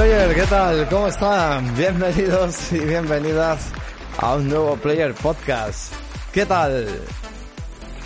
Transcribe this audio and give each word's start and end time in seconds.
Player, 0.00 0.34
¿qué 0.34 0.46
tal? 0.46 0.88
¿Cómo 0.88 1.08
están? 1.08 1.76
Bienvenidos 1.76 2.72
y 2.72 2.78
bienvenidas 2.78 3.70
a 4.16 4.36
un 4.36 4.48
nuevo 4.48 4.74
Player 4.76 5.12
Podcast. 5.12 5.92
¿Qué 6.32 6.46
tal? 6.46 6.88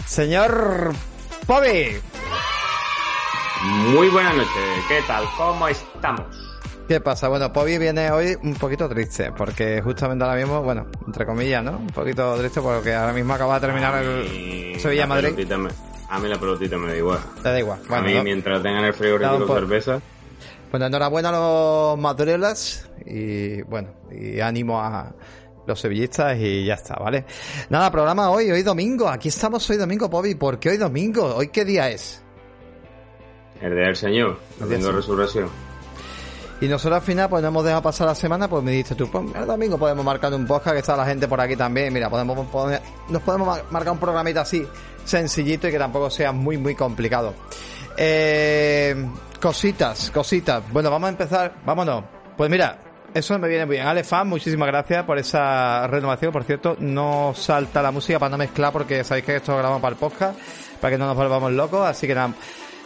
Señor 0.04 0.93
Bobby. 1.46 1.96
Muy 3.93 4.09
buenas 4.09 4.35
noches, 4.35 4.85
¿qué 4.89 5.03
tal? 5.07 5.25
¿Cómo 5.36 5.68
estamos? 5.68 6.27
¿Qué 6.89 7.00
pasa? 7.00 7.29
Bueno, 7.29 7.53
Pobi 7.53 7.79
viene 7.79 8.11
hoy 8.11 8.36
un 8.43 8.54
poquito 8.54 8.89
triste, 8.89 9.31
porque 9.31 9.81
justamente 9.81 10.25
ahora 10.25 10.36
mismo, 10.36 10.64
bueno, 10.64 10.89
entre 11.07 11.25
comillas, 11.25 11.63
¿no? 11.63 11.79
Un 11.79 11.86
poquito 11.86 12.36
triste 12.39 12.61
porque 12.61 12.93
ahora 12.93 13.13
mismo 13.13 13.35
acaba 13.35 13.61
de 13.61 13.68
terminar 13.68 14.03
el 14.03 14.81
Sevilla-Madrid. 14.81 15.49
A 16.11 16.18
mí 16.18 16.29
la 16.29 16.39
pelotita 16.40 16.76
me 16.76 16.89
da 16.89 16.96
igual. 16.96 17.21
Te 17.40 17.50
da 17.50 17.58
igual. 17.61 17.79
a 17.89 18.00
mí, 18.00 18.21
mientras 18.25 18.61
tengan 18.64 18.85
el 18.85 18.95
frigorífico 18.95 19.54
cerveza... 19.54 20.00
Bueno, 20.75 20.87
enhorabuena 20.87 21.29
a 21.29 21.33
los 21.33 21.99
madrileños 22.01 22.85
y 23.07 23.63
bueno, 23.63 23.91
y 24.11 24.41
ánimo 24.41 24.81
a 24.81 25.14
los 25.69 25.79
sevillistas 25.79 26.37
y 26.37 26.64
ya 26.64 26.75
está, 26.75 26.97
¿vale? 26.97 27.25
Nada, 27.71 27.93
programa 27.93 28.29
hoy, 28.31 28.50
hoy 28.50 28.64
domingo. 28.64 29.09
Aquí 29.09 29.29
estamos 29.29 29.71
hoy 29.71 29.77
domingo, 29.77 30.09
Bobby. 30.09 30.35
¿Por 30.35 30.59
qué 30.59 30.71
hoy 30.71 30.77
domingo? 30.77 31.33
¿Hoy 31.37 31.47
qué 31.50 31.64
día 31.64 31.91
es? 31.91 32.25
El 33.61 33.77
día 33.77 33.84
del 33.84 33.95
Señor, 33.95 34.41
de 34.59 34.91
resurrección. 34.91 35.48
Y 36.61 36.67
nosotros 36.67 36.98
al 36.98 37.06
final, 37.06 37.28
pues 37.28 37.42
no 37.42 37.50
hemos 37.50 37.62
dejado 37.62 37.83
pasar 37.83 38.09
la 38.09 38.17
semana, 38.17 38.48
pues 38.48 38.64
me 38.64 38.72
dices 38.72 38.97
tú, 38.97 39.09
pues 39.09 39.27
el 39.33 39.47
domingo 39.47 39.78
podemos 39.78 40.05
marcar 40.05 40.34
un 40.34 40.45
podcast, 40.45 40.75
que 40.75 40.81
está 40.81 40.97
la 40.97 41.06
gente 41.06 41.28
por 41.28 41.41
aquí 41.41 41.55
también. 41.55 41.92
Mira, 41.92 42.11
podemos 42.11 42.36
nos 43.11 43.22
podemos 43.22 43.61
marcar 43.70 43.92
un 43.92 44.00
programita 44.00 44.41
así, 44.41 44.66
sencillito 45.05 45.69
y 45.69 45.70
que 45.70 45.78
tampoco 45.78 46.11
sea 46.11 46.33
muy, 46.33 46.59
muy 46.59 46.75
complicado. 46.75 47.33
Eh, 47.97 48.97
Cositas, 49.45 50.11
cositas. 50.11 50.62
Bueno, 50.73 50.91
vamos 50.91 51.06
a 51.06 51.11
empezar. 51.11 51.53
Vámonos. 51.67 52.03
Pues 52.34 52.48
mira, 52.48 52.78
eso 53.12 53.39
me 53.39 53.47
viene 53.47 53.67
muy 53.67 53.77
bien. 53.77 53.87
Ale 53.87 54.03
Fan, 54.03 54.27
muchísimas 54.27 54.67
gracias 54.69 55.05
por 55.05 55.19
esa 55.19 55.87
renovación. 55.87 56.33
Por 56.33 56.45
cierto, 56.45 56.78
no 56.81 57.34
salta 57.37 57.83
la 57.83 57.91
música 57.91 58.19
para 58.19 58.31
no 58.31 58.39
mezclar 58.39 58.72
porque 58.72 59.05
sabéis 59.05 59.27
que 59.27 59.37
esto 59.37 59.53
lo 59.53 59.59
grabamos 59.59 59.83
para 59.83 59.92
el 59.92 59.98
podcast, 59.98 60.41
para 60.81 60.92
que 60.92 60.98
no 60.98 61.06
nos 61.06 61.15
volvamos 61.15 61.53
locos. 61.53 61.87
Así 61.87 62.06
que 62.06 62.15
nada. 62.15 62.33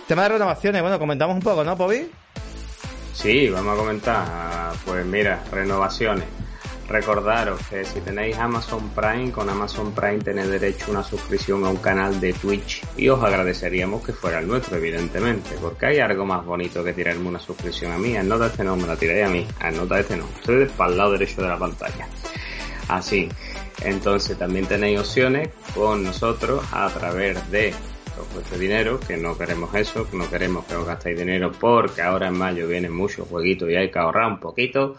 Tema 0.09 0.25
de 0.25 0.31
renovaciones, 0.31 0.83
bueno, 0.83 0.99
comentamos 0.99 1.37
un 1.37 1.43
poco, 1.43 1.63
¿no, 1.63 1.77
Pobi? 1.77 2.11
Sí, 3.13 3.49
vamos 3.51 3.75
a 3.75 3.77
comentar. 3.77 4.27
Pues 4.85 5.07
mira, 5.07 5.41
renovaciones. 5.53 6.25
Recordaros 6.89 7.61
que 7.69 7.85
si 7.85 8.01
tenéis 8.01 8.39
Amazon 8.39 8.89
Prime, 8.91 9.31
con 9.31 9.51
Amazon 9.51 9.93
Prime 9.93 10.21
tenéis 10.21 10.49
derecho 10.49 10.87
a 10.87 10.91
una 10.93 11.03
suscripción 11.03 11.65
a 11.65 11.69
un 11.69 11.77
canal 11.77 12.19
de 12.19 12.33
Twitch 12.33 12.83
y 12.97 13.11
os 13.11 13.23
agradeceríamos 13.23 14.03
que 14.05 14.15
fuera 14.15 14.39
el 14.39 14.49
nuestro, 14.49 14.77
evidentemente, 14.79 15.57
porque 15.61 15.87
hay 15.87 15.99
algo 15.99 16.25
más 16.25 16.47
bonito 16.47 16.83
que 16.83 16.95
tirarme 16.95 17.29
una 17.29 17.39
suscripción 17.39 17.93
a 17.93 17.99
mí. 17.99 18.17
Anota 18.17 18.47
este 18.47 18.65
no, 18.65 18.75
me 18.75 18.87
la 18.87 18.97
tiráis 18.97 19.27
a 19.27 19.29
mí. 19.29 19.47
Anota 19.61 20.01
este 20.01 20.17
no. 20.17 20.25
Estoy 20.39 20.65
para 20.67 20.91
el 20.91 20.97
lado 20.97 21.13
derecho 21.13 21.43
de 21.43 21.49
la 21.49 21.59
pantalla. 21.59 22.09
Así. 22.89 23.29
Entonces 23.83 24.39
también 24.39 24.67
tenéis 24.67 25.01
opciones 25.01 25.51
con 25.75 26.03
nosotros 26.03 26.65
a 26.73 26.89
través 26.89 27.51
de 27.51 27.75
vuestro 28.33 28.59
dinero, 28.59 28.99
que 28.99 29.17
no 29.17 29.37
queremos 29.37 29.75
eso, 29.75 30.09
que 30.11 30.17
no 30.17 30.29
queremos 30.29 30.65
que 30.65 30.75
os 30.75 30.87
gastéis 30.87 31.19
dinero 31.19 31.53
porque 31.53 32.03
ahora 32.03 32.29
en 32.29 32.37
mayo 32.37 32.67
vienen 32.67 32.93
muchos 32.93 33.29
jueguitos 33.29 33.71
y 33.71 33.77
hay 33.77 33.91
que 33.91 33.99
ahorrar 33.99 34.27
un 34.27 34.41
poquito 34.41 34.97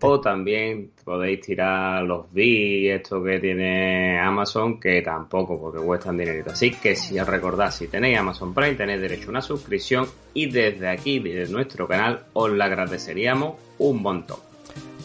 o 0.00 0.20
también 0.20 0.92
podéis 1.04 1.40
tirar 1.40 2.04
los 2.04 2.32
B, 2.32 2.94
esto 2.94 3.22
que 3.22 3.40
tiene 3.40 4.18
Amazon, 4.18 4.78
que 4.78 5.02
tampoco, 5.02 5.60
porque 5.60 5.84
cuestan 5.84 6.16
dinero. 6.16 6.44
Así 6.52 6.70
que 6.70 6.94
si 6.94 7.18
os 7.18 7.26
recordad, 7.26 7.70
si 7.72 7.88
tenéis 7.88 8.18
Amazon 8.18 8.54
Prime, 8.54 8.74
tenéis 8.74 9.00
derecho 9.00 9.26
a 9.26 9.30
una 9.30 9.42
suscripción 9.42 10.06
y 10.34 10.46
desde 10.46 10.88
aquí, 10.88 11.18
desde 11.18 11.52
nuestro 11.52 11.88
canal, 11.88 12.26
os 12.32 12.50
la 12.50 12.66
agradeceríamos 12.66 13.54
un 13.78 14.02
montón. 14.02 14.45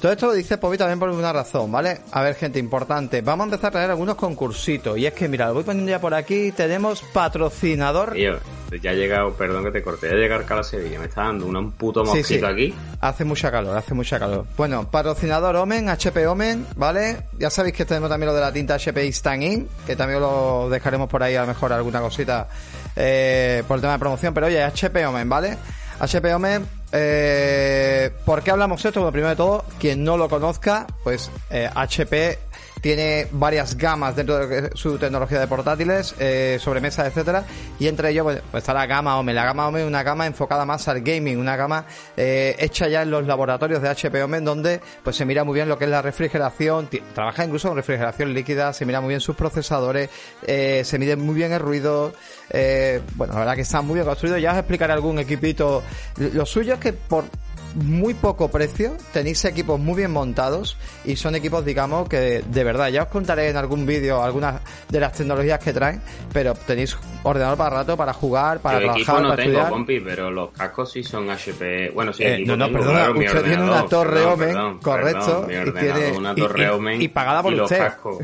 Todo 0.01 0.13
esto 0.13 0.25
lo 0.25 0.33
dice 0.33 0.57
Pobi 0.57 0.79
también 0.79 0.97
por 0.97 1.09
una 1.09 1.31
razón, 1.31 1.71
¿vale? 1.71 1.99
A 2.11 2.23
ver, 2.23 2.33
gente 2.33 2.57
importante. 2.57 3.21
Vamos 3.21 3.43
a 3.43 3.47
empezar 3.49 3.67
a 3.67 3.71
traer 3.71 3.91
algunos 3.91 4.15
concursitos. 4.15 4.97
Y 4.97 5.05
es 5.05 5.13
que, 5.13 5.27
mira, 5.27 5.45
lo 5.45 5.53
voy 5.53 5.63
poniendo 5.63 5.91
ya 5.91 6.01
por 6.01 6.15
aquí. 6.15 6.51
Tenemos 6.53 7.03
patrocinador. 7.13 8.13
Tío, 8.13 8.39
ya 8.81 8.89
ha 8.89 8.93
llegado, 8.95 9.31
perdón 9.33 9.63
que 9.65 9.69
te 9.69 9.83
corté, 9.83 10.09
ya 10.09 10.15
llegado 10.15 10.43
Cala 10.43 10.63
Sevilla. 10.63 10.97
Me 10.97 11.05
está 11.05 11.25
dando 11.25 11.45
un 11.45 11.71
puto 11.73 12.03
mosquito 12.03 12.47
aquí. 12.47 12.73
Hace 12.99 13.25
mucha 13.25 13.51
calor, 13.51 13.77
hace 13.77 13.93
mucha 13.93 14.17
calor. 14.17 14.47
Bueno, 14.57 14.89
patrocinador 14.89 15.55
Omen, 15.57 15.87
HP 15.87 16.25
Omen, 16.25 16.65
¿vale? 16.75 17.27
Ya 17.37 17.51
sabéis 17.51 17.75
que 17.75 17.85
tenemos 17.85 18.09
también 18.09 18.29
lo 18.29 18.33
de 18.33 18.41
la 18.41 18.51
tinta 18.51 18.73
HP 18.73 19.05
Instant 19.05 19.43
In, 19.43 19.69
que 19.85 19.95
también 19.95 20.19
lo 20.19 20.67
dejaremos 20.67 21.09
por 21.09 21.21
ahí 21.21 21.35
a 21.35 21.41
lo 21.41 21.47
mejor 21.47 21.73
alguna 21.73 22.01
cosita 22.01 22.47
eh, 22.95 23.61
por 23.67 23.75
el 23.77 23.81
tema 23.81 23.93
de 23.93 23.99
promoción. 23.99 24.33
Pero 24.33 24.47
oye, 24.47 24.63
HP 24.63 25.05
Omen, 25.05 25.29
¿vale? 25.29 25.57
HP 25.99 26.33
Omen 26.33 26.80
eh, 26.91 28.11
¿Por 28.25 28.43
qué 28.43 28.51
hablamos 28.51 28.83
esto? 28.83 28.99
Bueno, 28.99 29.11
primero 29.11 29.29
de 29.29 29.35
todo, 29.35 29.65
quien 29.79 30.03
no 30.03 30.17
lo 30.17 30.29
conozca, 30.29 30.87
pues 31.03 31.31
eh, 31.49 31.69
HP 31.73 32.39
tiene 32.81 33.27
varias 33.31 33.77
gamas 33.77 34.15
dentro 34.15 34.47
de 34.47 34.71
su 34.73 34.97
tecnología 34.97 35.39
de 35.39 35.47
portátiles, 35.47 36.15
eh, 36.19 36.57
sobremesa, 36.59 37.05
etcétera, 37.05 37.45
y 37.79 37.87
entre 37.87 38.09
ellos 38.09 38.23
pues, 38.23 38.41
está 38.53 38.73
la 38.73 38.85
gama 38.87 39.17
OME. 39.17 39.33
La 39.33 39.45
gama 39.45 39.67
OME 39.67 39.81
es 39.81 39.87
una 39.87 40.03
gama 40.03 40.25
enfocada 40.25 40.65
más 40.65 40.87
al 40.87 41.01
gaming, 41.01 41.37
una 41.37 41.55
gama 41.55 41.85
eh, 42.17 42.55
hecha 42.59 42.87
ya 42.87 43.03
en 43.03 43.11
los 43.11 43.25
laboratorios 43.25 43.81
de 43.81 43.89
HP 43.89 44.23
OME, 44.23 44.41
donde 44.41 44.81
pues 45.03 45.15
se 45.15 45.25
mira 45.25 45.43
muy 45.43 45.53
bien 45.55 45.69
lo 45.69 45.77
que 45.77 45.85
es 45.85 45.91
la 45.91 46.01
refrigeración, 46.01 46.89
trabaja 47.13 47.45
incluso 47.45 47.67
con 47.67 47.77
refrigeración 47.77 48.33
líquida, 48.33 48.73
se 48.73 48.85
mira 48.85 48.99
muy 48.99 49.09
bien 49.09 49.21
sus 49.21 49.35
procesadores, 49.35 50.09
eh, 50.47 50.81
se 50.83 50.97
mide 50.97 51.15
muy 51.15 51.35
bien 51.35 51.51
el 51.51 51.59
ruido, 51.59 52.13
eh, 52.49 53.01
bueno, 53.15 53.33
la 53.33 53.39
verdad 53.39 53.55
que 53.55 53.61
está 53.61 53.81
muy 53.81 53.95
bien 53.95 54.05
construido. 54.05 54.37
Ya 54.37 54.51
os 54.51 54.57
explicaré 54.57 54.93
algún 54.93 55.19
equipito. 55.19 55.83
Lo 56.17 56.45
suyo 56.45 56.73
es 56.73 56.79
que 56.79 56.93
por 56.93 57.25
muy 57.75 58.13
poco 58.13 58.49
precio, 58.49 58.95
tenéis 59.13 59.43
equipos 59.45 59.79
muy 59.79 59.95
bien 59.95 60.11
montados 60.11 60.77
y 61.05 61.15
son 61.15 61.35
equipos, 61.35 61.63
digamos, 61.63 62.09
que 62.09 62.43
de 62.45 62.63
verdad, 62.63 62.89
ya 62.89 63.03
os 63.03 63.09
contaré 63.09 63.49
en 63.49 63.57
algún 63.57 63.85
vídeo 63.85 64.21
algunas 64.21 64.61
de 64.89 64.99
las 64.99 65.13
tecnologías 65.13 65.59
que 65.59 65.71
traen, 65.73 66.01
pero 66.33 66.53
tenéis 66.53 66.97
ordenador 67.23 67.57
para 67.57 67.77
rato, 67.77 67.95
para 67.95 68.13
jugar, 68.13 68.59
para 68.59 68.79
Yo 68.79 68.85
trabajar, 68.85 69.01
equipo 69.01 69.19
no 69.21 69.29
para 69.29 69.35
tengo, 69.43 69.49
estudiar. 69.51 69.69
compi, 69.71 69.99
pero 69.99 70.31
los 70.31 70.51
cascos 70.51 70.91
sí 70.91 71.03
son 71.03 71.29
HP. 71.29 71.91
Bueno, 71.93 72.11
sí, 72.13 72.23
Eh, 72.23 72.35
equipo 72.35 72.49
no, 72.51 72.57
no, 72.57 72.65
tengo, 72.65 72.79
perdona, 72.79 73.09
usted 73.11 73.43
tiene 73.43 73.63
una 73.63 73.83
ordenador, 73.83 73.89
torre 73.89 74.13
perdón, 74.15 74.33
Omen, 74.33 74.47
perdón, 74.49 74.79
correcto, 74.79 75.25
perdón, 75.25 75.51
y 75.51 75.55
ordenador, 75.69 75.99
tiene- 76.01 76.17
una 76.17 76.31
y- 76.31 76.35
torre 76.35 76.63
y- 76.63 76.67
Omen 76.67 77.01
y 77.01 77.07
pagada 77.07 77.43
por 77.43 77.53
y 77.53 77.55
los 77.55 77.71
usted. 77.71 77.83
cascos. 77.85 78.17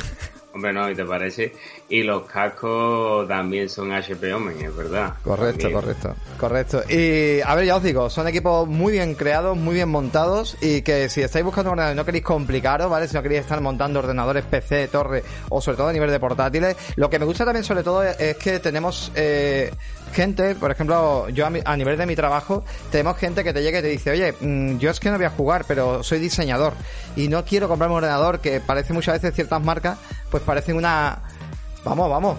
Hombre, 0.54 0.74
no, 0.74 0.90
¿y 0.90 0.96
te 0.96 1.06
parece? 1.06 1.54
Y 1.90 2.04
los 2.04 2.24
cascos 2.24 3.26
también 3.30 3.70
son 3.70 3.94
HP 3.94 4.34
Omen, 4.34 4.60
es 4.62 4.76
verdad. 4.76 5.14
Correcto, 5.24 5.70
También. 5.70 5.74
correcto, 5.82 6.16
correcto. 6.38 6.84
Y 6.90 7.40
a 7.40 7.56
ver, 7.56 7.66
ya 7.66 7.78
os 7.78 7.84
digo, 7.84 8.10
son 8.10 8.28
equipos 8.28 8.68
muy 8.68 8.92
bien 8.92 9.16
creados, 9.16 9.56
muy 9.56 9.76
bien 9.76 9.88
montados 9.88 10.58
y 10.62 10.82
que 10.82 11.08
si 11.08 11.22
estáis 11.22 11.46
buscando 11.46 11.70
un 11.70 11.76
ordenador 11.76 11.96
y 11.96 11.98
no 11.98 12.04
queréis 12.06 12.26
complicaros, 12.26 12.90
¿vale? 12.92 13.08
Si 13.08 13.16
no 13.16 13.22
queréis 13.24 13.40
estar 13.42 13.62
montando 13.62 14.00
ordenadores 14.00 14.44
PC, 14.44 14.90
torre 14.90 15.24
o 15.48 15.62
sobre 15.62 15.78
todo 15.78 15.88
a 15.88 15.94
nivel 15.94 16.12
de 16.12 16.20
portátiles, 16.20 16.76
lo 16.98 17.10
que 17.10 17.20
me 17.20 17.26
gusta 17.26 17.46
también 17.46 17.64
sobre 17.64 17.84
todo 17.84 18.04
es, 18.04 18.20
es 18.20 18.36
que 18.36 18.60
tenemos 18.60 19.10
eh, 19.16 19.72
gente, 20.12 20.56
por 20.56 20.72
ejemplo, 20.72 21.30
yo 21.30 21.46
a, 21.46 21.50
mi- 21.50 21.62
a 21.64 21.78
nivel 21.78 21.98
de 21.98 22.06
mi 22.06 22.18
trabajo, 22.18 22.66
tenemos 22.92 23.16
gente 23.16 23.46
que 23.46 23.54
te 23.54 23.64
llega 23.64 23.80
y 23.80 23.82
te 23.82 23.88
dice, 23.88 24.12
oye, 24.12 24.34
mm, 24.42 24.78
yo 24.78 24.90
es 24.92 25.00
que 25.00 25.10
no 25.10 25.16
voy 25.16 25.26
a 25.26 25.30
jugar, 25.30 25.64
pero 25.66 26.04
soy 26.04 26.20
diseñador 26.20 26.74
y 27.16 27.30
no 27.30 27.46
quiero 27.46 27.70
comprarme 27.70 27.94
un 27.96 28.00
ordenador 28.04 28.40
que 28.42 28.60
parece 28.60 28.92
muchas 28.92 29.14
veces 29.22 29.34
ciertas 29.34 29.64
marcas, 29.64 29.98
pues 30.30 30.44
parecen 30.44 30.76
una... 30.76 31.20
Vamos, 31.90 32.10
vamos, 32.10 32.38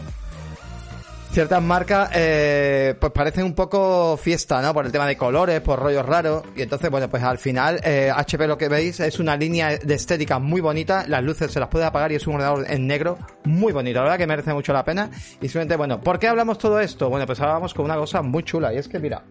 ciertas 1.32 1.62
marcas 1.62 2.10
eh, 2.14 2.94
pues 2.98 3.12
parecen 3.12 3.44
un 3.44 3.54
poco 3.54 4.16
fiesta, 4.16 4.60
¿no? 4.62 4.72
Por 4.74 4.86
el 4.86 4.92
tema 4.92 5.06
de 5.06 5.16
colores, 5.16 5.60
por 5.60 5.78
rollos 5.78 6.04
raros. 6.04 6.42
Y 6.56 6.62
entonces, 6.62 6.90
bueno, 6.90 7.08
pues 7.08 7.22
al 7.22 7.38
final 7.38 7.80
eh, 7.84 8.10
HP 8.14 8.46
lo 8.46 8.58
que 8.58 8.68
veis 8.68 8.98
es 9.00 9.18
una 9.20 9.36
línea 9.36 9.76
de 9.78 9.94
estética 9.94 10.38
muy 10.38 10.60
bonita. 10.60 11.04
Las 11.06 11.22
luces 11.22 11.52
se 11.52 11.60
las 11.60 11.68
puede 11.68 11.84
apagar 11.84 12.10
y 12.12 12.16
es 12.16 12.26
un 12.26 12.34
ordenador 12.34 12.66
en 12.68 12.86
negro 12.86 13.18
muy 13.44 13.72
bonito. 13.72 13.98
La 13.98 14.04
verdad 14.04 14.18
que 14.18 14.26
merece 14.26 14.52
mucho 14.52 14.72
la 14.72 14.84
pena. 14.84 15.10
Y 15.40 15.46
simplemente, 15.48 15.76
bueno, 15.76 16.00
¿por 16.00 16.18
qué 16.18 16.28
hablamos 16.28 16.58
todo 16.58 16.80
esto? 16.80 17.08
Bueno, 17.08 17.26
pues 17.26 17.40
hablamos 17.40 17.72
con 17.74 17.84
una 17.84 17.96
cosa 17.96 18.22
muy 18.22 18.42
chula. 18.42 18.72
Y 18.74 18.78
es 18.78 18.88
que, 18.88 18.98
mira, 18.98 19.22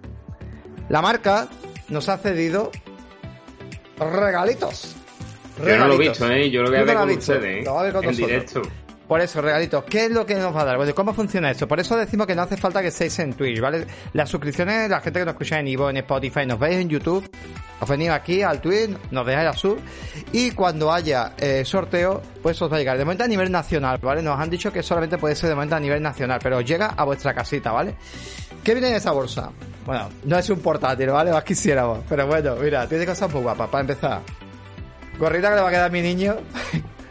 la 0.89 1.01
marca 1.01 1.47
nos 1.89 2.07
ha 2.09 2.18
cedido 2.18 2.71
regalitos. 4.00 4.95
Yo 5.57 5.63
no 5.77 5.88
lo 5.88 5.95
he 5.95 5.97
Regalitos. 5.97 6.19
visto, 6.19 6.31
¿eh? 6.31 6.51
Yo 6.51 6.62
lo 6.62 6.69
voy 6.69 6.77
a 6.77 6.83
ver 6.83 6.95
con 6.97 7.09
ustedes, 7.09 7.44
¿eh? 7.44 7.62
Lo 7.65 7.74
vas 7.74 7.81
a 7.81 7.83
ver 7.86 7.94
con 7.94 8.03
En 8.03 8.09
nosotros. 8.12 8.30
directo. 8.30 8.62
Por 9.07 9.21
eso, 9.21 9.42
regalitos, 9.42 9.86
¿qué 9.86 10.06
es 10.06 10.12
lo 10.12 10.25
que 10.25 10.36
nos 10.36 10.54
va 10.54 10.62
a 10.62 10.65
dar? 10.65 10.77
Bueno, 10.77 10.94
¿cómo 10.94 11.13
funciona 11.13 11.50
esto? 11.50 11.65
Por 11.65 11.80
eso 11.80 11.95
decimos 11.95 12.27
que 12.27 12.36
no 12.36 12.42
hace 12.42 12.57
falta 12.57 12.81
que 12.81 12.89
estéis 12.89 13.18
en 13.19 13.33
Twitch, 13.33 13.62
¿vale? 13.62 13.88
Las 14.12 14.30
suscripciones, 14.30 14.89
la 14.89 15.00
gente 15.00 15.19
que 15.19 15.25
nos 15.25 15.33
escucha 15.33 15.59
en 15.59 15.68
Ivo, 15.69 15.89
en 15.89 15.98
Spotify, 15.98 16.45
nos 16.45 16.59
veis 16.59 16.75
en 16.75 16.89
YouTube, 16.89 17.30
os 17.80 17.89
venís 17.89 18.09
aquí 18.09 18.42
al 18.42 18.59
Twitch, 18.59 18.98
nos 19.12 19.25
dejáis 19.25 19.48
a 19.48 19.54
sub, 19.54 19.80
y 20.33 20.51
cuando 20.51 20.92
haya 20.92 21.33
eh, 21.38 21.63
sorteo, 21.63 22.21
pues 22.44 22.62
os 22.62 22.69
va 22.69 22.75
a 22.75 22.80
llegar. 22.80 22.98
De 22.98 23.06
momento 23.06 23.24
a 23.24 23.27
nivel 23.27 23.50
nacional, 23.50 23.98
¿vale? 24.01 24.21
Nos 24.21 24.38
han 24.38 24.50
dicho 24.50 24.74
que 24.74 24.83
solamente 24.83 25.18
puede 25.18 25.36
ser 25.36 25.48
de 25.50 25.56
momento 25.56 25.77
a 25.77 25.80
nivel 25.80 26.01
nacional, 26.04 26.42
pero 26.44 26.59
llega 26.59 26.88
a 26.88 27.06
vuestra 27.06 27.33
casita, 27.33 27.71
¿vale? 27.71 27.95
¿Qué 28.62 28.74
viene 28.74 28.89
en 28.89 28.95
esa 28.95 29.12
bolsa? 29.12 29.51
Bueno, 29.86 30.09
no 30.25 30.38
es 30.38 30.50
un 30.50 30.59
portátil, 30.59 31.12
¿vale? 31.12 31.31
Más 31.31 31.45
quisiéramos, 31.45 32.00
pero 32.09 32.27
bueno, 32.27 32.57
mira, 32.57 32.86
tiene 32.89 33.06
cosas 33.06 33.31
muy 33.31 33.42
guapas, 33.42 33.69
para 33.69 33.81
empezar. 33.81 34.21
Gorrita 35.18 35.50
que 35.50 35.56
le 35.56 35.62
va 35.62 35.69
a 35.69 35.71
quedar 35.71 35.92
mi 35.92 36.01
niño. 36.01 36.36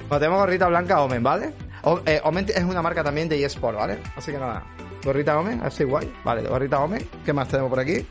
Bueno, 0.09 0.19
tenemos 0.21 0.41
gorrita 0.41 0.67
blanca 0.69 1.01
Omen, 1.01 1.23
¿vale? 1.23 1.66
O- 1.89 2.01
eh, 2.05 2.21
Omen 2.25 2.47
es 2.49 2.65
una 2.65 2.83
marca 2.83 3.05
también 3.05 3.29
de 3.29 3.45
eSport, 3.45 3.77
¿vale? 3.79 3.99
Así 4.17 4.33
que 4.33 4.39
nada. 4.39 4.65
Gorrita 5.05 5.39
Omen, 5.39 5.61
así 5.63 5.85
guay. 5.85 6.13
Vale, 6.25 6.43
gorrita 6.43 6.81
Omen. 6.81 7.09
¿Qué 7.25 7.33
más 7.33 7.47
tenemos 7.47 7.71
por 7.71 7.79
aquí? 7.79 8.05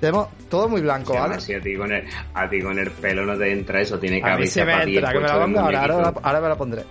Tenemos 0.00 0.28
todo 0.48 0.68
muy 0.68 0.80
blanco, 0.80 1.12
¿vale? 1.14 1.34
a, 1.34 1.38
ti 1.38 1.76
con 1.76 1.92
el, 1.92 2.04
a 2.34 2.48
ti 2.48 2.60
con 2.62 2.78
el 2.78 2.90
pelo 2.90 3.24
no 3.26 3.36
te 3.38 3.52
entra 3.52 3.80
eso, 3.80 3.98
tiene 3.98 4.20
que 4.22 4.36
mí 4.36 4.46
se 4.46 4.64
me 4.64 4.72
entra, 4.82 5.12
que 5.12 5.18
me 5.20 5.28
la 5.28 5.40
pongo 5.40 5.60
ahora, 5.60 6.12
ahora, 6.22 6.40
me 6.40 6.48
la 6.48 6.56
pondré. 6.56 6.84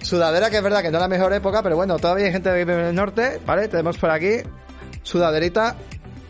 Sudadera, 0.00 0.50
que 0.50 0.56
es 0.58 0.62
verdad 0.62 0.82
que 0.82 0.90
no 0.90 0.98
es 0.98 1.02
la 1.02 1.08
mejor 1.08 1.32
época, 1.32 1.62
pero 1.62 1.76
bueno, 1.76 1.98
todavía 1.98 2.26
hay 2.26 2.32
gente 2.32 2.50
que 2.50 2.56
vive 2.56 2.74
en 2.74 2.80
el 2.80 2.94
norte, 2.94 3.40
¿vale? 3.46 3.68
Tenemos 3.68 3.96
por 3.96 4.10
aquí 4.10 4.38
sudaderita 5.02 5.76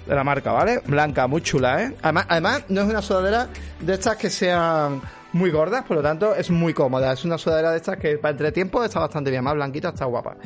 de 0.06 0.14
la 0.14 0.22
marca, 0.22 0.52
¿vale? 0.52 0.80
Blanca, 0.86 1.26
muy 1.26 1.42
chula, 1.42 1.82
¿eh? 1.82 1.94
Además, 2.02 2.26
además 2.28 2.64
no 2.68 2.82
es 2.82 2.88
una 2.88 3.02
sudadera 3.02 3.48
de 3.80 3.94
estas 3.94 4.16
que 4.16 4.30
sean 4.30 5.00
muy 5.34 5.50
gordas, 5.50 5.84
por 5.84 5.96
lo 5.96 6.02
tanto 6.02 6.34
es 6.34 6.50
muy 6.50 6.72
cómoda. 6.72 7.12
Es 7.12 7.24
una 7.24 7.36
sudadera 7.36 7.72
de 7.72 7.78
estas 7.78 7.96
que 7.96 8.16
para 8.18 8.30
entretiempo 8.30 8.82
está 8.82 9.00
bastante 9.00 9.30
bien, 9.30 9.42
más 9.42 9.54
blanquita, 9.54 9.88
está 9.88 10.04
guapa. 10.04 10.36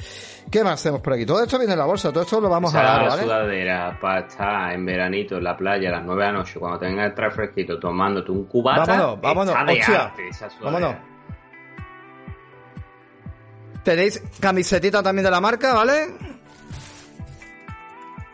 ¿Qué 0.50 0.64
más 0.64 0.74
hacemos 0.74 1.00
por 1.02 1.12
aquí? 1.12 1.26
Todo 1.26 1.42
esto 1.42 1.58
viene 1.58 1.74
en 1.74 1.78
la 1.78 1.84
bolsa, 1.84 2.10
todo 2.10 2.22
esto 2.24 2.40
lo 2.40 2.48
vamos 2.48 2.74
a 2.74 2.82
dar, 2.82 3.08
¿vale? 3.08 3.22
sudadera 3.22 3.98
para 4.00 4.26
estar 4.26 4.72
en 4.72 4.86
veranito 4.86 5.36
en 5.36 5.44
la 5.44 5.56
playa 5.56 5.90
a 5.90 5.92
las 5.92 6.04
9 6.04 6.22
de 6.22 6.32
la 6.32 6.38
noche, 6.38 6.58
cuando 6.58 6.78
tengas 6.78 7.06
el 7.06 7.14
traje 7.14 7.36
fresquito, 7.36 7.78
tomándote 7.78 8.32
un 8.32 8.44
cubata. 8.46 8.86
Vámonos, 8.86 9.20
vámonos, 9.20 9.54
hostia. 9.54 10.12
vámonos. 10.62 10.94
Tenéis 13.84 14.22
camisetita 14.40 15.02
también 15.02 15.24
de 15.24 15.30
la 15.30 15.40
marca, 15.40 15.74
¿vale? 15.74 16.14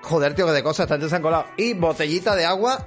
Joder, 0.02 0.34
tío, 0.34 0.46
que 0.46 0.52
de 0.52 0.62
cosas, 0.62 0.86
tanto 0.86 1.08
se 1.08 1.16
han 1.16 1.22
colado. 1.22 1.46
Y 1.56 1.74
botellita 1.74 2.36
de 2.36 2.44
agua 2.44 2.86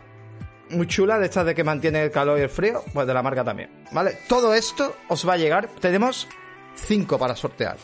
muy 0.70 0.88
chula, 0.88 1.20
de 1.20 1.26
estas 1.26 1.46
de 1.46 1.56
que 1.56 1.64
mantiene 1.64 2.04
el 2.04 2.12
calor 2.12 2.40
y 2.40 2.44
el 2.44 2.50
frío, 2.50 2.84
pues 2.94 3.08
de 3.08 3.14
la 3.14 3.24
marca 3.24 3.44
también, 3.44 3.70
¿vale? 3.92 4.18
Todo 4.28 4.54
esto 4.54 4.96
os 5.08 5.28
va 5.28 5.34
a 5.34 5.38
llegar, 5.38 5.70
tenemos 5.80 6.28
cinco 6.76 7.18
para 7.18 7.36
sortear 7.36 7.78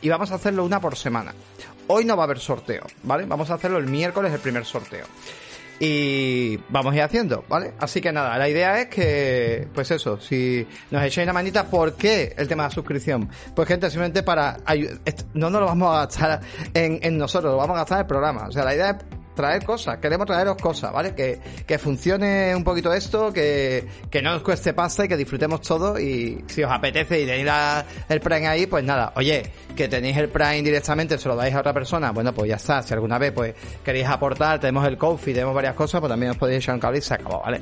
y 0.00 0.08
vamos 0.08 0.30
a 0.30 0.34
hacerlo 0.34 0.64
una 0.64 0.80
por 0.80 0.96
semana. 0.96 1.34
Hoy 1.86 2.04
no 2.04 2.16
va 2.16 2.22
a 2.22 2.26
haber 2.26 2.38
sorteo, 2.38 2.84
¿vale? 3.02 3.24
Vamos 3.26 3.50
a 3.50 3.54
hacerlo 3.54 3.78
el 3.78 3.86
miércoles, 3.86 4.32
el 4.32 4.40
primer 4.40 4.64
sorteo. 4.64 5.06
Y 5.80 6.56
vamos 6.68 6.92
a 6.92 6.96
ir 6.96 7.02
haciendo, 7.02 7.44
¿vale? 7.48 7.72
Así 7.80 8.00
que 8.00 8.12
nada, 8.12 8.38
la 8.38 8.48
idea 8.48 8.80
es 8.80 8.86
que, 8.86 9.66
pues 9.74 9.90
eso, 9.90 10.20
si 10.20 10.66
nos 10.90 11.02
echáis 11.02 11.26
una 11.26 11.32
manita, 11.32 11.68
¿por 11.68 11.94
qué 11.94 12.32
el 12.38 12.46
tema 12.46 12.62
de 12.62 12.68
la 12.68 12.74
suscripción? 12.74 13.28
Pues 13.54 13.66
gente, 13.66 13.90
simplemente 13.90 14.22
para... 14.22 14.58
No 15.34 15.50
nos 15.50 15.60
lo 15.60 15.66
vamos 15.66 15.94
a 15.94 16.00
gastar 16.00 16.40
en, 16.72 17.00
en 17.02 17.18
nosotros, 17.18 17.52
lo 17.52 17.58
vamos 17.58 17.74
a 17.74 17.80
gastar 17.80 17.98
en 17.98 18.02
el 18.02 18.06
programa. 18.06 18.46
O 18.48 18.52
sea, 18.52 18.64
la 18.64 18.74
idea 18.74 18.90
es 18.90 18.96
traer 19.34 19.64
cosas, 19.64 19.98
queremos 19.98 20.26
traeros 20.26 20.56
cosas, 20.56 20.92
¿vale? 20.92 21.14
Que, 21.14 21.38
que 21.66 21.78
funcione 21.78 22.54
un 22.54 22.64
poquito 22.64 22.92
esto, 22.92 23.32
que, 23.32 23.86
que 24.10 24.22
no 24.22 24.36
os 24.36 24.42
cueste 24.42 24.72
pasta 24.72 25.04
y 25.04 25.08
que 25.08 25.16
disfrutemos 25.16 25.60
todo 25.60 25.98
y 25.98 26.44
si 26.46 26.62
os 26.62 26.70
apetece 26.70 27.22
y 27.22 27.26
tenéis 27.26 27.50
el 28.08 28.20
Prime 28.20 28.46
ahí, 28.46 28.66
pues 28.66 28.84
nada, 28.84 29.12
oye, 29.16 29.42
que 29.76 29.88
tenéis 29.88 30.16
el 30.16 30.28
Prime 30.28 30.62
directamente, 30.62 31.18
se 31.18 31.28
lo 31.28 31.36
dais 31.36 31.54
a 31.54 31.60
otra 31.60 31.72
persona, 31.72 32.12
bueno, 32.12 32.32
pues 32.32 32.48
ya 32.48 32.56
está, 32.56 32.82
si 32.82 32.94
alguna 32.94 33.18
vez 33.18 33.32
pues 33.32 33.54
queréis 33.84 34.06
aportar, 34.06 34.60
tenemos 34.60 34.86
el 34.86 34.96
Coffee, 34.96 35.34
tenemos 35.34 35.54
varias 35.54 35.74
cosas, 35.74 36.00
pues 36.00 36.10
también 36.10 36.30
os 36.30 36.36
podéis 36.36 36.58
echar 36.62 36.74
un 36.74 36.80
cable 36.80 36.98
y 36.98 37.02
se 37.02 37.14
acabó, 37.14 37.42
¿vale? 37.42 37.60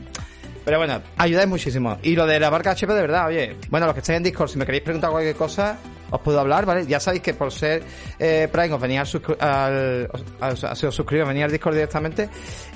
Pero 0.64 0.78
bueno, 0.78 1.02
ayudáis 1.16 1.48
muchísimo. 1.48 1.98
Y 2.02 2.14
lo 2.14 2.26
de 2.26 2.38
la 2.38 2.50
marca 2.50 2.70
HP, 2.70 2.92
de 2.92 3.00
verdad, 3.00 3.26
oye, 3.26 3.56
bueno, 3.68 3.86
los 3.86 3.94
que 3.94 4.00
estéis 4.00 4.18
en 4.18 4.22
Discord, 4.22 4.48
si 4.48 4.58
me 4.58 4.64
queréis 4.64 4.84
preguntar 4.84 5.10
cualquier 5.10 5.34
cosa, 5.34 5.78
os 6.10 6.20
puedo 6.20 6.38
hablar, 6.38 6.64
¿vale? 6.66 6.86
Ya 6.86 7.00
sabéis 7.00 7.22
que 7.22 7.34
por 7.34 7.50
ser 7.50 7.82
eh, 8.18 8.48
Prime 8.50 8.72
os 8.72 8.80
venía 8.80 9.02
al, 9.40 10.10
al, 10.40 10.56
se 10.56 10.86
os 10.86 10.94
suscribís, 10.94 11.26
venía 11.26 11.46
al 11.46 11.50
Discord 11.50 11.74
directamente. 11.74 12.28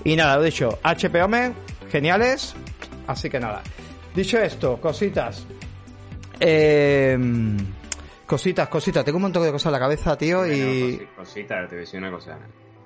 Y 0.05 0.17
nada, 0.17 0.37
lo 0.37 0.43
dicho, 0.43 0.79
HP 0.83 1.23
Omen, 1.23 1.55
geniales. 1.91 2.55
Así 3.07 3.31
que 3.31 3.39
nada. 3.39 3.63
Dicho 4.15 4.39
esto, 4.39 4.81
cositas. 4.81 5.47
Eh, 6.41 7.17
cositas, 8.27 8.69
cositas. 8.69 9.05
Tengo 9.05 9.17
un 9.17 9.23
montón 9.23 9.45
de 9.45 9.53
cosas 9.53 9.67
en 9.67 9.73
la 9.73 9.79
cabeza, 9.79 10.19
tío, 10.19 10.45
y... 10.45 11.07
Cositas, 11.17 11.69
te 11.69 11.77
voy 11.77 11.79
a 11.79 11.81
decir 11.81 12.01
una 12.01 12.11
cosa 12.11 12.37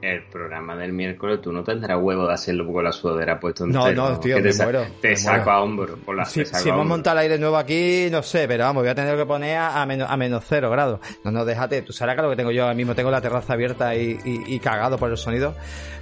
el 0.02 0.22
programa 0.24 0.76
del 0.76 0.92
miércoles 0.92 1.40
tú 1.42 1.52
no 1.52 1.62
tendrás 1.62 1.98
huevo 2.00 2.26
de 2.26 2.32
hacerlo 2.32 2.70
con 2.72 2.84
la 2.84 2.92
sudadera 2.92 3.38
puesto 3.38 3.66
No, 3.66 3.92
no, 3.92 4.18
tío, 4.18 4.42
te, 4.42 4.52
muero, 4.54 4.86
te 5.00 5.16
saco 5.16 5.50
a 5.50 5.62
hombro. 5.62 5.96
Por 5.96 6.16
la, 6.16 6.24
si, 6.24 6.44
si 6.44 6.68
hemos 6.68 6.86
montado 6.86 7.18
el 7.18 7.24
aire 7.24 7.38
nuevo 7.38 7.56
aquí, 7.56 8.08
no 8.10 8.22
sé, 8.22 8.48
pero 8.48 8.64
vamos, 8.64 8.82
voy 8.82 8.90
a 8.90 8.94
tener 8.94 9.16
que 9.16 9.26
poner 9.26 9.58
a 9.58 9.84
menos, 9.84 10.10
a 10.10 10.16
menos 10.16 10.44
cero 10.48 10.70
grados. 10.70 11.00
No, 11.24 11.30
no, 11.30 11.44
déjate, 11.44 11.82
tú 11.82 11.92
sabes 11.92 12.16
que 12.16 12.22
lo 12.22 12.30
que 12.30 12.36
tengo 12.36 12.50
yo 12.50 12.62
ahora 12.62 12.74
mismo, 12.74 12.94
tengo 12.94 13.10
la 13.10 13.20
terraza 13.20 13.52
abierta 13.52 13.94
y, 13.94 14.18
y, 14.24 14.58
cagado 14.58 14.96
por 14.96 15.10
el 15.10 15.16
sonido. 15.16 15.54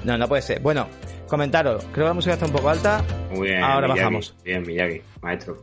No, 0.04 0.16
no 0.16 0.28
puede 0.28 0.42
ser. 0.42 0.60
Bueno, 0.60 0.88
comentaros, 1.26 1.84
creo 1.92 2.06
que 2.06 2.08
la 2.08 2.14
música 2.14 2.34
está 2.34 2.46
un 2.46 2.52
poco 2.52 2.68
alta. 2.68 3.02
Muy 3.30 3.48
bien, 3.48 3.62
ahora 3.62 3.88
bajamos. 3.88 4.34
Bien, 4.44 4.62
Miyagi, 4.62 5.02
maestro. 5.22 5.62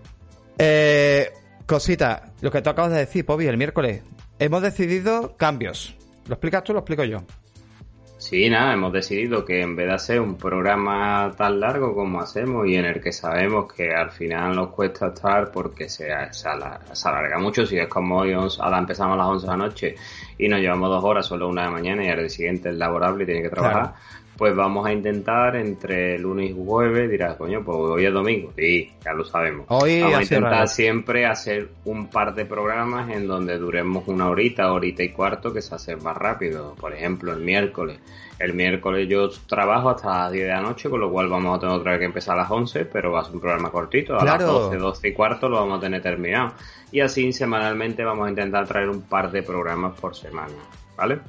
Eh, 0.57 1.31
cosita, 1.65 2.33
lo 2.41 2.51
que 2.51 2.61
tú 2.61 2.69
acabas 2.69 2.91
de 2.91 2.99
decir, 2.99 3.25
Pobi, 3.25 3.47
el 3.47 3.57
miércoles. 3.57 4.01
Hemos 4.39 4.61
decidido 4.61 5.37
cambios. 5.37 5.95
¿Lo 6.27 6.33
explicas 6.33 6.63
tú 6.63 6.73
o 6.73 6.75
lo 6.75 6.79
explico 6.79 7.03
yo? 7.05 7.23
Sí, 8.17 8.49
nada, 8.49 8.73
hemos 8.73 8.93
decidido 8.93 9.43
que 9.43 9.61
en 9.61 9.75
vez 9.75 9.87
de 9.87 9.93
hacer 9.93 10.21
un 10.21 10.37
programa 10.37 11.33
tan 11.37 11.59
largo 11.59 11.93
como 11.93 12.21
hacemos 12.21 12.65
y 12.67 12.75
en 12.75 12.85
el 12.85 13.01
que 13.01 13.11
sabemos 13.11 13.71
que 13.71 13.93
al 13.93 14.09
final 14.09 14.55
nos 14.55 14.69
cuesta 14.69 15.07
estar 15.07 15.51
porque 15.51 15.89
se, 15.89 16.07
se, 16.31 16.47
alarga, 16.47 17.37
mucho, 17.39 17.65
si 17.65 17.77
es 17.77 17.87
como 17.87 18.19
hoy 18.19 18.31
ahora 18.33 18.79
empezamos 18.79 19.15
a 19.15 19.17
las 19.17 19.27
11 19.27 19.45
de 19.45 19.51
la 19.51 19.57
noche 19.57 19.95
y 20.37 20.47
nos 20.47 20.59
llevamos 20.59 20.89
dos 20.89 21.03
horas, 21.03 21.25
solo 21.25 21.47
una 21.47 21.63
de 21.63 21.69
mañana 21.69 22.05
y 22.05 22.09
al 22.09 22.19
día 22.19 22.29
siguiente 22.29 22.69
es 22.69 22.75
laborable 22.75 23.23
y 23.23 23.25
tiene 23.27 23.41
que 23.41 23.49
trabajar, 23.49 23.93
pues 24.37 24.55
vamos 24.55 24.85
a 24.85 24.91
intentar 24.91 25.55
entre 25.55 26.19
lunes 26.19 26.51
y 26.51 26.53
jueves, 26.53 27.09
dirás, 27.09 27.37
coño, 27.37 27.63
pues 27.63 27.77
hoy 27.77 28.05
es 28.05 28.13
domingo, 28.13 28.51
sí, 28.55 28.91
ya 29.03 29.13
lo 29.13 29.23
sabemos. 29.23 29.65
Hoy 29.69 30.01
vamos 30.01 30.17
a 30.17 30.23
intentar 30.23 30.67
siempre 30.67 31.25
hacer 31.25 31.69
un 31.85 32.07
par 32.07 32.35
de 32.35 32.45
programas 32.45 33.09
en 33.09 33.27
donde 33.27 33.57
duremos 33.57 34.07
una 34.07 34.27
horita, 34.29 34.71
horita 34.73 35.03
y 35.03 35.09
cuarto, 35.09 35.53
que 35.53 35.61
se 35.61 35.75
hace 35.75 35.95
más 35.95 36.17
rápido. 36.17 36.75
Por 36.75 36.93
ejemplo, 36.93 37.31
el 37.31 37.39
miércoles. 37.39 37.99
El 38.37 38.53
miércoles 38.53 39.07
yo 39.07 39.29
trabajo 39.47 39.89
hasta 39.89 40.23
las 40.23 40.31
10 40.33 40.45
de 40.45 40.51
la 40.51 40.61
noche, 40.61 40.89
con 40.89 40.99
lo 40.99 41.09
cual 41.09 41.29
vamos 41.29 41.55
a 41.55 41.59
tener 41.61 41.73
otra 41.73 41.91
vez 41.91 41.99
que 41.99 42.05
empezar 42.05 42.37
a 42.37 42.41
las 42.41 42.51
11, 42.51 42.83
pero 42.85 43.13
va 43.13 43.21
a 43.21 43.23
ser 43.23 43.35
un 43.35 43.39
programa 43.39 43.71
cortito. 43.71 44.19
A 44.19 44.25
las 44.25 44.45
12, 44.45 44.75
12 44.75 45.07
y 45.07 45.13
cuarto 45.13 45.47
lo 45.47 45.61
vamos 45.61 45.77
a 45.77 45.81
tener 45.81 46.01
terminado. 46.01 46.51
Y 46.95 47.01
así 47.01 47.33
semanalmente 47.33 48.05
vamos 48.05 48.25
a 48.25 48.29
intentar 48.29 48.65
traer 48.65 48.87
un 48.87 49.01
par 49.01 49.29
de 49.29 49.43
programas 49.43 49.99
por 49.99 50.15
semana. 50.15 50.53
¿Vale? 50.95 51.19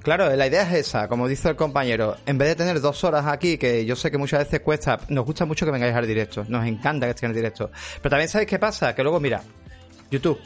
Claro, 0.00 0.32
la 0.36 0.46
idea 0.46 0.62
es 0.62 0.86
esa, 0.86 1.08
como 1.08 1.26
dice 1.26 1.48
el 1.48 1.56
compañero, 1.56 2.18
en 2.24 2.38
vez 2.38 2.50
de 2.50 2.54
tener 2.54 2.80
dos 2.80 3.02
horas 3.02 3.26
aquí, 3.26 3.58
que 3.58 3.84
yo 3.84 3.96
sé 3.96 4.12
que 4.12 4.16
muchas 4.18 4.44
veces 4.44 4.60
cuesta, 4.60 5.00
nos 5.08 5.24
gusta 5.24 5.44
mucho 5.44 5.66
que 5.66 5.72
vengáis 5.72 5.96
al 5.96 6.06
directo, 6.06 6.44
nos 6.46 6.64
encanta 6.64 7.06
que 7.06 7.10
estéis 7.10 7.24
en 7.24 7.30
el 7.30 7.34
directo, 7.34 7.72
pero 8.00 8.10
también 8.10 8.28
sabéis 8.28 8.48
qué 8.48 8.60
pasa, 8.60 8.94
que 8.94 9.02
luego 9.02 9.18
mira, 9.18 9.42
YouTube, 10.08 10.38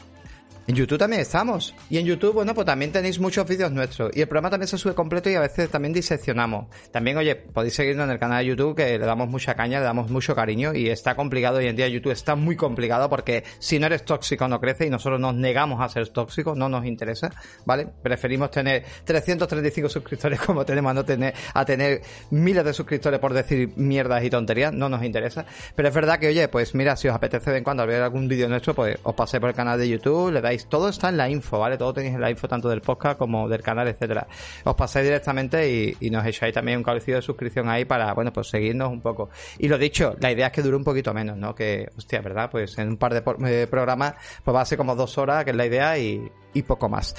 en 0.67 0.75
YouTube 0.75 0.97
también 0.97 1.21
estamos. 1.21 1.73
Y 1.89 1.97
en 1.97 2.05
YouTube, 2.05 2.33
bueno, 2.33 2.53
pues 2.53 2.65
también 2.65 2.91
tenéis 2.91 3.19
muchos 3.19 3.47
vídeos 3.47 3.71
nuestros. 3.71 4.11
Y 4.13 4.21
el 4.21 4.27
programa 4.27 4.49
también 4.49 4.67
se 4.67 4.77
sube 4.77 4.93
completo 4.93 5.29
y 5.29 5.35
a 5.35 5.39
veces 5.39 5.69
también 5.69 5.93
diseccionamos. 5.93 6.67
También, 6.91 7.17
oye, 7.17 7.35
podéis 7.35 7.73
seguirnos 7.75 8.03
en 8.05 8.11
el 8.11 8.19
canal 8.19 8.43
de 8.43 8.49
YouTube 8.49 8.75
que 8.75 8.99
le 8.99 9.05
damos 9.05 9.29
mucha 9.29 9.55
caña, 9.55 9.79
le 9.79 9.85
damos 9.85 10.11
mucho 10.11 10.35
cariño 10.35 10.73
y 10.73 10.89
está 10.89 11.15
complicado 11.15 11.59
hoy 11.59 11.67
en 11.67 11.77
día. 11.77 11.87
YouTube 11.87 12.11
está 12.11 12.35
muy 12.35 12.57
complicado 12.57 13.09
porque 13.09 13.45
si 13.59 13.79
no 13.79 13.85
eres 13.85 14.03
tóxico 14.03 14.47
no 14.49 14.59
crece 14.59 14.85
y 14.85 14.89
nosotros 14.89 15.21
nos 15.21 15.35
negamos 15.35 15.81
a 15.81 15.87
ser 15.87 16.09
tóxicos, 16.09 16.57
no 16.57 16.67
nos 16.67 16.85
interesa, 16.85 17.31
¿vale? 17.65 17.87
Preferimos 18.03 18.51
tener 18.51 18.83
335 19.05 19.87
suscriptores 19.87 20.41
como 20.41 20.65
tenemos 20.65 20.91
a 20.91 20.93
no 20.93 21.05
tener, 21.05 21.33
a 21.53 21.63
tener 21.63 22.01
miles 22.31 22.65
de 22.65 22.73
suscriptores 22.73 23.19
por 23.21 23.33
decir 23.33 23.71
mierdas 23.77 24.21
y 24.23 24.29
tonterías, 24.29 24.73
no 24.73 24.89
nos 24.89 25.01
interesa. 25.03 25.45
Pero 25.75 25.87
es 25.87 25.95
verdad 25.95 26.19
que, 26.19 26.27
oye, 26.27 26.49
pues 26.49 26.75
mira, 26.75 26.97
si 26.97 27.07
os 27.07 27.15
apetece 27.15 27.51
de 27.51 27.57
en 27.59 27.63
cuando 27.63 27.87
ver 27.87 28.01
algún 28.01 28.27
vídeo 28.27 28.49
nuestro, 28.49 28.73
pues 28.73 28.97
os 29.03 29.15
paséis 29.15 29.39
por 29.39 29.49
el 29.49 29.55
canal 29.55 29.79
de 29.79 29.87
YouTube, 29.87 30.31
le 30.31 30.41
dais 30.41 30.56
todo 30.65 30.89
está 30.89 31.09
en 31.09 31.17
la 31.17 31.29
info, 31.29 31.59
¿vale? 31.59 31.77
Todo 31.77 31.93
tenéis 31.93 32.15
en 32.15 32.21
la 32.21 32.29
info 32.29 32.47
tanto 32.47 32.69
del 32.69 32.81
podcast 32.81 33.17
como 33.17 33.47
del 33.47 33.61
canal, 33.61 33.87
etcétera. 33.87 34.27
Os 34.63 34.75
pasáis 34.75 35.05
directamente 35.05 35.95
y, 35.99 36.09
nos 36.09 36.25
echáis 36.25 36.53
también 36.53 36.77
un 36.77 36.83
cabecillo 36.83 37.17
de 37.17 37.21
suscripción 37.21 37.69
ahí 37.69 37.85
para, 37.85 38.13
bueno, 38.13 38.33
pues 38.33 38.47
seguirnos 38.47 38.91
un 38.91 39.01
poco. 39.01 39.29
Y 39.59 39.67
lo 39.67 39.77
dicho, 39.77 40.15
la 40.19 40.31
idea 40.31 40.47
es 40.47 40.53
que 40.53 40.61
dure 40.61 40.77
un 40.77 40.83
poquito 40.83 41.13
menos, 41.13 41.37
¿no? 41.37 41.53
Que, 41.53 41.89
hostia, 41.97 42.21
¿verdad? 42.21 42.49
Pues 42.49 42.77
en 42.77 42.89
un 42.89 42.97
par 42.97 43.13
de 43.13 43.23
eh, 43.45 43.67
programas, 43.67 44.15
pues 44.43 44.55
va 44.55 44.61
a 44.61 44.65
ser 44.65 44.77
como 44.77 44.95
dos 44.95 45.17
horas, 45.17 45.43
que 45.43 45.51
es 45.51 45.57
la 45.57 45.65
idea, 45.65 45.97
y, 45.97 46.31
poco 46.65 46.89
más. 46.89 47.13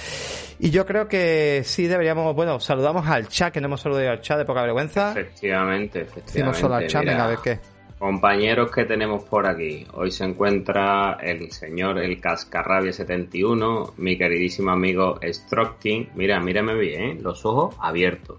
Y 0.59 0.69
yo 0.69 0.85
creo 0.85 1.07
que 1.07 1.61
sí 1.63 1.87
deberíamos, 1.87 2.35
bueno, 2.35 2.59
saludamos 2.59 3.07
al 3.07 3.29
chat, 3.29 3.53
que 3.53 3.61
no 3.61 3.67
hemos 3.67 3.79
saludado 3.79 4.09
al 4.09 4.19
chat 4.19 4.37
de 4.37 4.43
poca 4.43 4.63
vergüenza. 4.63 5.11
Efectivamente, 5.11 6.01
efectivamente. 6.01 6.33
Decimos 6.33 6.57
solo 6.57 6.75
al 6.75 6.87
chat, 6.87 7.05
venga, 7.05 7.23
a 7.23 7.27
ver 7.27 7.39
qué. 7.41 7.78
Compañeros 7.99 8.71
que 8.71 8.85
tenemos 8.85 9.25
por 9.25 9.45
aquí. 9.45 9.85
Hoy 9.91 10.09
se 10.11 10.23
encuentra 10.23 11.17
el 11.21 11.51
señor 11.51 11.99
El 11.99 12.21
Cascarrabia 12.21 12.93
71, 12.93 13.95
mi 13.97 14.17
queridísimo 14.17 14.71
amigo 14.71 15.19
Stroking. 15.21 16.11
Mira, 16.15 16.39
mírame 16.39 16.75
bien, 16.75 17.01
¿eh? 17.01 17.17
los 17.21 17.45
ojos 17.45 17.75
abiertos. 17.77 18.37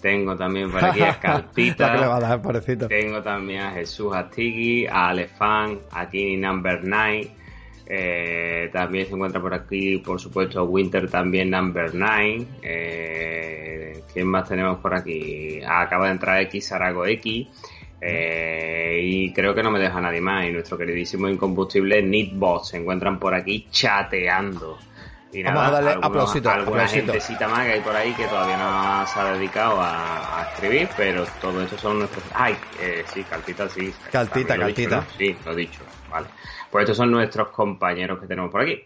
Tengo 0.00 0.34
también 0.34 0.70
por 0.70 0.82
aquí 0.82 1.02
a 1.02 1.12
Scalpita. 1.16 1.92
Tengo 2.88 3.22
también 3.22 3.60
a 3.60 3.72
Jesús 3.72 4.14
Astigui, 4.14 4.86
a 4.86 5.08
Alefan, 5.08 5.78
a 5.90 6.08
Kini 6.08 6.38
Number 6.38 6.80
9. 6.82 7.30
Eh, 7.88 8.70
también 8.72 9.06
se 9.06 9.12
encuentra 9.12 9.42
por 9.42 9.52
aquí, 9.52 9.98
por 9.98 10.18
supuesto, 10.18 10.64
Winter 10.64 11.10
también 11.10 11.50
Number 11.50 11.94
9. 11.94 12.46
Eh, 12.62 14.02
¿Quién 14.10 14.26
más 14.26 14.48
tenemos 14.48 14.78
por 14.78 14.94
aquí? 14.94 15.60
acaba 15.62 16.06
de 16.06 16.12
entrar 16.12 16.40
X 16.40 16.72
Arago 16.72 17.04
X. 17.04 17.48
Eh, 18.00 19.00
y 19.02 19.32
creo 19.32 19.54
que 19.54 19.62
no 19.62 19.70
me 19.70 19.78
deja 19.78 20.00
nadie 20.00 20.20
más. 20.20 20.46
Y 20.46 20.52
nuestro 20.52 20.76
queridísimo 20.76 21.28
incombustible 21.28 22.02
Nitbot 22.02 22.64
se 22.64 22.76
encuentran 22.78 23.18
por 23.18 23.34
aquí 23.34 23.68
chateando. 23.70 24.78
Y 25.32 25.42
Vamos 25.42 25.66
a 25.66 25.70
darle 25.70 25.90
algunos, 25.90 26.46
alguna 26.46 26.88
gentecita 26.88 27.48
más 27.48 27.66
que 27.66 27.72
hay 27.72 27.80
por 27.80 27.94
ahí 27.94 28.12
que 28.14 28.26
todavía 28.26 28.56
no 28.56 29.06
se 29.06 29.20
ha 29.20 29.32
dedicado 29.32 29.76
a, 29.80 30.48
escribir, 30.52 30.88
pero 30.96 31.26
todo 31.40 31.60
eso 31.60 31.76
son 31.76 31.98
nuestros... 31.98 32.24
¡Ay! 32.32 32.56
Eh, 32.80 33.04
sí, 33.12 33.22
Caltita 33.24 33.68
sí. 33.68 33.92
Caltita, 34.10 34.56
Caltita. 34.56 35.04
Sí, 35.18 35.36
lo 35.44 35.52
he 35.52 35.56
dicho. 35.56 35.82
Vale. 36.10 36.28
Pues 36.70 36.84
estos 36.84 36.96
son 36.96 37.10
nuestros 37.10 37.48
compañeros 37.48 38.18
que 38.20 38.26
tenemos 38.26 38.50
por 38.50 38.62
aquí. 38.62 38.82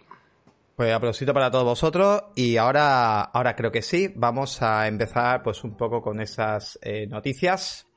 Pues 0.74 0.94
aplausito 0.94 1.34
para 1.34 1.50
todos 1.50 1.64
vosotros 1.64 2.22
y 2.34 2.56
ahora, 2.56 3.20
ahora 3.20 3.54
creo 3.54 3.70
que 3.70 3.82
sí, 3.82 4.10
vamos 4.16 4.62
a 4.62 4.88
empezar 4.88 5.42
pues 5.42 5.62
un 5.62 5.76
poco 5.76 6.00
con 6.00 6.20
esas 6.20 6.78
eh, 6.80 7.06
noticias. 7.06 7.89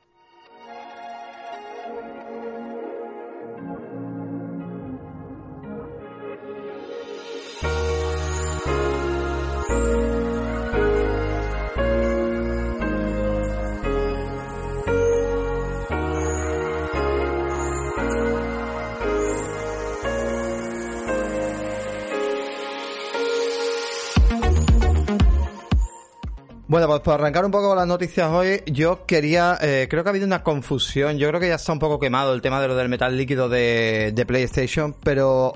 Bueno, 26.73 26.87
pues 26.87 27.01
para 27.01 27.17
arrancar 27.17 27.45
un 27.45 27.51
poco 27.51 27.67
con 27.67 27.77
las 27.77 27.85
noticias 27.85 28.31
hoy, 28.31 28.63
yo 28.65 29.05
quería, 29.05 29.59
eh, 29.61 29.85
creo 29.87 30.01
que 30.01 30.09
ha 30.09 30.11
habido 30.11 30.25
una 30.25 30.41
confusión, 30.41 31.19
yo 31.19 31.27
creo 31.27 31.39
que 31.39 31.49
ya 31.49 31.53
está 31.53 31.71
un 31.71 31.77
poco 31.77 31.99
quemado 31.99 32.33
el 32.33 32.41
tema 32.41 32.59
de 32.59 32.67
lo 32.67 32.75
del 32.75 32.89
metal 32.89 33.15
líquido 33.15 33.47
de, 33.47 34.23
PlayStation, 34.27 34.95
pero 35.03 35.53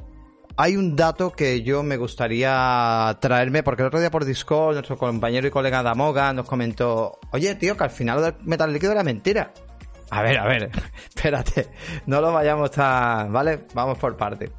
hay 0.57 0.77
un 0.77 0.95
dato 0.95 1.31
que 1.31 1.63
yo 1.63 1.81
me 1.81 1.97
gustaría 1.97 3.17
traerme, 3.19 3.63
porque 3.63 3.81
el 3.81 3.87
otro 3.87 3.99
día 3.99 4.11
por 4.11 4.25
Discord 4.25 4.75
nuestro 4.75 4.95
compañero 4.95 5.47
y 5.47 5.49
colega 5.49 5.81
Damoga 5.81 6.33
nos 6.33 6.47
comentó, 6.47 7.17
oye 7.31 7.55
tío, 7.55 7.75
que 7.75 7.85
al 7.85 7.89
final 7.89 8.17
lo 8.17 8.21
del 8.21 8.35
metal 8.43 8.71
líquido 8.71 8.91
era 8.91 9.01
mentira. 9.01 9.51
A 10.11 10.21
ver, 10.21 10.37
a 10.37 10.45
ver, 10.45 10.69
espérate, 11.15 11.67
no 12.05 12.21
lo 12.21 12.31
vayamos 12.31 12.69
tan, 12.69 13.33
¿vale? 13.33 13.65
Vamos 13.73 13.97
por 13.97 14.15
parte. 14.15 14.51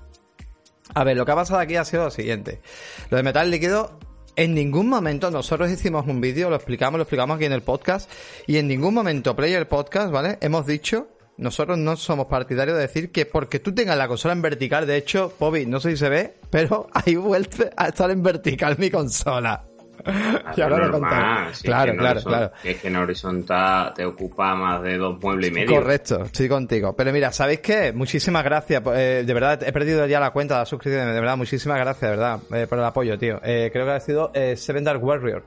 A 0.93 1.05
ver, 1.05 1.17
lo 1.17 1.25
que 1.25 1.31
ha 1.31 1.37
pasado 1.37 1.61
aquí 1.61 1.77
ha 1.77 1.85
sido 1.85 2.07
lo 2.07 2.11
siguiente. 2.11 2.63
Lo 3.11 3.17
de 3.17 3.23
metal 3.23 3.49
líquido 3.49 4.01
en 4.39 4.55
ningún 4.55 4.89
momento 4.89 5.33
nosotros 5.33 5.69
hicimos 5.69 6.07
un 6.07 6.21
vídeo, 6.21 6.49
lo 6.49 6.55
explicamos, 6.55 6.97
lo 6.97 7.03
explicamos 7.03 7.35
aquí 7.35 7.47
en 7.47 7.53
el 7.53 7.63
podcast, 7.63 8.09
y 8.47 8.59
en 8.59 8.69
ningún 8.69 8.95
momento 8.95 9.35
Player 9.35 9.67
Podcast, 9.67 10.13
¿vale? 10.13 10.39
Hemos 10.41 10.65
dicho, 10.65 11.09
nosotros 11.39 11.77
no 11.77 11.97
somos 11.97 12.27
partidarios 12.27 12.77
de 12.77 12.83
decir 12.83 13.11
que 13.11 13.27
porque 13.27 13.59
tú 13.59 13.75
tengas 13.75 13.99
la 13.99 14.07
consola 14.07 14.35
en 14.35 14.43
vertical, 14.43 14.87
de 14.87 14.97
hecho, 14.97 15.33
Bobby, 15.41 15.67
no 15.67 15.81
sé 15.81 15.91
si 15.91 15.97
se 15.97 16.09
ve, 16.09 16.35
pero 16.51 16.89
hay 16.95 17.17
vuelto 17.17 17.65
a 17.77 17.89
estar 17.89 18.13
en 18.13 18.23
vertical 18.23 18.77
mi 18.79 18.91
consola. 18.91 19.65
y 20.57 20.61
ahora 20.61 20.87
lo 20.87 21.01
claro, 21.01 21.97
claro, 21.97 22.23
claro. 22.23 22.53
Es 22.65 22.81
que 22.81 22.89
en 22.89 22.97
horizontal 22.97 23.93
te 23.95 24.05
ocupa 24.05 24.55
más 24.55 24.83
de 24.83 24.97
dos 24.97 25.21
muebles 25.21 25.51
y 25.51 25.53
medio. 25.53 25.77
Correcto, 25.77 26.23
estoy 26.25 26.49
contigo. 26.49 26.95
Pero 26.97 27.13
mira, 27.13 27.33
¿sabéis 27.33 27.61
qué? 27.61 27.93
Muchísimas 27.93 28.45
gracias. 28.45 28.83
Eh, 28.95 29.25
de 29.27 29.35
verdad, 29.35 29.63
he 29.63 29.73
perdido 29.73 30.07
ya 30.07 30.21
la 30.21 30.31
cuenta 30.31 30.55
de 30.55 30.61
la 30.61 30.67
suscripción. 30.67 31.07
De 31.07 31.21
verdad, 31.21 31.37
muchísimas 31.37 31.79
gracias, 31.79 32.01
de 32.01 32.17
verdad, 32.17 32.41
eh, 32.53 32.67
por 32.67 32.79
el 32.79 32.85
apoyo, 32.85 33.19
tío. 33.19 33.41
Eh, 33.43 33.71
creo 33.73 33.87
que 33.87 33.93
ha 33.93 34.01
sido 34.01 34.33
Seven 34.57 34.85
Dark 34.85 35.03
Warrior. 35.03 35.45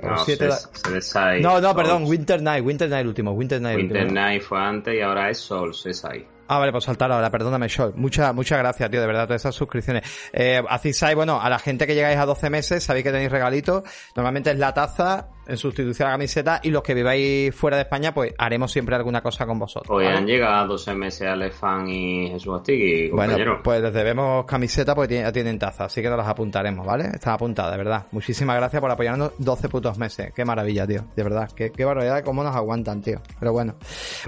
No, 0.00 0.16
se, 0.18 1.40
no, 1.40 1.60
no, 1.60 1.74
perdón, 1.74 2.04
Winter 2.04 2.40
Night, 2.40 2.64
Winter 2.64 2.88
Night 2.88 3.00
el 3.00 3.08
último, 3.08 3.32
Winter 3.32 3.60
Night. 3.60 3.78
Winter 3.78 4.12
Night 4.12 4.42
fue 4.42 4.60
antes 4.60 4.94
y 4.94 5.00
ahora 5.00 5.28
es 5.28 5.38
Sol, 5.38 5.72
ahí. 6.04 6.24
Ah, 6.50 6.58
vale, 6.58 6.72
pues 6.72 6.84
saltar 6.84 7.12
ahora, 7.12 7.30
perdóname, 7.30 7.68
Shol. 7.68 7.92
Muchas, 7.94 8.34
muchas 8.34 8.58
gracias, 8.58 8.90
tío, 8.90 9.00
de 9.00 9.06
verdad, 9.06 9.26
todas 9.26 9.42
esas 9.42 9.54
suscripciones. 9.54 10.02
Eh, 10.32 10.62
hacéis 10.68 10.98
bueno, 11.14 11.40
a 11.40 11.50
la 11.50 11.58
gente 11.58 11.86
que 11.86 11.94
llegáis 11.94 12.18
a 12.18 12.24
12 12.24 12.48
meses, 12.48 12.82
sabéis 12.82 13.04
que 13.04 13.12
tenéis 13.12 13.30
regalitos. 13.30 13.82
Normalmente 14.16 14.50
es 14.50 14.58
la 14.58 14.72
taza, 14.72 15.28
en 15.48 15.56
sustitución 15.56 16.06
a 16.06 16.10
la 16.10 16.14
camiseta 16.14 16.60
y 16.62 16.70
los 16.70 16.82
que 16.82 16.94
viváis 16.94 17.54
fuera 17.54 17.76
de 17.76 17.82
España, 17.82 18.12
pues 18.12 18.34
haremos 18.38 18.70
siempre 18.70 18.94
alguna 18.94 19.22
cosa 19.22 19.46
con 19.46 19.58
vosotros. 19.58 19.90
Hoy 19.90 20.06
han 20.06 20.26
llegado 20.26 20.68
12 20.68 20.94
meses 20.94 21.28
Alefan 21.28 21.88
y 21.88 22.28
Jesús 22.30 22.54
Astigui, 22.56 23.10
compañero. 23.10 23.44
Bueno, 23.44 23.62
pues 23.64 23.82
les 23.82 23.92
debemos 23.92 24.44
camiseta 24.44 24.94
porque 24.94 25.16
ya 25.16 25.32
tienen 25.32 25.58
taza, 25.58 25.86
así 25.86 26.02
que 26.02 26.08
nos 26.08 26.18
las 26.18 26.28
apuntaremos, 26.28 26.86
¿vale? 26.86 27.08
Están 27.14 27.34
apuntadas, 27.34 27.72
de 27.72 27.78
verdad. 27.78 28.06
Muchísimas 28.12 28.56
gracias 28.56 28.80
por 28.80 28.90
apoyarnos 28.90 29.32
12 29.38 29.68
putos 29.68 29.98
meses. 29.98 30.32
Qué 30.34 30.44
maravilla, 30.44 30.86
tío. 30.86 31.04
De 31.16 31.22
verdad, 31.22 31.50
qué, 31.54 31.72
qué 31.72 31.84
barbaridad 31.84 32.22
cómo 32.22 32.44
nos 32.44 32.54
aguantan, 32.54 33.02
tío. 33.02 33.20
Pero 33.38 33.52
bueno. 33.52 33.74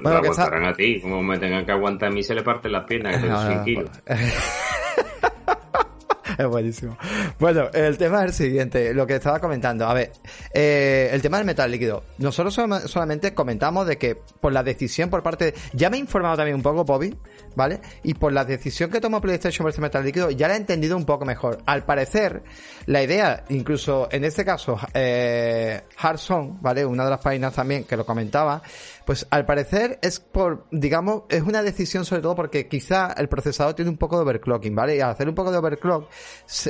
Bueno, 0.02 0.20
que 0.20 0.28
aguantarán 0.28 0.64
a 0.64 0.72
ti, 0.74 1.00
como 1.00 1.22
me 1.22 1.38
tengan 1.38 1.64
que 1.64 1.72
aguantar 1.72 2.10
a 2.10 2.12
mí 2.12 2.22
se 2.22 2.34
le 2.34 2.42
parten 2.42 2.72
las 2.72 2.84
piernas, 2.84 3.20
que 3.20 3.28
no, 3.28 3.46
100 3.46 3.64
kilos. 3.64 3.90
buenísimo. 6.48 6.96
Bueno, 7.38 7.70
el 7.72 7.98
tema 7.98 8.20
es 8.20 8.24
el 8.26 8.32
siguiente, 8.32 8.94
lo 8.94 9.06
que 9.06 9.16
estaba 9.16 9.40
comentando. 9.40 9.86
A 9.86 9.94
ver, 9.94 10.12
eh, 10.52 11.10
el 11.12 11.22
tema 11.22 11.38
del 11.38 11.46
metal 11.46 11.70
líquido. 11.70 12.04
Nosotros 12.18 12.54
solamente 12.86 13.34
comentamos 13.34 13.86
de 13.86 13.98
que 13.98 14.16
por 14.16 14.52
la 14.52 14.62
decisión 14.62 15.10
por 15.10 15.22
parte... 15.22 15.54
ya 15.72 15.90
me 15.90 15.96
he 15.96 16.00
informado 16.00 16.36
también 16.36 16.56
un 16.56 16.62
poco, 16.62 16.84
Bobby, 16.84 17.16
¿vale? 17.56 17.80
Y 18.02 18.14
por 18.14 18.32
la 18.32 18.44
decisión 18.44 18.90
que 18.90 19.00
tomó 19.00 19.20
PlayStation 19.20 19.64
versus 19.64 19.80
metal 19.80 20.04
líquido, 20.04 20.30
ya 20.30 20.48
la 20.48 20.54
he 20.54 20.56
entendido 20.56 20.96
un 20.96 21.04
poco 21.04 21.24
mejor. 21.24 21.58
Al 21.66 21.84
parecer, 21.84 22.42
la 22.86 23.02
idea, 23.02 23.44
incluso 23.48 24.08
en 24.10 24.24
este 24.24 24.44
caso, 24.44 24.78
eh, 24.94 25.82
¿vale? 26.60 26.84
Una 26.84 27.04
de 27.04 27.10
las 27.10 27.20
páginas 27.20 27.54
también 27.54 27.84
que 27.84 27.96
lo 27.96 28.04
comentaba, 28.04 28.62
pues 29.10 29.26
al 29.30 29.44
parecer 29.44 29.98
es 30.02 30.20
por, 30.20 30.66
digamos, 30.70 31.24
es 31.30 31.42
una 31.42 31.64
decisión 31.64 32.04
sobre 32.04 32.22
todo 32.22 32.36
porque 32.36 32.68
quizá 32.68 33.12
el 33.16 33.28
procesador 33.28 33.74
tiene 33.74 33.90
un 33.90 33.96
poco 33.96 34.14
de 34.14 34.22
overclocking, 34.22 34.72
¿vale? 34.72 34.94
Y 34.94 35.00
al 35.00 35.10
hacer 35.10 35.28
un 35.28 35.34
poco 35.34 35.50
de 35.50 35.58
overclock, 35.58 36.08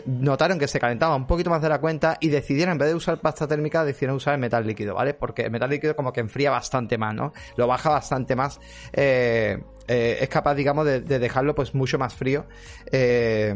notaron 0.07 0.59
que 0.59 0.67
se 0.67 0.81
calentaba 0.81 1.15
un 1.17 1.27
poquito 1.27 1.51
más 1.51 1.61
de 1.61 1.69
la 1.69 1.83
cuenta 1.83 2.17
y 2.19 2.31
decidieron, 2.31 2.73
en 2.73 2.79
vez 2.79 2.89
de 2.89 2.95
usar 2.95 3.21
pasta 3.21 3.47
térmica, 3.47 3.85
decidieron 3.85 4.17
usar 4.17 4.33
el 4.33 4.41
metal 4.41 4.67
líquido, 4.67 4.95
¿vale? 4.95 5.13
Porque 5.13 5.43
el 5.43 5.51
metal 5.51 5.69
líquido 5.69 5.95
como 5.95 6.15
que 6.15 6.21
enfría 6.21 6.51
bastante 6.51 6.97
más, 6.97 7.15
¿no? 7.15 7.35
Lo 7.57 7.67
baja 7.67 7.91
bastante 7.91 8.35
más, 8.35 8.59
eh, 8.95 9.63
eh, 9.87 10.17
es 10.23 10.29
capaz, 10.31 10.55
digamos, 10.55 10.87
de, 10.87 11.01
dejarlo 11.03 11.55
pues 11.55 11.75
mucho 11.75 11.99
más 11.99 12.15
frío. 12.15 12.47
Eh, 12.91 13.55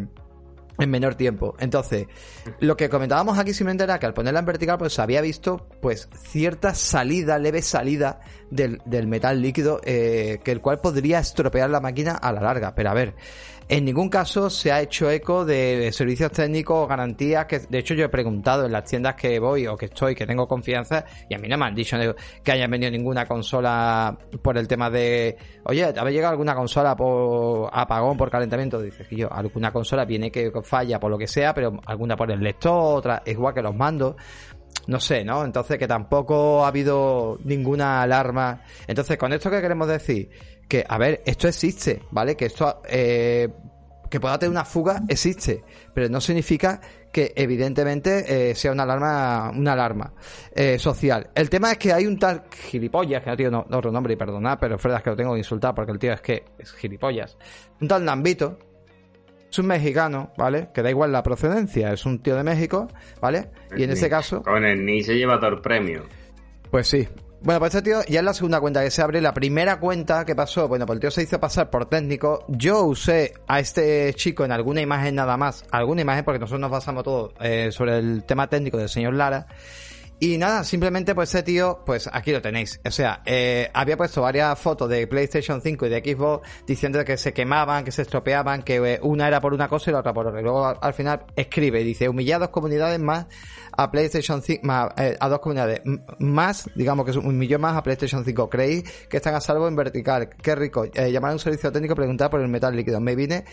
en 0.78 0.90
menor 0.90 1.14
tiempo. 1.14 1.54
Entonces, 1.58 2.06
lo 2.60 2.76
que 2.76 2.88
comentábamos 2.88 3.38
aquí 3.38 3.52
simplemente 3.52 3.84
era 3.84 3.98
que 3.98 4.06
al 4.06 4.14
ponerla 4.14 4.40
en 4.40 4.46
vertical, 4.46 4.78
pues 4.78 4.98
había 4.98 5.20
visto, 5.20 5.68
pues, 5.80 6.08
cierta 6.28 6.74
salida, 6.74 7.38
leve 7.38 7.62
salida 7.62 8.20
del, 8.50 8.80
del 8.84 9.06
metal 9.06 9.40
líquido, 9.40 9.80
eh, 9.84 10.40
que 10.44 10.52
el 10.52 10.60
cual 10.60 10.80
podría 10.80 11.18
estropear 11.18 11.70
la 11.70 11.80
máquina 11.80 12.12
a 12.12 12.32
la 12.32 12.40
larga. 12.40 12.74
Pero 12.74 12.90
a 12.90 12.94
ver, 12.94 13.14
en 13.68 13.84
ningún 13.84 14.08
caso 14.08 14.50
se 14.50 14.70
ha 14.72 14.80
hecho 14.80 15.10
eco 15.10 15.44
de 15.44 15.90
servicios 15.92 16.32
técnicos 16.32 16.84
o 16.84 16.86
garantías 16.86 17.46
que, 17.46 17.60
de 17.60 17.78
hecho, 17.78 17.94
yo 17.94 18.04
he 18.04 18.08
preguntado 18.08 18.66
en 18.66 18.72
las 18.72 18.84
tiendas 18.84 19.14
que 19.14 19.38
voy 19.38 19.66
o 19.66 19.76
que 19.76 19.86
estoy, 19.86 20.14
que 20.14 20.26
tengo 20.26 20.46
confianza, 20.46 21.04
y 21.28 21.34
a 21.34 21.38
mí 21.38 21.48
no 21.48 21.56
me 21.56 21.66
han 21.66 21.74
dicho 21.74 21.96
que 22.42 22.52
hayan 22.52 22.70
venido 22.70 22.90
ninguna 22.90 23.26
consola 23.26 24.16
por 24.42 24.58
el 24.58 24.68
tema 24.68 24.90
de, 24.90 25.36
oye, 25.64 25.84
¿ha 25.84 26.10
llegado 26.10 26.32
alguna 26.32 26.54
consola 26.54 26.94
por 26.94 27.70
apagón, 27.72 28.16
por 28.16 28.30
calentamiento? 28.30 28.80
Dices 28.80 29.06
que 29.08 29.16
yo, 29.16 29.32
alguna 29.32 29.72
consola 29.72 30.04
viene 30.04 30.30
que 30.30 30.52
falla 30.62 31.00
por 31.00 31.10
lo 31.10 31.18
que 31.18 31.26
sea, 31.26 31.54
pero 31.54 31.80
alguna 31.86 32.16
por 32.16 32.30
el 32.30 32.40
lector, 32.40 32.98
otra, 32.98 33.22
es 33.24 33.32
igual 33.32 33.54
que 33.54 33.62
los 33.62 33.74
mandos 33.74 34.16
no 34.86 35.00
sé, 35.00 35.24
¿no? 35.24 35.44
Entonces 35.44 35.78
que 35.78 35.88
tampoco 35.88 36.64
ha 36.64 36.68
habido 36.68 37.38
ninguna 37.44 38.02
alarma. 38.02 38.62
Entonces, 38.86 39.16
con 39.16 39.32
esto 39.32 39.50
que 39.50 39.60
queremos 39.60 39.88
decir, 39.88 40.30
que, 40.68 40.84
a 40.86 40.98
ver, 40.98 41.22
esto 41.26 41.48
existe, 41.48 42.02
¿vale? 42.10 42.36
Que 42.36 42.46
esto, 42.46 42.82
eh, 42.88 43.48
que 44.10 44.20
pueda 44.20 44.38
tener 44.38 44.50
una 44.50 44.64
fuga, 44.64 45.02
existe, 45.08 45.64
pero 45.92 46.08
no 46.08 46.20
significa 46.20 46.80
que 47.12 47.32
evidentemente 47.36 48.50
eh, 48.50 48.54
sea 48.54 48.72
una 48.72 48.82
alarma, 48.82 49.52
una 49.54 49.72
alarma 49.72 50.12
eh, 50.54 50.78
social. 50.78 51.30
El 51.34 51.48
tema 51.48 51.72
es 51.72 51.78
que 51.78 51.92
hay 51.92 52.06
un 52.06 52.18
tal 52.18 52.44
gilipollas, 52.50 53.22
que 53.22 53.30
no 53.30 53.36
tiene 53.36 53.56
otro 53.56 53.92
nombre 53.92 54.14
y 54.14 54.16
perdonad, 54.16 54.58
pero 54.60 54.76
es 54.76 54.82
verdad 54.82 55.02
que 55.02 55.10
lo 55.10 55.16
tengo 55.16 55.32
que 55.32 55.38
insultar 55.38 55.74
porque 55.74 55.92
el 55.92 55.98
tío 55.98 56.12
es 56.12 56.20
que 56.20 56.44
es 56.58 56.72
gilipollas. 56.72 57.38
Un 57.80 57.88
tal 57.88 58.04
Nambito, 58.04 58.58
es 59.48 59.58
un 59.60 59.66
mexicano, 59.66 60.32
¿vale? 60.36 60.70
Que 60.74 60.82
da 60.82 60.90
igual 60.90 61.12
la 61.12 61.22
procedencia, 61.22 61.92
es 61.92 62.04
un 62.04 62.20
tío 62.20 62.34
de 62.34 62.42
México, 62.42 62.88
¿vale? 63.20 63.50
Y 63.76 63.84
en 63.84 63.90
ese 63.90 64.10
caso... 64.10 64.42
Con 64.42 64.64
el 64.64 64.84
ni 64.84 65.00
se 65.00 65.14
lleva 65.14 65.38
todo 65.38 65.50
el 65.50 65.60
premio. 65.60 66.02
Pues 66.72 66.88
sí, 66.88 67.06
bueno, 67.44 67.60
pues 67.60 67.74
este 67.74 67.90
tío 67.90 68.02
ya 68.08 68.20
es 68.20 68.24
la 68.24 68.32
segunda 68.32 68.58
cuenta 68.58 68.82
que 68.82 68.90
se 68.90 69.02
abre. 69.02 69.20
La 69.20 69.34
primera 69.34 69.78
cuenta 69.78 70.24
que 70.24 70.34
pasó, 70.34 70.66
bueno, 70.66 70.86
pues 70.86 70.96
el 70.96 71.00
tío 71.00 71.10
se 71.10 71.22
hizo 71.22 71.38
pasar 71.38 71.68
por 71.68 71.84
técnico. 71.84 72.46
Yo 72.48 72.84
usé 72.84 73.34
a 73.46 73.60
este 73.60 74.14
chico 74.14 74.46
en 74.46 74.52
alguna 74.52 74.80
imagen 74.80 75.14
nada 75.14 75.36
más, 75.36 75.62
alguna 75.70 76.00
imagen 76.00 76.24
porque 76.24 76.38
nosotros 76.38 76.62
nos 76.62 76.70
basamos 76.70 77.04
todo 77.04 77.34
eh, 77.40 77.70
sobre 77.70 77.98
el 77.98 78.24
tema 78.24 78.48
técnico 78.48 78.78
del 78.78 78.88
señor 78.88 79.12
Lara. 79.12 79.46
Y 80.20 80.38
nada, 80.38 80.62
simplemente 80.64 81.14
pues 81.14 81.34
ese 81.34 81.42
tío, 81.42 81.80
pues 81.84 82.08
aquí 82.12 82.30
lo 82.30 82.40
tenéis. 82.40 82.80
O 82.84 82.90
sea, 82.90 83.20
eh, 83.26 83.68
había 83.74 83.96
puesto 83.96 84.22
varias 84.22 84.58
fotos 84.58 84.88
de 84.88 85.06
PlayStation 85.06 85.60
5 85.60 85.86
y 85.86 85.88
de 85.88 85.98
Xbox 85.98 86.48
diciendo 86.66 87.04
que 87.04 87.16
se 87.16 87.32
quemaban, 87.32 87.84
que 87.84 87.90
se 87.90 88.02
estropeaban, 88.02 88.62
que 88.62 88.76
eh, 88.76 89.00
una 89.02 89.26
era 89.26 89.40
por 89.40 89.52
una 89.52 89.68
cosa 89.68 89.90
y 89.90 89.92
la 89.92 90.00
otra 90.00 90.14
por 90.14 90.28
otra. 90.28 90.40
Y 90.40 90.44
luego 90.44 90.66
al, 90.80 90.94
final 90.94 91.24
escribe 91.34 91.82
dice, 91.82 92.08
humillados 92.08 92.50
comunidades 92.50 93.00
más 93.00 93.26
a 93.76 93.90
PlayStation 93.90 94.40
5, 94.40 94.64
más, 94.64 94.92
eh, 94.96 95.16
a 95.18 95.28
dos 95.28 95.40
comunidades 95.40 95.82
más, 96.20 96.70
digamos 96.76 97.04
que 97.04 97.10
es 97.10 97.16
un 97.16 97.36
millón 97.36 97.60
más 97.60 97.76
a 97.76 97.82
PlayStation 97.82 98.24
5. 98.24 98.48
¿Creéis 98.48 98.84
que 99.08 99.16
están 99.16 99.34
a 99.34 99.40
salvo 99.40 99.66
en 99.66 99.74
vertical? 99.74 100.30
Qué 100.30 100.54
rico. 100.54 100.84
llamar 100.84 101.32
a 101.32 101.34
un 101.34 101.40
servicio 101.40 101.72
técnico, 101.72 101.96
preguntar 101.96 102.30
por 102.30 102.40
el 102.40 102.48
metal 102.48 102.74
líquido. 102.76 103.00
Me 103.00 103.16
vine 103.16 103.44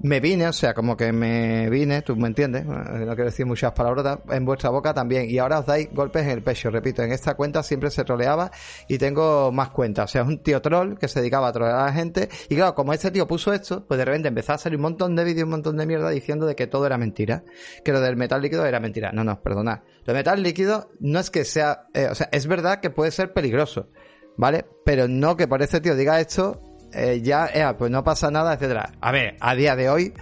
me 0.00 0.20
vine, 0.20 0.46
o 0.46 0.52
sea, 0.52 0.74
como 0.74 0.96
que 0.96 1.12
me 1.12 1.70
vine, 1.70 2.02
tú 2.02 2.16
me 2.16 2.28
entiendes, 2.28 2.64
no 2.66 3.14
quiero 3.14 3.24
decir 3.24 3.46
muchas 3.46 3.72
palabras, 3.72 4.18
en 4.28 4.44
vuestra 4.44 4.70
boca 4.70 4.92
también, 4.92 5.28
y 5.28 5.38
ahora 5.38 5.60
os 5.60 5.66
dais 5.66 5.88
golpes 5.92 6.22
en 6.24 6.30
el 6.30 6.42
pecho, 6.42 6.70
repito, 6.70 7.02
en 7.02 7.12
esta 7.12 7.34
cuenta 7.34 7.62
siempre 7.62 7.90
se 7.90 8.04
troleaba 8.04 8.50
y 8.88 8.98
tengo 8.98 9.50
más 9.52 9.70
cuentas, 9.70 10.10
o 10.10 10.12
sea, 10.12 10.22
es 10.22 10.28
un 10.28 10.38
tío 10.42 10.60
troll 10.60 10.96
que 10.98 11.08
se 11.08 11.20
dedicaba 11.20 11.48
a 11.48 11.52
trolear 11.52 11.76
a 11.76 11.84
la 11.86 11.92
gente, 11.92 12.28
y 12.48 12.56
claro, 12.56 12.74
como 12.74 12.92
este 12.92 13.10
tío 13.10 13.26
puso 13.26 13.52
esto, 13.52 13.86
pues 13.86 13.98
de 13.98 14.04
repente 14.04 14.28
empezó 14.28 14.52
a 14.52 14.58
salir 14.58 14.76
un 14.76 14.82
montón 14.82 15.16
de 15.16 15.24
vídeos, 15.24 15.44
un 15.44 15.50
montón 15.50 15.76
de 15.76 15.86
mierda 15.86 16.10
diciendo 16.10 16.46
de 16.46 16.54
que 16.54 16.66
todo 16.66 16.86
era 16.86 16.98
mentira, 16.98 17.44
que 17.84 17.92
lo 17.92 18.00
del 18.00 18.16
metal 18.16 18.42
líquido 18.42 18.66
era 18.66 18.80
mentira, 18.80 19.12
no, 19.12 19.24
no, 19.24 19.40
perdonad, 19.42 19.80
lo 20.04 20.12
de 20.12 20.18
metal 20.18 20.42
líquido 20.42 20.90
no 21.00 21.20
es 21.20 21.30
que 21.30 21.44
sea, 21.44 21.86
eh, 21.94 22.08
o 22.10 22.14
sea, 22.14 22.28
es 22.32 22.46
verdad 22.46 22.80
que 22.80 22.90
puede 22.90 23.10
ser 23.10 23.32
peligroso, 23.32 23.88
¿vale? 24.36 24.66
Pero 24.84 25.08
no 25.08 25.36
que 25.36 25.48
por 25.48 25.62
este 25.62 25.80
tío 25.80 25.96
diga 25.96 26.20
esto, 26.20 26.60
eh, 26.92 27.20
ya, 27.22 27.74
pues 27.78 27.90
no 27.90 28.04
pasa 28.04 28.30
nada, 28.30 28.54
etcétera. 28.54 28.92
A 29.00 29.12
ver, 29.12 29.36
a 29.40 29.54
día 29.54 29.76
de 29.76 29.88
hoy 29.90 30.12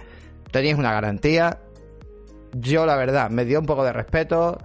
tenéis 0.51 0.75
una 0.75 0.91
garantía. 0.91 1.59
Yo, 2.53 2.85
la 2.85 2.95
verdad, 2.95 3.29
me 3.29 3.45
dio 3.45 3.59
un 3.59 3.65
poco 3.65 3.83
de 3.83 3.93
respeto. 3.93 4.57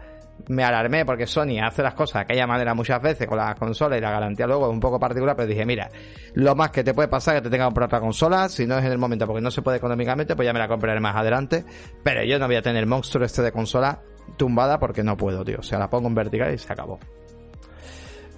Me 0.49 0.65
alarmé 0.65 1.05
porque 1.05 1.27
Sony 1.27 1.61
hace 1.63 1.83
las 1.83 1.95
cosas 1.95 2.15
de 2.15 2.21
aquella 2.21 2.47
manera 2.47 2.73
muchas 2.75 3.01
veces 3.03 3.27
con 3.27 3.37
las 3.37 3.55
consolas 3.57 3.99
y 3.99 4.01
la 4.01 4.11
garantía 4.11 4.47
luego 4.47 4.67
es 4.67 4.73
un 4.73 4.81
poco 4.81 4.99
particular, 4.99 5.37
pero 5.37 5.47
dije, 5.47 5.67
mira, 5.67 5.91
lo 6.33 6.55
más 6.55 6.71
que 6.71 6.83
te 6.83 6.95
puede 6.95 7.09
pasar 7.09 7.37
es 7.37 7.43
que 7.43 7.45
te 7.45 7.51
tenga 7.51 7.65
que 7.65 7.69
comprar 7.69 7.87
otra 7.87 8.01
consola, 8.01 8.49
si 8.49 8.67
no 8.67 8.79
es 8.79 8.85
en 8.85 8.91
el 8.91 8.99
momento 8.99 9.27
porque 9.27 9.43
no 9.43 9.51
se 9.51 9.61
puede 9.61 9.77
económicamente, 9.77 10.35
pues 10.35 10.47
ya 10.47 10.55
me 10.55 10.59
la 10.59 10.67
compraré 10.67 10.99
más 10.99 11.15
adelante, 11.15 11.65
pero 12.03 12.25
yo 12.25 12.39
no 12.39 12.47
voy 12.47 12.57
a 12.57 12.63
tener 12.63 12.87
monstruo 12.87 13.25
este 13.27 13.43
de 13.43 13.53
consola 13.53 14.01
tumbada 14.39 14.79
porque 14.79 15.03
no 15.03 15.17
puedo, 15.17 15.45
tío. 15.45 15.59
O 15.59 15.63
sea, 15.63 15.79
la 15.79 15.91
pongo 15.91 16.09
en 16.09 16.15
vertical 16.15 16.55
y 16.55 16.59
se 16.59 16.73
acabó. 16.73 16.99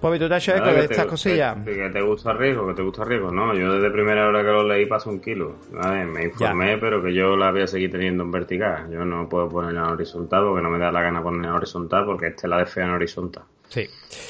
Pues 0.02 0.18
tú 0.18 0.28
te 0.28 0.34
has 0.34 0.48
hecho 0.48 0.56
eco 0.56 0.66
de 0.66 0.80
estas 0.80 1.06
cosillas. 1.06 1.56
Que, 1.64 1.88
te 1.90 2.02
gusta 2.02 2.32
riesgo, 2.32 2.66
que 2.66 2.74
te 2.74 2.82
gusta 2.82 3.04
riesgo. 3.04 3.30
No, 3.30 3.54
yo 3.54 3.74
desde 3.74 3.88
primera 3.92 4.26
hora 4.26 4.40
que 4.40 4.48
lo 4.48 4.66
leí 4.66 4.84
paso 4.86 5.10
un 5.10 5.20
kilo. 5.20 5.54
ver, 5.70 6.06
Me 6.06 6.24
informé, 6.24 6.76
pero 6.76 7.00
que 7.00 7.14
yo 7.14 7.36
la 7.36 7.52
voy 7.52 7.62
a 7.62 7.66
seguir 7.68 7.92
teniendo 7.92 8.24
en 8.24 8.32
vertical. 8.32 8.90
Yo 8.90 9.04
no 9.04 9.28
puedo 9.28 9.48
ponerla 9.48 9.82
en 9.82 9.86
horizontal 9.92 10.44
porque 10.44 10.62
no 10.62 10.70
me 10.70 10.78
da 10.80 10.90
la 10.90 11.02
gana 11.02 11.22
ponerla 11.22 11.48
en 11.48 11.54
horizontal 11.54 12.04
porque 12.04 12.26
este 12.26 12.48
la 12.48 12.58
de 12.58 12.66
fea 12.66 12.84
en 12.84 12.90
horizontal. 12.90 13.44
Sí. 13.72 13.88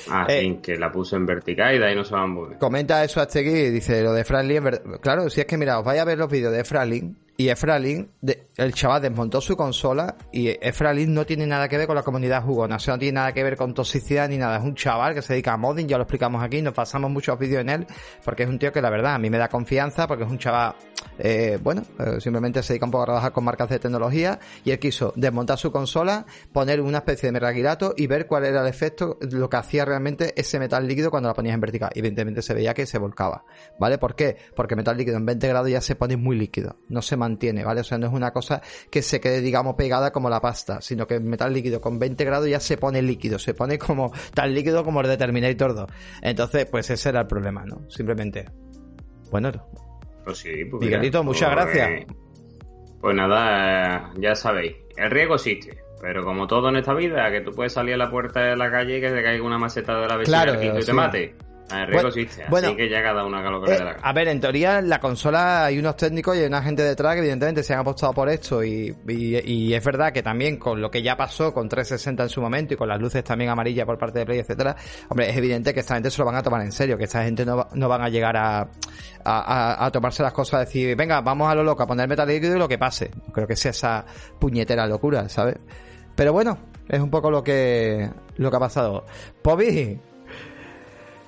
Así 0.09 0.33
eh, 0.33 0.61
que 0.63 0.77
la 0.77 0.93
puse 0.93 1.17
en 1.17 1.27
vertical 1.27 1.75
y 1.75 1.79
de 1.79 1.87
ahí 1.87 1.97
no 1.97 2.05
se 2.05 2.15
van 2.15 2.55
a 2.55 2.59
Comenta 2.59 3.03
eso 3.03 3.19
a 3.19 3.25
aquí, 3.25 3.43
dice 3.43 4.01
lo 4.01 4.13
de 4.13 4.25
Franklin. 4.25 4.63
Claro, 5.01 5.29
si 5.29 5.41
es 5.41 5.47
que 5.47 5.57
mira, 5.57 5.81
os 5.81 5.85
vais 5.85 6.01
a 6.01 6.05
ver 6.05 6.17
los 6.17 6.31
vídeos 6.31 6.53
de 6.53 6.63
Franklin 6.63 7.17
y 7.37 7.49
Efralin, 7.49 8.11
el 8.57 8.75
chaval 8.75 9.03
desmontó 9.03 9.41
su 9.41 9.57
consola 9.57 10.17
y 10.33 10.49
Efralin 10.49 11.13
no 11.15 11.25
tiene 11.25 11.47
nada 11.47 11.69
que 11.69 11.79
ver 11.79 11.87
con 11.87 11.97
la 11.97 12.03
comunidad 12.03 12.43
jugona, 12.43 12.77
o 12.77 12.79
sea, 12.79 12.95
no 12.95 13.01
tiene 13.01 13.17
nada 13.17 13.33
que 13.33 13.43
ver 13.43 13.57
con 13.57 13.73
toxicidad 13.73 14.29
ni 14.29 14.37
nada. 14.37 14.59
Es 14.59 14.63
un 14.63 14.75
chaval 14.75 15.15
que 15.15 15.23
se 15.23 15.33
dedica 15.33 15.55
a 15.55 15.57
modding, 15.57 15.89
ya 15.89 15.97
lo 15.97 16.05
explicamos 16.05 16.43
aquí, 16.43 16.61
nos 16.61 16.75
pasamos 16.75 17.11
muchos 17.11 17.39
vídeos 17.39 17.63
en 17.63 17.71
él, 17.71 17.87
porque 18.25 18.43
es 18.43 18.49
un 18.49 18.59
tío 18.59 18.71
que 18.71 18.83
la 18.83 18.91
verdad 18.91 19.15
a 19.15 19.19
mí 19.19 19.31
me 19.31 19.39
da 19.39 19.49
confianza, 19.49 20.07
porque 20.07 20.25
es 20.25 20.31
un 20.31 20.39
chaval, 20.39 20.75
eh, 21.19 21.59
bueno, 21.63 21.83
eh, 21.99 22.21
simplemente 22.21 22.63
se 22.63 22.75
dedica 22.75 22.85
un 22.85 22.93
poco 22.93 23.05
a 23.05 23.07
trabajar 23.07 23.33
con 23.33 23.45
marcas 23.45 23.71
de 23.71 23.79
tecnología 23.79 24.39
y 24.65 24.71
él 24.71 24.79
quiso 24.79 25.13
desmontar 25.17 25.59
su 25.59 25.73
consola, 25.73 26.27
poner 26.53 26.81
una 26.81 26.99
especie 26.99 27.29
de 27.29 27.33
meraguirato 27.33 27.95
y 27.97 28.07
ver 28.07 28.27
cuál 28.27 28.45
era 28.45 28.61
el 28.61 28.69
efecto, 28.69 29.19
lo 29.33 29.49
que 29.49 29.57
hacía 29.57 29.85
realmente 29.85 30.33
ese 30.37 30.59
metal 30.59 30.87
líquido 30.87 31.11
cuando 31.11 31.29
la 31.29 31.35
ponías 31.35 31.55
en 31.55 31.61
vertical. 31.61 31.91
Evidentemente 31.95 32.43
se 32.43 32.55
veía 32.55 32.75
que 32.75 32.87
se 32.87 32.99
volcaba, 32.99 33.45
¿vale? 33.79 33.99
¿Por 33.99 34.15
qué? 34.15 34.37
Porque 34.55 34.77
metal 34.77 34.97
líquido 34.97 35.17
en 35.17 35.27
20 35.27 35.49
grados 35.49 35.71
ya 35.71 35.81
se 35.81 35.97
pone 35.97 36.17
muy 36.17 36.37
líquido, 36.37 36.77
no 36.89 37.03
se 37.03 37.17
mantiene, 37.17 37.65
¿vale? 37.65 37.81
O 37.81 37.85
sea, 37.85 37.99
no 37.99 38.07
es 38.07 38.12
una 38.12 38.33
cosa 38.33 38.62
que 38.91 39.03
se 39.03 39.21
quede, 39.21 39.41
digamos, 39.41 39.75
pegada 39.75 40.12
como 40.12 40.31
la 40.31 40.41
pasta, 40.41 40.81
sino 40.81 41.07
que 41.07 41.15
el 41.15 41.25
metal 41.25 41.53
líquido 41.53 41.81
con 41.81 41.99
20 41.99 42.25
grados 42.25 42.49
ya 42.49 42.61
se 42.61 42.77
pone 42.77 43.03
líquido, 43.03 43.39
se 43.39 43.55
pone 43.55 43.79
como 43.79 44.12
tan 44.35 44.55
líquido 44.55 44.85
como 44.85 45.01
el 45.01 45.09
de 45.09 45.17
Terminator 45.17 45.75
2. 45.75 45.91
Entonces, 46.23 46.67
pues 46.67 46.91
ese 46.91 47.09
era 47.09 47.21
el 47.21 47.27
problema, 47.27 47.65
¿no? 47.65 47.89
Simplemente. 47.91 48.47
Bueno. 49.31 49.51
Pues 50.25 50.39
sí, 50.39 50.65
pues 50.71 50.83
Miguelito, 50.83 51.25
muchas 51.25 51.53
pues, 51.53 51.75
gracias. 51.75 52.07
Pues 53.01 53.17
nada, 53.17 54.12
ya 54.21 54.35
sabéis, 54.37 54.77
el 54.97 55.11
riesgo 55.11 55.35
existe. 55.35 55.83
Pero 56.03 56.25
como 56.25 56.49
todo 56.49 56.69
en 56.69 56.77
esta 56.77 56.95
vida, 56.95 57.31
que 57.31 57.43
tú 57.43 57.53
puedes 57.53 57.73
salir 57.73 57.95
a 57.95 57.97
la 57.97 58.11
puerta 58.11 58.41
de 58.41 58.57
la 58.57 58.69
calle 58.73 58.99
y 58.99 59.01
que 59.01 59.09
te 59.09 59.23
caiga 59.23 59.45
una 59.45 59.57
maceta 59.57 60.01
de 60.01 60.09
la 60.09 60.17
vecina 60.17 60.43
claro, 60.43 60.61
y 60.61 60.85
te 60.85 60.93
mate. 60.93 61.35
El 61.71 61.87
riesgo 61.87 62.09
existe, 62.09 62.43
así 62.43 62.77
que 62.77 62.91
ya 62.91 63.03
cada 63.03 63.25
uno 63.25 63.38
haga 63.38 63.51
lo 63.51 63.62
que 63.62 63.71
le 63.71 63.79
dé 63.79 63.85
la 63.85 63.93
A 64.03 64.12
ver, 64.12 64.29
en 64.29 64.41
teoría, 64.41 64.83
la 64.83 65.01
consola 65.01 65.65
hay 65.65 65.79
unos 65.79 65.97
técnicos 65.97 66.37
y 66.37 66.41
hay 66.41 66.47
una 66.47 66.61
gente 66.61 66.83
detrás 66.83 67.15
que 67.15 67.21
evidentemente 67.21 67.62
se 67.62 67.73
han 67.73 67.81
apostado 67.81 68.12
por 68.12 68.29
esto 68.29 68.62
y, 68.62 68.95
y, 69.09 69.73
es 69.73 69.83
verdad 69.83 70.12
que 70.12 70.23
también 70.23 70.59
con 70.59 70.83
lo 70.83 70.91
que 70.91 71.03
ya 71.03 71.17
pasó 71.17 71.55
con 71.55 71.69
360 71.69 72.25
en 72.25 72.29
su 72.29 72.43
momento 72.43 72.75
y 72.75 72.77
con 72.77 72.88
las 72.88 73.01
luces 73.01 73.25
también 73.25 73.49
amarillas 73.49 73.87
por 73.87 73.97
parte 73.97 74.19
de 74.19 74.27
Play, 74.27 74.41
etcétera, 74.41 74.77
hombre, 75.09 75.31
es 75.31 75.37
evidente 75.37 75.73
que 75.73 75.81
esta 75.81 75.95
gente 75.95 76.11
se 76.11 76.19
lo 76.19 76.27
van 76.27 76.35
a 76.35 76.43
tomar 76.43 76.61
en 76.61 76.73
serio, 76.73 76.99
que 76.99 77.05
esta 77.05 77.23
gente 77.23 77.47
no, 77.47 77.67
no 77.73 77.88
van 77.88 78.03
a 78.03 78.09
llegar 78.11 78.37
a, 78.37 78.69
a, 79.25 79.87
a, 79.87 79.91
tomarse 79.91 80.23
las 80.23 80.33
cosas, 80.33 80.55
a 80.55 80.59
decir, 80.61 80.95
venga, 80.95 81.23
vamos 81.23 81.51
a 81.51 81.55
lo 81.55 81.62
loco, 81.62 81.85
a 81.85 81.87
poner 81.87 82.07
metal 82.07 82.29
líquido 82.29 82.57
y 82.57 82.59
lo 82.59 82.69
que 82.69 82.77
pase. 82.77 83.11
Creo 83.33 83.47
que 83.47 83.57
sea 83.57 83.71
esa 83.71 84.05
puñetera 84.38 84.87
locura, 84.87 85.29
¿sabes? 85.29 85.57
Pero 86.14 86.33
bueno, 86.33 86.59
es 86.88 87.01
un 87.01 87.11
poco 87.11 87.31
lo 87.31 87.42
que, 87.42 88.11
lo 88.37 88.51
que 88.51 88.57
ha 88.57 88.61
pasado. 88.61 89.05
Pobi, 89.42 89.98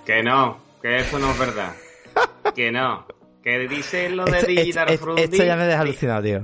que 0.05 0.23
no, 0.23 0.59
que 0.83 0.97
eso 0.97 1.19
no 1.19 1.31
es 1.31 1.39
verdad. 1.39 1.73
que 2.55 2.71
no. 2.71 3.07
Que 3.43 3.67
dice 3.69 4.11
lo 4.11 4.25
de 4.25 4.43
Digital 4.43 4.99
Foundry. 4.99 5.25
Esto 5.25 5.45
ya 5.45 5.57
me 5.57 5.65
deja 5.67 5.81
alucinado, 5.81 6.23
tío. 6.23 6.43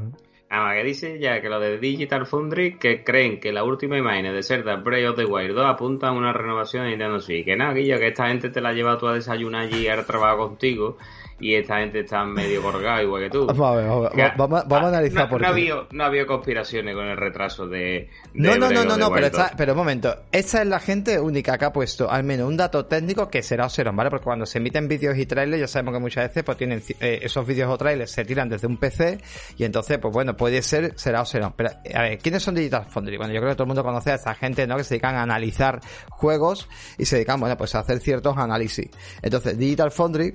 Ah, 0.50 0.72
que 0.74 0.83
dice 0.83 1.18
ya 1.18 1.40
que 1.40 1.48
lo 1.48 1.61
de 1.61 1.79
Digital 1.79 2.26
Foundry 2.26 2.76
que 2.76 3.05
creen 3.05 3.38
que 3.38 3.53
la 3.53 3.62
última 3.62 3.96
imagen 3.96 4.24
de 4.24 4.42
Zelda 4.42 4.76
Breath 4.76 5.11
of 5.11 5.16
the 5.16 5.24
Wild 5.24 5.55
2 5.55 5.64
apunta 5.64 6.09
a 6.09 6.12
una 6.12 6.33
renovación 6.33 6.85
de 6.85 6.90
Nintendo 6.90 7.20
Switch. 7.20 7.44
Que 7.44 7.57
nada, 7.57 7.72
Guilla, 7.74 7.98
que 7.98 8.09
esta 8.09 8.29
gente 8.29 8.50
te 8.50 8.61
la 8.61 8.70
ha 8.70 8.72
llevado 8.72 8.98
tú 8.98 9.09
a 9.09 9.14
desayunar 9.14 9.62
allí 9.62 9.87
al 9.87 10.05
trabajo 10.05 10.48
contigo 10.48 10.96
y 11.40 11.55
esta 11.55 11.79
gente 11.79 12.00
está 12.00 12.24
medio 12.24 12.62
colgada 12.62 13.03
igual 13.03 13.22
que 13.22 13.31
tú. 13.31 13.46
Vamos 13.46 13.68
a 13.68 13.74
ver, 13.76 14.33
vamos, 14.37 14.64
a, 14.70 14.88
analizar 14.88 15.29
por 15.29 15.40
no 15.40 15.55
qué. 15.55 15.72
no 15.90 16.05
ha 16.05 16.07
habido 16.07 16.26
conspiraciones 16.26 16.94
con 16.94 17.07
el 17.07 17.16
retraso 17.16 17.66
de. 17.66 18.09
no, 18.35 18.57
no, 18.57 18.70
no, 18.70 18.85
no, 18.85 18.96
no, 18.96 19.11
pero, 19.11 19.31
pero 19.57 19.72
un 19.72 19.79
momento. 19.79 20.14
Esta 20.31 20.62
es 20.62 20.68
la 20.68 20.81
gente 20.81 21.18
única 21.18 21.57
que 21.57 21.64
ha 21.64 21.72
puesto 21.72 22.11
al 22.11 22.24
menos 22.24 22.48
un 22.48 22.57
dato 22.57 22.87
técnico 22.87 23.29
que 23.29 23.42
será 23.42 23.66
o 23.66 23.68
será, 23.68 23.90
¿vale? 23.92 24.11
Porque 24.11 24.24
cuando 24.24 24.46
se 24.46 24.59
emiten 24.59 24.87
vídeos 24.87 25.16
y 25.16 25.26
trailers, 25.26 25.61
ya 25.61 25.68
sabemos 25.68 25.94
que 25.94 26.00
muchas 26.00 26.29
veces 26.29 26.44
pues 26.44 26.59
tienen 26.59 26.83
eh, 27.00 27.20
esos 27.22 27.46
vídeos 27.46 27.70
o 27.70 27.79
trailers 27.79 28.11
se 28.11 28.24
tiran 28.24 28.48
desde 28.48 28.66
un 28.66 28.76
PC 28.76 29.18
y 29.57 29.64
entonces, 29.64 29.98
pues 29.98 30.12
bueno, 30.12 30.37
puede 30.37 30.62
ser, 30.62 30.92
será 30.96 31.22
o 31.22 31.24
será. 31.24 31.50
Pero, 31.57 31.70
a 31.94 32.03
ver, 32.03 32.18
¿quiénes 32.18 32.42
son 32.42 32.55
Digital 32.55 32.87
Foundry? 32.90 33.16
Bueno, 33.16 33.33
yo 33.33 33.40
creo 33.40 33.53
que 33.53 33.57
todo 33.57 33.64
el 33.64 33.68
mundo 33.68 33.83
conoce 33.83 34.12
a 34.12 34.14
esta 34.16 34.35
gente, 34.35 34.66
¿no? 34.66 34.76
Que 34.76 34.85
se 34.85 34.94
dedican 34.94 35.16
a 35.16 35.22
analizar 35.22 35.81
juegos 36.11 36.68
y 36.98 37.07
se 37.07 37.16
dedican, 37.16 37.40
bueno, 37.40 37.57
pues 37.57 37.74
a 37.74 37.81
hacer 37.81 38.00
ciertos 38.00 38.37
análisis. 38.37 38.90
Entonces, 39.22 39.57
Digital 39.57 39.90
Foundry 39.90 40.35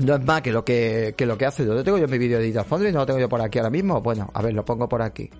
no 0.00 0.14
es 0.14 0.24
más 0.24 0.42
que 0.42 0.52
lo 0.52 0.64
que, 0.64 1.14
que 1.16 1.26
lo 1.26 1.36
que 1.36 1.46
hace. 1.46 1.64
Yo 1.64 1.82
tengo 1.84 1.98
yo 1.98 2.08
mi 2.08 2.18
vídeo 2.18 2.38
de 2.38 2.44
Digital? 2.44 2.66
¿No 2.92 3.00
lo 3.00 3.06
tengo 3.06 3.18
yo 3.18 3.28
por 3.28 3.40
aquí 3.40 3.58
ahora 3.58 3.70
mismo? 3.70 4.00
Bueno, 4.00 4.30
a 4.32 4.42
ver, 4.42 4.54
lo 4.54 4.64
pongo 4.64 4.88
por 4.88 5.02
aquí. 5.02 5.30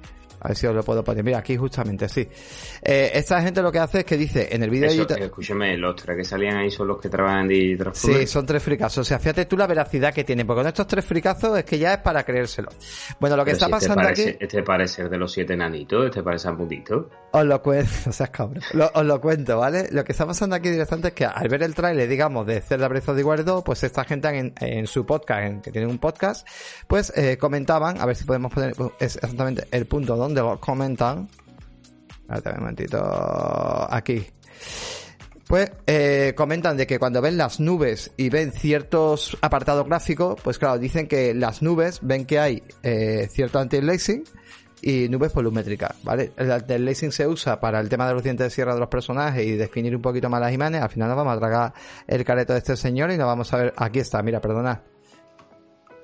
A 0.41 0.49
ver 0.49 0.57
si 0.57 0.67
os 0.67 0.75
lo 0.75 0.83
puedo 0.83 1.05
poner. 1.05 1.23
Mira, 1.23 1.39
aquí 1.39 1.57
justamente, 1.57 2.09
sí. 2.09 2.27
Eh, 2.83 3.11
esta 3.15 3.43
gente 3.43 3.63
lo 3.63 3.71
que 3.71 3.79
hace 3.79 4.01
es 4.01 4.05
que 4.05 4.17
dice 4.17 4.49
en 4.51 4.63
el 4.63 4.71
vídeo 4.71 5.07
de. 5.07 5.25
Escúchame, 5.25 5.77
los 5.77 5.97
tres 5.97 6.17
que 6.17 6.25
salían 6.25 6.57
ahí 6.57 6.71
son 6.71 6.89
los 6.89 7.01
que 7.01 7.09
trabajan 7.09 7.49
Digital 7.49 7.95
Sí, 7.95 8.27
son 8.27 8.47
tres 8.47 8.63
fricazos. 8.63 8.99
O 8.99 9.05
sea, 9.05 9.19
fíjate 9.19 9.45
tú 9.45 9.57
la 9.57 9.67
veracidad 9.67 10.15
que 10.15 10.25
tienen, 10.25 10.47
porque 10.47 10.61
con 10.61 10.69
estos 10.69 10.87
tres 10.87 11.05
fricazos 11.05 11.59
es 11.59 11.65
que 11.65 11.79
ya 11.79 11.95
es 11.95 11.99
para 11.99 12.25
creérselo. 12.25 12.71
Bueno, 13.19 13.37
lo 13.37 13.45
que 13.45 13.53
está 13.53 13.67
este 13.67 13.73
pasando 13.73 14.09
aquí... 14.09 14.37
Este 14.41 14.63
parece 14.63 15.09
de 15.09 15.19
los 15.19 15.33
siete 15.33 15.57
nanitos, 15.57 16.07
este 16.07 16.23
parece 16.23 16.49
Ambudito. 16.49 17.11
Os 17.33 17.45
lo 17.45 17.63
cuento, 17.63 17.91
o 18.09 18.13
sea, 18.13 18.29
cabrón. 18.29 18.63
os 18.95 19.05
lo 19.05 19.21
cuento, 19.21 19.59
¿vale? 19.59 19.89
Lo 19.93 20.05
que 20.05 20.13
está 20.13 20.27
pasando 20.27 20.57
aquí 20.57 20.71
directamente 20.71 21.09
es 21.09 21.15
que 21.15 21.25
al 21.25 21.49
ver 21.49 21.63
el 21.63 21.75
trailer, 21.75 22.09
digamos, 22.09 22.47
de 22.47 22.61
Zelda 22.61 22.89
Breath 22.89 23.09
of 23.11 23.17
the 23.17 23.25
Wild 23.25 23.45
2, 23.45 23.63
pues 23.63 23.83
esta 23.85 24.05
gente 24.05 24.29
en, 24.29 24.55
en 24.61 24.87
su 24.87 25.05
podcast, 25.05 25.43
en, 25.43 25.61
que 25.61 25.71
tienen 25.71 25.91
un 25.91 25.99
podcast, 25.99 26.47
pues 26.87 27.13
eh, 27.17 27.37
comentaban, 27.37 28.01
a 28.01 28.07
ver 28.07 28.17
si 28.17 28.25
podemos 28.25 28.53
poner 28.53 28.75
exactamente 28.99 29.67
el 29.71 29.87
punto 29.87 30.17
donde 30.17 30.30
lo 30.35 30.61
comentan 30.61 31.29
un 32.31 32.61
momentito. 32.61 33.87
Aquí. 33.91 34.25
Pues 35.47 35.73
eh, 35.87 36.33
comentan 36.37 36.77
de 36.77 36.87
que 36.87 37.01
cuando 37.01 37.21
ven 37.21 37.37
las 37.37 37.59
nubes 37.59 38.13
y 38.17 38.29
ven 38.29 38.53
ciertos 38.53 39.37
apartados 39.41 39.85
gráficos, 39.85 40.41
pues 40.45 40.59
claro, 40.59 40.79
dicen 40.79 41.09
que 41.09 41.35
las 41.35 41.61
nubes 41.61 41.99
ven 42.03 42.25
que 42.25 42.39
hay 42.39 42.63
eh, 42.85 43.27
cierto 43.33 43.59
anti-lacing 43.59 44.23
y 44.81 45.09
nubes 45.09 45.35
volumétricas, 45.35 45.97
¿vale? 46.05 46.33
El 46.37 46.53
anti-lacing 46.53 47.11
se 47.11 47.27
usa 47.27 47.59
para 47.59 47.81
el 47.81 47.89
tema 47.89 48.07
de 48.07 48.15
los 48.15 48.23
dientes 48.23 48.47
de 48.47 48.51
sierra 48.51 48.75
de 48.75 48.81
los 48.81 48.89
personajes 48.89 49.45
y 49.45 49.57
definir 49.57 49.97
un 49.97 50.03
poquito 50.03 50.31
más 50.31 50.41
las 50.41 50.53
imágenes. 50.53 50.83
Al 50.83 50.91
final 50.91 51.09
nos 51.09 51.17
vamos 51.17 51.37
a 51.37 51.41
tragar 51.41 51.73
el 52.07 52.25
careto 52.25 52.53
de 52.53 52.61
este 52.61 52.77
señor 52.77 53.11
y 53.11 53.17
nos 53.17 53.27
vamos 53.27 53.53
a 53.53 53.57
ver. 53.57 53.75
Aquí 53.77 53.99
está, 53.99 54.23
mira, 54.23 54.41
perdona. 54.41 54.85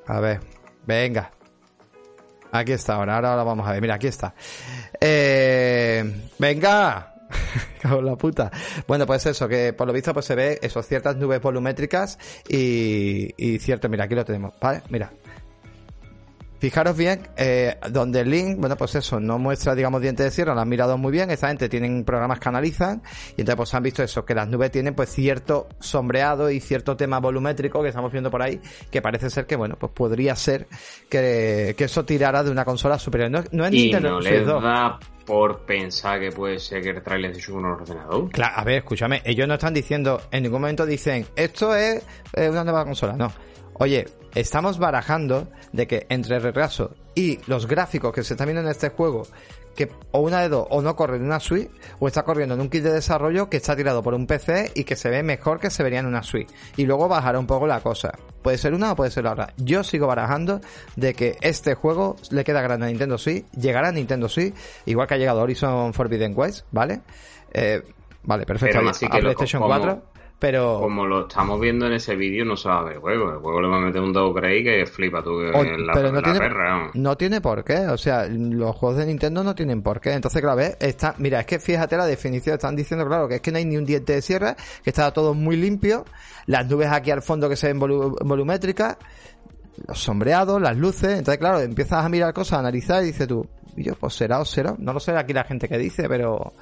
A 0.08 0.18
ver, 0.18 0.40
venga. 0.84 1.35
Aquí 2.58 2.72
está, 2.72 2.94
ahora, 2.94 3.16
ahora 3.16 3.42
vamos 3.42 3.66
a 3.66 3.72
ver. 3.72 3.80
Mira, 3.80 3.94
aquí 3.94 4.06
está. 4.06 4.34
Eh, 5.00 6.28
venga. 6.38 7.14
la 8.02 8.16
puta. 8.16 8.50
Bueno, 8.86 9.06
pues 9.06 9.26
eso, 9.26 9.48
que 9.48 9.72
por 9.72 9.86
lo 9.86 9.92
visto 9.92 10.12
pues 10.12 10.26
se 10.26 10.34
ve 10.34 10.58
eso, 10.62 10.82
ciertas 10.82 11.16
nubes 11.16 11.40
volumétricas 11.40 12.18
y 12.48 13.58
cierto, 13.58 13.88
mira, 13.88 14.04
aquí 14.04 14.14
lo 14.14 14.24
tenemos, 14.24 14.54
¿vale? 14.60 14.82
Mira. 14.88 15.10
Fijaros 16.58 16.96
bien, 16.96 17.20
eh, 17.36 17.76
donde 17.90 18.20
el 18.20 18.30
link, 18.30 18.58
bueno, 18.58 18.76
pues 18.76 18.94
eso, 18.94 19.20
no 19.20 19.38
muestra, 19.38 19.74
digamos, 19.74 20.00
dientes 20.00 20.24
de 20.24 20.30
sierra, 20.30 20.54
lo 20.54 20.60
han 20.60 20.68
mirado 20.68 20.96
muy 20.96 21.12
bien, 21.12 21.30
esta 21.30 21.48
gente 21.48 21.68
tienen 21.68 22.04
programas 22.04 22.40
que 22.40 22.48
analizan, 22.48 23.02
y 23.36 23.42
entonces 23.42 23.56
pues 23.56 23.74
han 23.74 23.82
visto 23.82 24.02
eso, 24.02 24.24
que 24.24 24.34
las 24.34 24.48
nubes 24.48 24.70
tienen 24.70 24.94
pues 24.94 25.10
cierto 25.10 25.68
sombreado 25.80 26.50
y 26.50 26.60
cierto 26.60 26.96
tema 26.96 27.20
volumétrico 27.20 27.82
que 27.82 27.88
estamos 27.88 28.10
viendo 28.10 28.30
por 28.30 28.42
ahí, 28.42 28.60
que 28.90 29.02
parece 29.02 29.28
ser 29.28 29.46
que, 29.46 29.56
bueno, 29.56 29.76
pues 29.78 29.92
podría 29.92 30.34
ser 30.34 30.66
que, 31.08 31.74
que 31.76 31.84
eso 31.84 32.04
tirara 32.04 32.42
de 32.42 32.50
una 32.50 32.64
consola 32.64 32.98
superior. 32.98 33.30
No, 33.30 33.44
no 33.52 33.66
es 33.66 33.72
y 33.74 33.82
Nintendo 33.82 34.10
no 34.10 34.20
les 34.20 34.46
2. 34.46 34.62
da 34.62 34.98
por 35.26 35.66
pensar 35.66 36.20
que 36.20 36.30
puede 36.30 36.58
ser 36.58 36.82
que 36.82 36.90
el 36.90 37.02
trailer 37.02 37.34
se 37.34 37.40
suba 37.42 37.58
un 37.58 37.64
ordenador. 37.66 38.30
Claro, 38.30 38.54
a 38.56 38.64
ver, 38.64 38.76
escúchame, 38.78 39.20
ellos 39.24 39.46
no 39.46 39.54
están 39.54 39.74
diciendo, 39.74 40.22
en 40.30 40.44
ningún 40.44 40.60
momento 40.60 40.86
dicen, 40.86 41.26
esto 41.34 41.74
es 41.74 42.02
eh, 42.32 42.48
una 42.48 42.64
nueva 42.64 42.84
consola, 42.84 43.14
no. 43.14 43.32
Oye, 43.78 44.06
estamos 44.34 44.78
barajando 44.78 45.48
de 45.72 45.86
que 45.86 46.06
entre 46.08 46.36
el 46.36 46.42
retraso 46.42 46.94
y 47.14 47.38
los 47.46 47.66
gráficos 47.66 48.12
que 48.12 48.22
se 48.22 48.34
están 48.34 48.46
viendo 48.46 48.62
en 48.62 48.68
este 48.68 48.88
juego, 48.90 49.22
que 49.74 49.90
o 50.12 50.20
una 50.20 50.40
de 50.40 50.48
dos, 50.48 50.66
o 50.70 50.80
no 50.80 50.96
corre 50.96 51.16
en 51.16 51.24
una 51.24 51.38
Switch, 51.40 51.68
o 51.98 52.08
está 52.08 52.22
corriendo 52.22 52.54
en 52.54 52.62
un 52.62 52.70
kit 52.70 52.82
de 52.82 52.92
desarrollo 52.92 53.50
que 53.50 53.58
está 53.58 53.76
tirado 53.76 54.02
por 54.02 54.14
un 54.14 54.26
PC 54.26 54.72
y 54.74 54.84
que 54.84 54.96
se 54.96 55.10
ve 55.10 55.22
mejor 55.22 55.60
que 55.60 55.68
se 55.68 55.82
vería 55.82 56.00
en 56.00 56.06
una 56.06 56.22
Switch. 56.22 56.48
Y 56.76 56.86
luego 56.86 57.06
bajará 57.08 57.38
un 57.38 57.46
poco 57.46 57.66
la 57.66 57.80
cosa. 57.80 58.12
Puede 58.42 58.56
ser 58.56 58.72
una 58.72 58.92
o 58.92 58.96
puede 58.96 59.10
ser 59.10 59.24
la 59.24 59.32
otra. 59.32 59.52
Yo 59.58 59.84
sigo 59.84 60.06
barajando 60.06 60.60
de 60.96 61.12
que 61.12 61.36
este 61.42 61.74
juego 61.74 62.16
le 62.30 62.44
queda 62.44 62.62
grande 62.62 62.86
a 62.86 62.88
Nintendo 62.88 63.18
Switch, 63.18 63.44
llegará 63.52 63.88
a 63.88 63.92
Nintendo 63.92 64.28
Switch, 64.30 64.54
igual 64.86 65.06
que 65.06 65.14
ha 65.14 65.18
llegado 65.18 65.42
Horizon 65.42 65.92
Forbidden 65.92 66.32
West, 66.34 66.64
¿vale? 66.70 67.02
Eh, 67.52 67.82
vale, 68.22 68.46
perfecto. 68.46 68.78
A- 69.08 69.18
PlayStation 69.20 69.60
como- 69.62 69.74
4. 69.74 70.02
Pero 70.38 70.80
Como 70.80 71.06
lo 71.06 71.22
estamos 71.26 71.58
viendo 71.58 71.86
en 71.86 71.94
ese 71.94 72.14
vídeo, 72.14 72.44
no 72.44 72.58
se 72.58 72.68
va 72.68 72.80
a 72.80 72.82
ver 72.84 72.92
el 72.96 72.98
juego. 73.00 73.30
El 73.32 73.38
juego 73.38 73.60
le 73.62 73.68
va 73.68 73.78
a 73.78 73.80
meter 73.80 74.02
un 74.02 74.12
downgrade 74.12 74.62
que 74.62 74.84
flipa 74.86 75.22
tú 75.22 75.30
que 75.38 75.50
O- 75.50 75.64
la, 75.64 75.94
pero 75.94 76.08
no 76.12 76.20
la 76.20 76.22
tiene, 76.24 76.38
perra. 76.38 76.90
no 76.92 77.16
tiene 77.16 77.40
por 77.40 77.64
qué. 77.64 77.78
O 77.88 77.96
sea, 77.96 78.26
los 78.28 78.76
juegos 78.76 78.98
de 78.98 79.06
Nintendo 79.06 79.42
no 79.42 79.54
tienen 79.54 79.80
por 79.80 79.98
qué. 79.98 80.12
Entonces, 80.12 80.42
claro, 80.42 80.56
¿ves? 80.58 80.76
Está, 80.78 81.14
mira, 81.16 81.40
es 81.40 81.46
que 81.46 81.58
fíjate 81.58 81.96
la 81.96 82.04
definición. 82.04 82.56
Están 82.56 82.76
diciendo, 82.76 83.06
claro, 83.06 83.28
que 83.28 83.36
es 83.36 83.40
que 83.40 83.50
no 83.50 83.56
hay 83.56 83.64
ni 83.64 83.78
un 83.78 83.86
diente 83.86 84.12
de 84.12 84.20
sierra, 84.20 84.54
que 84.84 84.90
está 84.90 85.10
todo 85.10 85.32
muy 85.32 85.56
limpio. 85.56 86.04
Las 86.44 86.68
nubes 86.68 86.88
aquí 86.92 87.10
al 87.10 87.22
fondo 87.22 87.48
que 87.48 87.56
se 87.56 87.68
ven 87.68 87.80
volu- 87.80 88.18
volumétricas. 88.22 88.98
Los 89.88 89.98
sombreados, 90.02 90.60
las 90.60 90.76
luces. 90.76 91.18
Entonces, 91.18 91.38
claro, 91.38 91.60
empiezas 91.60 92.04
a 92.04 92.08
mirar 92.10 92.34
cosas, 92.34 92.54
a 92.56 92.60
analizar 92.60 93.02
y 93.02 93.06
dices 93.06 93.26
tú, 93.26 93.46
y 93.76 93.84
yo, 93.84 93.94
pues 93.94 94.14
será 94.14 94.40
o 94.40 94.44
será. 94.44 94.74
No 94.78 94.92
lo 94.92 95.00
sé 95.00 95.12
aquí 95.12 95.32
la 95.32 95.44
gente 95.44 95.68
que 95.68 95.78
dice, 95.78 96.08
pero 96.08 96.52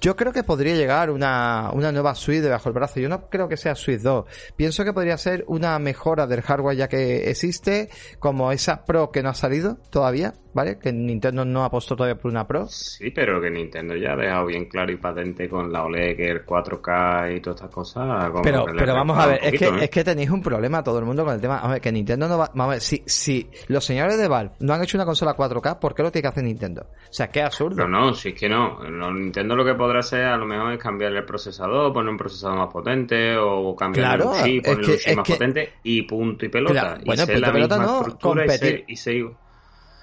yo 0.00 0.16
creo 0.16 0.32
que 0.32 0.42
podría 0.42 0.74
llegar 0.74 1.10
una, 1.10 1.70
una 1.72 1.92
nueva 1.92 2.14
suite 2.14 2.42
debajo 2.42 2.64
del 2.64 2.74
brazo. 2.74 3.00
Yo 3.00 3.08
no 3.08 3.28
creo 3.28 3.48
que 3.48 3.56
sea 3.56 3.74
Suite 3.74 4.02
2. 4.02 4.24
Pienso 4.56 4.84
que 4.84 4.92
podría 4.92 5.16
ser 5.16 5.44
una 5.46 5.78
mejora 5.78 6.26
del 6.26 6.42
hardware 6.42 6.76
ya 6.76 6.88
que 6.88 7.30
existe, 7.30 7.88
como 8.18 8.52
esa 8.52 8.84
Pro 8.84 9.10
que 9.10 9.22
no 9.22 9.30
ha 9.30 9.34
salido 9.34 9.78
todavía, 9.90 10.34
¿vale? 10.52 10.78
Que 10.78 10.92
Nintendo 10.92 11.44
no 11.44 11.64
apostó 11.64 11.96
todavía 11.96 12.20
por 12.20 12.30
una 12.30 12.46
Pro. 12.46 12.66
Sí, 12.68 13.10
pero 13.10 13.40
que 13.40 13.50
Nintendo 13.50 13.94
ya 13.96 14.12
ha 14.12 14.16
dejado 14.16 14.46
bien 14.46 14.66
claro 14.66 14.92
y 14.92 14.96
patente 14.96 15.48
con 15.48 15.72
la 15.72 15.84
OLED, 15.84 16.16
que 16.16 16.30
el 16.30 16.44
4K 16.44 17.36
y 17.36 17.40
todas 17.40 17.60
estas 17.60 17.70
cosas. 17.70 18.30
Pero, 18.42 18.64
pero 18.76 18.94
vamos 18.94 19.18
a 19.18 19.26
ver, 19.26 19.40
es 19.42 19.58
que, 19.58 19.66
¿eh? 19.66 19.78
es 19.82 19.90
que 19.90 20.04
tenéis 20.04 20.30
un 20.30 20.42
problema 20.42 20.82
todo 20.82 20.98
el 20.98 21.04
mundo 21.04 21.24
con 21.24 21.34
el 21.34 21.40
tema. 21.40 21.58
A 21.58 21.68
ver, 21.68 21.80
que 21.80 21.92
Nintendo 21.92 22.28
no 22.28 22.38
va. 22.38 22.50
Vamos 22.54 22.72
a 22.72 22.74
ver, 22.74 22.80
si, 22.80 23.02
si 23.06 23.48
los 23.68 23.84
señores 23.84 24.18
de 24.18 24.28
Valve 24.28 24.52
no 24.60 24.74
han 24.74 24.82
hecho 24.82 24.96
una 24.96 25.04
consola 25.04 25.36
4K, 25.36 25.78
¿por 25.78 25.94
qué 25.94 26.02
lo 26.02 26.10
tiene 26.10 26.22
que 26.22 26.28
hacer 26.28 26.44
Nintendo? 26.48 26.82
O 26.82 27.12
sea, 27.12 27.28
qué 27.28 27.40
absurdo. 27.42 27.86
No, 27.86 27.88
no, 27.88 28.14
si 28.14 28.30
es 28.30 28.34
que 28.34 28.48
no. 28.48 28.80
Nintendo 29.12 29.56
lo 29.56 29.64
que 29.64 29.74
podrá 29.74 30.00
hacer 30.00 30.24
a 30.24 30.36
lo 30.36 30.44
mejor 30.44 30.72
es 30.72 30.78
cambiarle 30.78 31.20
el 31.20 31.24
procesador, 31.24 31.92
poner 31.92 32.10
un 32.10 32.18
procesador 32.18 32.58
más 32.58 32.68
potente 32.72 33.36
o 33.38 33.74
cambiarle 33.74 34.24
Claro, 34.24 34.30
un 34.38 34.44
chip, 34.44 34.64
que- 34.64 34.70
un 34.72 34.82
chip 34.82 35.16
más 35.16 35.26
que- 35.26 35.32
potente 35.34 35.72
y 35.84 36.02
punto 36.02 36.44
y 36.44 36.48
pelota. 36.50 36.72
Claro, 36.72 37.00
y 37.04 37.16
ser 37.16 37.26
punto 37.26 37.40
la 37.40 37.52
pelota 37.52 37.78
misma 37.78 37.92
no, 37.92 37.98
estructura 38.00 38.44
y 38.44 38.46
competir. 38.48 38.68
ser- 38.70 38.84
y 38.88 38.96
ser- 38.96 39.26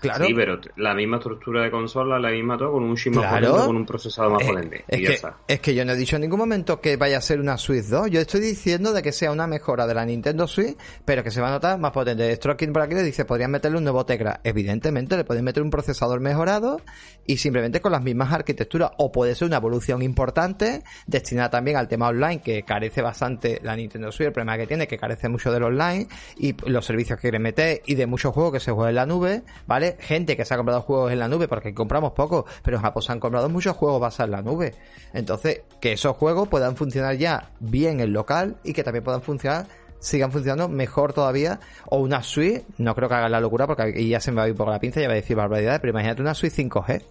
Claro. 0.02 0.26
Sí, 0.26 0.34
pero 0.36 0.60
la 0.76 0.94
misma 0.94 1.18
estructura 1.18 1.64
de 1.64 1.72
consola, 1.72 2.20
la 2.20 2.30
misma 2.30 2.58
todo, 2.58 2.74
con 2.74 2.84
un 2.84 2.96
chip 2.96 3.16
más 3.16 3.26
Claro. 3.28 3.48
potente, 3.48 3.68
con 3.68 3.76
un 3.78 3.86
procesador 3.86 4.32
más 4.34 4.44
potente. 4.44 4.86
Es 4.88 5.00
y 5.00 5.04
ya 5.04 5.08
que, 5.10 5.16
está. 5.16 5.38
es 5.48 5.60
que 5.60 5.74
yo 5.74 5.84
no 5.86 5.94
he 5.94 5.96
dicho 5.96 6.16
en 6.18 6.22
ningún 6.24 6.40
momento 6.40 6.80
que 6.80 6.96
vaya 6.98 7.18
a 7.18 7.22
ser 7.22 7.40
una 7.40 7.58
Switch 7.58 7.86
2. 7.86 8.12
Yo 8.12 8.20
estoy 8.22 8.40
diciendo 8.42 8.94
de 8.94 9.02
que 9.02 9.12
sea 9.12 9.32
una 9.32 9.48
mejora 9.48 9.88
de 9.88 9.94
la 9.96 10.06
Nintendo 10.06 10.48
Switch, 10.48 10.78
pero 11.06 11.24
que 11.24 11.32
se 11.32 11.42
va 11.42 11.48
a 11.48 11.52
notar 11.52 11.80
más 11.80 11.92
potente. 11.92 12.36
Stroking 12.36 12.72
por 12.74 12.84
aquí 12.84 12.94
le 12.94 13.04
dice, 13.04 13.26
podrían 13.26 13.52
meterle 13.52 13.78
un 13.78 13.84
nuevo 13.84 14.06
Tegra. 14.06 14.42
Evidentemente, 14.44 15.18
le 15.18 15.24
pueden 15.24 15.44
meter 15.44 15.64
un 15.64 15.70
procesador 15.72 16.20
mejorado 16.20 16.82
y 17.26 17.38
simplemente 17.38 17.82
con 17.82 17.92
las 17.92 18.04
mismas 18.04 18.32
arquitecturas. 18.32 18.92
O 18.98 19.12
puede 19.12 19.34
ser 19.36 19.48
una 19.48 19.58
evolución 19.58 20.02
importante 20.02 20.84
destinada 21.08 21.50
también 21.50 21.78
al 21.78 21.88
tema 21.88 22.10
online, 22.10 22.42
que 22.42 22.64
carece 22.64 23.02
bastante 23.02 23.60
la 23.64 23.76
Nintendo 23.76 24.12
Switch. 24.12 24.28
El 24.28 24.34
problema 24.34 24.58
que 24.58 24.68
tiene 24.68 24.84
es 24.84 24.90
que 24.90 24.98
carece 24.98 25.30
mucho 25.30 25.52
del 25.52 25.64
online 25.64 26.08
y 26.38 26.54
los 26.70 26.86
servicios 26.86 27.18
que 27.18 27.22
quieren 27.24 27.42
meter 27.42 27.82
y 27.86 27.96
de 27.96 28.06
muchos 28.06 28.34
juegos 28.34 28.54
que 28.54 28.60
se 28.60 28.72
juegan 28.72 28.90
en 28.90 28.96
la 28.96 29.06
nube, 29.06 29.44
¿vale? 29.68 29.85
Gente 29.94 30.36
que 30.36 30.46
se 30.46 30.54
ha 30.54 30.58
comprado 30.58 30.82
juegos 30.82 31.12
en 31.12 31.20
la 31.20 31.28
nube 31.28 31.48
porque 31.48 31.74
compramos 31.74 32.14
pocos, 32.14 32.46
pero 32.64 32.78
en 32.78 32.84
Japón 32.84 33.04
se 33.04 33.12
han 33.12 33.20
comprado 33.20 33.50
muchos 33.50 33.76
juegos 33.76 34.02
basados 34.02 34.28
en 34.28 34.32
la 34.32 34.42
nube. 34.42 34.74
Entonces, 35.14 35.62
que 35.80 35.94
esos 35.94 36.16
juegos 36.18 36.48
puedan 36.48 36.76
funcionar 36.76 37.16
ya 37.18 37.52
bien 37.60 38.00
en 38.00 38.14
local 38.14 38.58
y 38.64 38.74
que 38.74 38.84
también 38.84 39.04
puedan 39.04 39.22
funcionar 39.22 39.68
sigan 40.00 40.32
funcionando 40.32 40.70
mejor 40.70 41.14
todavía 41.14 41.60
o 41.88 41.98
una 41.98 42.22
Switch, 42.22 42.64
no 42.78 42.94
creo 42.96 43.10
que 43.10 43.16
hagan 43.16 43.32
la 43.32 43.40
locura 43.40 43.66
porque 43.66 44.08
ya 44.08 44.20
se 44.20 44.32
me 44.32 44.38
va 44.38 44.44
a 44.44 44.50
ir 44.50 44.56
poco 44.56 44.70
la 44.72 44.80
pinza 44.80 45.00
y 45.00 45.04
ya 45.04 45.08
va 45.08 45.14
a 45.14 45.18
decir 45.18 45.36
barbaridades, 45.36 45.80
pero 45.80 45.92
imagínate 45.92 46.22
una 46.22 46.34
Switch 46.34 46.54
5G. 46.54 47.02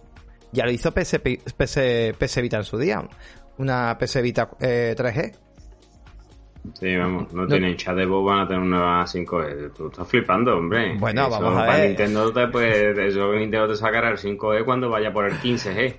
Ya 0.53 0.65
lo 0.65 0.71
hizo 0.71 0.93
PS, 0.93 1.19
PS, 1.19 1.79
PS 2.17 2.41
Vita 2.41 2.57
en 2.57 2.63
su 2.63 2.77
día, 2.77 3.05
una 3.57 3.97
PS 3.97 4.21
Vita 4.21 4.49
eh, 4.59 4.95
3G. 4.97 5.44
Sí, 6.73 6.95
vamos, 6.95 7.31
no, 7.33 7.47
tienen 7.47 7.75
chat 7.77 7.95
de 7.95 8.05
voz, 8.05 8.25
van 8.25 8.39
a 8.39 8.47
tener 8.47 8.61
una 8.63 9.03
5E. 9.05 9.71
Tú 9.73 9.87
estás 9.87 10.07
flipando, 10.07 10.57
hombre. 10.57 10.95
Bueno, 10.97 11.27
Eso 11.27 11.39
vamos 11.39 11.57
a 11.61 11.65
ver. 11.65 11.87
Nintendo 11.89 12.31
te, 12.33 12.47
pues, 12.47 12.97
eso 12.97 13.31
Nintendo 13.33 13.67
te 13.67 13.75
sacará 13.75 14.09
el 14.09 14.17
5E 14.17 14.65
cuando 14.65 14.89
vaya 14.89 15.11
por 15.13 15.25
el 15.25 15.33
15G. 15.33 15.95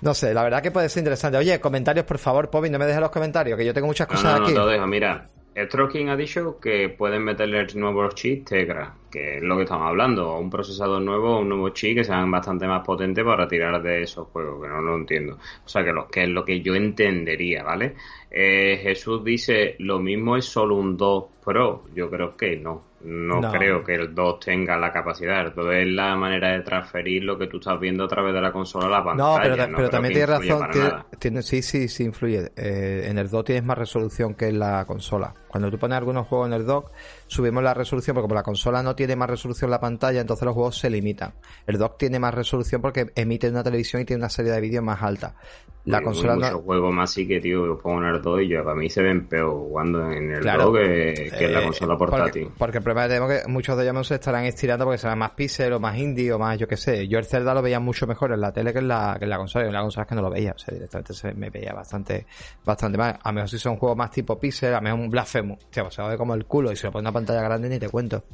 No 0.00 0.14
sé, 0.14 0.32
la 0.34 0.42
verdad 0.44 0.62
que 0.62 0.70
puede 0.70 0.88
ser 0.88 1.00
interesante. 1.00 1.38
Oye, 1.38 1.58
comentarios, 1.60 2.04
por 2.06 2.18
favor, 2.18 2.50
Pobi, 2.50 2.70
no 2.70 2.78
me 2.78 2.86
dejes 2.86 3.00
los 3.00 3.10
comentarios, 3.10 3.56
que 3.58 3.64
yo 3.64 3.74
tengo 3.74 3.86
muchas 3.88 4.08
No, 4.08 4.14
cosas 4.14 4.32
no, 4.32 4.38
no 4.38 4.44
aquí. 4.44 4.52
te 4.52 4.58
lo 4.58 4.66
dejo. 4.66 4.86
Mira, 4.86 5.28
Stroking 5.56 6.08
ha 6.08 6.16
dicho 6.16 6.58
que 6.60 6.88
pueden 6.88 7.24
meterle 7.24 7.60
el 7.60 7.78
nuevo 7.78 8.08
chip 8.10 8.46
Tegra, 8.48 8.94
que 9.10 9.36
es 9.36 9.42
lo 9.42 9.56
que 9.56 9.64
estamos 9.64 9.86
hablando. 9.88 10.36
Un 10.38 10.48
procesador 10.48 11.02
nuevo, 11.02 11.40
un 11.40 11.48
nuevo 11.50 11.68
chip 11.70 11.98
que 11.98 12.04
sean 12.04 12.30
bastante 12.30 12.66
más 12.66 12.84
potentes 12.84 13.22
para 13.24 13.46
tirar 13.46 13.82
de 13.82 14.02
esos 14.02 14.28
juegos, 14.28 14.62
que 14.62 14.68
no 14.68 14.80
lo 14.80 14.96
entiendo. 14.96 15.34
O 15.64 15.68
sea, 15.68 15.84
que, 15.84 15.92
lo, 15.92 16.08
que 16.08 16.22
es 16.22 16.28
lo 16.30 16.44
que 16.44 16.60
yo 16.62 16.74
entendería, 16.74 17.62
¿vale? 17.62 17.94
Eh, 18.30 18.80
Jesús 18.82 19.22
dice, 19.22 19.76
lo 19.80 19.98
mismo 19.98 20.36
es 20.36 20.46
solo 20.46 20.76
un 20.76 20.96
2 20.96 21.24
Pro. 21.44 21.84
Yo 21.94 22.08
creo 22.08 22.36
que 22.36 22.56
no. 22.56 22.92
No, 23.04 23.40
No. 23.40 23.50
creo 23.50 23.82
que 23.82 23.96
el 23.96 24.14
2 24.14 24.38
tenga 24.40 24.76
la 24.78 24.92
capacidad. 24.92 25.44
El 25.44 25.52
2 25.54 25.74
es 25.74 25.88
la 25.88 26.14
manera 26.14 26.52
de 26.52 26.60
transferir 26.60 27.24
lo 27.24 27.36
que 27.36 27.48
tú 27.48 27.56
estás 27.58 27.78
viendo 27.80 28.04
a 28.04 28.08
través 28.08 28.32
de 28.32 28.40
la 28.40 28.52
consola 28.52 28.86
a 28.86 28.90
la 28.90 29.04
pantalla. 29.04 29.28
No, 29.36 29.42
pero, 29.42 29.56
no 29.56 29.64
pero 29.64 29.76
creo 29.76 29.90
también 29.90 30.14
tienes 30.14 30.30
razón. 30.30 30.70
Tiene, 30.70 30.90
tiene- 31.18 31.42
sí, 31.42 31.62
sí, 31.62 31.88
sí 31.88 32.04
influye. 32.04 32.52
Eh, 32.56 33.06
en 33.10 33.18
el 33.18 33.28
dock 33.28 33.46
tienes 33.46 33.64
más 33.64 33.76
resolución 33.76 34.34
que 34.34 34.46
en 34.46 34.60
la 34.60 34.84
consola. 34.86 35.34
Cuando 35.52 35.70
tú 35.70 35.78
pones 35.78 35.96
algunos 35.98 36.26
juegos 36.26 36.48
en 36.48 36.54
el 36.54 36.66
dock, 36.66 36.90
subimos 37.28 37.62
la 37.62 37.74
resolución 37.74 38.14
porque 38.14 38.24
como 38.24 38.34
la 38.34 38.42
consola 38.42 38.82
no 38.82 38.96
tiene 38.96 39.14
más 39.14 39.30
resolución 39.30 39.70
la 39.70 39.78
pantalla, 39.78 40.20
entonces 40.20 40.44
los 40.44 40.54
juegos 40.54 40.78
se 40.78 40.90
limitan. 40.90 41.34
El 41.68 41.78
dock 41.78 41.96
tiene 41.98 42.18
más 42.18 42.34
resolución 42.34 42.82
porque 42.82 43.12
emite 43.14 43.48
una 43.48 43.62
televisión 43.62 44.02
y 44.02 44.04
tiene 44.04 44.20
una 44.22 44.30
serie 44.30 44.50
de 44.50 44.60
vídeos 44.60 44.82
más 44.82 45.00
alta. 45.02 45.36
La 45.84 46.00
consola 46.00 46.36
muchos 46.36 46.52
no... 46.52 46.58
juegos 46.60 46.94
más 46.94 47.10
sí 47.10 47.26
que, 47.26 47.40
tío, 47.40 47.66
yo 47.66 47.76
pongo 47.76 48.02
en 48.04 48.14
el 48.14 48.22
2 48.22 48.42
y 48.42 48.48
yo, 48.48 48.62
para 48.62 48.76
mí 48.76 48.88
se 48.88 49.02
ven 49.02 49.26
peor 49.26 49.50
jugando 49.50 50.12
en 50.12 50.30
el 50.30 50.40
Claro. 50.40 50.66
2 50.70 50.78
que, 50.78 51.30
que 51.36 51.44
en 51.46 51.52
la 51.54 51.60
Eh, 51.60 51.64
consola 51.64 51.96
porque- 51.98 52.16
portátil. 52.16 52.48
Porque, 52.56 52.78
el 52.78 52.84
problema 52.84 53.02
que 53.02 53.08
tenemos 53.08 53.30
es 53.32 53.42
que 53.42 53.48
muchos 53.50 53.76
de 53.76 53.82
ellos 53.90 54.06
se 54.06 54.14
estarán 54.14 54.44
estirando 54.44 54.84
porque 54.84 54.98
serán 54.98 55.18
más 55.18 55.32
píxeles 55.32 55.76
o 55.76 55.80
más 55.80 55.98
indie 55.98 56.32
o 56.32 56.38
más, 56.38 56.56
yo 56.56 56.68
qué 56.68 56.76
sé. 56.76 57.08
Yo 57.08 57.18
el 57.18 57.24
Zelda 57.24 57.52
lo 57.52 57.62
veía 57.62 57.80
mucho 57.80 58.06
mejor 58.06 58.30
en 58.32 58.40
la 58.40 58.52
tele 58.52 58.72
que 58.72 58.78
en 58.78 58.86
la, 58.86 59.16
que 59.18 59.24
en 59.24 59.30
la 59.30 59.38
consola. 59.38 59.64
Y 59.64 59.68
en 59.68 59.74
la 59.74 59.80
consola 59.80 60.02
es 60.04 60.08
que 60.08 60.14
no 60.14 60.22
lo 60.22 60.30
veía. 60.30 60.52
O 60.54 60.58
sea, 60.58 60.72
directamente 60.72 61.14
se 61.14 61.34
me 61.34 61.50
veía 61.50 61.72
bastante, 61.72 62.26
bastante 62.64 62.96
mal. 62.96 63.18
A 63.20 63.28
lo 63.30 63.34
mejor 63.34 63.48
si 63.50 63.58
son 63.58 63.76
juegos 63.76 63.98
más 63.98 64.12
tipo 64.12 64.38
píxel, 64.38 64.74
a 64.74 64.76
lo 64.76 64.82
mejor 64.82 65.00
un 65.00 65.10
Blasphemous. 65.10 65.41
Pues 65.42 65.58
se 65.94 66.02
va 66.02 66.06
a 66.06 66.10
ver 66.10 66.18
como 66.18 66.34
el 66.34 66.44
culo 66.46 66.72
y 66.72 66.76
si 66.76 66.84
lo 66.84 66.92
pone 66.92 67.02
una 67.02 67.12
pantalla 67.12 67.42
grande 67.42 67.68
ni 67.68 67.78
te 67.78 67.88
cuento. 67.88 68.24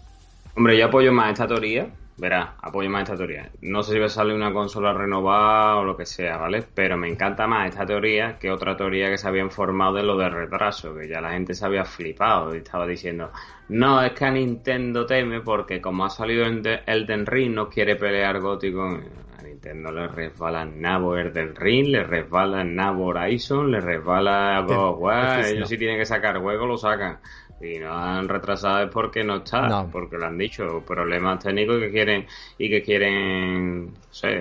Hombre, 0.58 0.76
yo 0.76 0.86
apoyo 0.86 1.12
más 1.12 1.30
esta 1.34 1.46
teoría. 1.46 1.86
Verá, 2.16 2.56
apoyo 2.60 2.90
más 2.90 3.04
esta 3.04 3.14
teoría. 3.16 3.48
No 3.62 3.84
sé 3.84 3.92
si 3.92 4.00
va 4.00 4.06
a 4.06 4.08
salir 4.08 4.34
una 4.34 4.52
consola 4.52 4.92
renovada 4.92 5.76
o 5.76 5.84
lo 5.84 5.96
que 5.96 6.04
sea, 6.04 6.36
¿vale? 6.36 6.64
Pero 6.74 6.96
me 6.96 7.08
encanta 7.08 7.46
más 7.46 7.68
esta 7.68 7.86
teoría 7.86 8.40
que 8.40 8.50
otra 8.50 8.76
teoría 8.76 9.08
que 9.08 9.18
se 9.18 9.28
había 9.28 9.44
informado 9.44 9.94
de 9.94 10.02
lo 10.02 10.18
de 10.18 10.28
retraso, 10.28 10.96
que 10.96 11.06
ya 11.06 11.20
la 11.20 11.30
gente 11.30 11.54
se 11.54 11.64
había 11.64 11.84
flipado 11.84 12.56
y 12.56 12.58
estaba 12.58 12.88
diciendo, 12.88 13.30
no, 13.68 14.02
es 14.02 14.10
que 14.14 14.24
a 14.24 14.32
Nintendo 14.32 15.06
teme 15.06 15.42
porque 15.42 15.80
como 15.80 16.04
ha 16.04 16.10
salido 16.10 16.44
el 16.44 16.60
de- 16.60 16.80
Elden 16.86 17.24
Ring 17.24 17.54
no 17.54 17.68
quiere 17.68 17.94
pelear 17.94 18.40
Gotti 18.40 18.72
con... 18.72 19.04
A 19.38 19.42
Nintendo 19.42 19.92
le 19.92 20.08
resbala 20.08 20.64
nabo 20.64 21.16
Elden 21.16 21.54
Ring, 21.54 21.86
le 21.86 22.02
resbala 22.02 22.64
nabo 22.64 23.06
Horizon, 23.06 23.70
le 23.70 23.80
resbala 23.80 24.60
God 24.66 24.76
of 24.76 24.98
War, 24.98 25.44
ellos 25.44 25.60
no. 25.60 25.66
si 25.66 25.78
tienen 25.78 25.96
que 25.96 26.04
sacar 26.04 26.38
juego 26.40 26.66
lo 26.66 26.76
sacan. 26.76 27.20
Y 27.60 27.78
no 27.78 27.92
han 27.92 28.28
retrasado 28.28 28.84
es 28.84 28.90
porque 28.90 29.24
no 29.24 29.36
está, 29.38 29.62
No. 29.68 29.88
porque 29.90 30.16
lo 30.16 30.26
han 30.26 30.38
dicho, 30.38 30.82
problemas 30.86 31.42
técnicos 31.42 31.80
que 31.80 31.90
quieren 31.90 32.26
y 32.56 32.70
que 32.70 32.82
quieren, 32.82 33.86
no 33.86 33.92
sé, 34.12 34.40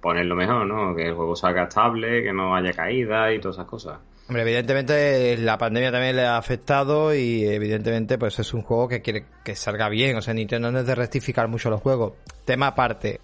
ponerlo 0.00 0.34
mejor, 0.36 0.66
¿no? 0.66 0.94
Que 0.94 1.08
el 1.08 1.14
juego 1.14 1.34
salga 1.34 1.64
estable, 1.64 2.22
que 2.22 2.32
no 2.32 2.54
haya 2.54 2.72
caída 2.72 3.32
y 3.32 3.40
todas 3.40 3.56
esas 3.56 3.66
cosas. 3.66 3.98
Hombre, 4.28 4.42
evidentemente 4.42 5.38
la 5.38 5.56
pandemia 5.56 5.90
también 5.90 6.14
le 6.14 6.26
ha 6.26 6.36
afectado 6.36 7.14
y 7.14 7.46
evidentemente 7.46 8.18
pues 8.18 8.38
es 8.38 8.52
un 8.52 8.60
juego 8.60 8.86
que 8.86 9.00
quiere 9.00 9.24
que 9.42 9.54
salga 9.56 9.88
bien. 9.88 10.16
O 10.16 10.20
sea, 10.20 10.34
Nintendo 10.34 10.70
no 10.70 10.80
es 10.80 10.86
de 10.86 10.94
rectificar 10.94 11.48
mucho 11.48 11.70
los 11.70 11.80
juegos. 11.80 12.12
Tema 12.44 12.66
aparte, 12.68 13.20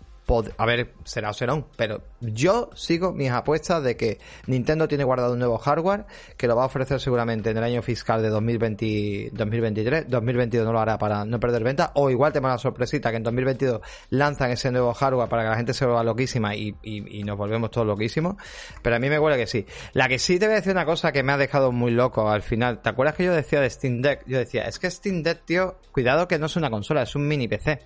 a 0.56 0.66
ver, 0.66 0.94
será 1.04 1.30
o 1.30 1.34
será 1.34 1.54
pero 1.76 2.02
yo 2.20 2.70
sigo 2.74 3.12
mis 3.12 3.30
apuestas 3.30 3.82
de 3.82 3.96
que 3.96 4.18
Nintendo 4.46 4.88
tiene 4.88 5.04
guardado 5.04 5.34
un 5.34 5.38
nuevo 5.38 5.58
hardware 5.58 6.06
que 6.38 6.48
lo 6.48 6.56
va 6.56 6.62
a 6.62 6.66
ofrecer 6.66 6.98
seguramente 6.98 7.50
en 7.50 7.58
el 7.58 7.62
año 7.62 7.82
fiscal 7.82 8.22
de 8.22 8.30
2020, 8.30 9.30
2023. 9.32 10.08
2022 10.08 10.66
no 10.66 10.72
lo 10.72 10.80
hará 10.80 10.96
para 10.98 11.26
no 11.26 11.38
perder 11.38 11.62
venta. 11.62 11.92
O 11.94 12.10
igual 12.10 12.32
tenemos 12.32 12.52
la 12.52 12.58
sorpresita 12.58 13.10
que 13.10 13.18
en 13.18 13.22
2022 13.22 13.80
lanzan 14.10 14.50
ese 14.50 14.70
nuevo 14.70 14.94
hardware 14.94 15.28
para 15.28 15.42
que 15.42 15.48
la 15.50 15.56
gente 15.56 15.74
se 15.74 15.84
vuelva 15.84 16.02
loquísima 16.02 16.56
y, 16.56 16.74
y, 16.82 17.22
nos 17.22 17.37
volvemos 17.37 17.70
todos 17.70 17.87
loquísimos. 17.87 18.37
Pero 18.82 18.96
a 18.96 18.98
mí 18.98 19.10
me 19.10 19.18
huele 19.18 19.37
que 19.37 19.46
sí. 19.46 19.66
La 19.92 20.08
que 20.08 20.18
sí 20.18 20.38
te 20.38 20.46
voy 20.46 20.54
a 20.54 20.56
decir 20.56 20.72
una 20.72 20.87
cosa 20.87 21.12
que 21.12 21.22
me 21.22 21.32
ha 21.32 21.37
dejado 21.37 21.70
muy 21.70 21.90
loco 21.90 22.30
al 22.30 22.42
final. 22.42 22.80
¿Te 22.80 22.88
acuerdas 22.88 23.14
que 23.14 23.24
yo 23.24 23.34
decía 23.34 23.60
de 23.60 23.68
Steam 23.68 24.00
Deck? 24.00 24.24
Yo 24.26 24.38
decía, 24.38 24.64
es 24.64 24.78
que 24.78 24.90
Steam 24.90 25.22
Deck, 25.22 25.44
tío, 25.44 25.76
cuidado 25.92 26.26
que 26.26 26.38
no 26.38 26.46
es 26.46 26.56
una 26.56 26.70
consola, 26.70 27.02
es 27.02 27.14
un 27.14 27.28
mini 27.28 27.46
PC. 27.46 27.80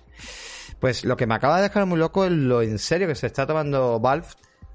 Pues 0.79 1.03
lo 1.03 1.17
que 1.17 1.27
me 1.27 1.35
acaba 1.35 1.57
de 1.57 1.63
dejar 1.63 1.85
muy 1.85 1.99
loco 1.99 2.25
es 2.25 2.31
lo 2.31 2.61
en 2.61 2.79
serio 2.79 3.07
que 3.07 3.15
se 3.15 3.27
está 3.27 3.45
tomando 3.45 3.99
Valve 3.99 4.27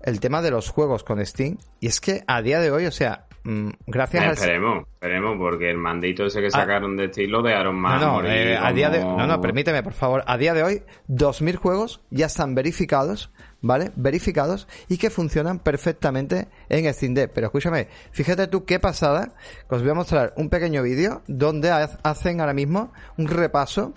el 0.04 0.20
tema 0.20 0.42
de 0.42 0.50
los 0.50 0.68
juegos 0.68 1.02
con 1.02 1.24
Steam. 1.24 1.56
Y 1.80 1.86
es 1.86 2.00
que 2.00 2.22
a 2.26 2.42
día 2.42 2.60
de 2.60 2.70
hoy, 2.70 2.86
o 2.86 2.90
sea, 2.90 3.26
mm, 3.44 3.70
gracias 3.86 4.24
a... 4.24 4.32
Esperemos, 4.32 4.86
esperemos, 4.92 5.36
porque 5.38 5.70
el 5.70 5.78
mandito 5.78 6.26
ese 6.26 6.40
que 6.40 6.48
ah. 6.48 6.50
sacaron 6.50 6.96
de 6.96 7.06
estilo 7.06 7.42
de 7.42 7.54
Aaron 7.54 7.76
más. 7.76 8.00
No, 8.00 8.20
no, 8.20 8.28
eh, 8.28 8.56
a 8.56 8.72
día 8.72 8.90
de... 8.90 9.00
no, 9.00 9.26
no, 9.26 9.40
permíteme, 9.40 9.82
por 9.82 9.94
favor. 9.94 10.22
A 10.26 10.36
día 10.36 10.52
de 10.52 10.62
hoy, 10.62 10.82
2.000 11.08 11.56
juegos 11.56 12.02
ya 12.10 12.26
están 12.26 12.54
verificados, 12.54 13.32
¿vale? 13.62 13.92
Verificados 13.96 14.68
y 14.88 14.98
que 14.98 15.08
funcionan 15.08 15.58
perfectamente 15.58 16.48
en 16.68 16.92
Steam 16.92 17.14
Deck. 17.14 17.32
Pero 17.34 17.46
escúchame, 17.46 17.88
fíjate 18.12 18.46
tú 18.48 18.66
qué 18.66 18.78
pasada, 18.78 19.34
os 19.68 19.80
voy 19.80 19.90
a 19.90 19.94
mostrar 19.94 20.34
un 20.36 20.50
pequeño 20.50 20.82
vídeo 20.82 21.22
donde 21.26 21.70
hacen 21.70 22.40
ahora 22.40 22.52
mismo 22.52 22.92
un 23.16 23.26
repaso, 23.26 23.94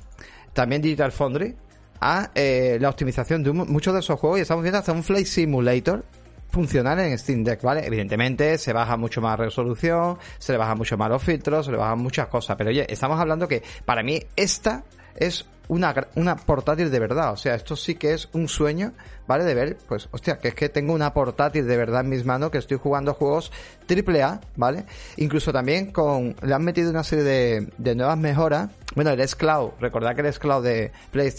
también 0.54 0.82
Digital 0.82 1.12
Foundry, 1.12 1.56
a 2.00 2.32
eh, 2.36 2.78
la 2.80 2.90
optimización 2.90 3.44
de 3.44 3.52
muchos 3.52 3.94
de 3.94 4.00
esos 4.00 4.20
juegos 4.20 4.40
y 4.40 4.42
estamos 4.42 4.64
viendo 4.64 4.80
hasta 4.80 4.92
un 4.92 5.04
Flight 5.04 5.28
Simulator 5.28 6.04
funcional 6.50 7.00
en 7.00 7.18
Steam 7.18 7.44
Deck, 7.44 7.62
¿vale? 7.62 7.86
Evidentemente 7.86 8.58
se 8.58 8.74
baja 8.74 8.98
mucho 8.98 9.22
más 9.22 9.38
resolución, 9.38 10.18
se 10.38 10.54
le 10.54 10.58
baja 10.58 10.76
mucho 10.76 10.98
más 10.98 11.10
los 11.10 11.22
filtros, 11.22 11.66
se 11.66 11.72
le 11.72 11.78
bajan 11.78 12.00
muchas 12.00 12.28
cosas, 12.28 12.56
pero 12.58 12.70
oye, 12.70 12.86
estamos 12.90 13.20
hablando 13.20 13.48
que 13.48 13.62
para 13.86 14.04
mí 14.04 14.20
esta 14.36 14.84
es 15.16 15.46
una, 15.68 15.94
una 16.16 16.36
portátil 16.36 16.90
de 16.90 17.00
verdad, 17.00 17.34
o 17.34 17.38
sea, 17.38 17.56
esto 17.56 17.76
sí 17.76 17.96
que 17.96 18.14
es 18.14 18.30
un 18.34 18.48
sueño, 18.48 18.94
¿vale? 19.28 19.44
De 19.44 19.54
ver, 19.54 19.78
pues, 19.88 20.08
hostia, 20.12 20.40
que 20.40 20.50
es 20.50 20.56
que 20.56 20.70
tengo 20.70 20.94
una 20.94 21.14
portátil 21.14 21.68
de 21.68 21.78
verdad 21.78 22.02
en 22.02 22.10
mis 22.10 22.26
manos, 22.26 22.52
que 22.52 22.58
estoy 22.58 22.78
jugando 22.78 23.14
juegos 23.14 23.52
triple 23.86 24.24
A, 24.24 24.40
¿vale? 24.56 24.86
Incluso 25.18 25.52
también 25.52 25.92
con, 25.92 26.36
le 26.42 26.54
han 26.54 26.64
metido 26.64 26.90
una 26.90 27.04
serie 27.04 27.26
de, 27.26 27.68
de 27.78 27.96
nuevas 27.96 28.18
mejoras 28.18 28.70
bueno, 28.98 29.12
el 29.12 29.20
S-Cloud, 29.20 29.74
recordad 29.80 30.16
que 30.16 30.22
el 30.22 30.28
S-Cloud 30.28 30.64
de, 30.64 30.92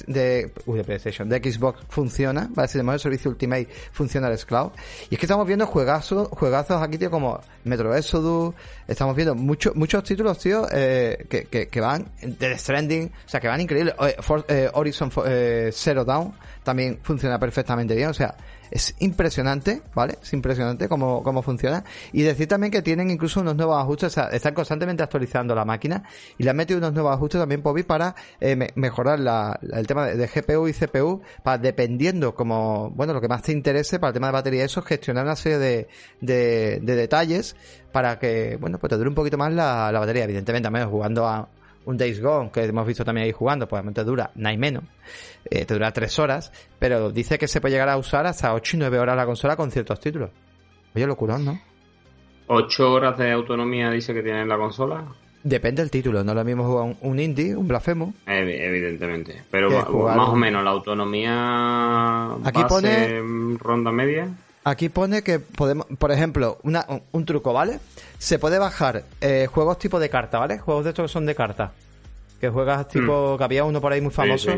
de, 0.06 0.52
PlayStation, 0.84 1.28
de 1.28 1.38
Xbox 1.38 1.80
funciona, 1.88 2.48
¿vale? 2.54 2.68
Si 2.68 2.74
tenemos 2.74 2.94
el 2.94 3.00
servicio 3.00 3.32
Ultimate, 3.32 3.66
funciona 3.90 4.28
el 4.28 4.34
S-Cloud. 4.34 4.70
Y 5.10 5.16
es 5.16 5.18
que 5.18 5.26
estamos 5.26 5.44
viendo 5.44 5.66
juegazos, 5.66 6.28
juegazos 6.28 6.80
aquí, 6.80 6.98
tío, 6.98 7.10
como 7.10 7.40
Metro 7.64 7.92
Exodus, 7.96 8.54
estamos 8.86 9.16
viendo 9.16 9.34
muchos 9.34 9.74
muchos 9.74 10.04
títulos, 10.04 10.38
tío, 10.38 10.68
eh, 10.70 11.26
que, 11.28 11.46
que, 11.46 11.66
que, 11.66 11.80
van, 11.80 12.06
de 12.22 12.56
Stranding, 12.56 13.06
o 13.26 13.28
sea, 13.28 13.40
que 13.40 13.48
van 13.48 13.60
increíbles. 13.60 13.92
Eh, 14.02 14.16
eh, 14.46 14.70
Horizon 14.72 15.10
Zero 15.72 16.04
Dawn 16.04 16.32
también 16.68 16.98
funciona 17.02 17.38
perfectamente 17.38 17.94
bien, 17.94 18.10
o 18.10 18.12
sea, 18.12 18.36
es 18.70 18.94
impresionante, 18.98 19.80
¿vale? 19.94 20.18
Es 20.22 20.34
impresionante 20.34 20.86
cómo, 20.86 21.22
cómo 21.22 21.40
funciona. 21.40 21.82
Y 22.12 22.20
decir 22.20 22.46
también 22.46 22.70
que 22.70 22.82
tienen 22.82 23.10
incluso 23.10 23.40
unos 23.40 23.56
nuevos 23.56 23.80
ajustes, 23.80 24.08
o 24.08 24.10
sea, 24.10 24.24
están 24.24 24.52
constantemente 24.52 25.02
actualizando 25.02 25.54
la 25.54 25.64
máquina 25.64 26.02
y 26.36 26.42
le 26.42 26.50
han 26.50 26.56
metido 26.56 26.78
unos 26.78 26.92
nuevos 26.92 27.14
ajustes 27.14 27.40
también, 27.40 27.62
Bobby, 27.62 27.84
para 27.84 28.14
eh, 28.38 28.68
mejorar 28.74 29.18
la, 29.18 29.58
el 29.72 29.86
tema 29.86 30.08
de, 30.08 30.26
GPU 30.26 30.68
y 30.68 30.74
CPU, 30.74 31.22
para 31.42 31.56
dependiendo 31.56 32.34
como, 32.34 32.90
bueno, 32.90 33.14
lo 33.14 33.22
que 33.22 33.28
más 33.28 33.40
te 33.40 33.52
interese 33.52 33.98
para 33.98 34.08
el 34.08 34.14
tema 34.14 34.26
de 34.26 34.34
batería, 34.34 34.62
eso, 34.66 34.82
gestionar 34.82 35.24
una 35.24 35.36
serie 35.36 35.56
de, 35.56 35.88
de, 36.20 36.80
de 36.82 36.96
detalles 36.96 37.56
para 37.92 38.18
que, 38.18 38.58
bueno, 38.60 38.78
pues 38.78 38.90
te 38.90 38.96
dure 38.98 39.08
un 39.08 39.14
poquito 39.14 39.38
más 39.38 39.54
la, 39.54 39.90
la 39.90 40.00
batería. 40.00 40.24
Evidentemente, 40.24 40.66
también 40.66 40.90
jugando 40.90 41.26
a, 41.26 41.48
un 41.84 41.96
Days 41.96 42.20
Gone, 42.20 42.50
que 42.50 42.64
hemos 42.64 42.86
visto 42.86 43.04
también 43.04 43.26
ahí 43.26 43.32
jugando, 43.32 43.66
pues 43.66 43.82
te 43.94 44.04
dura 44.04 44.30
nada 44.34 44.52
y 44.52 44.58
menos, 44.58 44.84
eh, 45.50 45.64
te 45.64 45.74
dura 45.74 45.92
3 45.92 46.18
horas, 46.18 46.52
pero 46.78 47.10
dice 47.10 47.38
que 47.38 47.48
se 47.48 47.60
puede 47.60 47.72
llegar 47.72 47.88
a 47.88 47.96
usar 47.96 48.26
hasta 48.26 48.54
8 48.54 48.76
y 48.76 48.80
9 48.80 48.98
horas 48.98 49.16
la 49.16 49.26
consola 49.26 49.56
con 49.56 49.70
ciertos 49.70 49.98
títulos. 50.00 50.30
Oye, 50.94 51.06
locurón, 51.06 51.44
¿no? 51.44 51.60
8 52.48 52.92
horas 52.92 53.18
de 53.18 53.32
autonomía 53.32 53.90
dice 53.90 54.12
que 54.12 54.22
tiene 54.22 54.44
la 54.46 54.56
consola. 54.56 55.04
Depende 55.42 55.82
del 55.82 55.90
título, 55.90 56.24
no 56.24 56.34
lo 56.34 56.44
mismo 56.44 56.64
jugar 56.64 56.96
un, 57.00 57.20
indie, 57.20 57.54
un 57.56 57.68
blasfemo. 57.68 58.12
evidentemente, 58.26 59.44
pero 59.50 59.70
más 59.70 60.28
o 60.28 60.34
menos 60.34 60.64
la 60.64 60.70
autonomía 60.70 62.32
Aquí 62.44 62.64
pone 62.68 63.22
ronda 63.58 63.92
media. 63.92 64.28
Aquí 64.68 64.90
pone 64.90 65.22
que 65.22 65.38
podemos, 65.38 65.86
por 65.98 66.12
ejemplo, 66.12 66.58
una, 66.62 66.86
un, 67.12 67.24
truco, 67.24 67.54
¿vale? 67.54 67.80
Se 68.18 68.38
puede 68.38 68.58
bajar 68.58 69.04
eh, 69.20 69.48
juegos 69.50 69.78
tipo 69.78 69.98
de 69.98 70.10
carta, 70.10 70.38
¿vale? 70.38 70.58
Juegos 70.58 70.84
de 70.84 70.90
estos 70.90 71.04
que 71.04 71.12
son 71.12 71.24
de 71.24 71.34
carta. 71.34 71.72
Que 72.38 72.50
juegas 72.50 72.86
tipo, 72.88 73.34
mm. 73.34 73.38
que 73.38 73.44
había 73.44 73.64
uno 73.64 73.80
por 73.80 73.92
ahí 73.92 74.02
muy 74.02 74.10
famoso. 74.10 74.52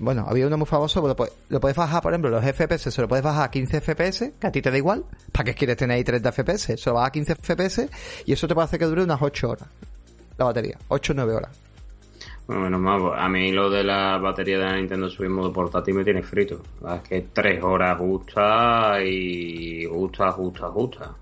bueno, 0.00 0.24
había 0.26 0.46
uno 0.46 0.56
muy 0.56 0.66
famoso, 0.66 1.06
lo, 1.06 1.14
lo, 1.50 1.60
puedes 1.60 1.76
bajar, 1.76 2.02
por 2.02 2.12
ejemplo, 2.12 2.30
los 2.30 2.42
FPS, 2.42 2.90
se 2.90 3.02
lo 3.02 3.06
puedes 3.06 3.22
bajar 3.22 3.44
a 3.44 3.50
15 3.50 3.80
FPS, 3.82 4.32
que 4.40 4.46
a 4.46 4.50
ti 4.50 4.62
te 4.62 4.70
da 4.70 4.78
igual. 4.78 5.04
¿Para 5.30 5.44
qué 5.44 5.54
quieres 5.54 5.76
tener 5.76 5.96
ahí 5.98 6.04
30 6.04 6.32
FPS? 6.32 6.80
Se 6.80 6.90
lo 6.90 6.94
bajas 6.94 7.08
a 7.08 7.12
15 7.12 7.34
FPS 7.34 7.88
y 8.24 8.32
eso 8.32 8.48
te 8.48 8.54
puede 8.54 8.64
hacer 8.64 8.78
que 8.78 8.86
dure 8.86 9.02
unas 9.02 9.20
8 9.20 9.50
horas. 9.50 9.68
La 10.38 10.46
batería, 10.46 10.78
8 10.88 11.12
o 11.12 11.16
9 11.16 11.34
horas. 11.34 11.69
Bueno, 12.58 12.80
más, 12.80 13.00
a 13.16 13.28
mí 13.28 13.52
lo 13.52 13.70
de 13.70 13.84
la 13.84 14.18
batería 14.18 14.58
de 14.58 14.64
la 14.64 14.76
Nintendo 14.76 15.08
Switch 15.08 15.30
modo 15.30 15.52
portátil 15.52 15.94
me 15.94 16.02
tiene 16.02 16.20
frito. 16.22 16.60
Es 16.94 17.08
que 17.08 17.26
tres 17.32 17.62
horas 17.62 17.96
justa 17.96 19.00
y 19.04 19.84
justa, 19.86 20.32
justa, 20.32 20.68
justa. 20.68 21.14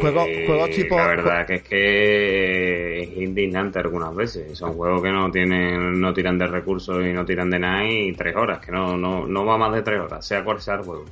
juegos 0.00 0.70
tipo. 0.70 0.96
La 0.96 1.06
verdad 1.06 1.46
que 1.46 1.54
es 1.54 1.62
que 1.62 3.02
es 3.02 3.16
indignante 3.16 3.78
algunas 3.78 4.12
veces. 4.14 4.58
Son 4.58 4.72
juegos 4.72 5.02
que 5.02 5.12
no 5.12 5.30
tienen, 5.30 6.00
no 6.00 6.12
tiran 6.12 6.36
de 6.36 6.48
recursos 6.48 7.04
y 7.06 7.12
no 7.12 7.24
tiran 7.24 7.48
de 7.48 7.60
nada 7.60 7.84
y 7.88 8.12
tres 8.12 8.34
horas, 8.34 8.58
que 8.58 8.72
no, 8.72 8.96
no, 8.96 9.28
no 9.28 9.46
va 9.46 9.56
más 9.56 9.72
de 9.72 9.82
tres 9.82 10.00
horas, 10.00 10.26
sea 10.26 10.42
cual 10.42 10.60
sea 10.60 10.74
el 10.74 10.82
juego. 10.82 11.04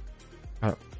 Mm, 0.63 0.92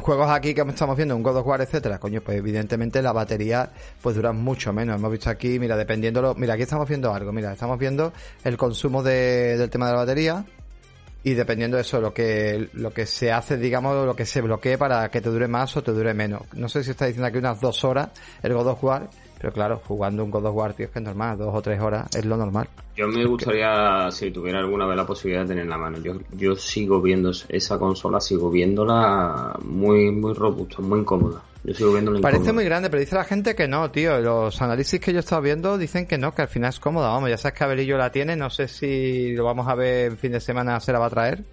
juegos 0.00 0.30
aquí 0.30 0.54
que 0.54 0.62
estamos 0.62 0.96
viendo, 0.96 1.16
un 1.16 1.22
God 1.22 1.36
of 1.38 1.46
War, 1.46 1.60
etcétera, 1.60 1.98
coño, 1.98 2.20
pues 2.20 2.38
evidentemente 2.38 3.00
la 3.00 3.12
batería 3.12 3.70
pues 4.02 4.16
dura 4.16 4.32
mucho 4.32 4.72
menos. 4.72 4.96
Hemos 4.96 5.10
visto 5.10 5.30
aquí, 5.30 5.58
mira, 5.58 5.76
dependiendo, 5.76 6.34
mira, 6.34 6.54
aquí 6.54 6.64
estamos 6.64 6.88
viendo 6.88 7.12
algo, 7.12 7.32
mira, 7.32 7.52
estamos 7.52 7.78
viendo 7.78 8.12
el 8.44 8.56
consumo 8.56 9.02
de, 9.02 9.56
del 9.56 9.70
tema 9.70 9.86
de 9.86 9.92
la 9.92 9.98
batería 9.98 10.44
y 11.22 11.34
dependiendo 11.34 11.76
de 11.76 11.82
eso, 11.82 12.00
lo 12.00 12.14
que, 12.14 12.68
lo 12.74 12.92
que 12.92 13.04
se 13.04 13.32
hace, 13.32 13.56
digamos, 13.56 14.06
lo 14.06 14.14
que 14.14 14.26
se 14.26 14.40
bloquee 14.40 14.78
para 14.78 15.10
que 15.10 15.20
te 15.20 15.28
dure 15.28 15.48
más 15.48 15.76
o 15.76 15.82
te 15.82 15.90
dure 15.90 16.14
menos. 16.14 16.42
No 16.52 16.68
sé 16.68 16.84
si 16.84 16.92
está 16.92 17.06
diciendo 17.06 17.26
aquí 17.26 17.38
unas 17.38 17.60
dos 17.60 17.82
horas 17.84 18.10
el 18.42 18.54
God 18.54 18.68
of 18.68 18.84
War, 18.84 19.10
pero 19.38 19.52
claro, 19.52 19.80
jugando 19.86 20.24
un 20.24 20.30
God 20.30 20.46
of 20.46 20.56
War, 20.56 20.72
tío, 20.72 20.86
es 20.86 20.92
que 20.92 20.98
es 20.98 21.04
normal, 21.04 21.36
dos 21.36 21.54
o 21.54 21.62
tres 21.62 21.80
horas 21.80 22.08
es 22.14 22.24
lo 22.24 22.36
normal. 22.36 22.68
Yo 22.96 23.06
me 23.08 23.24
gustaría, 23.26 24.10
si 24.10 24.30
tuviera 24.30 24.60
alguna 24.60 24.86
vez 24.86 24.96
la 24.96 25.06
posibilidad 25.06 25.42
de 25.42 25.48
tener 25.48 25.64
en 25.64 25.70
la 25.70 25.76
mano, 25.76 25.98
yo, 25.98 26.14
yo 26.32 26.56
sigo 26.56 27.02
viendo 27.02 27.30
esa 27.48 27.78
consola, 27.78 28.20
sigo 28.20 28.50
viéndola 28.50 29.54
muy, 29.62 30.10
muy 30.10 30.32
robusta, 30.32 30.80
muy 30.80 31.00
incómoda. 31.00 31.42
Yo 31.64 31.74
sigo 31.74 31.92
viéndola 31.92 32.20
Parece 32.20 32.52
muy 32.52 32.64
grande, 32.64 32.88
pero 32.88 33.00
dice 33.00 33.16
la 33.16 33.24
gente 33.24 33.56
que 33.56 33.66
no, 33.66 33.90
tío. 33.90 34.20
Los 34.20 34.62
análisis 34.62 35.00
que 35.00 35.12
yo 35.12 35.18
he 35.18 35.20
estado 35.20 35.42
viendo 35.42 35.76
dicen 35.76 36.06
que 36.06 36.16
no, 36.16 36.32
que 36.32 36.42
al 36.42 36.48
final 36.48 36.70
es 36.70 36.78
cómoda. 36.78 37.08
Vamos, 37.08 37.28
ya 37.28 37.36
sabes 37.36 37.58
que 37.58 37.64
Abelillo 37.64 37.98
la 37.98 38.12
tiene, 38.12 38.36
no 38.36 38.50
sé 38.50 38.68
si 38.68 39.32
lo 39.32 39.44
vamos 39.44 39.66
a 39.66 39.74
ver 39.74 40.12
en 40.12 40.16
fin 40.16 40.32
de 40.32 40.40
semana, 40.40 40.78
se 40.78 40.92
la 40.92 41.00
va 41.00 41.06
a 41.06 41.10
traer. 41.10 41.44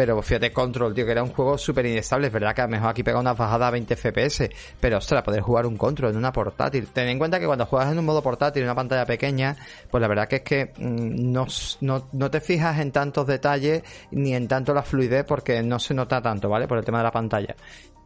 Pero 0.00 0.22
fíjate, 0.22 0.50
Control, 0.50 0.94
tío, 0.94 1.04
que 1.04 1.12
era 1.12 1.22
un 1.22 1.28
juego 1.28 1.58
súper 1.58 1.84
inestable. 1.84 2.28
Es 2.28 2.32
verdad 2.32 2.54
que 2.54 2.62
a 2.62 2.64
lo 2.64 2.70
mejor 2.70 2.88
aquí 2.88 3.02
pega 3.02 3.20
una 3.20 3.34
bajada 3.34 3.68
a 3.68 3.70
20 3.70 3.96
FPS. 3.96 4.48
Pero, 4.80 4.96
ostras, 4.96 5.22
poder 5.22 5.42
jugar 5.42 5.66
un 5.66 5.76
Control 5.76 6.12
en 6.12 6.16
una 6.16 6.32
portátil. 6.32 6.86
Ten 6.86 7.06
en 7.08 7.18
cuenta 7.18 7.38
que 7.38 7.44
cuando 7.44 7.66
juegas 7.66 7.92
en 7.92 7.98
un 7.98 8.06
modo 8.06 8.22
portátil, 8.22 8.62
en 8.62 8.68
una 8.68 8.74
pantalla 8.74 9.04
pequeña, 9.04 9.54
pues 9.90 10.00
la 10.00 10.08
verdad 10.08 10.26
que 10.26 10.36
es 10.36 10.42
que 10.42 10.72
mm, 10.74 11.30
no, 11.30 11.46
no, 11.82 12.08
no 12.12 12.30
te 12.30 12.40
fijas 12.40 12.78
en 12.78 12.92
tantos 12.92 13.26
detalles 13.26 13.82
ni 14.10 14.34
en 14.34 14.48
tanto 14.48 14.72
la 14.72 14.82
fluidez 14.82 15.26
porque 15.26 15.62
no 15.62 15.78
se 15.78 15.92
nota 15.92 16.22
tanto, 16.22 16.48
¿vale? 16.48 16.66
Por 16.66 16.78
el 16.78 16.84
tema 16.86 16.96
de 16.96 17.04
la 17.04 17.12
pantalla. 17.12 17.54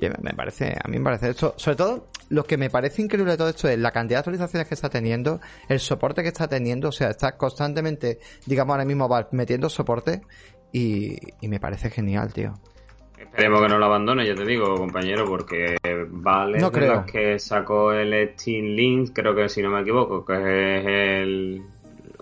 Y 0.00 0.08
me 0.20 0.34
parece, 0.34 0.76
a 0.82 0.88
mí 0.88 0.98
me 0.98 1.04
parece 1.04 1.30
esto, 1.30 1.54
sobre 1.56 1.76
todo, 1.76 2.08
lo 2.28 2.44
que 2.44 2.56
me 2.56 2.68
parece 2.68 3.00
increíble 3.00 3.32
de 3.32 3.38
todo 3.38 3.48
esto 3.48 3.68
es 3.68 3.78
la 3.78 3.92
cantidad 3.92 4.18
de 4.18 4.20
actualizaciones 4.20 4.66
que 4.66 4.74
está 4.74 4.88
teniendo, 4.88 5.40
el 5.68 5.78
soporte 5.78 6.22
que 6.22 6.28
está 6.28 6.48
teniendo, 6.48 6.88
o 6.88 6.92
sea, 6.92 7.10
está 7.10 7.36
constantemente, 7.36 8.18
digamos 8.44 8.74
ahora 8.74 8.84
mismo, 8.84 9.08
metiendo 9.30 9.70
soporte 9.70 10.22
y, 10.74 11.48
me 11.48 11.60
parece 11.60 11.90
genial, 11.90 12.32
tío. 12.32 12.52
Esperemos 13.16 13.62
que 13.62 13.68
no 13.68 13.78
lo 13.78 13.86
abandone, 13.86 14.26
ya 14.26 14.34
te 14.34 14.44
digo, 14.44 14.74
compañero, 14.74 15.24
porque 15.24 15.76
vale 16.08 16.58
no 16.58 16.70
creo. 16.70 17.06
que 17.06 17.38
sacó 17.38 17.92
el 17.92 18.30
Steam 18.34 18.66
Link, 18.76 19.10
creo 19.14 19.34
que 19.34 19.48
si 19.48 19.62
no 19.62 19.70
me 19.70 19.80
equivoco, 19.80 20.24
que 20.24 20.34
es 20.34 20.86
el 20.86 21.62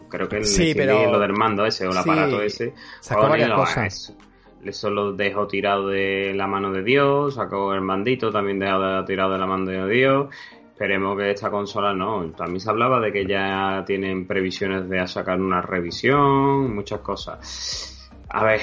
creo 0.09 0.29
que 0.29 0.37
el 0.37 0.45
sí, 0.45 0.75
pero... 0.75 1.11
lo 1.11 1.19
del 1.19 1.33
mando 1.33 1.67
ese 1.67 1.87
o 1.87 1.91
el 1.91 1.99
aparato 1.99 2.41
ese. 2.43 2.75
Sacó 3.01 3.29
varias 3.29 3.51
cosas 3.53 4.15
eso 4.65 4.91
lo 4.91 5.13
dejó 5.13 5.47
tirado 5.47 5.89
de 5.89 6.33
la 6.35 6.47
mano 6.47 6.71
de 6.73 6.83
Dios, 6.83 7.35
sacó 7.35 7.75
el 7.75 7.81
mandito, 7.81 8.31
también 8.31 8.59
dejó 8.59 9.05
tirado 9.05 9.33
de 9.33 9.39
la 9.39 9.47
mano 9.47 9.67
de 9.67 9.93
Dios. 9.93 10.29
Esperemos 10.73 11.17
que 11.17 11.31
esta 11.31 11.51
consola 11.51 11.93
no. 11.93 12.31
También 12.33 12.61
se 12.61 12.71
hablaba 12.71 13.01
de 13.01 13.13
que 13.13 13.27
ya 13.27 13.85
tienen 13.87 14.27
previsiones 14.27 14.89
de 14.89 15.07
sacar 15.07 15.41
una 15.41 15.61
revisión, 15.61 16.75
muchas 16.75 17.01
cosas. 17.01 18.02
A 18.35 18.45
ver, 18.45 18.61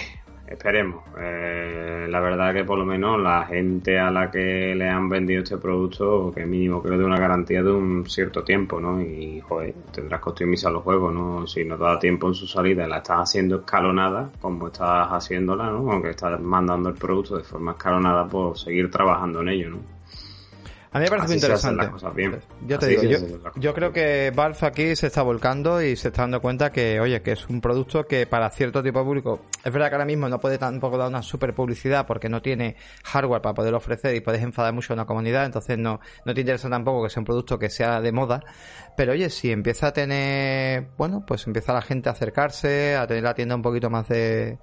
Esperemos. 0.50 1.04
Eh, 1.16 2.08
la 2.10 2.20
verdad 2.20 2.52
que 2.56 2.64
por 2.64 2.80
lo 2.80 2.84
menos 2.84 3.20
la 3.22 3.46
gente 3.46 4.00
a 4.00 4.10
la 4.10 4.32
que 4.32 4.74
le 4.74 4.90
han 4.90 5.08
vendido 5.08 5.44
este 5.44 5.58
producto, 5.58 6.32
que 6.34 6.44
mínimo 6.44 6.82
creo 6.82 6.98
de 6.98 7.06
una 7.06 7.20
garantía 7.20 7.62
de 7.62 7.72
un 7.72 8.10
cierto 8.10 8.44
tiempo, 8.44 8.80
¿no? 8.80 9.00
Y, 9.00 9.40
joder, 9.42 9.76
tendrás 9.92 10.24
que 10.24 10.30
optimizar 10.32 10.72
los 10.72 10.82
juegos, 10.82 11.14
¿no? 11.14 11.46
Si 11.46 11.64
no 11.66 11.78
te 11.78 11.84
da 11.84 12.00
tiempo 12.00 12.28
en 12.28 12.34
su 12.34 12.48
salida 12.48 12.88
la 12.88 12.98
estás 12.98 13.30
haciendo 13.30 13.58
escalonada, 13.58 14.32
como 14.42 14.70
estás 14.70 15.08
haciéndola, 15.10 15.70
¿no? 15.70 15.92
Aunque 15.92 16.10
estás 16.10 16.42
mandando 16.42 16.90
el 16.90 16.96
producto 16.96 17.38
de 17.38 17.44
forma 17.44 17.74
escalonada, 17.74 18.28
pues 18.28 18.62
seguir 18.62 18.90
trabajando 18.90 19.42
en 19.42 19.50
ello, 19.50 19.70
¿no? 19.70 19.99
A 20.92 20.98
mí 20.98 21.04
me 21.04 21.10
parece 21.10 21.28
muy 21.28 21.36
interesante. 21.36 21.90
Yo 22.66 22.80
te 22.80 22.88
digo, 22.88 23.04
yo, 23.56 23.74
creo 23.76 23.94
que 23.94 24.32
Valve 24.36 24.58
aquí 24.62 24.96
se 24.96 25.08
está 25.08 25.22
volcando 25.22 25.84
y 25.84 25.96
se 25.96 26.08
está 26.08 26.24
dando 26.24 26.42
cuenta 26.42 26.72
que, 26.72 27.00
oye, 27.00 27.22
que 27.22 27.34
es 27.34 27.48
un 27.48 27.62
producto 27.62 28.06
que 28.08 28.26
para 28.26 28.50
cierto 28.50 28.82
tipo 28.82 29.00
de 29.00 29.06
público, 29.06 29.46
es 29.64 29.72
verdad 29.72 29.90
que 29.90 29.96
ahora 29.96 30.06
mismo 30.06 30.28
no 30.30 30.40
puede 30.40 30.58
tampoco 30.58 30.98
dar 30.98 31.10
una 31.10 31.22
super 31.22 31.54
publicidad 31.54 32.08
porque 32.08 32.28
no 32.28 32.42
tiene 32.42 32.76
hardware 33.04 33.42
para 33.42 33.54
poder 33.54 33.76
ofrecer 33.76 34.16
y 34.16 34.22
puedes 34.22 34.42
enfadar 34.42 34.74
mucho 34.74 34.94
a 34.94 34.96
una 34.96 35.06
comunidad, 35.06 35.46
entonces 35.46 35.78
no, 35.78 36.00
no 36.26 36.34
te 36.34 36.42
interesa 36.42 36.70
tampoco 36.70 37.04
que 37.04 37.10
sea 37.12 37.22
un 37.22 37.26
producto 37.26 37.60
que 37.60 37.70
sea 37.70 38.02
de 38.02 38.12
moda, 38.12 38.44
pero 38.98 39.12
oye, 39.12 39.30
si 39.30 39.52
empieza 39.52 39.88
a 39.88 39.94
tener, 39.94 40.88
bueno, 40.98 41.24
pues 41.26 41.46
empieza 41.46 41.72
la 41.72 41.84
gente 41.84 42.10
a 42.10 42.14
acercarse, 42.14 42.96
a 42.96 43.06
tener 43.06 43.24
la 43.24 43.36
tienda 43.36 43.56
un 43.56 43.62
poquito 43.62 43.92
más 43.92 44.08
de, 44.08 44.58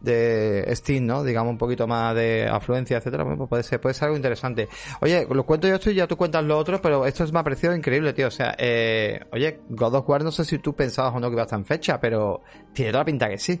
de 0.00 0.68
Steam, 0.74 1.06
¿no? 1.06 1.22
Digamos 1.22 1.50
un 1.52 1.58
poquito 1.58 1.86
más 1.86 2.14
de 2.14 2.48
afluencia, 2.48 2.98
etcétera, 2.98 3.24
pues 3.24 3.48
puede 3.48 3.62
ser, 3.62 3.80
puede 3.80 3.94
ser 3.94 4.04
algo 4.04 4.16
interesante. 4.16 4.68
Oye, 5.00 5.26
lo 5.30 5.44
cuento 5.44 5.68
yo 5.68 5.74
esto 5.74 5.90
y 5.90 5.94
ya 5.94 6.06
tú 6.06 6.16
cuentas 6.16 6.44
lo 6.44 6.56
otro, 6.56 6.80
pero 6.80 7.06
esto 7.06 7.24
me 7.32 7.40
ha 7.40 7.44
parecido 7.44 7.74
increíble, 7.74 8.12
tío. 8.12 8.28
O 8.28 8.30
sea, 8.30 8.54
eh, 8.58 9.20
oye, 9.32 9.60
God 9.68 9.94
of 9.94 10.08
War 10.08 10.24
no 10.24 10.32
sé 10.32 10.44
si 10.44 10.58
tú 10.58 10.74
pensabas 10.74 11.14
o 11.14 11.20
no 11.20 11.28
que 11.28 11.34
iba 11.34 11.42
a 11.42 11.44
estar 11.44 11.58
en 11.58 11.64
fecha, 11.64 12.00
pero 12.00 12.42
tiene 12.72 12.92
toda 12.92 13.02
la 13.02 13.06
pinta 13.06 13.28
que 13.28 13.38
sí. 13.38 13.60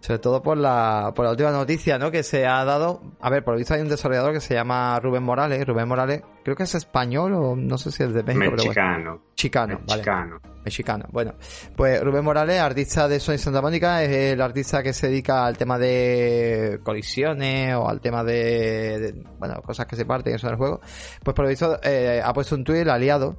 Sobre 0.00 0.18
todo 0.18 0.42
por 0.42 0.56
la, 0.56 1.12
por 1.14 1.24
la 1.24 1.32
última 1.32 1.50
noticia, 1.50 1.98
¿no? 1.98 2.10
Que 2.10 2.22
se 2.22 2.46
ha 2.46 2.64
dado. 2.64 3.02
A 3.20 3.30
ver, 3.30 3.42
por 3.42 3.54
lo 3.54 3.58
visto 3.58 3.74
hay 3.74 3.80
un 3.80 3.88
desarrollador 3.88 4.32
que 4.32 4.40
se 4.40 4.54
llama 4.54 4.98
Rubén 5.00 5.22
Morales. 5.22 5.66
Rubén 5.66 5.88
Morales, 5.88 6.22
creo 6.44 6.54
que 6.54 6.64
es 6.64 6.74
español 6.74 7.32
o 7.34 7.56
no 7.56 7.78
sé 7.78 7.90
si 7.90 8.02
es 8.02 8.12
de 8.12 8.22
México. 8.22 8.56
Mexicano. 8.56 9.22
Chicano, 9.34 9.80
Mexicano. 9.86 10.40
Vale. 10.42 10.56
Mexicano. 10.64 11.06
Bueno, 11.12 11.34
pues 11.76 12.02
Rubén 12.02 12.24
Morales, 12.24 12.60
artista 12.60 13.06
de 13.06 13.20
Sony 13.20 13.38
Santa 13.38 13.62
Mónica, 13.62 14.02
es 14.02 14.32
el 14.32 14.40
artista 14.40 14.82
que 14.82 14.92
se 14.92 15.08
dedica 15.08 15.46
al 15.46 15.56
tema 15.56 15.78
de 15.78 16.80
colisiones 16.82 17.74
o 17.76 17.88
al 17.88 18.00
tema 18.00 18.24
de, 18.24 19.14
bueno, 19.38 19.62
cosas 19.62 19.86
que 19.86 19.94
se 19.94 20.04
parten 20.04 20.34
eso 20.34 20.48
en 20.48 20.54
el 20.54 20.58
juego. 20.58 20.80
Pues 21.22 21.34
por 21.34 21.44
lo 21.44 21.48
visto 21.48 21.78
eh, 21.82 22.20
ha 22.22 22.32
puesto 22.32 22.56
un 22.56 22.64
tweet 22.64 22.88
aliado 22.88 23.38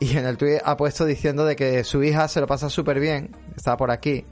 y 0.00 0.16
en 0.16 0.24
el 0.24 0.38
tweet 0.38 0.60
ha 0.64 0.76
puesto 0.76 1.04
diciendo 1.04 1.44
de 1.44 1.56
que 1.56 1.84
su 1.84 2.02
hija 2.02 2.26
se 2.26 2.40
lo 2.40 2.46
pasa 2.46 2.70
súper 2.70 2.98
bien, 2.98 3.36
está 3.54 3.76
por 3.76 3.90
aquí 3.90 4.24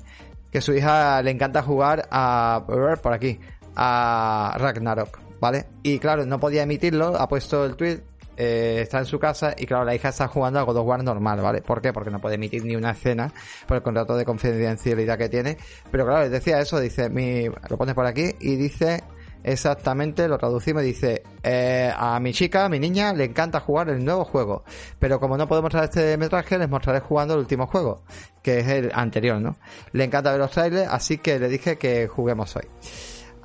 que 0.50 0.60
su 0.60 0.72
hija 0.72 1.22
le 1.22 1.30
encanta 1.30 1.62
jugar 1.62 2.08
a 2.10 2.64
por 3.02 3.12
aquí 3.12 3.40
a 3.76 4.56
Ragnarok, 4.58 5.18
¿vale? 5.40 5.66
Y 5.82 5.98
claro, 5.98 6.26
no 6.26 6.40
podía 6.40 6.62
emitirlo, 6.62 7.16
ha 7.16 7.28
puesto 7.28 7.64
el 7.64 7.76
tweet, 7.76 8.02
eh, 8.36 8.80
está 8.80 8.98
en 8.98 9.06
su 9.06 9.18
casa 9.18 9.54
y 9.56 9.66
claro, 9.66 9.84
la 9.84 9.94
hija 9.94 10.08
está 10.08 10.26
jugando 10.26 10.58
a 10.58 10.62
God 10.62 10.78
of 10.78 10.86
War 10.86 11.04
normal, 11.04 11.40
¿vale? 11.40 11.62
¿Por 11.62 11.80
qué? 11.80 11.92
Porque 11.92 12.10
no 12.10 12.20
puede 12.20 12.36
emitir 12.36 12.64
ni 12.64 12.74
una 12.74 12.92
escena 12.92 13.32
por 13.66 13.76
el 13.76 13.82
contrato 13.82 14.16
de 14.16 14.24
confidencialidad 14.24 15.18
que 15.18 15.28
tiene. 15.28 15.58
Pero 15.90 16.06
claro, 16.06 16.28
decía 16.28 16.60
eso, 16.60 16.80
dice, 16.80 17.10
mi, 17.10 17.46
lo 17.46 17.76
pones 17.76 17.94
por 17.94 18.06
aquí 18.06 18.34
y 18.40 18.56
dice 18.56 19.04
Exactamente, 19.42 20.29
lo 20.29 20.37
traducimos 20.37 20.83
y 20.83 20.87
dice, 20.87 21.22
eh, 21.42 21.90
a 21.96 22.20
mi 22.20 22.33
chica, 22.33 22.66
a 22.66 22.68
mi 22.68 22.79
niña, 22.79 23.12
le 23.14 23.24
encanta 23.24 23.61
jugar 23.61 23.88
el 23.88 24.05
nuevo 24.05 24.24
juego, 24.24 24.64
pero 24.98 25.18
como 25.18 25.38
no 25.38 25.48
puedo 25.48 25.62
mostrar 25.62 25.85
este 25.85 26.16
metraje, 26.18 26.59
les 26.59 26.68
mostraré 26.68 27.00
jugando 27.00 27.35
el 27.35 27.40
último 27.40 27.66
juego, 27.66 28.03
que 28.42 28.59
es 28.59 28.68
el 28.68 28.92
anterior, 28.94 29.40
¿no? 29.40 29.57
Le 29.92 30.05
encanta 30.05 30.31
ver 30.31 30.40
los 30.40 30.50
trailers, 30.50 30.90
así 30.90 31.18
que 31.18 31.38
le 31.38 31.48
dije 31.48 31.79
que 31.79 32.07
juguemos 32.07 32.55
hoy. 32.57 32.64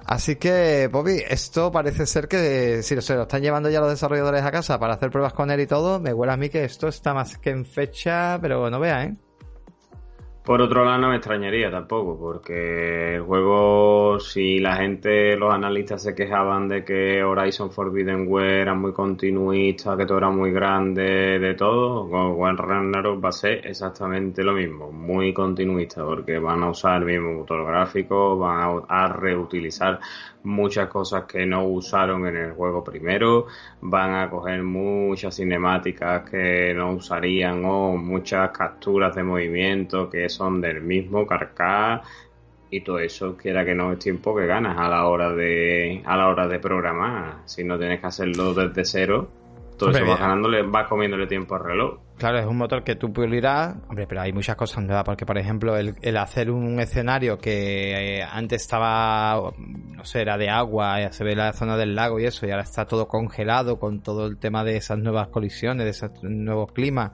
Así 0.06 0.36
que, 0.36 0.88
Bobby, 0.92 1.24
esto 1.28 1.72
parece 1.72 2.06
ser 2.06 2.28
que 2.28 2.84
si 2.84 3.02
se 3.02 3.16
lo 3.16 3.24
están 3.24 3.42
llevando 3.42 3.70
ya 3.70 3.80
los 3.80 3.90
desarrolladores 3.90 4.44
a 4.44 4.52
casa 4.52 4.78
para 4.80 4.94
hacer 4.94 5.10
pruebas 5.10 5.34
con 5.34 5.50
él 5.50 5.62
y 5.62 5.66
todo, 5.66 6.00
me 6.00 6.14
huele 6.14 6.34
a 6.34 6.38
mí 6.38 6.50
que 6.50 6.64
esto 6.64 6.88
está 6.90 7.14
más 7.14 7.38
que 7.40 7.50
en 7.50 7.66
fecha, 7.66 8.38
pero 8.40 8.70
no 8.70 8.80
vea, 8.80 9.06
¿eh? 9.06 9.16
Por 10.46 10.62
otro 10.62 10.86
lado, 10.86 11.00
no 11.00 11.10
me 11.10 11.16
extrañaría 11.16 11.72
tampoco, 11.72 12.20
porque 12.20 13.16
el 13.16 13.24
juego, 13.24 14.20
si 14.20 14.60
la 14.60 14.76
gente, 14.76 15.36
los 15.36 15.52
analistas 15.52 16.04
se 16.04 16.14
quejaban 16.14 16.68
de 16.68 16.86
que 16.86 17.24
Horizon 17.24 17.72
Forbidden 17.72 18.28
West 18.28 18.62
era 18.62 18.76
muy 18.76 18.94
continuista, 18.94 19.98
que 19.98 20.06
todo 20.06 20.20
era 20.20 20.30
muy 20.30 20.52
grande, 20.52 21.40
de 21.40 21.56
todo, 21.56 22.08
con 22.08 22.58
Ragnarok 22.58 23.26
va 23.26 23.30
a 23.30 23.32
ser 23.32 23.66
exactamente 23.66 24.44
lo 24.44 24.54
mismo, 24.54 24.92
muy 24.92 25.34
continuista, 25.34 26.06
porque 26.06 26.38
van 26.38 26.62
a 26.62 26.70
usar 26.70 27.02
el 27.02 27.06
mismo 27.06 27.40
motor 27.40 27.66
gráfico, 27.66 28.38
van 28.38 28.84
a 28.88 29.08
reutilizar 29.08 30.00
muchas 30.46 30.90
cosas 30.90 31.26
que 31.26 31.46
no 31.46 31.66
usaron 31.66 32.28
en 32.28 32.38
el 32.38 32.52
juego 32.54 32.84
primero, 32.84 33.48
van 33.82 34.14
a 34.16 34.30
coger 34.30 34.64
muchas 34.64 35.36
cinemáticas 35.36 36.30
que 36.30 36.74
no 36.76 36.94
usarían 36.94 37.64
o 37.66 37.98
muchas 37.98 38.52
capturas 38.52 39.16
de 39.16 39.24
movimiento 39.24 40.10
que 40.10 40.30
son 40.30 40.62
del 40.62 40.82
mismo 40.82 41.26
carcas 41.28 42.08
y 42.70 42.82
todo 42.82 43.00
eso 43.00 43.38
quiera 43.38 43.64
que 43.66 43.76
no 43.76 43.92
es 43.94 44.00
tiempo 44.00 44.36
que 44.36 44.46
ganas 44.48 44.78
a 44.78 44.90
la 44.90 45.08
hora 45.08 45.32
de 45.34 46.02
a 46.06 46.18
la 46.18 46.28
hora 46.30 46.48
de 46.48 46.60
programar. 46.60 47.40
Si 47.46 47.64
no 47.64 47.78
tienes 47.78 48.00
que 48.00 48.08
hacerlo 48.08 48.54
desde 48.54 48.86
cero 48.86 49.30
todo 49.78 49.92
eso 49.92 50.06
vas 50.06 50.20
ganándole 50.20 50.62
vas 50.64 50.88
comiéndole 50.88 51.28
tiempo 51.28 51.56
al 51.56 51.64
reloj 51.64 52.05
Claro, 52.18 52.40
es 52.40 52.46
un 52.46 52.56
motor 52.56 52.82
que 52.86 52.96
tú 52.96 53.12
pulirás, 53.12 53.76
hombre, 53.90 54.08
pero 54.08 54.22
hay 54.22 54.32
muchas 54.32 54.56
cosas 54.56 54.82
nuevas, 54.86 55.04
porque 55.04 55.26
por 55.26 55.38
ejemplo 55.38 55.76
el, 55.76 55.96
el 56.02 56.16
hacer 56.16 56.50
un 56.50 56.80
escenario 56.80 57.38
que 57.38 58.20
eh, 58.20 58.24
antes 58.24 58.62
estaba, 58.62 59.52
no 59.58 60.06
sé, 60.06 60.22
era 60.22 60.38
de 60.38 60.50
agua, 60.50 61.02
ya 61.02 61.12
se 61.12 61.26
ve 61.26 61.36
la 61.36 61.52
zona 61.52 61.76
del 61.76 61.94
lago 61.94 62.18
y 62.18 62.26
eso, 62.26 62.48
y 62.48 62.52
ahora 62.52 62.64
está 62.64 62.86
todo 62.86 63.10
congelado 63.10 63.80
con 63.80 64.00
todo 64.02 64.28
el 64.28 64.38
tema 64.38 64.64
de 64.64 64.78
esas 64.78 64.98
nuevas 64.98 65.28
colisiones, 65.28 65.84
de 65.84 65.90
esos 65.90 66.12
nuevos 66.24 66.72
climas, 66.72 67.12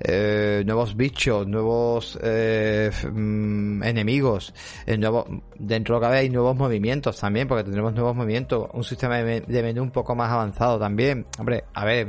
eh, 0.00 0.62
nuevos 0.66 0.96
bichos, 0.96 1.46
nuevos 1.46 2.18
eh, 2.22 2.90
mm, 3.10 3.84
enemigos, 3.84 4.52
eh, 4.84 4.98
nuevo, 4.98 5.24
dentro 5.58 5.94
de 5.94 6.00
lo 6.02 6.10
que 6.10 6.18
hay 6.18 6.28
nuevos 6.28 6.54
movimientos 6.54 7.18
también, 7.18 7.48
porque 7.48 7.64
tendremos 7.64 7.94
nuevos 7.94 8.14
movimientos, 8.14 8.68
un 8.74 8.84
sistema 8.84 9.16
de 9.16 9.62
menú 9.62 9.82
un 9.82 9.92
poco 9.92 10.14
más 10.14 10.30
avanzado 10.30 10.78
también, 10.78 11.26
hombre, 11.38 11.64
a 11.72 11.86
ver, 11.86 12.06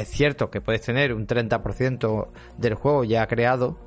es 0.00 0.08
cierto 0.08 0.50
que 0.50 0.60
puedes 0.60 0.80
tener 0.82 1.12
un 1.12 1.26
30% 1.26 2.28
del 2.56 2.74
juego 2.74 3.04
ya 3.04 3.26
creado, 3.26 3.78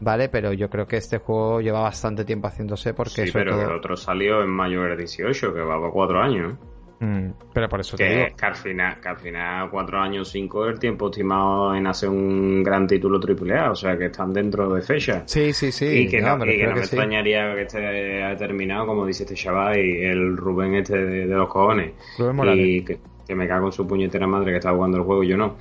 ¿vale? 0.00 0.28
Pero 0.28 0.52
yo 0.52 0.70
creo 0.70 0.86
que 0.86 0.96
este 0.96 1.18
juego 1.18 1.60
lleva 1.60 1.80
bastante 1.80 2.24
tiempo 2.24 2.48
haciéndose 2.48 2.94
porque... 2.94 3.26
Sí, 3.26 3.32
pero 3.32 3.60
el 3.60 3.76
otro 3.76 3.96
salió 3.96 4.42
en 4.42 4.50
mayo 4.50 4.82
del 4.82 4.96
18, 4.96 5.54
que 5.54 5.60
va 5.60 5.78
por 5.78 5.92
cuatro 5.92 6.20
años. 6.20 6.58
Mm, 6.98 7.30
pero 7.52 7.68
por 7.68 7.80
eso 7.80 7.96
te 7.96 8.08
digo. 8.08 8.26
Que 8.36 8.46
al 8.46 8.54
final, 8.54 9.00
que 9.00 9.08
al 9.08 9.18
final 9.18 9.70
cuatro 9.70 9.98
años, 9.98 10.28
cinco 10.30 10.66
es 10.66 10.74
el 10.74 10.78
tiempo 10.78 11.10
estimado 11.10 11.74
en 11.74 11.86
hacer 11.86 12.08
un 12.08 12.62
gran 12.62 12.86
título 12.86 13.20
AAA, 13.20 13.70
o 13.70 13.74
sea 13.74 13.96
que 13.98 14.06
están 14.06 14.32
dentro 14.32 14.72
de 14.72 14.82
fecha. 14.82 15.22
Sí, 15.26 15.52
sí, 15.52 15.70
sí. 15.70 15.86
Y 15.86 16.08
que 16.08 16.20
no, 16.20 16.38
me 16.38 16.54
extrañaría 16.54 17.54
que 17.54 17.62
esté 17.62 18.36
terminado, 18.38 18.86
como 18.86 19.06
dice 19.06 19.24
este 19.24 19.34
chaval, 19.34 19.78
y 19.78 20.04
el 20.04 20.36
Rubén 20.36 20.76
este 20.76 20.96
de, 20.96 21.26
los 21.26 21.48
cojones. 21.48 21.92
Rubén 22.18 22.36
Morales. 22.36 22.66
Y 22.66 22.84
que, 22.84 22.98
que 23.26 23.34
me 23.34 23.48
cago 23.48 23.66
en 23.66 23.72
su 23.72 23.86
puñetera 23.86 24.26
madre 24.26 24.52
que 24.52 24.58
está 24.58 24.72
jugando 24.72 24.98
el 24.98 25.04
juego 25.04 25.24
y 25.24 25.28
yo 25.28 25.36
no. 25.36 25.56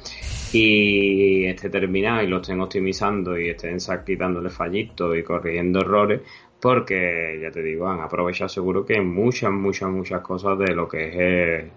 Y 0.53 1.45
esté 1.45 1.69
terminado 1.69 2.21
y 2.21 2.27
lo 2.27 2.37
estén 2.37 2.61
optimizando 2.61 3.37
y 3.37 3.49
estén 3.49 3.77
quitándole 4.05 4.49
fallitos 4.49 5.17
y 5.17 5.23
corrigiendo 5.23 5.81
errores, 5.81 6.21
porque 6.59 7.39
ya 7.41 7.51
te 7.51 7.61
digo, 7.61 7.87
han 7.87 8.01
aprovechado 8.01 8.49
seguro 8.49 8.85
que 8.85 8.99
muchas, 9.01 9.51
muchas, 9.51 9.89
muchas 9.89 10.21
cosas 10.21 10.57
de 10.57 10.73
lo 10.73 10.87
que 10.87 11.07
es 11.07 11.15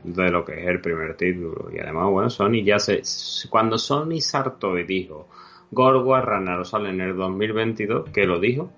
el, 0.04 0.14
de 0.14 0.30
lo 0.30 0.44
que 0.44 0.60
es 0.60 0.66
el 0.66 0.80
primer 0.80 1.16
título. 1.16 1.70
Y 1.72 1.78
además, 1.78 2.10
bueno, 2.10 2.30
Sony 2.30 2.62
ya 2.64 2.78
se, 2.78 3.02
cuando 3.50 3.76
Sony 3.78 4.20
sartó 4.20 4.78
y 4.78 4.84
dijo, 4.84 5.28
God 5.70 6.04
War 6.04 6.24
Ragnarok 6.24 6.64
sale 6.64 6.90
en 6.90 7.00
el 7.00 7.16
2022, 7.16 8.10
que 8.10 8.26
lo 8.26 8.40
dijo, 8.40 8.70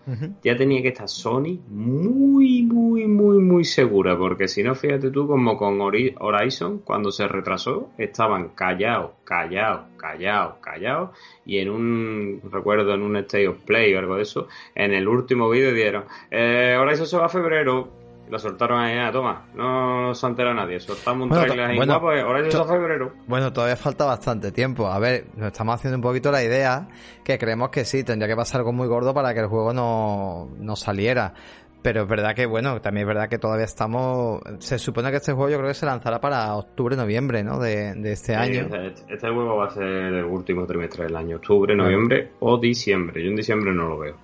ya 0.43 0.57
tenía 0.57 0.83
que 0.83 0.89
estar 0.89 1.09
Sony 1.09 1.59
muy, 1.69 2.63
muy, 2.63 3.07
muy, 3.07 3.39
muy 3.39 3.65
segura, 3.65 4.19
porque 4.19 4.49
si 4.49 4.63
no, 4.63 4.75
fíjate 4.75 5.11
tú, 5.11 5.27
como 5.27 5.57
con 5.57 5.81
Horizon, 5.81 6.79
cuando 6.79 7.13
se 7.13 7.29
retrasó, 7.29 7.91
estaban 7.97 8.51
callados, 8.51 9.13
callados, 9.25 9.83
callados, 9.97 10.55
callados, 10.61 11.11
y 11.45 11.59
en 11.59 11.71
un, 11.71 12.41
recuerdo, 12.51 12.95
en 12.95 13.03
un 13.03 13.17
State 13.17 13.49
of 13.49 13.59
Play 13.65 13.95
o 13.95 13.99
algo 14.01 14.17
de 14.17 14.23
eso, 14.23 14.49
en 14.75 14.93
el 14.93 15.07
último 15.07 15.49
vídeo 15.49 15.73
dieron, 15.73 16.05
eh, 16.31 16.77
Horizon 16.79 17.07
se 17.07 17.17
va 17.17 17.27
a 17.27 17.29
febrero, 17.29 18.00
lo 18.31 18.39
soltaron 18.39 18.81
ahí, 18.81 18.97
ah, 18.97 19.11
toma, 19.11 19.47
no 19.55 20.15
se 20.15 20.27
entera 20.27 20.55
nadie, 20.55 20.79
soltamos 20.79 21.25
un 21.25 21.29
bueno, 21.31 21.45
trailer 21.45 21.71
ahí 21.71 21.77
bueno, 21.77 21.99
guapo, 21.99 22.11
ahora 22.21 22.47
es 22.47 22.55
febrero. 22.55 23.13
Bueno, 23.27 23.53
todavía 23.53 23.77
falta 23.77 24.05
bastante 24.05 24.53
tiempo. 24.53 24.87
A 24.87 24.99
ver, 24.99 25.27
nos 25.35 25.49
estamos 25.49 25.75
haciendo 25.75 25.97
un 25.97 26.03
poquito 26.03 26.31
la 26.31 26.43
idea 26.43 26.89
que 27.25 27.39
creemos 27.39 27.71
que 27.71 27.85
sí, 27.85 28.05
tendría 28.05 28.29
que 28.29 28.37
pasar 28.37 28.61
algo 28.61 28.73
muy 28.73 28.87
gordo 28.87 29.13
para 29.13 29.35
que 29.35 29.41
el 29.41 29.47
juego 29.47 29.73
no, 29.73 30.49
no 30.59 30.77
saliera. 30.77 31.35
Pero 31.83 32.03
es 32.03 32.09
verdad 32.09 32.35
que, 32.35 32.45
bueno, 32.45 32.81
también 32.81 33.09
es 33.09 33.15
verdad 33.15 33.29
que 33.29 33.39
todavía 33.39 33.65
estamos. 33.65 34.43
Se 34.59 34.79
supone 34.79 35.11
que 35.11 35.17
este 35.17 35.33
juego 35.33 35.49
yo 35.49 35.57
creo 35.57 35.69
que 35.69 35.75
se 35.75 35.87
lanzará 35.87 36.21
para 36.21 36.55
octubre, 36.55 36.95
noviembre, 36.95 37.43
¿no? 37.43 37.59
De, 37.59 37.95
este 38.13 38.35
año. 38.35 38.67
Este, 38.71 39.15
este, 39.15 39.31
juego 39.31 39.57
va 39.57 39.67
a 39.67 39.71
ser 39.71 39.87
el 39.87 40.25
último 40.25 40.67
trimestre 40.67 41.05
del 41.05 41.17
año, 41.17 41.37
octubre, 41.37 41.75
noviembre 41.75 42.33
o 42.41 42.59
diciembre. 42.59 43.23
Yo 43.23 43.31
en 43.31 43.37
diciembre 43.37 43.73
no 43.73 43.89
lo 43.89 43.99
veo. 43.99 44.17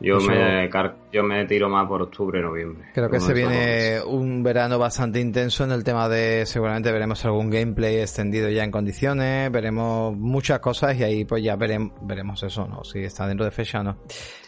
Yo 0.00 0.18
me, 0.20 0.68
yo 1.10 1.22
me 1.22 1.46
tiro 1.46 1.70
más 1.70 1.88
por 1.88 2.02
octubre, 2.02 2.42
noviembre. 2.42 2.88
Creo 2.92 3.08
que 3.08 3.18
se 3.18 3.32
viene 3.32 4.00
un 4.06 4.42
verano 4.42 4.78
bastante 4.78 5.20
intenso 5.20 5.64
en 5.64 5.72
el 5.72 5.84
tema 5.84 6.08
de, 6.08 6.44
seguramente 6.44 6.92
veremos 6.92 7.24
algún 7.24 7.48
gameplay 7.50 7.96
extendido 7.96 8.50
ya 8.50 8.62
en 8.62 8.70
condiciones, 8.70 9.50
veremos 9.50 10.14
muchas 10.14 10.58
cosas 10.60 10.96
y 10.98 11.02
ahí 11.02 11.24
pues 11.24 11.42
ya 11.42 11.56
veremos, 11.56 11.92
veremos 12.02 12.42
eso, 12.42 12.66
¿no? 12.66 12.84
Si 12.84 13.00
está 13.00 13.26
dentro 13.26 13.46
de 13.46 13.50
fecha 13.50 13.82
no. 13.82 13.96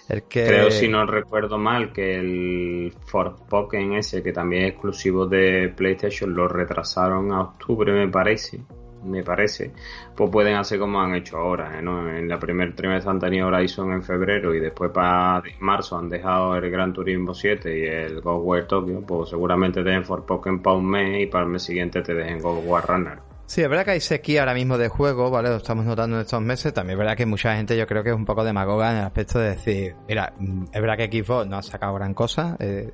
El 0.08 0.22
que... 0.24 0.46
Creo, 0.46 0.70
si 0.70 0.88
no 0.88 1.04
recuerdo 1.06 1.58
mal, 1.58 1.92
que 1.92 2.14
el 2.14 2.92
Forspoken 3.06 3.94
ese, 3.94 4.22
que 4.22 4.32
también 4.32 4.64
es 4.64 4.72
exclusivo 4.72 5.26
de 5.26 5.72
PlayStation, 5.74 6.34
lo 6.34 6.48
retrasaron 6.48 7.32
a 7.32 7.42
octubre, 7.42 7.92
me 7.92 8.08
parece 8.08 8.60
me 9.08 9.22
parece, 9.22 9.72
pues 10.14 10.30
pueden 10.30 10.56
hacer 10.56 10.78
como 10.78 11.00
han 11.00 11.14
hecho 11.14 11.38
ahora, 11.38 11.78
¿eh? 11.78 11.82
¿no? 11.82 12.08
En 12.08 12.28
la 12.28 12.38
primer 12.38 12.74
trimestre 12.74 13.10
han 13.10 13.18
tenido 13.18 13.48
Horizon 13.48 13.92
en 13.92 14.02
febrero 14.02 14.54
y 14.54 14.60
después 14.60 14.90
para 14.90 15.42
marzo 15.60 15.98
han 15.98 16.08
dejado 16.08 16.56
el 16.56 16.70
Gran 16.70 16.92
Turismo 16.92 17.34
7 17.34 17.78
y 17.78 17.84
el 17.84 18.20
God 18.20 18.42
War 18.42 18.66
Tokyo, 18.66 19.00
pues 19.00 19.30
seguramente 19.30 19.82
te 19.82 19.90
den 19.90 20.02
Pokémon 20.02 20.62
para 20.62 20.76
un 20.76 20.90
mes 20.90 21.22
y 21.22 21.26
para 21.26 21.44
el 21.44 21.50
mes 21.50 21.62
siguiente 21.62 22.02
te 22.02 22.14
dejen 22.14 22.40
God 22.40 22.64
War 22.64 22.86
Runner. 22.86 23.18
Sí, 23.48 23.62
es 23.62 23.68
verdad 23.70 23.86
que 23.86 23.92
hay 23.92 24.00
sequía 24.00 24.40
ahora 24.40 24.52
mismo 24.52 24.76
de 24.76 24.88
juego, 24.88 25.30
¿vale? 25.30 25.48
Lo 25.48 25.56
estamos 25.56 25.86
notando 25.86 26.16
en 26.16 26.22
estos 26.22 26.42
meses. 26.42 26.74
También 26.74 26.96
es 26.96 26.98
verdad 26.98 27.16
que 27.16 27.24
mucha 27.24 27.56
gente 27.56 27.78
yo 27.78 27.86
creo 27.86 28.04
que 28.04 28.10
es 28.10 28.14
un 28.14 28.26
poco 28.26 28.44
demagoga 28.44 28.90
en 28.90 28.98
el 28.98 29.04
aspecto 29.04 29.38
de 29.38 29.50
decir, 29.50 29.96
mira, 30.06 30.34
mm, 30.38 30.64
es 30.70 30.80
verdad 30.82 30.98
que 30.98 31.22
Xbox 31.22 31.46
no 31.46 31.56
ha 31.56 31.62
sacado 31.62 31.94
gran 31.94 32.12
cosa. 32.12 32.58
Eh, 32.60 32.92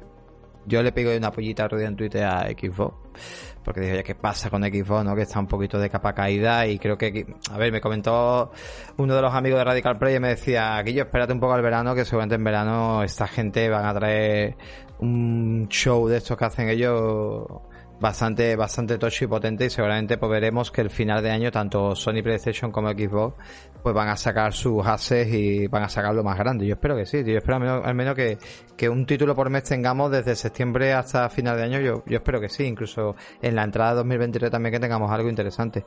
yo 0.64 0.80
le 0.80 0.92
pego 0.92 1.10
una 1.16 1.32
pollita 1.32 1.66
rodilla 1.66 1.88
en 1.88 1.96
Twitter 1.96 2.22
a 2.22 2.46
Xbox 2.46 2.94
porque 3.64 3.80
dije, 3.80 3.92
oye, 3.94 4.04
¿qué 4.04 4.14
pasa 4.14 4.50
con 4.50 4.62
Xbox, 4.62 5.04
no? 5.04 5.16
Que 5.16 5.22
está 5.22 5.40
un 5.40 5.46
poquito 5.46 5.78
de 5.78 5.88
capa 5.90 6.14
caída 6.14 6.66
y 6.66 6.78
creo 6.78 6.98
que, 6.98 7.26
a 7.50 7.58
ver, 7.58 7.72
me 7.72 7.80
comentó 7.80 8.52
uno 8.98 9.14
de 9.14 9.22
los 9.22 9.34
amigos 9.34 9.58
de 9.58 9.64
Radical 9.64 9.98
Play 9.98 10.16
y 10.16 10.20
me 10.20 10.28
decía, 10.28 10.82
yo 10.82 11.04
espérate 11.04 11.32
un 11.32 11.40
poco 11.40 11.54
al 11.54 11.62
verano, 11.62 11.94
que 11.94 12.04
seguramente 12.04 12.34
en 12.34 12.44
verano 12.44 13.02
esta 13.02 13.26
gente 13.26 13.68
van 13.68 13.86
a 13.86 13.94
traer 13.94 14.56
un 14.98 15.66
show 15.68 16.06
de 16.08 16.18
estos 16.18 16.36
que 16.36 16.44
hacen 16.44 16.68
ellos 16.68 17.46
bastante, 18.00 18.54
bastante 18.56 18.98
tocho 18.98 19.24
y 19.24 19.28
potente 19.28 19.66
y 19.66 19.70
seguramente 19.70 20.18
pues 20.18 20.30
veremos 20.30 20.70
que 20.70 20.80
el 20.80 20.90
final 20.90 21.22
de 21.22 21.30
año 21.30 21.50
tanto 21.50 21.94
Sony 21.94 22.22
PlayStation 22.22 22.70
como 22.70 22.90
Xbox 22.90 23.36
pues 23.84 23.94
van 23.94 24.08
a 24.08 24.16
sacar 24.16 24.54
sus 24.54 24.84
ases 24.86 25.28
y 25.30 25.66
van 25.66 25.82
a 25.82 25.90
sacarlo 25.90 26.24
más 26.24 26.38
grande. 26.38 26.66
Yo 26.66 26.72
espero 26.72 26.96
que 26.96 27.04
sí, 27.04 27.22
yo 27.22 27.36
espero 27.36 27.84
al 27.84 27.94
menos, 27.94 28.14
que, 28.14 28.38
que, 28.78 28.88
un 28.88 29.04
título 29.04 29.34
por 29.34 29.50
mes 29.50 29.64
tengamos 29.64 30.10
desde 30.10 30.34
septiembre 30.36 30.94
hasta 30.94 31.28
final 31.28 31.58
de 31.58 31.64
año, 31.64 31.80
yo, 31.80 32.02
yo 32.06 32.16
espero 32.16 32.40
que 32.40 32.48
sí, 32.48 32.64
incluso 32.64 33.14
en 33.42 33.54
la 33.54 33.62
entrada 33.62 33.90
de 33.90 33.96
2023 33.96 34.50
también 34.50 34.72
que 34.72 34.80
tengamos 34.80 35.10
algo 35.10 35.28
interesante. 35.28 35.84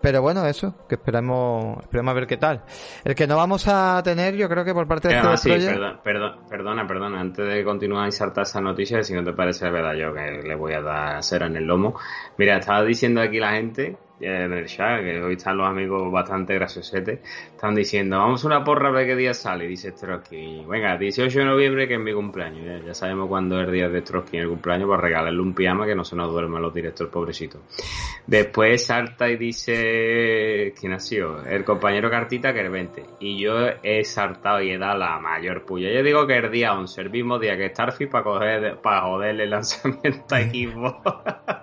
Pero 0.00 0.22
bueno, 0.22 0.46
eso, 0.46 0.86
que 0.88 0.94
esperemos, 0.94 1.78
esperemos 1.82 2.12
a 2.12 2.14
ver 2.14 2.28
qué 2.28 2.36
tal. 2.36 2.62
El 3.04 3.16
que 3.16 3.26
no 3.26 3.36
vamos 3.36 3.66
a 3.66 4.00
tener, 4.04 4.36
yo 4.36 4.48
creo 4.48 4.64
que 4.64 4.72
por 4.72 4.86
parte 4.86 5.08
de 5.08 5.18
este 5.18 5.58
sí, 5.58 5.66
perdona, 6.04 6.86
perdona, 6.86 7.20
antes 7.20 7.44
de 7.44 7.64
continuar 7.64 8.06
y 8.06 8.12
saltar 8.12 8.42
esa 8.42 8.60
noticia, 8.60 9.02
si 9.02 9.14
no 9.14 9.24
te 9.24 9.32
parece 9.32 9.68
verdad 9.68 9.94
yo 9.94 10.14
que 10.14 10.46
le 10.46 10.54
voy 10.54 10.74
a 10.74 10.80
dar 10.80 11.24
cera 11.24 11.46
en 11.46 11.56
el 11.56 11.64
lomo. 11.64 11.98
Mira, 12.38 12.58
estaba 12.58 12.84
diciendo 12.84 13.20
aquí 13.20 13.40
la 13.40 13.50
gente 13.50 13.96
en 14.22 14.52
el 14.52 14.66
chat, 14.66 15.00
que 15.02 15.22
hoy 15.22 15.34
están 15.34 15.56
los 15.56 15.66
amigos 15.66 16.10
bastante 16.10 16.54
graciosetes, 16.54 17.20
están 17.50 17.74
diciendo, 17.74 18.18
vamos 18.18 18.44
a 18.44 18.46
una 18.46 18.64
porra 18.64 18.88
a 18.88 18.92
ver 18.92 19.06
qué 19.06 19.16
día 19.16 19.34
sale, 19.34 19.66
dice 19.66 19.92
Trotsky. 19.92 20.64
Venga, 20.68 20.96
18 20.96 21.38
de 21.38 21.44
noviembre 21.44 21.88
que 21.88 21.94
es 21.94 22.00
mi 22.00 22.12
cumpleaños, 22.12 22.84
ya, 22.84 22.94
sabemos 22.94 23.28
cuándo 23.28 23.60
es 23.60 23.66
el 23.66 23.72
día 23.72 23.88
de 23.88 24.02
Trotsky 24.02 24.36
en 24.36 24.42
el 24.44 24.48
cumpleaños, 24.48 24.88
para 24.88 25.02
regalarle 25.02 25.40
un 25.40 25.54
pijama 25.54 25.86
que 25.86 25.94
no 25.94 26.04
se 26.04 26.16
nos 26.16 26.30
duerme 26.30 26.60
los 26.60 26.72
directores, 26.72 27.12
pobrecito. 27.12 27.60
Después 28.26 28.86
salta 28.86 29.28
y 29.28 29.36
dice, 29.36 30.72
¿quién 30.78 30.92
ha 30.92 30.98
sido? 30.98 31.44
El 31.44 31.64
compañero 31.64 32.10
Cartita 32.10 32.52
que 32.52 32.60
el 32.60 32.70
20. 32.70 33.04
Y 33.20 33.40
yo 33.40 33.54
he 33.82 34.04
saltado 34.04 34.62
y 34.62 34.70
he 34.70 34.78
dado 34.78 34.98
la 34.98 35.18
mayor 35.18 35.64
puya. 35.64 35.90
Yo 35.92 36.02
digo 36.02 36.26
que 36.26 36.36
el 36.36 36.50
día 36.50 36.74
11, 36.74 37.00
el 37.00 37.10
mismo 37.10 37.38
día 37.38 37.56
que 37.56 37.70
Starfield 37.70 38.10
para 38.10 38.24
coger, 38.24 38.78
para 38.80 39.02
joderle 39.02 39.44
el 39.44 39.50
lanzamiento 39.50 40.34
a 40.34 40.40
equipo. 40.40 41.02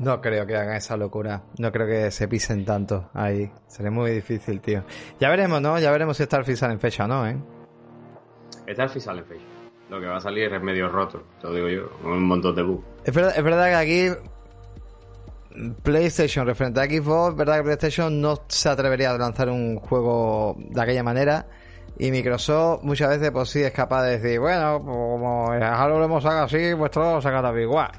No 0.00 0.18
creo 0.22 0.46
que 0.46 0.56
hagan 0.56 0.76
esa 0.76 0.96
locura. 0.96 1.42
No 1.58 1.70
creo 1.70 1.86
que 1.86 2.10
se 2.10 2.26
pisen 2.26 2.64
tanto 2.64 3.10
ahí. 3.12 3.52
Sería 3.66 3.90
muy 3.90 4.10
difícil, 4.12 4.60
tío. 4.60 4.82
Ya 5.20 5.28
veremos, 5.28 5.60
¿no? 5.60 5.78
Ya 5.78 5.90
veremos 5.90 6.16
si 6.16 6.24
Starfield 6.24 6.58
sale 6.58 6.72
en 6.72 6.80
fecha 6.80 7.04
o 7.04 7.08
no, 7.08 7.28
¿eh? 7.28 7.36
Starfield 8.72 9.04
sale 9.04 9.20
en 9.20 9.26
fecha. 9.26 9.44
Lo 9.90 10.00
que 10.00 10.06
va 10.06 10.16
a 10.16 10.20
salir 10.20 10.52
es 10.52 10.62
medio 10.62 10.88
roto, 10.88 11.22
te 11.40 11.48
lo 11.48 11.54
digo 11.54 11.68
yo. 11.68 11.90
Un 12.08 12.24
montón 12.24 12.54
de 12.54 12.62
bugs. 12.62 12.84
Es 13.04 13.14
verdad, 13.14 13.34
es 13.36 13.44
verdad 13.44 13.66
que 13.66 13.74
aquí 13.74 14.08
PlayStation 15.82 16.46
referente 16.46 16.80
a 16.80 16.84
Xbox, 16.84 17.36
verdad 17.36 17.56
que 17.58 17.64
PlayStation 17.64 18.20
no 18.22 18.40
se 18.48 18.68
atrevería 18.70 19.10
a 19.10 19.18
lanzar 19.18 19.50
un 19.50 19.76
juego 19.76 20.56
de 20.58 20.80
aquella 20.80 21.02
manera. 21.02 21.46
Y 21.98 22.10
Microsoft 22.10 22.84
muchas 22.84 23.10
veces 23.10 23.30
pues 23.30 23.50
sí 23.50 23.62
es 23.62 23.72
capaz 23.72 24.04
de 24.04 24.18
decir, 24.18 24.40
bueno, 24.40 24.80
pues, 24.82 24.96
como 24.96 25.50
Halo 25.50 25.98
lo 25.98 26.04
hemos 26.06 26.22
sacado 26.22 26.44
así, 26.44 26.72
vuestro 26.72 27.16
lo 27.16 27.20
saca 27.20 27.42
también 27.42 27.68
igual. 27.68 27.90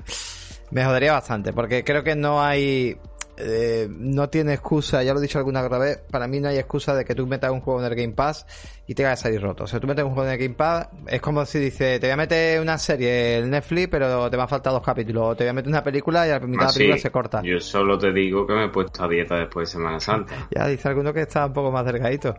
Me 0.72 0.86
jodería 0.86 1.13
bastante, 1.13 1.53
porque 1.53 1.84
creo 1.84 2.03
que 2.03 2.15
no 2.15 2.41
hay. 2.41 2.97
Eh, 3.38 3.88
no 3.89 4.30
tiene 4.30 4.53
excusa, 4.53 5.01
ya 5.01 5.13
lo 5.13 5.19
he 5.19 5.22
dicho 5.24 5.39
alguna 5.39 5.63
otra 5.63 5.80
vez, 5.80 5.97
para 6.11 6.28
mí 6.28 6.39
no 6.39 6.49
hay 6.49 6.57
excusa 6.57 6.93
de 6.93 7.03
que 7.03 7.15
tú 7.15 7.26
metas 7.26 7.49
un 7.49 7.61
juego 7.61 7.80
en 7.80 7.88
el 7.88 7.95
Game 7.95 8.13
Pass 8.13 8.45
y 8.86 8.93
te 8.93 9.01
vaya 9.01 9.13
a 9.13 9.17
salir 9.17 9.41
roto. 9.41 9.63
O 9.63 9.67
sea, 9.67 9.80
tú 9.80 9.88
metes 9.88 10.03
un 10.03 10.11
juego 10.11 10.28
en 10.28 10.34
el 10.34 10.38
Game 10.38 10.53
Pass, 10.53 10.89
es 11.07 11.22
como 11.22 11.43
si 11.45 11.57
dice, 11.57 11.99
te 11.99 12.05
voy 12.07 12.13
a 12.13 12.17
meter 12.17 12.61
una 12.61 12.78
serie 12.78 13.38
en 13.38 13.49
Netflix, 13.49 13.88
pero 13.89 14.30
te 14.30 14.38
va 14.38 14.43
a 14.43 14.47
faltar 14.47 14.74
dos 14.74 14.84
capítulos. 14.84 15.30
O 15.30 15.36
te 15.36 15.45
voy 15.45 15.49
a 15.49 15.53
meter 15.53 15.69
una 15.69 15.84
película 15.84 16.28
y 16.28 16.30
a 16.30 16.39
la 16.39 16.45
mitad 16.45 16.59
de 16.59 16.65
la 16.65 16.69
ah, 16.69 16.74
película 16.74 16.97
se 16.99 17.09
corta. 17.09 17.41
Yo 17.41 17.59
solo 17.59 17.97
te 17.97 18.11
digo 18.11 18.45
que 18.45 18.53
me 18.53 18.65
he 18.65 18.69
puesto 18.69 19.03
a 19.03 19.07
dieta 19.07 19.36
después 19.38 19.69
de 19.69 19.74
Semana 19.74 19.99
Santa. 19.99 20.47
ya 20.55 20.67
dice 20.67 20.88
alguno 20.89 21.11
que 21.11 21.22
está 21.22 21.47
un 21.47 21.53
poco 21.53 21.72
más 21.72 21.86
delgadito. 21.86 22.36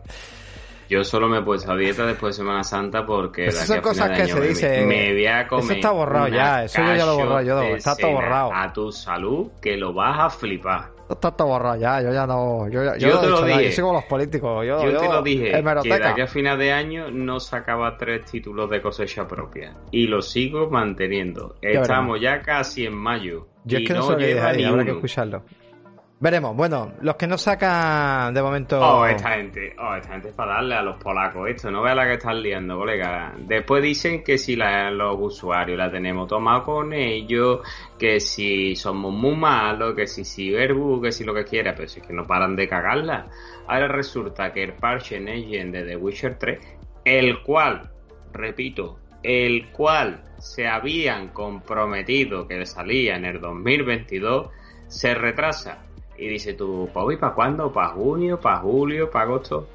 Yo 0.93 1.03
solo 1.03 1.27
me 1.27 1.39
he 1.39 1.41
puesto 1.41 1.71
a 1.71 1.75
dieta 1.75 2.05
después 2.05 2.35
de 2.35 2.43
Semana 2.43 2.63
Santa 2.63 3.03
porque 3.03 3.47
Esas 3.47 3.65
son 3.65 3.81
cosas 3.81 4.11
que 4.11 4.27
se 4.27 4.41
dice. 4.41 4.85
Me, 4.85 5.11
voy 5.11 5.25
a 5.25 5.47
comer. 5.47 5.63
Eso 5.63 5.73
está 5.73 5.89
borrado 5.89 6.27
ya, 6.27 6.65
eso 6.65 6.83
yo 6.83 6.95
ya 6.95 7.05
lo 7.07 7.13
he 7.13 7.23
borrado 7.23 7.41
yo. 7.41 7.61
Está 7.61 7.95
todo 7.95 8.11
borrado. 8.11 8.51
A 8.53 8.71
tu 8.71 8.91
salud 8.91 9.49
que 9.59 9.75
lo 9.75 9.91
vas 9.91 10.19
a 10.19 10.29
flipar. 10.29 10.91
Está 11.09 11.31
todo 11.31 11.47
borrado 11.47 11.77
ya, 11.77 11.99
yo 11.99 12.13
ya 12.13 12.27
no. 12.27 12.69
Yo, 12.69 12.95
yo, 12.95 13.19
te 13.19 13.27
lo 13.27 13.43
dije. 13.43 13.65
yo 13.65 13.71
soy 13.71 13.81
como 13.81 13.93
los 13.95 14.03
políticos. 14.03 14.65
Yo, 14.67 14.83
yo 14.83 14.99
te 14.99 15.07
lo 15.07 15.21
dije. 15.23 15.51
Que 15.81 15.89
de 15.89 16.05
aquí 16.05 16.21
a 16.21 16.27
final 16.27 16.59
de 16.59 16.71
año 16.71 17.09
no 17.09 17.39
sacaba 17.39 17.97
tres 17.97 18.25
títulos 18.25 18.69
de 18.69 18.79
cosecha 18.79 19.27
propia. 19.27 19.73
Y 19.89 20.05
lo 20.05 20.21
sigo 20.21 20.69
manteniendo. 20.69 21.55
Estamos 21.59 22.21
ya 22.21 22.43
casi 22.43 22.85
en 22.85 22.95
mayo. 22.95 23.47
Yo 23.65 23.79
y 23.79 23.83
es 23.83 23.87
que 23.87 23.95
no, 23.95 24.15
lleva 24.15 24.53
ni 24.53 24.63
habrá 24.63 24.85
que 24.85 24.91
escucharlo. 24.91 25.43
Veremos, 26.23 26.55
bueno, 26.55 26.93
los 27.01 27.17
que 27.17 27.27
no 27.27 27.37
sacan 27.37 28.33
de 28.33 28.41
momento. 28.41 28.79
Oh, 28.79 29.05
esta 29.05 29.31
gente, 29.31 29.75
oh, 29.77 29.93
esta 29.93 30.13
gente 30.13 30.29
es 30.29 30.33
para 30.33 30.53
darle 30.53 30.75
a 30.75 30.81
los 30.81 30.95
polacos 30.95 31.49
esto, 31.49 31.69
no 31.69 31.81
veas 31.81 31.97
la 31.97 32.05
que 32.05 32.13
están 32.13 32.41
liando, 32.41 32.77
colega. 32.77 33.33
Después 33.39 33.83
dicen 33.83 34.23
que 34.23 34.37
si 34.37 34.55
los 34.55 35.17
usuarios 35.19 35.77
la 35.77 35.91
tenemos 35.91 36.29
tomado 36.29 36.63
con 36.63 36.93
ellos, 36.93 37.59
que 37.99 38.21
si 38.21 38.73
somos 38.77 39.13
muy 39.13 39.35
malos, 39.35 39.95
que 39.95 40.07
si 40.07 40.23
Cyberbug, 40.23 41.03
que 41.03 41.11
si 41.11 41.25
lo 41.25 41.33
que 41.33 41.43
quiera, 41.43 41.75
pero 41.75 41.89
si 41.89 41.99
es 41.99 42.07
que 42.07 42.13
no 42.13 42.25
paran 42.25 42.55
de 42.55 42.69
cagarla. 42.69 43.27
Ahora 43.67 43.89
resulta 43.89 44.53
que 44.53 44.63
el 44.63 44.75
parche 44.75 45.17
Engine 45.17 45.71
de 45.77 45.83
The 45.83 45.97
Witcher 45.97 46.37
3, 46.37 46.59
el 47.03 47.43
cual, 47.43 47.91
repito, 48.31 48.97
el 49.23 49.71
cual 49.71 50.23
se 50.37 50.69
habían 50.69 51.33
comprometido 51.33 52.47
que 52.47 52.65
salía 52.65 53.17
en 53.17 53.25
el 53.25 53.41
2022, 53.41 54.47
se 54.87 55.15
retrasa 55.15 55.83
y 56.17 56.27
dice 56.27 56.53
tú, 56.53 56.89
¿y 57.11 57.17
para 57.17 57.33
cuándo? 57.33 57.71
¿Para 57.71 57.89
junio? 57.89 58.39
¿Para 58.39 58.59
julio? 58.59 59.09
¿Para 59.09 59.25
agosto? 59.25 59.67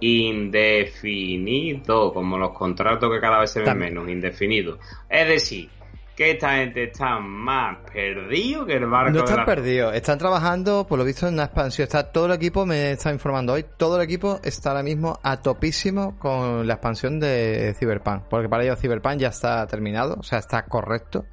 Indefinido, 0.00 1.82
como 2.12 2.36
los 2.38 2.50
contratos 2.52 3.10
que 3.12 3.20
cada 3.20 3.40
vez 3.40 3.50
se 3.50 3.60
ven 3.60 3.78
menos, 3.78 4.08
indefinido. 4.08 4.78
Es 5.08 5.28
decir, 5.28 5.70
que 6.16 6.32
esta 6.32 6.56
gente 6.56 6.84
está 6.84 7.18
más 7.18 7.78
perdido 7.92 8.66
que 8.66 8.74
el 8.74 8.86
barco. 8.86 9.12
No 9.12 9.24
están 9.24 9.44
perdidos, 9.44 9.94
están 9.94 10.18
trabajando, 10.18 10.86
por 10.86 10.98
lo 10.98 11.04
visto, 11.04 11.26
en 11.26 11.34
una 11.34 11.44
expansión. 11.44 11.84
Está 11.84 12.10
todo 12.10 12.26
el 12.26 12.32
equipo, 12.32 12.66
me 12.66 12.92
está 12.92 13.12
informando 13.12 13.52
hoy, 13.54 13.64
todo 13.76 13.96
el 13.96 14.02
equipo 14.02 14.40
está 14.42 14.70
ahora 14.70 14.82
mismo 14.82 15.18
a 15.22 15.40
topísimo 15.40 16.18
con 16.18 16.66
la 16.66 16.74
expansión 16.74 17.20
de 17.20 17.74
Cyberpunk. 17.78 18.24
Porque 18.28 18.48
para 18.48 18.64
ellos 18.64 18.78
Cyberpunk 18.80 19.18
ya 19.18 19.28
está 19.28 19.66
terminado, 19.66 20.16
o 20.18 20.22
sea, 20.22 20.38
está 20.38 20.64
correcto 20.64 21.24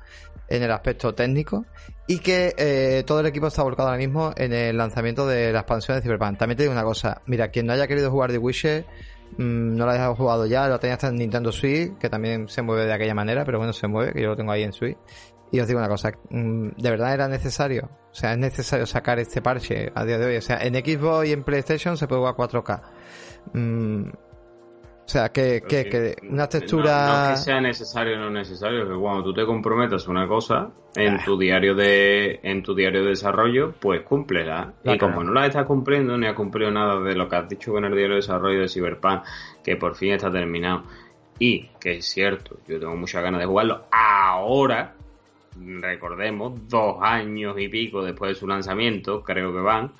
en 0.49 0.63
el 0.63 0.71
aspecto 0.71 1.13
técnico 1.13 1.65
y 2.07 2.19
que 2.19 2.53
eh, 2.57 3.03
todo 3.05 3.19
el 3.19 3.27
equipo 3.27 3.47
está 3.47 3.63
volcado 3.63 3.89
ahora 3.89 3.99
mismo 3.99 4.33
en 4.35 4.53
el 4.53 4.77
lanzamiento 4.77 5.27
de 5.27 5.51
la 5.51 5.59
expansión 5.59 5.97
de 5.97 6.01
Cyberpunk. 6.01 6.37
También 6.37 6.57
te 6.57 6.63
digo 6.63 6.73
una 6.73 6.83
cosa, 6.83 7.21
mira, 7.27 7.49
quien 7.49 7.67
no 7.67 7.73
haya 7.73 7.87
querido 7.87 8.09
jugar 8.09 8.31
The 8.31 8.37
Witcher, 8.37 8.85
mmm, 9.37 9.75
no 9.75 9.85
lo 9.85 9.91
haya 9.91 10.13
jugado 10.15 10.45
ya, 10.45 10.67
lo 10.67 10.79
tenía 10.79 10.95
hasta 10.95 11.09
en 11.09 11.15
Nintendo 11.15 11.51
Switch, 11.51 11.97
que 11.97 12.09
también 12.09 12.47
se 12.47 12.61
mueve 12.61 12.85
de 12.85 12.93
aquella 12.93 13.13
manera, 13.13 13.45
pero 13.45 13.59
bueno, 13.59 13.73
se 13.73 13.87
mueve, 13.87 14.13
que 14.13 14.21
yo 14.21 14.29
lo 14.29 14.35
tengo 14.35 14.51
ahí 14.51 14.63
en 14.63 14.73
Switch. 14.73 14.97
Y 15.51 15.59
os 15.59 15.67
digo 15.67 15.79
una 15.79 15.89
cosa, 15.89 16.11
mm, 16.29 16.69
¿de 16.77 16.89
verdad 16.89 17.13
era 17.13 17.27
necesario? 17.27 17.89
O 18.11 18.15
sea, 18.15 18.33
es 18.33 18.37
necesario 18.37 18.85
sacar 18.85 19.19
este 19.19 19.41
parche 19.41 19.91
a 19.95 20.05
día 20.05 20.17
de 20.17 20.25
hoy. 20.25 20.37
O 20.37 20.41
sea, 20.41 20.59
en 20.61 20.75
Xbox 20.75 21.27
y 21.27 21.33
en 21.33 21.43
PlayStation 21.43 21.97
se 21.97 22.07
puede 22.07 22.21
jugar 22.21 22.35
4K. 22.35 22.81
Mm, 23.53 24.09
O 25.09 25.11
sea, 25.11 25.29
que, 25.29 25.63
que, 25.67 25.89
que 25.89 26.15
una 26.29 26.47
textura... 26.47 27.29
No, 27.29 27.31
que 27.31 27.37
sea 27.37 27.59
necesario 27.59 28.15
o 28.15 28.19
no 28.19 28.29
necesario, 28.29 28.87
que 28.87 28.93
cuando 28.93 29.23
tú 29.23 29.33
te 29.33 29.43
comprometas 29.43 30.07
una 30.07 30.27
cosa 30.27 30.69
en 30.95 31.15
ah. 31.15 31.21
tu 31.25 31.35
diario 31.35 31.73
de 31.73 32.39
en 32.43 32.61
tu 32.61 32.75
diario 32.75 33.01
de 33.01 33.09
desarrollo, 33.09 33.73
pues 33.79 34.03
cúmplela. 34.03 34.71
y 34.83 34.99
como 34.99 35.23
no 35.23 35.33
la 35.33 35.47
estás 35.47 35.65
cumpliendo, 35.65 36.15
ni 36.15 36.27
has 36.27 36.35
cumplido 36.35 36.69
nada 36.69 36.99
de 36.99 37.15
lo 37.15 37.27
que 37.27 37.37
has 37.37 37.49
dicho 37.49 37.71
con 37.71 37.85
el 37.85 37.91
diario 37.93 38.11
de 38.11 38.15
desarrollo 38.17 38.61
de 38.61 38.69
Cyberpunk, 38.69 39.23
que 39.63 39.77
por 39.77 39.95
fin 39.95 40.13
está 40.13 40.31
terminado, 40.31 40.83
y 41.39 41.69
que 41.79 41.93
es 41.97 42.05
cierto, 42.05 42.57
yo 42.67 42.79
tengo 42.79 42.95
muchas 42.95 43.23
ganas 43.23 43.39
de 43.39 43.47
jugarlo 43.47 43.85
ahora, 43.89 44.93
recordemos, 45.81 46.69
dos 46.69 46.97
años 47.01 47.55
y 47.57 47.67
pico 47.67 48.03
después 48.03 48.29
de 48.29 48.35
su 48.35 48.45
lanzamiento, 48.45 49.23
creo 49.23 49.51
que 49.53 49.59
van, 49.59 49.91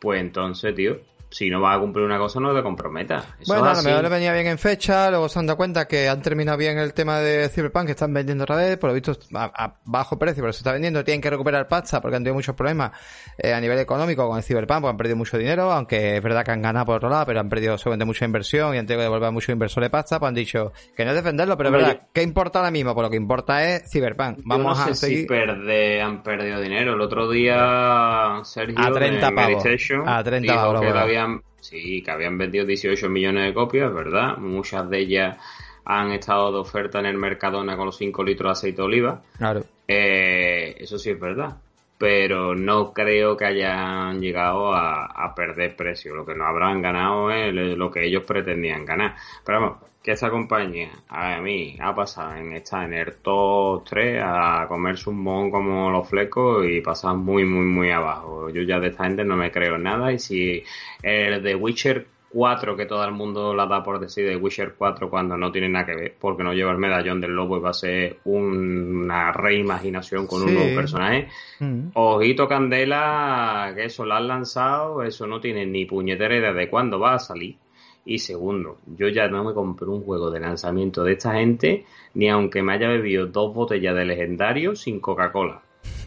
pues 0.00 0.20
entonces, 0.20 0.74
tío, 0.74 0.98
si 1.30 1.48
no 1.48 1.60
vas 1.60 1.76
a 1.76 1.80
cumplir 1.80 2.04
una 2.04 2.18
cosa, 2.18 2.40
no 2.40 2.54
te 2.54 2.62
comprometas. 2.62 3.24
bueno, 3.46 3.64
a 3.64 3.74
lo 3.74 3.82
mejor 3.82 4.02
le 4.02 4.08
venía 4.08 4.32
bien 4.32 4.46
en 4.46 4.58
fecha, 4.58 5.10
luego 5.10 5.28
se 5.28 5.38
han 5.38 5.46
dado 5.46 5.56
cuenta 5.56 5.86
que 5.86 6.08
han 6.08 6.22
terminado 6.22 6.58
bien 6.58 6.78
el 6.78 6.92
tema 6.92 7.20
de 7.20 7.48
Cyberpunk, 7.48 7.86
que 7.86 7.92
están 7.92 8.12
vendiendo 8.12 8.44
otra 8.44 8.56
vez, 8.56 8.76
por 8.78 8.90
lo 8.90 8.94
visto 8.94 9.16
a, 9.34 9.74
bajo 9.84 10.18
precio, 10.18 10.42
pero 10.42 10.52
se 10.52 10.58
está 10.58 10.72
vendiendo, 10.72 11.04
tienen 11.04 11.20
que 11.20 11.30
recuperar 11.30 11.68
pasta 11.68 12.00
porque 12.00 12.16
han 12.16 12.22
tenido 12.22 12.34
muchos 12.34 12.54
problemas 12.54 12.92
eh, 13.38 13.52
a 13.52 13.60
nivel 13.60 13.78
económico 13.78 14.28
con 14.28 14.36
el 14.36 14.42
Cyberpunk, 14.42 14.80
porque 14.80 14.90
han 14.90 14.96
perdido 14.96 15.16
mucho 15.16 15.38
dinero, 15.38 15.70
aunque 15.72 16.16
es 16.16 16.22
verdad 16.22 16.44
que 16.44 16.50
han 16.50 16.62
ganado 16.62 16.86
por 16.86 16.96
otro 16.96 17.08
lado, 17.08 17.26
pero 17.26 17.40
han 17.40 17.48
perdido 17.48 17.78
seguramente 17.78 18.04
mucha 18.04 18.24
inversión 18.24 18.74
y 18.74 18.78
han 18.78 18.86
tenido 18.86 19.00
que 19.00 19.04
devolver 19.04 19.28
a 19.28 19.30
muchos 19.30 19.50
inversores 19.50 19.90
pasta, 19.90 20.18
pues 20.18 20.28
han 20.28 20.34
dicho 20.34 20.72
que 20.96 21.04
no 21.04 21.10
es 21.10 21.16
defenderlo, 21.16 21.56
pero 21.56 21.68
es 21.68 21.72
verdad, 21.72 22.00
¿qué 22.12 22.22
importa 22.22 22.58
ahora 22.58 22.70
mismo? 22.70 22.94
Pues 22.94 23.04
lo 23.04 23.10
que 23.10 23.16
importa 23.16 23.68
es 23.68 23.90
Cyberpunk. 23.90 24.40
Vamos 24.44 24.78
no 24.78 24.84
sé 24.84 24.90
a 24.90 24.94
seguir. 24.94 25.26
Si 25.28 26.00
han 26.00 26.22
perdido 26.22 26.60
dinero. 26.60 26.94
El 26.94 27.00
otro 27.00 27.28
día 27.30 28.40
Sergio 28.44 28.78
a 28.78 28.92
30 28.92 29.30
pavos. 29.30 29.64
A 30.06 30.24
30 30.24 30.54
pavos. 30.54 30.80
Habían 31.20 31.42
Sí, 31.60 32.02
que 32.02 32.10
habían 32.10 32.38
vendido 32.38 32.64
18 32.64 33.08
millones 33.08 33.44
de 33.44 33.54
copias, 33.54 33.92
¿verdad? 33.92 34.38
Muchas 34.38 34.88
de 34.88 34.98
ellas 35.00 35.36
han 35.84 36.12
estado 36.12 36.52
de 36.52 36.58
oferta 36.58 36.98
en 37.00 37.06
el 37.06 37.18
Mercadona 37.18 37.76
con 37.76 37.86
los 37.86 37.96
5 37.96 38.24
litros 38.24 38.48
de 38.48 38.52
aceite 38.52 38.76
de 38.78 38.86
oliva. 38.86 39.22
Claro. 39.36 39.64
Eh, 39.86 40.76
eso 40.78 40.98
sí 40.98 41.10
es 41.10 41.20
verdad. 41.20 41.58
Pero 42.00 42.54
no 42.54 42.94
creo 42.94 43.36
que 43.36 43.44
hayan 43.44 44.20
llegado 44.22 44.74
a, 44.74 45.34
perder 45.36 45.76
precio. 45.76 46.14
Lo 46.14 46.24
que 46.24 46.34
no 46.34 46.46
habrán 46.46 46.80
ganado 46.82 47.30
es 47.30 47.52
lo 47.54 47.90
que 47.90 48.06
ellos 48.06 48.24
pretendían 48.26 48.86
ganar. 48.86 49.16
Pero 49.44 49.60
vamos, 49.60 49.78
que 50.02 50.12
esta 50.12 50.30
compañía 50.30 50.90
a 51.08 51.40
mí 51.40 51.76
ha 51.78 51.94
pasado 51.94 52.36
en 52.36 52.52
estar 52.54 52.84
en 52.84 52.94
el 52.94 53.16
top 53.16 53.84
3 53.84 54.22
a 54.24 54.66
comerse 54.66 55.10
un 55.10 55.22
mon 55.22 55.50
como 55.50 55.90
los 55.90 56.08
flecos 56.08 56.66
y 56.66 56.80
pasar 56.80 57.16
muy 57.16 57.44
muy 57.44 57.66
muy 57.66 57.90
abajo. 57.90 58.48
Yo 58.48 58.62
ya 58.62 58.80
de 58.80 58.88
esta 58.88 59.04
gente 59.04 59.24
no 59.24 59.36
me 59.36 59.50
creo 59.50 59.76
nada 59.76 60.10
y 60.12 60.18
si 60.18 60.64
el 61.02 61.42
de 61.42 61.54
Witcher 61.54 62.06
4 62.32 62.76
que 62.76 62.86
todo 62.86 63.04
el 63.04 63.12
mundo 63.12 63.54
la 63.54 63.66
da 63.66 63.82
por 63.82 63.98
decir 63.98 64.26
de 64.26 64.36
Witcher 64.36 64.74
4 64.76 65.10
cuando 65.10 65.36
no 65.36 65.50
tiene 65.50 65.68
nada 65.68 65.86
que 65.86 65.94
ver 65.94 66.16
porque 66.18 66.42
no 66.42 66.52
lleva 66.52 66.72
el 66.72 66.78
medallón 66.78 67.20
del 67.20 67.32
lobo 67.32 67.56
y 67.56 67.60
va 67.60 67.70
a 67.70 67.74
ser 67.74 68.18
una 68.24 69.32
reimaginación 69.32 70.26
con 70.26 70.42
un 70.42 70.54
nuevo 70.54 70.74
personaje. 70.74 71.28
Mm. 71.58 71.88
Ojito 71.94 72.48
Candela, 72.48 73.72
que 73.74 73.84
eso 73.84 74.04
lo 74.04 74.14
han 74.14 74.28
lanzado, 74.28 75.02
eso 75.02 75.26
no 75.26 75.40
tiene 75.40 75.66
ni 75.66 75.84
puñetera 75.84 76.36
idea 76.36 76.52
de 76.52 76.70
cuándo 76.70 76.98
va 76.98 77.14
a 77.14 77.18
salir 77.18 77.56
y 78.04 78.18
segundo, 78.18 78.78
yo 78.86 79.08
ya 79.08 79.28
no 79.28 79.44
me 79.44 79.54
compré 79.54 79.86
un 79.86 80.02
juego 80.02 80.30
de 80.30 80.40
lanzamiento 80.40 81.04
de 81.04 81.12
esta 81.12 81.34
gente, 81.34 81.84
ni 82.14 82.28
aunque 82.28 82.62
me 82.62 82.74
haya 82.74 82.88
bebido 82.88 83.26
dos 83.26 83.54
botellas 83.54 83.94
de 83.94 84.04
legendario 84.04 84.74
sin 84.74 85.00
Coca-Cola. 85.00 85.62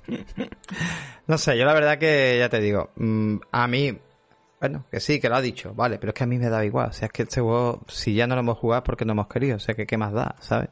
no 1.27 1.37
sé, 1.37 1.57
yo 1.57 1.65
la 1.65 1.73
verdad 1.73 1.99
que 1.99 2.37
ya 2.39 2.49
te 2.49 2.59
digo, 2.59 2.89
mm, 2.95 3.37
a 3.51 3.67
mí, 3.67 3.97
bueno, 4.63 4.85
que 4.89 5.01
sí, 5.01 5.19
que 5.19 5.27
lo 5.27 5.35
ha 5.35 5.41
dicho, 5.41 5.73
vale, 5.73 5.97
pero 5.97 6.11
es 6.11 6.13
que 6.13 6.23
a 6.23 6.27
mí 6.27 6.37
me 6.37 6.47
da 6.47 6.63
igual. 6.63 6.87
O 6.87 6.93
sea, 6.93 7.07
es 7.07 7.11
que 7.11 7.23
este 7.23 7.41
juego, 7.41 7.81
si 7.89 8.13
ya 8.13 8.27
no 8.27 8.35
lo 8.35 8.39
hemos 8.39 8.57
jugado, 8.57 8.81
porque 8.81 9.03
no 9.03 9.11
hemos 9.11 9.27
querido. 9.27 9.57
O 9.57 9.59
sea, 9.59 9.75
que 9.75 9.85
qué 9.85 9.97
más 9.97 10.13
da, 10.13 10.37
¿sabes? 10.39 10.69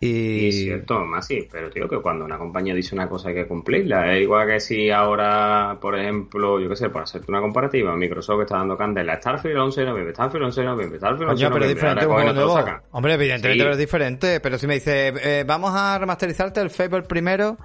Y... 0.00 0.48
Es 0.48 0.56
cierto, 0.56 0.98
más 1.04 1.28
sí, 1.28 1.46
pero 1.48 1.70
tío, 1.70 1.88
que 1.88 2.00
cuando 2.00 2.24
una 2.24 2.36
compañía 2.38 2.74
dice 2.74 2.92
una 2.92 3.08
cosa 3.08 3.28
hay 3.28 3.36
que 3.36 3.46
cumplirla. 3.46 4.16
Es 4.16 4.22
igual 4.22 4.48
que 4.48 4.58
si 4.58 4.90
ahora, 4.90 5.78
por 5.80 5.96
ejemplo, 5.96 6.58
yo 6.58 6.68
qué 6.70 6.74
sé, 6.74 6.90
para 6.90 7.04
hacerte 7.04 7.30
una 7.30 7.40
comparativa, 7.40 7.94
Microsoft 7.94 8.40
está 8.40 8.56
dando 8.56 8.76
candela. 8.76 9.14
Starfield 9.20 9.58
11 9.58 9.80
de 9.80 9.86
noviembre, 9.86 10.12
Starfield 10.12 10.44
11 10.46 10.60
de 10.60 10.66
noviembre, 10.66 10.98
Starfield 10.98 11.30
11 11.30 11.44
de 11.44 11.50
pero 11.52 11.64
es 11.66 11.74
diferente 11.74 12.06
un 12.08 12.12
juego. 12.14 12.80
Hombre, 12.90 13.14
evidentemente 13.14 13.70
es 13.70 13.78
diferente, 13.78 14.40
pero 14.40 14.58
si 14.58 14.66
me 14.66 14.74
dice, 14.74 15.12
eh, 15.22 15.44
vamos 15.46 15.70
a 15.72 15.96
remasterizarte 16.00 16.60
el 16.60 16.70
Fable 16.70 17.02
primero... 17.02 17.56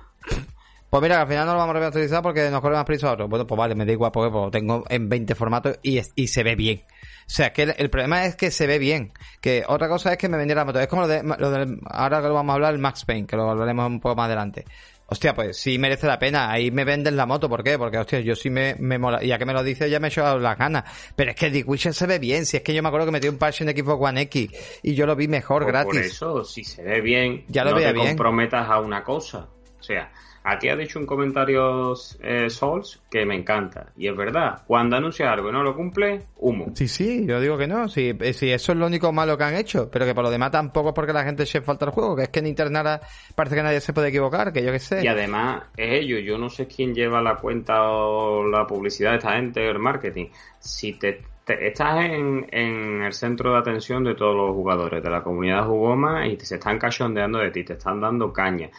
Pues 0.89 1.01
mira, 1.01 1.21
al 1.21 1.27
final 1.27 1.45
no 1.45 1.53
lo 1.53 1.59
vamos 1.59 1.75
a 1.75 1.79
remasterizar 1.79 2.21
porque 2.21 2.49
nos 2.49 2.61
corre 2.61 2.75
más 2.75 2.85
prisa 2.85 3.11
otro. 3.11 3.27
Bueno, 3.27 3.45
pues 3.45 3.57
vale, 3.57 3.75
me 3.75 3.85
da 3.85 3.91
igual 3.91 4.11
porque 4.11 4.31
lo 4.31 4.51
tengo 4.51 4.83
en 4.87 5.09
20 5.09 5.35
formatos 5.35 5.79
y, 5.83 5.99
y 6.15 6.27
se 6.27 6.43
ve 6.43 6.55
bien. 6.55 6.83
O 7.27 7.29
sea, 7.29 7.51
que 7.51 7.63
el, 7.63 7.89
problema 7.89 8.25
es 8.25 8.35
que 8.35 8.51
se 8.51 8.67
ve 8.67 8.77
bien. 8.77 9.11
Que 9.41 9.63
otra 9.67 9.89
cosa 9.89 10.11
es 10.11 10.17
que 10.17 10.29
me 10.29 10.37
vendiera 10.37 10.61
la 10.61 10.65
moto. 10.65 10.79
Es 10.79 10.87
como 10.87 11.03
lo 11.03 11.07
de, 11.07 11.23
lo 11.23 11.49
de, 11.49 11.77
ahora 11.85 12.21
que 12.21 12.27
lo 12.27 12.35
vamos 12.35 12.53
a 12.53 12.55
hablar, 12.55 12.73
el 12.73 12.79
Max 12.79 13.03
Payne, 13.03 13.25
que 13.25 13.35
lo 13.35 13.49
hablaremos 13.49 13.87
un 13.87 13.99
poco 13.99 14.15
más 14.15 14.27
adelante. 14.27 14.63
Hostia, 15.07 15.35
pues 15.35 15.57
sí 15.57 15.77
merece 15.77 16.07
la 16.07 16.19
pena. 16.19 16.51
Ahí 16.51 16.69
me 16.69 16.83
venden 16.83 17.15
la 17.15 17.25
moto. 17.25 17.49
¿Por 17.49 17.63
qué? 17.63 17.77
Porque, 17.77 17.97
hostia, 17.97 18.19
yo 18.19 18.35
sí 18.35 18.51
me, 18.51 18.75
me 18.79 18.99
mola. 18.99 19.23
Ya 19.23 19.39
que 19.39 19.45
me 19.45 19.53
lo 19.53 19.63
dice, 19.63 19.89
ya 19.89 19.99
me 19.99 20.07
he 20.07 20.09
hecho 20.09 20.37
las 20.37 20.57
ganas. 20.57 20.83
Pero 21.15 21.31
es 21.31 21.35
que 21.35 21.49
The 21.49 21.63
Witcher 21.63 21.93
se 21.93 22.05
ve 22.05 22.19
bien. 22.19 22.45
Si 22.45 22.57
es 22.57 22.63
que 22.63 22.73
yo 22.73 22.83
me 22.83 22.89
acuerdo 22.89 23.07
que 23.07 23.11
metí 23.11 23.27
un 23.27 23.37
parche 23.37 23.63
en 23.63 23.75
Xbox 23.75 24.03
One 24.03 24.21
X 24.21 24.49
y 24.83 24.93
yo 24.93 25.07
lo 25.07 25.15
vi 25.15 25.27
mejor 25.27 25.63
pues 25.63 25.73
gratis. 25.73 25.93
Por 25.93 26.01
eso, 26.01 26.43
si 26.43 26.63
se 26.63 26.83
ve 26.83 27.01
bien, 27.01 27.43
ya 27.47 27.63
lo 27.63 27.71
no 27.71 27.77
te 27.77 27.93
comprometas 27.93 28.69
a 28.69 28.79
una 28.79 29.03
cosa. 29.03 29.47
O 29.79 29.83
sea, 29.83 30.11
Aquí 30.47 30.69
ha 30.69 30.75
dicho 30.75 30.99
un 30.99 31.07
comentario 31.07 31.95
eh, 32.21 32.51
Sols 32.51 33.01
que 33.09 33.25
me 33.25 33.35
encanta. 33.35 33.87
Y 33.97 34.07
es 34.07 34.15
verdad, 34.15 34.61
cuando 34.67 34.95
anuncia 34.95 35.31
algo 35.31 35.49
y 35.49 35.51
no 35.51 35.63
lo 35.63 35.75
cumple, 35.75 36.21
humo. 36.37 36.67
Sí, 36.75 36.87
sí, 36.87 37.25
yo 37.25 37.41
digo 37.41 37.57
que 37.57 37.65
no. 37.65 37.89
Si, 37.89 38.15
eh, 38.19 38.31
si 38.31 38.51
eso 38.51 38.73
es 38.73 38.77
lo 38.77 38.85
único 38.85 39.11
malo 39.11 39.39
que 39.39 39.43
han 39.43 39.55
hecho, 39.55 39.89
pero 39.89 40.05
que 40.05 40.13
por 40.13 40.23
lo 40.23 40.29
demás 40.29 40.51
tampoco 40.51 40.89
es 40.89 40.95
porque 40.95 41.13
la 41.13 41.23
gente 41.23 41.47
se 41.47 41.61
falta 41.61 41.85
el 41.85 41.91
juego, 41.91 42.15
que 42.15 42.23
es 42.23 42.29
que 42.29 42.41
en 42.41 42.47
internet 42.47 43.01
parece 43.33 43.55
que 43.55 43.63
nadie 43.63 43.81
se 43.81 43.91
puede 43.91 44.09
equivocar, 44.09 44.53
que 44.53 44.63
yo 44.63 44.71
qué 44.71 44.77
sé. 44.77 45.03
Y 45.03 45.07
además 45.07 45.63
es 45.75 46.03
ello, 46.03 46.19
yo 46.19 46.37
no 46.37 46.47
sé 46.51 46.67
quién 46.67 46.93
lleva 46.93 47.23
la 47.23 47.37
cuenta 47.37 47.81
o 47.81 48.47
la 48.47 48.67
publicidad 48.67 49.11
de 49.11 49.17
esta 49.17 49.33
gente 49.33 49.67
o 49.67 49.71
el 49.71 49.79
marketing. 49.79 50.27
Si 50.59 50.93
te, 50.93 51.21
estás 51.47 52.05
en, 52.05 52.45
en, 52.51 53.01
el 53.01 53.13
centro 53.13 53.53
de 53.53 53.57
atención 53.57 54.03
de 54.03 54.13
todos 54.13 54.35
los 54.35 54.55
jugadores 54.55 55.01
de 55.01 55.09
la 55.09 55.23
comunidad 55.23 55.65
jugoma 55.65 56.27
y 56.27 56.37
te, 56.37 56.45
se 56.45 56.55
están 56.55 56.77
cachondeando 56.77 57.39
de 57.39 57.49
ti, 57.49 57.63
te 57.63 57.73
están 57.73 57.99
dando 57.99 58.31
caña 58.31 58.69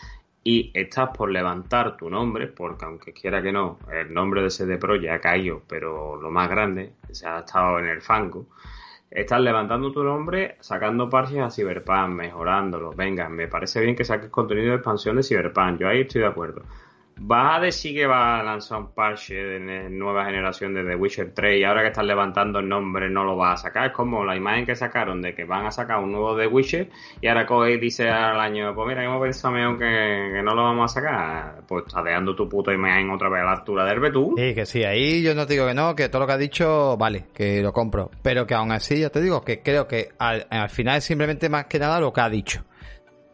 y 0.47 0.71
estás 0.75 1.09
por 1.09 1.29
levantar 1.29 1.97
tu 1.97 2.09
nombre, 2.09 2.47
porque 2.47 2.85
aunque 2.85 3.13
quiera 3.13 3.43
que 3.43 3.51
no, 3.51 3.81
el 3.93 4.15
nombre 4.15 4.43
de 4.43 4.51
CD 4.51 4.79
Pro 4.79 4.95
ya 4.95 5.15
ha 5.15 5.21
caído, 5.21 5.63
pero 5.67 6.15
lo 6.23 6.31
más 6.31 6.49
grande, 6.49 6.93
se 7.11 7.27
ha 7.27 7.41
estado 7.41 7.81
en 7.81 7.87
el 7.87 8.01
fango, 8.01 8.47
estás 9.11 9.41
levantando 9.41 9.91
tu 9.91 10.05
nombre, 10.05 10.57
sacando 10.61 11.11
parches 11.11 11.41
a 11.41 11.51
Cyberpunk, 11.51 12.11
mejorándolo. 12.11 12.93
Venga, 12.93 13.29
me 13.29 13.49
parece 13.49 13.81
bien 13.81 13.97
que 13.97 14.05
saques 14.05 14.31
contenido 14.31 14.69
de 14.69 14.77
expansión 14.77 15.17
de 15.17 15.25
Cyberpunk, 15.25 15.81
yo 15.81 15.89
ahí 15.89 16.03
estoy 16.03 16.21
de 16.21 16.29
acuerdo. 16.29 16.63
¿Vas 17.19 17.57
a 17.57 17.61
decir 17.61 17.95
que 17.95 18.07
va 18.07 18.41
a 18.41 18.43
lanzar 18.43 18.79
un 18.79 18.93
parche 18.93 19.35
de 19.35 19.89
nueva 19.89 20.27
generación 20.27 20.75
de 20.75 20.85
The 20.85 20.97
Witcher 20.97 21.33
3 21.33 21.61
y 21.61 21.65
ahora 21.65 21.81
que 21.81 21.89
están 21.89 22.07
levantando 22.07 22.59
el 22.59 22.69
nombre 22.69 23.09
no 23.09 23.25
lo 23.25 23.37
vas 23.37 23.61
a 23.61 23.63
sacar? 23.69 23.87
Es 23.87 23.93
como 23.93 24.23
la 24.23 24.37
imagen 24.37 24.67
que 24.67 24.77
sacaron 24.77 25.23
de 25.23 25.35
que 25.35 25.45
van 25.45 25.65
a 25.65 25.71
sacar 25.71 25.99
un 25.99 26.13
nuevo 26.13 26.37
The 26.37 26.47
Witcher 26.47 26.91
y 27.23 27.27
ahora 27.27 27.47
y 27.71 27.79
dice 27.79 28.11
al 28.11 28.39
año, 28.39 28.75
pues 28.75 28.87
mira, 28.89 29.03
hemos 29.03 29.23
pensado 29.23 29.79
que, 29.79 30.31
que 30.35 30.43
no 30.43 30.55
lo 30.55 30.63
vamos 30.63 30.93
a 30.93 30.95
sacar. 30.95 31.63
Pues 31.67 31.87
está 31.87 32.03
dejando 32.03 32.37
tu 32.37 32.49
puta 32.49 32.75
imagen 32.75 33.11
otra 33.11 33.31
vez 33.31 33.41
a 33.41 33.45
la 33.45 33.53
altura 33.53 33.87
del 33.87 33.99
betún. 33.99 34.35
Sí, 34.37 34.55
que 34.55 34.67
sí, 34.67 34.85
ahí 34.85 35.23
yo 35.23 35.35
no 35.35 35.47
te 35.47 35.55
digo 35.55 35.67
que 35.67 35.75
no, 35.75 35.97
que 35.97 36.11
todo 36.11 36.21
lo 36.21 36.27
que 36.27 36.35
ha 36.35 36.39
dicho, 36.39 36.99
vale, 36.99 37.25
que 37.33 37.63
lo 37.63 37.73
compro. 37.73 38.11
Pero 38.23 38.47
que 38.47 38.55
aún 38.55 38.73
así, 38.73 39.01
ya 39.01 39.09
te 39.09 39.23
digo, 39.23 39.41
que 39.41 39.63
creo 39.63 39.89
que 39.89 40.11
al, 40.19 40.47
al 40.51 40.69
final 40.69 40.99
es 40.99 41.05
simplemente 41.05 41.49
más 41.49 41.65
que 41.65 41.79
nada 41.79 41.99
lo 41.99 42.13
que 42.13 42.21
ha 42.21 42.29
dicho 42.29 42.63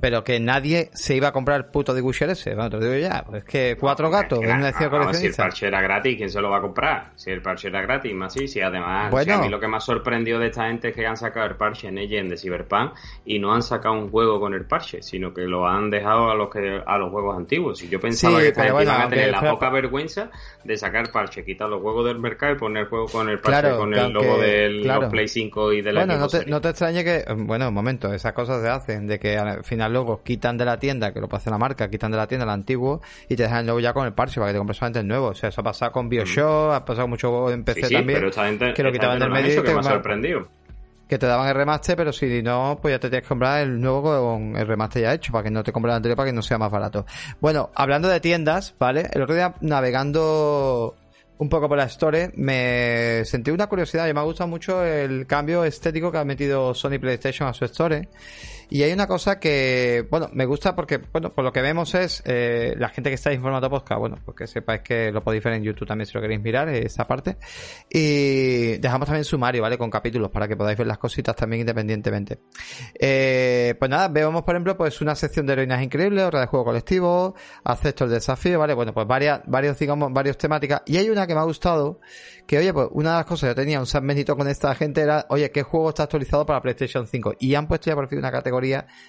pero 0.03 0.24
que 0.24 0.40
nadie 0.40 0.90
se 0.94 1.14
iba 1.14 1.28
a 1.28 1.32
comprar 1.32 1.59
el 1.59 1.66
puto 1.66 1.94
de 1.94 2.03
Witcher 2.03 2.28
ese. 2.28 2.57
Bueno, 2.57 2.70
te 2.70 2.76
lo 2.78 2.86
digo 2.86 3.09
ya. 3.09 3.22
Pues 3.24 3.44
es 3.44 3.48
que 3.48 3.76
cuatro 3.78 4.11
gatos, 4.11 4.40
una 4.40 4.72
Si 5.12 5.26
el 5.26 5.32
parche 5.32 5.68
era 5.68 5.80
gratis, 5.80 6.16
¿quién 6.16 6.28
se 6.28 6.40
lo 6.40 6.50
va 6.50 6.59
a 6.59 6.61
comprar? 6.61 7.12
Si 7.14 7.30
el 7.30 7.40
parche 7.40 7.68
era 7.68 7.82
gratis, 7.82 8.12
más 8.12 8.32
sí, 8.32 8.48
sí. 8.48 8.61
Además, 8.61 9.14
a 9.14 9.38
mí 9.38 9.48
lo 9.48 9.61
que 9.61 9.68
más 9.68 9.84
sorprendió 9.84 10.40
de 10.40 10.48
esta 10.48 10.66
gente 10.66 10.88
es 10.88 10.96
que 10.96 11.07
han 11.07 11.16
sacado 11.16 11.46
el 11.46 11.55
parche 11.55 11.86
en 11.86 11.94
Legend 11.94 12.30
de 12.30 12.36
Cyberpunk 12.36 12.94
y 13.24 13.38
no 13.38 13.55
han 13.55 13.62
sacado 13.62 13.94
un 13.94 14.11
juego 14.11 14.40
con 14.40 14.55
el 14.55 14.64
parche, 14.64 15.03
sino 15.03 15.32
que 15.32 15.42
lo 15.42 15.68
han 15.68 15.88
dejado 15.88 16.32
a 16.32 16.34
los 16.34 16.50
que 16.50 16.82
a 16.84 16.98
los 16.98 17.12
juegos 17.12 17.36
antiguos. 17.36 17.80
Y 17.84 17.88
yo 17.88 18.00
pensaba 18.00 18.40
que 18.40 18.48
esta 18.48 18.64
gente 18.64 18.82
iba 18.82 19.05
a 19.05 19.09
tener 19.09 19.30
la 19.30 19.53
poca 19.53 19.70
vergüenza 19.70 20.30
de 20.64 20.76
sacar 20.76 21.12
parche, 21.12 21.44
quitar 21.44 21.68
los 21.68 21.80
juegos 21.80 22.07
del 22.07 22.18
mercado 22.18 22.55
y 22.55 22.59
poner 22.59 22.88
juego 22.88 23.07
con 23.07 23.28
el 23.28 23.38
parche, 23.38 23.70
con 23.76 23.94
el 23.94 24.12
logo 24.12 24.36
del 24.38 24.82
Play 25.12 25.28
5 25.28 25.72
y 25.74 25.82
de 25.82 25.92
la 25.92 26.00
Bueno, 26.00 26.18
no 26.18 26.26
te, 26.26 26.44
no 26.46 26.61
te 26.61 26.70
extrañe 26.70 27.05
que, 27.05 27.24
bueno, 27.36 27.68
un 27.68 27.74
momento, 27.74 28.12
esas 28.12 28.32
cosas 28.32 28.62
se 28.62 28.68
hacen, 28.68 29.07
de 29.07 29.20
que 29.20 29.38
al 29.38 29.62
final 29.62 29.91
luego 29.93 30.22
quitan 30.22 30.57
de 30.57 30.64
la 30.64 30.78
tienda, 30.78 31.12
que 31.12 31.20
lo 31.20 31.28
hacer 31.30 31.51
la 31.51 31.59
marca, 31.59 31.88
quitan 31.88 32.11
de 32.11 32.16
la 32.16 32.26
tienda 32.26 32.45
el 32.45 32.51
antiguo 32.51 33.01
y 33.28 33.36
te 33.36 33.45
dejan 33.45 33.64
luego 33.64 33.80
ya 33.80 33.93
con 33.93 34.07
el 34.07 34.12
parche 34.12 34.40
para 34.40 34.49
que 34.49 34.55
te 34.55 34.59
compres 34.59 34.78
solamente 34.78 35.01
el 35.01 35.09
nuevo. 35.09 35.28
O 35.28 35.34
sea, 35.34 35.49
eso 35.49 35.61
ha 35.61 35.64
pasado 35.64 35.93
con 35.93 36.09
Bioshock, 36.09 36.74
ha 36.74 36.84
pasado 36.84 37.09
mucho 37.09 37.51
en 37.51 37.64
PC 37.64 37.88
también. 37.88 38.30
que 38.74 38.82
lo 38.82 38.93
quitaban 38.93 39.18
del 39.18 39.30
medio 39.30 39.61
y 39.61 39.62
que 39.62 39.74
me 39.74 39.82
sorprendido 39.82 40.49
que 41.12 41.18
te 41.18 41.26
daban 41.26 41.47
el 41.47 41.55
remaster, 41.55 41.95
pero 41.95 42.11
si 42.11 42.43
no, 42.43 42.78
pues 42.80 42.95
ya 42.95 42.99
te 42.99 43.11
tienes 43.11 43.24
que 43.24 43.28
comprar 43.28 43.61
el 43.61 43.78
nuevo 43.78 44.01
con 44.01 44.57
el 44.57 44.66
remaster 44.66 45.03
ya 45.03 45.12
hecho, 45.12 45.30
para 45.30 45.45
que 45.45 45.51
no 45.51 45.62
te 45.62 45.70
compres 45.70 45.93
el 45.93 45.97
anterior 45.97 46.16
para 46.16 46.30
que 46.30 46.32
no 46.32 46.40
sea 46.40 46.57
más 46.57 46.70
barato. 46.70 47.05
Bueno, 47.38 47.68
hablando 47.74 48.09
de 48.09 48.18
tiendas, 48.18 48.74
¿vale? 48.78 49.11
El 49.12 49.20
otro 49.20 49.34
día 49.34 49.55
navegando 49.61 50.97
un 51.36 51.49
poco 51.51 51.68
por 51.68 51.76
la 51.76 51.84
Store, 51.84 52.30
me 52.36 53.26
sentí 53.26 53.51
una 53.51 53.66
curiosidad 53.66 54.09
y 54.09 54.14
me 54.14 54.20
ha 54.20 54.22
gustado 54.22 54.49
mucho 54.49 54.82
el 54.84 55.26
cambio 55.26 55.64
estético 55.64 56.11
que 56.11 56.16
ha 56.16 56.24
metido 56.24 56.72
Sony 56.72 56.99
PlayStation 56.99 57.47
a 57.47 57.53
su 57.53 57.66
Store. 57.66 58.09
Y 58.74 58.84
hay 58.84 58.92
una 58.94 59.06
cosa 59.06 59.38
que, 59.38 60.06
bueno, 60.10 60.30
me 60.32 60.46
gusta 60.46 60.74
porque, 60.74 60.96
bueno, 60.96 61.34
por 61.34 61.44
lo 61.44 61.52
que 61.52 61.60
vemos 61.60 61.94
es, 61.94 62.22
eh, 62.24 62.74
la 62.78 62.88
gente 62.88 63.10
que 63.10 63.16
está 63.16 63.30
en 63.30 63.42
formato 63.42 63.68
podcast, 63.68 64.00
bueno, 64.00 64.16
pues 64.24 64.34
que 64.34 64.46
sepáis 64.46 64.80
que 64.80 65.12
lo 65.12 65.22
podéis 65.22 65.44
ver 65.44 65.52
en 65.52 65.62
YouTube 65.62 65.86
también 65.86 66.06
si 66.06 66.14
lo 66.14 66.22
queréis 66.22 66.40
mirar, 66.40 66.70
esa 66.70 67.06
parte. 67.06 67.36
Y 67.90 68.78
dejamos 68.78 69.04
también 69.08 69.26
sumario, 69.26 69.60
¿vale? 69.60 69.76
Con 69.76 69.90
capítulos 69.90 70.30
para 70.30 70.48
que 70.48 70.56
podáis 70.56 70.78
ver 70.78 70.86
las 70.86 70.96
cositas 70.96 71.36
también 71.36 71.60
independientemente. 71.60 72.38
Eh, 72.98 73.74
pues 73.78 73.90
nada, 73.90 74.08
vemos, 74.08 74.42
por 74.42 74.54
ejemplo, 74.54 74.74
pues 74.74 75.02
una 75.02 75.14
sección 75.16 75.44
de 75.44 75.52
heroínas 75.52 75.82
increíbles, 75.82 76.24
otra 76.24 76.40
de 76.40 76.46
juego 76.46 76.64
colectivo, 76.64 77.34
acepto 77.64 78.04
el 78.04 78.10
desafío, 78.12 78.58
¿vale? 78.58 78.72
Bueno, 78.72 78.94
pues 78.94 79.06
varias, 79.06 79.42
varios, 79.44 79.78
digamos, 79.78 80.10
varios 80.14 80.38
temáticas. 80.38 80.80
Y 80.86 80.96
hay 80.96 81.10
una 81.10 81.26
que 81.26 81.34
me 81.34 81.40
ha 81.40 81.44
gustado, 81.44 82.00
que 82.46 82.56
oye, 82.56 82.72
pues 82.72 82.88
una 82.92 83.10
de 83.10 83.16
las 83.16 83.26
cosas 83.26 83.50
que 83.50 83.54
yo 83.54 83.54
tenía 83.54 83.80
un 83.80 83.86
segmentito 83.86 84.34
con 84.34 84.48
esta 84.48 84.74
gente 84.74 85.02
era, 85.02 85.26
oye, 85.28 85.50
¿qué 85.50 85.62
juego 85.62 85.90
está 85.90 86.04
actualizado 86.04 86.46
para 86.46 86.62
PlayStation 86.62 87.06
5? 87.06 87.34
Y 87.38 87.54
han 87.54 87.68
puesto 87.68 87.90
ya 87.90 87.94
por 87.94 88.08
fin 88.08 88.18
una 88.18 88.32
categoría 88.32 88.61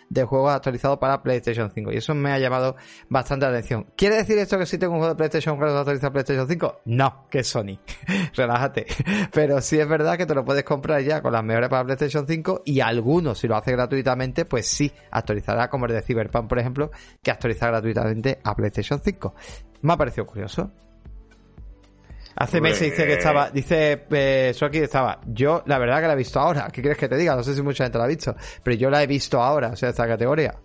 de 0.09 0.23
juegos 0.23 0.53
actualizados 0.53 0.99
para 0.99 1.21
PlayStation 1.21 1.71
5. 1.73 1.91
Y 1.91 1.97
eso 1.97 2.13
me 2.13 2.31
ha 2.31 2.39
llamado 2.39 2.75
bastante 3.09 3.45
atención. 3.45 3.87
¿Quiere 3.95 4.17
decir 4.17 4.37
esto 4.37 4.57
que 4.57 4.65
si 4.65 4.77
tengo 4.77 4.93
un 4.93 4.99
juego 4.99 5.13
de 5.13 5.17
PlayStation 5.17 5.57
4 5.57 5.79
actualizado 5.79 6.11
para 6.11 6.23
PlayStation 6.23 6.47
5? 6.47 6.81
No, 6.85 7.27
que 7.29 7.39
es 7.39 7.47
Sony. 7.47 7.79
Relájate. 8.35 8.85
Pero 9.31 9.61
sí 9.61 9.79
es 9.79 9.87
verdad 9.87 10.17
que 10.17 10.25
te 10.25 10.35
lo 10.35 10.43
puedes 10.43 10.63
comprar 10.63 11.01
ya 11.01 11.21
con 11.21 11.33
las 11.33 11.43
mejores 11.43 11.69
para 11.69 11.83
PlayStation 11.83 12.27
5 12.27 12.63
y 12.65 12.79
algunos, 12.79 13.39
si 13.39 13.47
lo 13.47 13.55
hace 13.55 13.71
gratuitamente, 13.71 14.45
pues 14.45 14.67
sí, 14.67 14.91
actualizará 15.11 15.69
como 15.69 15.85
el 15.85 15.93
de 15.93 16.01
Cyberpunk, 16.01 16.47
por 16.47 16.59
ejemplo, 16.59 16.91
que 17.21 17.31
actualiza 17.31 17.67
gratuitamente 17.67 18.39
a 18.43 18.55
PlayStation 18.55 19.01
5. 19.03 19.33
Me 19.81 19.93
ha 19.93 19.97
parecido 19.97 20.25
curioso. 20.25 20.71
Hace 22.35 22.61
meses 22.61 22.91
dice 22.91 23.05
que 23.05 23.13
estaba, 23.13 23.49
dice 23.51 24.05
eh, 24.09 24.53
aquí 24.59 24.79
estaba. 24.79 25.19
Yo, 25.27 25.63
la 25.65 25.77
verdad 25.77 26.01
que 26.01 26.07
la 26.07 26.13
he 26.13 26.17
visto 26.17 26.39
ahora. 26.39 26.67
¿Qué 26.71 26.81
quieres 26.81 26.97
que 26.97 27.07
te 27.07 27.15
diga? 27.15 27.35
No 27.35 27.43
sé 27.43 27.53
si 27.53 27.61
mucha 27.61 27.83
gente 27.83 27.97
la 27.97 28.05
ha 28.05 28.07
visto, 28.07 28.35
pero 28.63 28.75
yo 28.75 28.89
la 28.89 29.03
he 29.03 29.07
visto 29.07 29.41
ahora, 29.41 29.69
o 29.69 29.75
sea, 29.75 29.89
esta 29.89 30.07
categoría. 30.07 30.55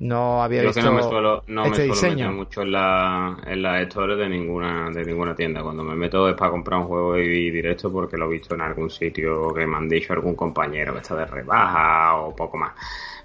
No 0.00 0.42
había 0.42 0.62
visto 0.62 0.82
no 0.82 0.92
me 0.92 1.02
suelo, 1.02 1.44
no 1.46 1.64
este 1.66 1.86
me 1.86 1.94
suelo 1.94 2.16
meter 2.16 2.30
mucho 2.32 2.62
en 2.62 2.72
la, 2.72 3.36
en 3.46 3.62
la 3.62 3.80
store 3.82 4.16
de 4.16 4.28
ninguna, 4.28 4.90
de 4.90 5.04
ninguna 5.04 5.36
tienda. 5.36 5.62
Cuando 5.62 5.84
me 5.84 5.94
meto 5.94 6.28
es 6.28 6.34
para 6.34 6.50
comprar 6.50 6.80
un 6.80 6.86
juego 6.86 7.16
y 7.16 7.50
directo 7.50 7.92
porque 7.92 8.16
lo 8.16 8.26
he 8.26 8.32
visto 8.32 8.56
en 8.56 8.62
algún 8.62 8.90
sitio 8.90 9.54
que 9.54 9.66
me 9.66 9.76
han 9.76 9.88
dicho 9.88 10.12
algún 10.12 10.34
compañero 10.34 10.92
que 10.94 11.00
está 11.00 11.14
de 11.14 11.26
rebaja 11.26 12.16
o 12.16 12.34
poco 12.34 12.58
más. 12.58 12.72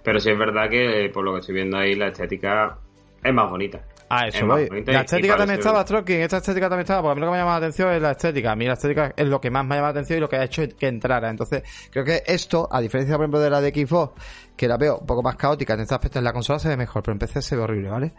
Pero 0.03 0.19
sí 0.19 0.29
es 0.29 0.37
verdad 0.37 0.69
que 0.69 1.09
por 1.11 1.25
lo 1.25 1.33
que 1.33 1.39
estoy 1.39 1.55
viendo 1.55 1.77
ahí 1.77 1.95
la 1.95 2.09
estética 2.09 2.77
es 3.23 3.33
más 3.33 3.49
bonita. 3.49 3.81
Ah, 4.09 4.27
eso 4.27 4.45
voy. 4.47 4.67
La 4.87 5.01
estética 5.01 5.37
también 5.37 5.59
estaba, 5.59 5.85
Trocking. 5.85 6.21
Esta 6.21 6.37
estética 6.37 6.67
también 6.67 6.81
estaba, 6.81 7.01
porque 7.03 7.11
a 7.11 7.15
mí 7.15 7.21
lo 7.21 7.27
que 7.27 7.31
me 7.31 7.37
llama 7.37 7.51
la 7.51 7.57
atención 7.57 7.93
es 7.93 8.01
la 8.01 8.11
estética. 8.11 8.51
A 8.51 8.55
mí 8.55 8.65
la 8.65 8.73
estética 8.73 9.13
es 9.15 9.27
lo 9.27 9.39
que 9.39 9.51
más 9.51 9.63
me 9.65 9.75
llama 9.75 9.87
la 9.87 9.91
atención 9.91 10.17
y 10.17 10.21
lo 10.21 10.27
que 10.27 10.37
ha 10.37 10.43
hecho 10.43 10.63
que 10.77 10.87
entrara. 10.87 11.29
Entonces, 11.29 11.63
creo 11.91 12.03
que 12.03 12.23
esto, 12.25 12.67
a 12.71 12.81
diferencia, 12.81 13.15
por 13.15 13.25
ejemplo, 13.25 13.39
de 13.39 13.49
la 13.51 13.61
de 13.61 13.69
Xbox, 13.69 14.19
que 14.57 14.67
la 14.67 14.77
veo 14.77 14.97
un 14.97 15.05
poco 15.05 15.21
más 15.21 15.35
caótica 15.35 15.75
en 15.75 15.81
este 15.81 15.93
aspecto, 15.93 16.17
en 16.17 16.25
la 16.25 16.33
consola 16.33 16.57
se 16.57 16.69
ve 16.69 16.77
mejor, 16.77 17.03
pero 17.03 17.13
en 17.13 17.19
PC 17.19 17.41
se 17.41 17.55
ve 17.55 17.61
horrible, 17.61 17.89
¿vale? 17.89 18.13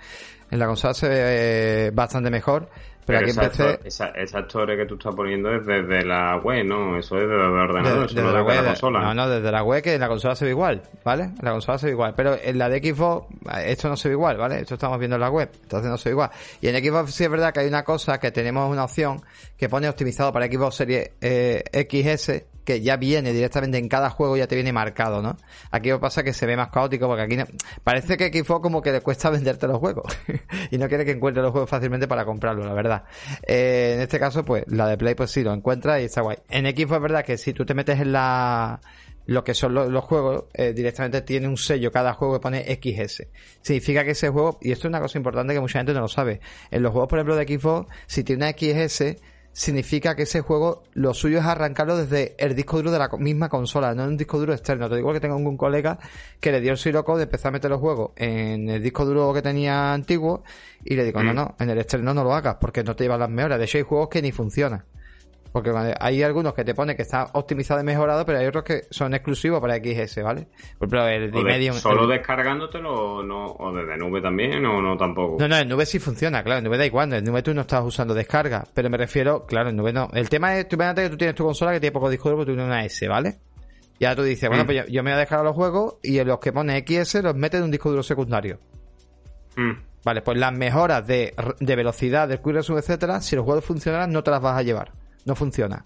En 0.50 0.58
la 0.58 0.66
consola 0.66 0.94
se 0.94 1.08
ve 1.08 1.90
bastante 1.92 2.30
mejor. 2.30 2.68
Pero, 3.06 3.18
aquí 3.20 3.30
empecé... 3.30 3.80
esa, 3.84 4.08
esa 4.10 4.46
torre 4.46 4.76
que 4.76 4.86
tú 4.86 4.94
estás 4.94 5.14
poniendo 5.14 5.50
es 5.50 5.66
desde 5.66 6.04
la 6.04 6.36
web, 6.36 6.64
¿no? 6.64 6.96
Eso 6.96 7.16
es 7.16 7.22
desde 7.22 7.34
el 7.34 7.40
ordenador, 7.40 8.08
desde, 8.08 8.32
la, 8.32 8.42
web, 8.42 8.56
la 8.56 8.64
consola. 8.68 9.00
No, 9.00 9.14
no, 9.14 9.28
desde 9.28 9.50
la 9.50 9.62
web 9.64 9.82
que 9.82 9.94
en 9.94 10.00
la 10.00 10.08
consola 10.08 10.36
se 10.36 10.44
ve 10.44 10.52
igual, 10.52 10.82
¿vale? 11.04 11.24
En 11.24 11.38
la 11.42 11.50
consola 11.52 11.78
se 11.78 11.86
ve 11.86 11.92
igual. 11.92 12.14
Pero 12.14 12.36
en 12.40 12.58
la 12.58 12.68
de 12.68 12.78
Xbox 12.78 13.26
esto 13.64 13.88
no 13.88 13.96
se 13.96 14.08
ve 14.08 14.14
igual, 14.14 14.36
¿vale? 14.36 14.60
Esto 14.60 14.74
estamos 14.74 14.98
viendo 14.98 15.16
en 15.16 15.22
la 15.22 15.30
web, 15.30 15.50
entonces 15.62 15.90
no 15.90 15.98
se 15.98 16.10
ve 16.10 16.12
igual. 16.12 16.30
Y 16.60 16.68
en 16.68 16.84
Xbox 16.84 17.12
sí 17.12 17.24
es 17.24 17.30
verdad 17.30 17.52
que 17.52 17.60
hay 17.60 17.66
una 17.66 17.82
cosa 17.82 18.20
que 18.20 18.30
tenemos 18.30 18.70
una 18.70 18.84
opción 18.84 19.22
que 19.56 19.68
pone 19.68 19.88
optimizado 19.88 20.32
para 20.32 20.46
Xbox 20.46 20.76
Series 20.76 21.10
eh, 21.20 21.64
XS 21.72 22.44
que 22.70 22.80
ya 22.80 22.96
viene 22.96 23.32
directamente 23.32 23.78
en 23.78 23.88
cada 23.88 24.10
juego, 24.10 24.36
ya 24.36 24.46
te 24.46 24.54
viene 24.54 24.72
marcado, 24.72 25.22
¿no? 25.22 25.36
Aquí 25.72 25.88
lo 25.88 25.98
pasa 25.98 26.22
que 26.22 26.32
se 26.32 26.46
ve 26.46 26.56
más 26.56 26.68
caótico 26.68 27.08
porque 27.08 27.22
aquí 27.22 27.36
parece 27.82 28.16
que 28.16 28.28
Xbox 28.28 28.62
como 28.62 28.80
que 28.80 28.92
le 28.92 29.00
cuesta 29.00 29.28
venderte 29.30 29.66
los 29.66 29.78
juegos 29.78 30.16
y 30.70 30.78
no 30.78 30.86
quiere 30.86 31.04
que 31.04 31.10
encuentre 31.10 31.42
los 31.42 31.50
juegos 31.50 31.68
fácilmente 31.68 32.06
para 32.06 32.24
comprarlos, 32.24 32.64
la 32.64 32.72
verdad. 32.72 33.02
Eh, 33.42 33.94
en 33.96 34.02
este 34.02 34.20
caso, 34.20 34.44
pues 34.44 34.62
la 34.68 34.86
de 34.86 34.96
Play 34.96 35.16
pues 35.16 35.32
sí 35.32 35.42
lo 35.42 35.52
encuentra 35.52 36.00
y 36.00 36.04
está 36.04 36.20
guay. 36.20 36.38
En 36.48 36.64
Xbox 36.64 36.94
es 36.94 37.02
verdad 37.02 37.24
que 37.24 37.38
si 37.38 37.52
tú 37.52 37.64
te 37.64 37.74
metes 37.74 37.98
en 37.98 38.12
la 38.12 38.80
lo 39.26 39.42
que 39.42 39.54
son 39.54 39.74
los, 39.74 40.04
juegos, 40.04 40.44
eh, 40.54 40.72
directamente 40.72 41.22
tiene 41.22 41.48
un 41.48 41.56
sello 41.56 41.90
cada 41.90 42.14
juego 42.14 42.34
que 42.34 42.40
pone 42.40 42.64
XS. 42.64 43.26
Significa 43.62 44.04
que 44.04 44.12
ese 44.12 44.28
juego, 44.28 44.58
y 44.60 44.72
esto 44.72 44.86
es 44.86 44.90
una 44.90 45.00
cosa 45.00 45.18
importante 45.18 45.54
que 45.54 45.60
mucha 45.60 45.78
gente 45.78 45.92
no 45.92 46.00
lo 46.00 46.08
sabe, 46.08 46.40
en 46.70 46.82
los 46.82 46.90
juegos, 46.92 47.08
por 47.08 47.18
ejemplo, 47.18 47.36
de 47.36 47.46
Xbox, 47.46 47.92
si 48.06 48.24
tiene 48.24 48.44
una 48.44 48.52
XS, 48.52 49.16
significa 49.52 50.14
que 50.14 50.22
ese 50.22 50.40
juego 50.40 50.84
lo 50.94 51.12
suyo 51.12 51.38
es 51.38 51.44
arrancarlo 51.44 51.96
desde 51.96 52.34
el 52.38 52.54
disco 52.54 52.76
duro 52.76 52.90
de 52.90 52.98
la 52.98 53.08
misma 53.18 53.48
consola, 53.48 53.94
no 53.94 54.04
en 54.04 54.10
un 54.10 54.16
disco 54.16 54.38
duro 54.38 54.52
externo. 54.52 54.88
Te 54.88 54.96
digo 54.96 55.12
que 55.12 55.20
tengo 55.20 55.36
un 55.36 55.56
colega 55.56 55.98
que 56.40 56.52
le 56.52 56.60
dio 56.60 56.72
el 56.72 56.92
loco 56.92 57.16
de 57.16 57.24
empezar 57.24 57.48
a 57.48 57.52
meter 57.52 57.70
los 57.70 57.80
juegos 57.80 58.12
en 58.16 58.68
el 58.68 58.82
disco 58.82 59.04
duro 59.04 59.32
que 59.34 59.42
tenía 59.42 59.92
antiguo 59.92 60.44
y 60.84 60.94
le 60.94 61.04
digo, 61.04 61.22
no, 61.22 61.32
mm. 61.32 61.36
no, 61.36 61.56
en 61.58 61.70
el 61.70 61.78
externo 61.78 62.14
no 62.14 62.24
lo 62.24 62.34
hagas 62.34 62.56
porque 62.60 62.84
no 62.84 62.94
te 62.94 63.04
lleva 63.04 63.18
las 63.18 63.30
mejoras. 63.30 63.58
De 63.58 63.64
hecho 63.64 63.78
hay 63.78 63.84
juegos 63.84 64.08
que 64.08 64.22
ni 64.22 64.32
funcionan. 64.32 64.84
Porque 65.52 65.72
hay 65.98 66.22
algunos 66.22 66.54
que 66.54 66.64
te 66.64 66.74
pone 66.74 66.94
que 66.94 67.02
está 67.02 67.28
optimizado 67.32 67.80
y 67.80 67.84
mejorado, 67.84 68.24
pero 68.24 68.38
hay 68.38 68.46
otros 68.46 68.62
que 68.62 68.82
son 68.90 69.14
exclusivos 69.14 69.60
para 69.60 69.76
XS, 69.76 70.22
¿vale? 70.22 70.46
Por 70.78 70.86
ejemplo, 70.86 71.08
el 71.08 71.30
de 71.32 71.42
Medium. 71.42 71.74
¿Solo 71.74 72.06
descargándotelo 72.06 73.22
no, 73.24 73.46
o 73.46 73.72
desde 73.72 73.96
nube 73.96 74.22
también 74.22 74.64
o 74.64 74.80
no 74.80 74.96
tampoco? 74.96 75.38
No, 75.40 75.48
no, 75.48 75.56
en 75.56 75.68
nube 75.68 75.86
sí 75.86 75.98
funciona, 75.98 76.44
claro, 76.44 76.58
en 76.58 76.64
nube 76.64 76.78
da 76.78 76.86
igual, 76.86 77.12
en 77.12 77.24
nube 77.24 77.42
tú 77.42 77.52
no 77.52 77.62
estás 77.62 77.84
usando 77.84 78.14
descarga, 78.14 78.64
pero 78.72 78.88
me 78.90 78.96
refiero, 78.96 79.44
claro, 79.44 79.70
en 79.70 79.76
nube 79.76 79.92
no. 79.92 80.08
El 80.12 80.28
tema 80.28 80.56
es, 80.56 80.68
tú 80.68 80.76
imagínate 80.76 81.02
que 81.02 81.10
tú 81.10 81.16
tienes 81.16 81.34
tu 81.34 81.44
consola 81.44 81.72
que 81.72 81.80
tiene 81.80 81.92
poco 81.92 82.08
disco 82.08 82.28
duro, 82.28 82.38
porque 82.38 82.52
tú 82.52 82.56
tienes 82.56 82.70
una 82.72 82.84
S, 82.84 83.08
¿vale? 83.08 83.38
Ya 83.98 84.14
tú 84.14 84.22
dices, 84.22 84.48
bueno, 84.48 84.62
mm. 84.62 84.66
pues 84.66 84.86
yo, 84.88 85.02
me 85.02 85.10
voy 85.10 85.16
a 85.16 85.20
dejar 85.20 85.42
los 85.42 85.54
juegos 85.56 85.96
y 86.02 86.18
en 86.18 86.28
los 86.28 86.38
que 86.38 86.52
pone 86.52 86.84
XS 86.86 87.22
los 87.24 87.34
metes 87.34 87.58
en 87.58 87.64
un 87.64 87.70
disco 87.72 87.90
duro 87.90 88.04
secundario. 88.04 88.60
Mm. 89.56 89.72
Vale, 90.04 90.22
pues 90.22 90.38
las 90.38 90.52
mejoras 90.52 91.06
de, 91.06 91.34
de 91.58 91.76
velocidad, 91.76 92.28
del 92.28 92.40
resume, 92.42 92.78
etcétera, 92.78 93.20
si 93.20 93.34
los 93.34 93.44
juegos 93.44 93.64
funcionaran, 93.64 94.12
no 94.12 94.22
te 94.22 94.30
las 94.30 94.40
vas 94.40 94.56
a 94.56 94.62
llevar 94.62 94.92
no 95.24 95.34
funciona. 95.34 95.84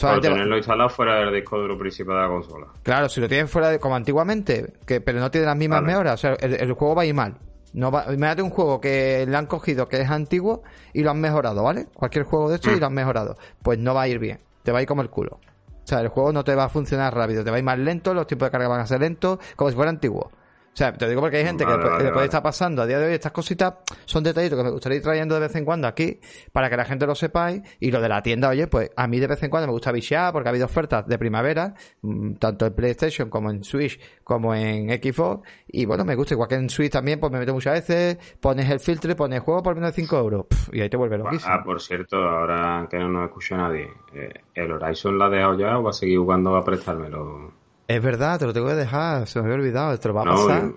Para 0.00 0.20
tenerlo 0.20 0.56
instalado 0.56 0.90
fuera 0.90 1.20
del 1.20 1.34
disco 1.34 1.58
duro 1.58 1.78
principal 1.78 2.16
de 2.16 2.22
la 2.22 2.28
consola. 2.28 2.66
Claro, 2.82 3.08
si 3.08 3.20
lo 3.20 3.28
tienes 3.28 3.50
fuera 3.50 3.70
de, 3.70 3.78
como 3.78 3.96
antiguamente, 3.96 4.74
que 4.86 5.00
pero 5.00 5.20
no 5.20 5.30
tiene 5.30 5.46
las 5.46 5.56
mismas 5.56 5.82
mejoras, 5.82 6.14
o 6.14 6.16
sea, 6.18 6.34
el, 6.34 6.72
juego 6.72 6.94
va 6.94 7.02
a 7.02 7.06
ir 7.06 7.14
mal. 7.14 7.38
No 7.72 7.90
va, 7.90 8.04
imagínate 8.04 8.42
un 8.42 8.50
juego 8.50 8.80
que 8.80 9.24
le 9.26 9.36
han 9.36 9.46
cogido 9.46 9.88
que 9.88 10.00
es 10.00 10.10
antiguo 10.10 10.62
y 10.92 11.02
lo 11.02 11.10
han 11.10 11.20
mejorado, 11.20 11.62
¿vale? 11.62 11.86
Cualquier 11.94 12.24
juego 12.24 12.48
de 12.48 12.56
estos 12.56 12.72
y 12.72 12.76
mm. 12.76 12.80
lo 12.80 12.86
han 12.86 12.94
mejorado. 12.94 13.36
Pues 13.62 13.78
no 13.78 13.94
va 13.94 14.02
a 14.02 14.08
ir 14.08 14.18
bien. 14.18 14.38
Te 14.62 14.72
va 14.72 14.78
a 14.80 14.82
ir 14.82 14.88
como 14.88 15.02
el 15.02 15.10
culo. 15.10 15.40
O 15.86 15.86
sea, 15.88 16.00
el 16.00 16.08
juego 16.08 16.32
no 16.32 16.42
te 16.42 16.54
va 16.54 16.64
a 16.64 16.68
funcionar 16.68 17.14
rápido, 17.14 17.44
te 17.44 17.50
va 17.50 17.56
a 17.56 17.58
ir 17.60 17.64
más 17.64 17.78
lento, 17.78 18.12
los 18.12 18.26
tiempos 18.26 18.48
de 18.48 18.50
carga 18.50 18.68
van 18.68 18.80
a 18.80 18.86
ser 18.86 19.00
lentos, 19.00 19.38
como 19.54 19.70
si 19.70 19.76
fuera 19.76 19.90
antiguo. 19.90 20.30
O 20.76 20.78
sea, 20.78 20.92
te 20.92 21.08
digo 21.08 21.22
porque 21.22 21.38
hay 21.38 21.44
gente 21.46 21.64
que 21.64 22.04
le 22.04 22.12
puede 22.12 22.26
estar 22.26 22.42
pasando 22.42 22.82
a 22.82 22.86
día 22.86 22.98
de 22.98 23.06
hoy. 23.06 23.14
Estas 23.14 23.32
cositas 23.32 23.76
son 24.04 24.22
detallitos 24.22 24.58
que 24.58 24.62
me 24.62 24.70
gustaría 24.70 24.98
ir 24.98 25.02
trayendo 25.02 25.34
de 25.34 25.40
vez 25.40 25.56
en 25.56 25.64
cuando 25.64 25.88
aquí 25.88 26.20
para 26.52 26.68
que 26.68 26.76
la 26.76 26.84
gente 26.84 27.06
lo 27.06 27.14
sepáis. 27.14 27.62
Y 27.80 27.90
lo 27.90 28.02
de 28.02 28.10
la 28.10 28.22
tienda, 28.22 28.50
oye, 28.50 28.66
pues 28.66 28.90
a 28.94 29.06
mí 29.06 29.18
de 29.18 29.26
vez 29.26 29.42
en 29.42 29.48
cuando 29.48 29.68
me 29.68 29.72
gusta 29.72 29.90
bichear 29.90 30.34
porque 30.34 30.50
ha 30.50 30.50
habido 30.50 30.66
ofertas 30.66 31.06
de 31.06 31.16
primavera, 31.16 31.72
mm, 32.02 32.34
tanto 32.34 32.66
en 32.66 32.74
PlayStation 32.74 33.30
como 33.30 33.50
en 33.50 33.64
Switch 33.64 33.98
como 34.22 34.54
en 34.54 34.90
Xbox. 34.90 35.48
Y 35.66 35.86
bueno, 35.86 36.04
me 36.04 36.14
gusta, 36.14 36.34
igual 36.34 36.50
que 36.50 36.56
en 36.56 36.68
Switch 36.68 36.92
también, 36.92 37.20
pues 37.20 37.32
me 37.32 37.38
meto 37.38 37.54
muchas 37.54 37.72
veces, 37.72 38.18
pones 38.38 38.68
el 38.68 38.78
filtro, 38.78 39.16
pones 39.16 39.40
juego 39.40 39.62
por 39.62 39.76
menos 39.76 39.96
de 39.96 40.02
5 40.02 40.18
euros. 40.18 40.44
y 40.72 40.82
ahí 40.82 40.90
te 40.90 40.98
vuelve 40.98 41.16
loquísimo. 41.16 41.54
Ah, 41.54 41.62
por 41.64 41.80
cierto, 41.80 42.18
ahora 42.18 42.86
que 42.90 42.98
no 42.98 43.08
nos 43.08 43.24
escucha 43.28 43.56
nadie, 43.56 43.88
eh, 44.12 44.30
¿el 44.54 44.72
Horizon 44.72 45.18
la 45.18 45.24
ha 45.24 45.30
dejado 45.30 45.58
ya 45.58 45.78
o 45.78 45.84
va 45.84 45.88
a 45.88 45.94
seguir 45.94 46.18
jugando 46.18 46.54
a 46.54 46.62
prestármelo? 46.62 47.65
Es 47.88 48.02
verdad, 48.02 48.38
te 48.38 48.46
lo 48.46 48.52
tengo 48.52 48.66
que 48.68 48.74
dejar, 48.74 49.26
se 49.26 49.38
me 49.38 49.46
había 49.46 49.56
olvidado, 49.56 49.98
te 49.98 50.08
lo 50.08 50.14
va 50.14 50.22
a 50.22 50.24
pasar. 50.24 50.72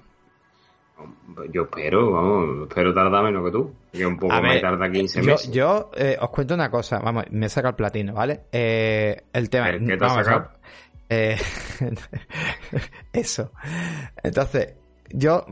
Yo 1.52 1.64
espero, 1.64 2.12
vamos, 2.12 2.68
espero 2.68 2.94
tardar 2.94 3.24
menos 3.24 3.46
que 3.46 3.52
tú. 3.52 3.74
Que 3.92 4.06
un 4.06 4.18
poco 4.18 4.42
me 4.42 4.60
tarda 4.60 4.92
15 4.92 5.22
meses. 5.22 5.52
Yo 5.52 5.90
eh, 5.96 6.18
os 6.20 6.30
cuento 6.30 6.54
una 6.54 6.70
cosa, 6.70 7.00
vamos, 7.00 7.26
me 7.32 7.48
saca 7.50 7.70
el 7.70 7.76
platino, 7.76 8.14
¿vale? 8.14 8.42
Eh, 8.52 9.24
el 9.32 9.50
tema. 9.50 9.72
¿Qué 9.72 9.98
te 9.98 10.06
has 10.06 10.14
sacado? 10.14 10.50
Eh, 11.10 11.38
eso. 13.14 13.52
Entonces, 14.22 14.76
yo 15.10 15.46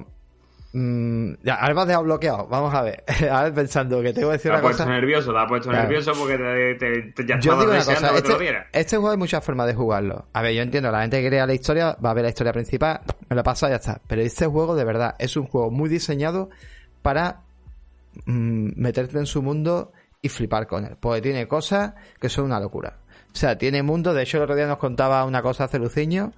Mm, 0.79 1.37
ya, 1.41 1.55
ahora 1.55 1.85
me 1.85 1.93
has 1.95 2.03
bloqueado. 2.03 2.47
Vamos 2.47 2.71
a 2.71 2.83
ver. 2.83 3.03
a 3.31 3.43
ver, 3.45 3.53
pensando 3.55 3.99
que 4.03 4.13
tengo 4.13 4.27
que 4.27 4.33
decir 4.33 4.51
una 4.51 4.61
cosa. 4.61 4.85
Te 4.85 4.91
nervioso, 4.91 5.33
te 5.33 5.39
has 5.39 5.47
puesto 5.47 5.71
nervioso 5.71 6.11
porque 6.13 6.37
te, 6.77 7.01
te, 7.13 7.25
ya 7.25 7.39
Yo 7.39 7.57
digo 7.57 7.71
una 7.71 7.83
cosa. 7.83 8.15
Este, 8.15 8.67
este, 8.73 8.97
juego 8.97 9.09
hay 9.09 9.17
muchas 9.17 9.43
formas 9.43 9.65
de 9.65 9.73
jugarlo. 9.73 10.27
A 10.33 10.43
ver, 10.43 10.53
yo 10.53 10.61
entiendo, 10.61 10.91
la 10.91 11.01
gente 11.01 11.19
que 11.19 11.29
crea 11.29 11.47
la 11.47 11.55
historia 11.55 11.97
va 12.03 12.11
a 12.11 12.13
ver 12.13 12.25
la 12.25 12.29
historia 12.29 12.53
principal, 12.53 13.01
me 13.27 13.35
lo 13.35 13.41
pasa 13.41 13.65
y 13.67 13.69
ya 13.71 13.77
está. 13.77 13.99
Pero 14.07 14.21
este 14.21 14.45
juego, 14.45 14.75
de 14.75 14.83
verdad, 14.83 15.15
es 15.17 15.35
un 15.35 15.47
juego 15.47 15.71
muy 15.71 15.89
diseñado 15.89 16.51
para 17.01 17.41
mm, 18.25 18.79
meterte 18.79 19.17
en 19.17 19.25
su 19.25 19.41
mundo 19.41 19.93
y 20.21 20.29
flipar 20.29 20.67
con 20.67 20.85
él. 20.85 20.95
Porque 20.99 21.21
tiene 21.21 21.47
cosas 21.47 21.95
que 22.21 22.29
son 22.29 22.45
una 22.45 22.59
locura. 22.59 22.99
O 23.33 23.35
sea, 23.35 23.57
tiene 23.57 23.81
mundo. 23.81 24.13
De 24.13 24.21
hecho, 24.21 24.37
el 24.37 24.43
otro 24.43 24.55
día 24.55 24.67
nos 24.67 24.77
contaba 24.77 25.25
una 25.25 25.41
cosa 25.41 25.63
hace 25.63 25.79
Luciño 25.79 26.33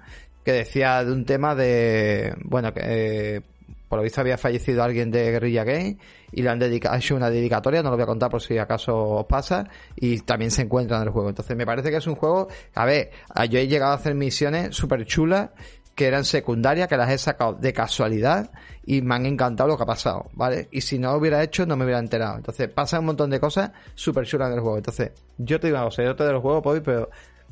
que 0.45 0.53
decía 0.53 1.03
de 1.03 1.11
un 1.11 1.25
tema 1.25 1.55
de. 1.55 2.33
Bueno, 2.45 2.73
que. 2.73 2.81
Eh, 2.85 3.41
por 3.89 3.97
lo 3.97 4.03
visto 4.03 4.21
había 4.21 4.37
fallecido 4.37 4.83
alguien 4.83 5.11
de 5.11 5.31
Guerrilla 5.31 5.63
Game 5.63 5.97
y 6.31 6.43
le 6.43 6.49
han 6.49 6.59
dedicado, 6.59 6.95
hecho 6.95 7.15
una 7.15 7.29
dedicatoria, 7.29 7.81
no 7.81 7.89
lo 7.89 7.97
voy 7.97 8.03
a 8.03 8.07
contar 8.07 8.29
por 8.29 8.41
si 8.41 8.57
acaso 8.57 8.95
os 8.95 9.25
pasa, 9.25 9.67
y 9.95 10.19
también 10.19 10.51
se 10.51 10.61
encuentra 10.61 10.97
en 10.97 11.03
el 11.03 11.09
juego. 11.09 11.29
Entonces 11.29 11.57
me 11.57 11.65
parece 11.65 11.89
que 11.89 11.97
es 11.97 12.07
un 12.07 12.15
juego, 12.15 12.47
a 12.75 12.85
ver, 12.85 13.09
yo 13.49 13.59
he 13.59 13.67
llegado 13.67 13.91
a 13.91 13.95
hacer 13.95 14.13
misiones 14.13 14.75
súper 14.75 15.05
chulas 15.05 15.49
que 15.95 16.05
eran 16.05 16.23
secundarias, 16.23 16.87
que 16.87 16.95
las 16.95 17.11
he 17.11 17.17
sacado 17.17 17.53
de 17.55 17.73
casualidad 17.73 18.51
y 18.85 19.01
me 19.01 19.15
han 19.15 19.25
encantado 19.25 19.67
lo 19.67 19.75
que 19.75 19.83
ha 19.83 19.87
pasado, 19.87 20.29
¿vale? 20.31 20.69
Y 20.71 20.79
si 20.79 20.97
no 20.97 21.11
lo 21.11 21.17
hubiera 21.17 21.43
hecho, 21.43 21.65
no 21.65 21.75
me 21.75 21.83
hubiera 21.83 21.99
enterado. 21.99 22.37
Entonces, 22.37 22.69
pasa 22.69 22.99
un 22.99 23.05
montón 23.07 23.29
de 23.29 23.39
cosas 23.39 23.71
súper 23.95 24.25
chulas 24.25 24.47
en 24.47 24.53
el 24.53 24.59
juego. 24.61 24.77
Entonces, 24.77 25.11
yo 25.37 25.59
te 25.59 25.67
digo 25.67 25.77
una 25.77 25.87
cosa, 25.87 26.03
yo 26.03 26.15
te 26.15 26.23
doy 26.23 26.35
el 26.35 26.39
juego, 26.39 26.61
pero 26.61 27.09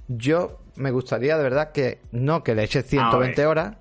yo 0.07 0.61
me 0.77 0.91
gustaría 0.91 1.35
de 1.35 1.43
verdad 1.43 1.73
que 1.73 1.99
no 2.13 2.41
que 2.41 2.55
le 2.55 2.63
eches 2.63 2.85
120 2.85 3.45
horas, 3.45 3.75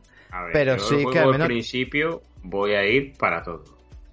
pero 0.53 0.81
sí 0.81 1.05
que 1.13 1.21
al 1.21 1.31
menos... 1.31 1.47
principio 1.47 2.23
voy 2.49 2.73
a 2.73 2.87
ir 2.87 3.17
para 3.19 3.43
todo. 3.43 3.65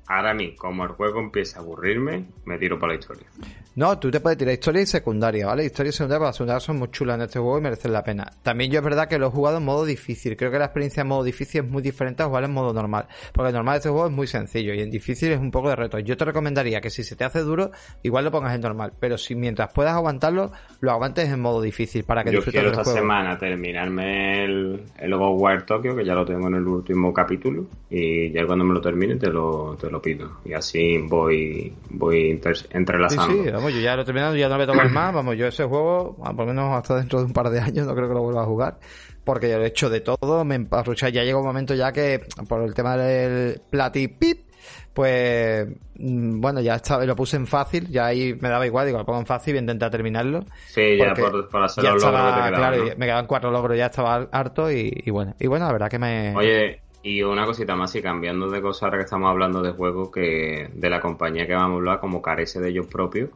Ahora 0.08 0.32
a 0.32 0.34
mí, 0.34 0.56
como 0.56 0.84
el 0.84 0.92
juego 0.92 1.20
empieza 1.20 1.60
a 1.60 1.62
aburrirme, 1.62 2.26
me 2.46 2.58
tiro 2.58 2.78
para 2.78 2.94
la 2.94 3.00
historia. 3.00 3.28
No, 3.76 3.98
tú 3.98 4.12
te 4.12 4.20
puedes 4.20 4.38
tirar 4.38 4.54
historia 4.54 4.84
y 4.84 4.86
secundaria, 4.86 5.48
¿vale? 5.48 5.66
Historia 5.66 5.90
y 5.90 5.94
secundaria, 5.94 6.28
las 6.28 6.36
secundarias 6.36 6.64
son 6.64 6.78
muy 6.78 6.92
chulas 6.92 7.16
en 7.16 7.24
este 7.24 7.40
juego 7.40 7.58
y 7.58 7.62
merecen 7.62 7.92
la 7.92 8.04
pena. 8.04 8.32
También 8.44 8.70
yo 8.70 8.78
es 8.78 8.86
verdad 8.86 9.08
que 9.08 9.18
lo 9.18 9.28
he 9.28 9.30
jugado 9.32 9.58
en 9.58 9.66
modo 9.66 9.84
difícil. 9.84 10.38
Creo 10.38 10.52
que 10.52 10.60
la 10.60 10.66
experiencia 10.66 11.02
en 11.02 11.08
modo 11.08 11.24
difícil 11.24 11.64
es 11.64 11.68
muy 11.68 11.82
diferente 11.82 12.22
a 12.22 12.28
jugar 12.28 12.44
en 12.44 12.52
modo 12.52 12.72
normal. 12.72 13.08
Porque 13.34 13.50
el 13.50 13.56
normal 13.56 13.74
de 13.74 13.78
este 13.78 13.90
juego 13.90 14.06
es 14.06 14.12
muy 14.12 14.28
sencillo 14.28 14.76
y 14.76 14.82
en 14.82 14.92
difícil 14.92 15.32
es 15.32 15.40
un 15.40 15.50
poco 15.50 15.70
de 15.70 15.76
reto. 15.76 15.98
Yo 15.98 16.16
te 16.16 16.24
recomendaría 16.24 16.82
que 16.82 16.92
si 16.92 17.04
se 17.04 17.16
te 17.16 17.24
hace 17.24 17.40
duro, 17.40 17.72
igual 18.04 18.26
lo 18.26 18.32
pongas 18.32 18.54
en 18.54 18.62
normal. 18.62 18.94
Pero 19.00 19.18
si 19.18 19.34
mientras 19.34 19.74
puedas 19.74 19.96
aguantarlo, 19.96 20.52
lo 20.80 20.92
aguantes 20.92 21.30
en 21.30 21.40
modo 21.40 21.60
difícil 21.60 22.04
para 22.04 22.24
que 22.24 22.32
yo 22.32 22.44
quiero 22.44 22.70
esta 22.70 22.86
semana 22.86 23.40
terminarme 23.40 24.46
el, 24.46 24.84
el 25.00 25.14
War 25.16 25.66
Tokyo, 25.66 25.96
que 25.96 26.06
ya 26.06 26.14
lo 26.14 26.26
tengo 26.26 26.48
en 26.48 26.56
el 26.56 26.68
último 26.68 27.12
capítulo. 27.12 27.66
Y 27.90 28.32
ya 28.32 28.46
cuando 28.46 28.66
me 28.66 28.74
lo 28.76 28.82
termine 28.82 29.16
te 29.16 29.32
lo, 29.32 29.76
te 29.82 29.90
lo 29.90 30.00
pido. 30.00 30.42
Y 30.46 30.54
así 30.54 31.00
voy, 31.00 31.74
voy 31.90 32.40
entrelazando 32.72 33.63
yo 33.70 33.80
ya 33.80 33.96
lo 33.96 34.02
he 34.02 34.06
terminado, 34.06 34.36
ya 34.36 34.50
no 34.50 34.58
me 34.58 34.66
tocar 34.66 34.90
más. 34.90 35.14
Vamos, 35.14 35.38
yo 35.38 35.48
ese 35.48 35.64
juego, 35.66 36.16
por 36.16 36.36
lo 36.36 36.46
menos 36.46 36.76
hasta 36.76 36.98
dentro 36.98 37.20
de 37.20 37.26
un 37.26 37.34
par 37.34 37.50
de 37.50 37.60
años, 37.60 37.88
no 37.88 37.96
creo 37.96 38.08
que 38.08 38.14
lo 38.14 38.22
vuelva 38.22 38.44
a 38.44 38.46
jugar. 38.46 38.80
Porque 39.24 39.50
ya 39.50 39.58
lo 39.58 39.64
he 39.64 39.68
hecho 39.68 39.90
de 39.90 40.02
todo, 40.02 40.44
me 40.44 40.56
emparrucha. 40.56 41.10
Ya 41.10 41.24
llega 41.24 41.38
un 41.38 41.46
momento 41.46 41.74
ya 41.76 41.92
que, 41.92 42.22
por 42.48 42.62
el 42.62 42.74
tema 42.74 42.98
del 42.98 43.62
plati 43.70 44.08
pip, 44.10 44.48
pues 44.94 45.68
mm, 45.96 46.40
bueno, 46.40 46.62
ya 46.62 46.76
estaba, 46.76 47.06
lo 47.06 47.16
puse 47.16 47.38
en 47.38 47.48
fácil, 47.48 47.88
ya 47.90 48.08
ahí 48.08 48.38
me 48.40 48.50
daba 48.50 48.66
igual, 48.66 48.86
digo, 48.86 49.00
lo 49.00 49.06
pongo 49.06 49.20
en 49.20 49.26
fácil 49.26 49.56
y 49.56 49.60
intentar 49.60 49.90
terminarlo. 49.90 50.46
Sí, 50.68 50.98
ya 50.98 51.14
por, 51.14 51.50
por 51.50 51.64
hacer 51.64 51.84
los 51.84 52.02
logros 52.02 52.36
que 52.36 52.42
te 52.50 52.56
Claro, 52.56 52.84
me 52.98 53.06
quedaban 53.06 53.28
cuatro 53.28 53.52
logros, 53.52 53.78
ya 53.78 53.88
estaba 53.88 54.28
harto 54.32 54.72
y, 54.72 54.92
y, 55.06 55.10
bueno, 55.10 55.36
y 55.40 55.48
bueno, 55.48 55.66
la 55.66 55.72
verdad 55.72 55.90
que 55.90 56.00
me... 56.00 56.36
Oye, 56.36 56.82
y 57.02 57.22
una 57.22 57.46
cosita 57.46 57.76
más, 57.76 57.94
y 57.96 58.02
cambiando 58.02 58.50
de 58.50 58.62
cosas 58.62 58.84
ahora 58.84 58.98
que 58.98 59.04
estamos 59.04 59.30
hablando 59.30 59.62
de 59.62 59.72
juegos 59.72 60.10
que 60.10 60.70
de 60.74 60.90
la 60.90 61.02
compañía 61.02 61.46
que 61.46 61.54
vamos 61.54 61.76
a 61.76 61.78
hablar, 61.80 62.00
como 62.00 62.22
carece 62.22 62.62
de 62.62 62.70
ellos 62.70 62.88
propios, 62.88 63.30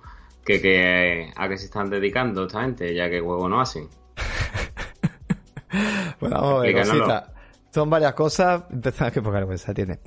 que, 0.48 0.62
que 0.62 1.34
a 1.36 1.50
qué 1.50 1.58
se 1.58 1.66
están 1.66 1.90
dedicando 1.90 2.46
esta 2.46 2.62
gente, 2.62 2.96
ya 2.96 3.10
que 3.10 3.20
juego 3.20 3.50
no 3.50 3.60
hacen. 3.60 3.90
bueno, 6.22 6.42
vamos 6.42 6.60
a 6.60 6.62
ver, 6.62 6.74
cosita. 6.74 7.34
Son 7.70 7.90
varias 7.90 8.14
cosas. 8.14 8.64
Empezamos 8.72 9.14
que 9.14 9.22
poca 9.22 9.40
vergüenza 9.40 9.74
tiene. 9.74 10.00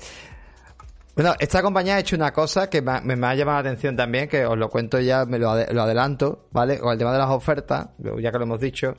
Bueno, 1.14 1.34
esta 1.38 1.61
compañía 1.61 1.97
ha 1.97 1.99
hecho 1.99 2.16
una 2.16 2.32
cosa 2.32 2.70
que 2.70 2.80
me, 2.80 2.93
ha 2.93 3.34
llamado 3.34 3.62
la 3.62 3.68
atención 3.68 3.95
también, 3.95 4.28
que 4.28 4.47
os 4.47 4.57
lo 4.57 4.70
cuento 4.70 4.99
ya, 4.99 5.26
me 5.26 5.38
lo, 5.38 5.51
adelanto, 5.51 6.47
¿vale? 6.53 6.78
Con 6.78 6.93
el 6.93 6.99
tema 6.99 7.12
de 7.12 7.18
las 7.18 7.28
ofertas, 7.28 7.91
ya 7.99 8.32
que 8.32 8.38
lo 8.38 8.45
hemos 8.45 8.61
dicho. 8.61 8.97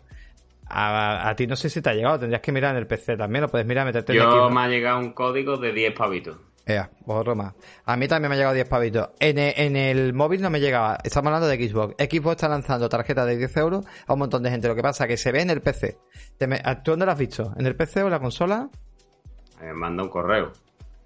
A, 0.68 1.34
ti 1.36 1.48
no 1.48 1.56
sé 1.56 1.70
si 1.70 1.82
te 1.82 1.90
ha 1.90 1.94
llegado, 1.94 2.20
tendrías 2.20 2.42
que 2.42 2.52
mirar 2.52 2.76
en 2.76 2.78
el 2.78 2.88
PC 2.88 3.18
también, 3.18 3.42
lo 3.42 3.50
puedes 3.50 3.66
mirar, 3.66 3.86
meterte 3.86 4.14
Yo 4.14 4.24
en 4.24 4.30
Yo 4.30 4.50
me 4.52 4.62
ha 4.62 4.68
llegado 4.68 5.00
un 5.00 5.14
código 5.14 5.58
de 5.58 5.74
10 5.74 5.96
pavitos. 5.96 6.38
Ea, 6.74 6.90
otro 7.06 7.36
más. 7.36 7.54
A 7.86 7.98
mí 7.98 8.08
también 8.08 8.30
me 8.30 8.36
ha 8.36 8.38
llegado 8.38 8.56
10 8.56 8.68
pavitos. 8.68 9.10
En, 9.20 9.38
e, 9.38 9.54
en, 9.58 9.76
el 9.76 10.14
móvil 10.14 10.42
no 10.42 10.50
me 10.50 10.60
llegaba. 10.60 10.98
Estamos 11.04 11.28
hablando 11.28 11.48
de 11.48 11.68
Xbox. 11.68 11.96
Xbox 11.98 12.36
está 12.36 12.48
lanzando 12.48 12.90
tarjetas 12.90 13.28
de 13.28 13.38
10 13.38 13.58
euros 13.58 13.86
a 14.08 14.14
un 14.14 14.20
montón 14.20 14.44
de 14.44 14.52
gente. 14.52 14.68
Lo 14.68 14.76
que 14.76 14.82
pasa 14.82 15.06
es 15.06 15.08
que 15.10 15.18
se 15.18 15.32
ve 15.32 15.42
en 15.42 15.50
el 15.50 15.62
PC. 15.62 15.98
¿Tú 16.84 16.92
dónde 16.92 17.06
lo 17.06 17.12
has 17.12 17.20
visto? 17.20 17.54
¿En 17.58 17.66
el 17.66 17.76
PC 17.76 18.04
o 18.04 18.06
en 18.06 18.12
la 18.12 18.20
consola? 18.20 18.70
Me 19.62 19.74
manda 19.74 20.04
un 20.04 20.10
correo. 20.10 20.52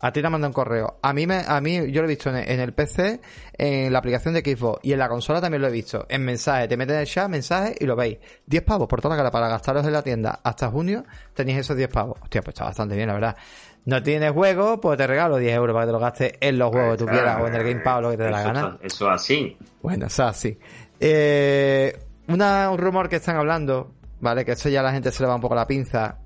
A 0.02 0.12
ti 0.12 0.22
te 0.22 0.30
manda 0.30 0.48
un 0.48 0.54
correo. 0.54 1.00
A 1.02 1.14
mí, 1.14 1.26
me, 1.26 1.42
a 1.48 1.60
mí 1.62 1.92
yo 1.92 2.02
lo 2.02 2.08
he 2.08 2.10
visto 2.10 2.30
en, 2.30 2.60
el 2.60 2.74
PC, 2.74 3.22
en 3.58 3.92
la 3.92 4.00
aplicación 4.00 4.34
de 4.34 4.42
Xbox 4.42 4.82
y 4.84 4.94
en 4.94 5.00
la 5.00 5.08
consola 5.08 5.42
también 5.42 5.62
lo 5.62 5.68
he 5.68 5.72
visto. 5.72 6.06
En 6.10 6.24
mensaje, 6.24 6.68
te 6.68 6.78
metes 6.78 6.96
en 6.96 7.02
el 7.02 7.08
chat, 7.08 7.30
mensaje 7.30 7.76
y 7.80 7.86
lo 7.86 7.96
veis. 7.96 8.20
10 8.46 8.64
pavos 8.64 8.88
por 8.88 9.02
toda 9.02 9.16
la 9.16 9.20
cara 9.20 9.32
para 9.32 9.48
gastaros 9.48 9.86
en 9.86 9.94
la 9.94 10.04
tienda 10.04 10.42
hasta 10.44 10.70
junio 10.70 11.06
tenéis 11.34 11.60
esos 11.60 11.78
10 11.78 11.90
pavos. 11.90 12.20
Hostia, 12.22 12.42
pues 12.42 12.54
está 12.54 12.66
bastante 12.66 12.96
bien, 12.96 13.08
la 13.08 13.14
verdad. 13.14 13.38
No 13.86 14.02
tienes 14.02 14.32
juego, 14.32 14.82
pues 14.82 14.98
te 14.98 15.06
regalo 15.06 15.38
10 15.38 15.54
euros 15.56 15.74
para 15.74 15.86
que 15.86 15.90
te 15.90 15.94
lo 15.94 16.00
gastes 16.00 16.34
en 16.40 16.58
los 16.58 16.70
juegos 16.72 16.94
que 16.94 17.06
tú 17.06 17.06
quieras 17.06 17.40
o 17.42 17.48
en 17.48 17.54
el 17.54 17.64
Game 17.64 17.82
Pass 17.82 17.98
o 18.00 18.02
lo 18.02 18.12
que 18.12 18.18
te 18.18 18.24
dé 18.24 18.32
la 18.32 18.42
gana. 18.42 18.78
Eso 18.82 19.10
así. 19.10 19.58
Bueno, 19.82 20.08
eso 20.08 20.24
así. 20.24 20.58
Eh, 21.00 21.96
una, 22.28 22.72
un 22.72 22.80
rumor 22.80 23.08
que 23.08 23.18
están 23.18 23.38
hablando, 23.38 23.92
¿vale? 24.22 24.44
Que 24.44 24.54
eso 24.54 24.70
ya 24.70 24.82
la 24.82 24.92
gente 24.92 25.12
se 25.12 25.22
le 25.22 25.30
va 25.30 25.36
un 25.36 25.42
poco 25.42 25.54
la 25.54 25.68
pinza. 25.68 26.18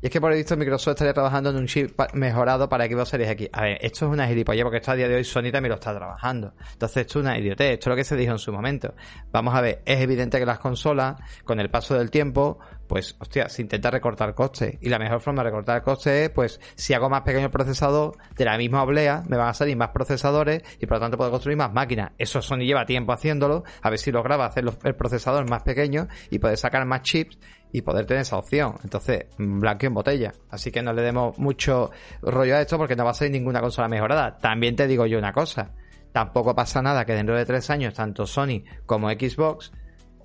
Y 0.00 0.06
es 0.06 0.12
que 0.12 0.20
por 0.20 0.30
el 0.30 0.38
visto 0.38 0.56
Microsoft 0.56 0.92
estaría 0.92 1.12
trabajando 1.12 1.50
en 1.50 1.56
un 1.56 1.66
chip 1.66 1.98
mejorado 2.14 2.68
para 2.68 2.86
Xbox 2.86 3.08
Series 3.08 3.30
X. 3.30 3.48
A 3.52 3.62
ver, 3.62 3.78
esto 3.80 4.06
es 4.06 4.12
una 4.12 4.28
gilipollez 4.28 4.62
porque 4.62 4.76
esto 4.76 4.92
a 4.92 4.94
día 4.94 5.08
de 5.08 5.16
hoy 5.16 5.24
Sony 5.24 5.50
también 5.50 5.70
lo 5.70 5.74
está 5.74 5.92
trabajando. 5.92 6.54
Entonces 6.72 6.98
esto 6.98 7.18
es 7.18 7.24
una 7.24 7.36
idiotez, 7.36 7.72
esto 7.72 7.90
es 7.90 7.92
lo 7.92 7.96
que 7.96 8.04
se 8.04 8.16
dijo 8.16 8.30
en 8.30 8.38
su 8.38 8.52
momento. 8.52 8.94
Vamos 9.32 9.56
a 9.56 9.60
ver, 9.60 9.82
es 9.84 10.00
evidente 10.00 10.38
que 10.38 10.46
las 10.46 10.60
consolas, 10.60 11.16
con 11.42 11.58
el 11.58 11.68
paso 11.68 11.98
del 11.98 12.12
tiempo, 12.12 12.60
pues, 12.86 13.16
hostia, 13.18 13.48
se 13.48 13.60
intenta 13.60 13.90
recortar 13.90 14.34
costes. 14.34 14.78
Y 14.80 14.88
la 14.88 15.00
mejor 15.00 15.20
forma 15.20 15.42
de 15.42 15.50
recortar 15.50 15.82
costes 15.82 16.12
es, 16.12 16.30
pues, 16.30 16.60
si 16.76 16.94
hago 16.94 17.10
más 17.10 17.22
pequeño 17.22 17.46
el 17.46 17.50
procesador, 17.50 18.16
de 18.36 18.44
la 18.44 18.56
misma 18.56 18.84
oblea, 18.84 19.24
me 19.28 19.36
van 19.36 19.48
a 19.48 19.54
salir 19.54 19.76
más 19.76 19.90
procesadores 19.90 20.62
y 20.80 20.86
por 20.86 20.98
lo 20.98 21.00
tanto 21.00 21.16
puedo 21.16 21.30
construir 21.30 21.58
más 21.58 21.72
máquinas. 21.72 22.12
Eso 22.18 22.40
Sony 22.40 22.60
lleva 22.60 22.86
tiempo 22.86 23.12
haciéndolo, 23.12 23.64
a 23.82 23.90
ver 23.90 23.98
si 23.98 24.12
graba 24.12 24.46
hacer 24.46 24.64
el 24.84 24.94
procesador 24.94 25.48
más 25.50 25.62
pequeño 25.62 26.08
y 26.30 26.38
poder 26.38 26.56
sacar 26.56 26.84
más 26.86 27.02
chips 27.02 27.38
y 27.72 27.82
poder 27.82 28.06
tener 28.06 28.22
esa 28.22 28.38
opción. 28.38 28.74
Entonces, 28.82 29.26
blanco 29.36 29.86
en 29.86 29.94
botella. 29.94 30.32
Así 30.50 30.70
que 30.70 30.82
no 30.82 30.92
le 30.92 31.02
demos 31.02 31.38
mucho 31.38 31.90
rollo 32.22 32.56
a 32.56 32.60
esto 32.60 32.78
porque 32.78 32.96
no 32.96 33.04
va 33.04 33.10
a 33.10 33.14
salir 33.14 33.32
ninguna 33.32 33.60
consola 33.60 33.88
mejorada. 33.88 34.38
También 34.38 34.76
te 34.76 34.86
digo 34.86 35.06
yo 35.06 35.18
una 35.18 35.32
cosa. 35.32 35.72
Tampoco 36.12 36.54
pasa 36.54 36.82
nada 36.82 37.04
que 37.04 37.14
dentro 37.14 37.36
de 37.36 37.44
tres 37.44 37.68
años 37.70 37.94
tanto 37.94 38.26
Sony 38.26 38.62
como 38.86 39.10
Xbox 39.10 39.72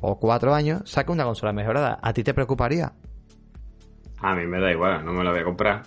o 0.02 0.20
cuatro 0.20 0.54
años 0.54 0.82
saque 0.86 1.12
una 1.12 1.26
consola 1.26 1.54
mejorada. 1.54 2.00
¿A 2.02 2.14
ti 2.14 2.24
te 2.24 2.34
preocuparía? 2.34 2.94
A 4.20 4.36
mí 4.36 4.46
me 4.46 4.62
da 4.62 4.72
igual, 4.72 5.04
no 5.06 5.12
me 5.12 5.24
la 5.24 5.32
voy 5.32 5.42
a 5.42 5.44
comprar. 5.44 5.84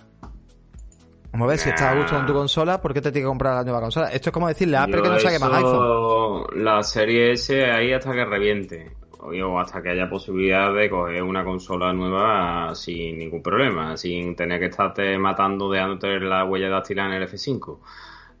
Vamos 1.31 1.45
a 1.45 1.49
ver, 1.49 1.59
si 1.59 1.69
estás 1.69 1.93
a 1.93 1.95
gusto 1.95 2.15
con 2.15 2.25
tu 2.25 2.33
consola, 2.33 2.81
¿por 2.81 2.93
qué 2.93 3.01
te 3.01 3.11
tiene 3.11 3.25
que 3.25 3.29
comprar 3.29 3.55
la 3.55 3.63
nueva 3.63 3.81
consola? 3.81 4.07
Esto 4.09 4.29
es 4.29 4.33
como 4.33 4.47
decirle 4.47 4.77
a 4.77 4.83
Apple 4.83 5.01
que 5.01 5.09
no 5.09 5.19
saque 5.19 5.39
más 5.39 5.53
iPhone. 5.53 6.63
La 6.63 6.81
serie 6.83 7.33
S 7.33 7.65
ahí 7.69 7.93
hasta 7.93 8.11
que 8.13 8.25
reviente. 8.25 8.96
O 9.19 9.59
hasta 9.59 9.81
que 9.81 9.89
haya 9.89 10.09
posibilidad 10.09 10.73
de 10.73 10.89
coger 10.89 11.23
una 11.23 11.43
consola 11.43 11.91
nueva 11.91 12.73
sin 12.75 13.17
ningún 13.17 13.41
problema, 13.41 13.97
sin 13.97 14.35
tener 14.35 14.59
que 14.59 14.67
estarte 14.67 15.17
matando 15.17 15.69
de 15.71 16.19
la 16.19 16.45
huella 16.45 16.69
dactilar 16.69 17.07
en 17.07 17.21
el 17.21 17.27
F5. 17.27 17.79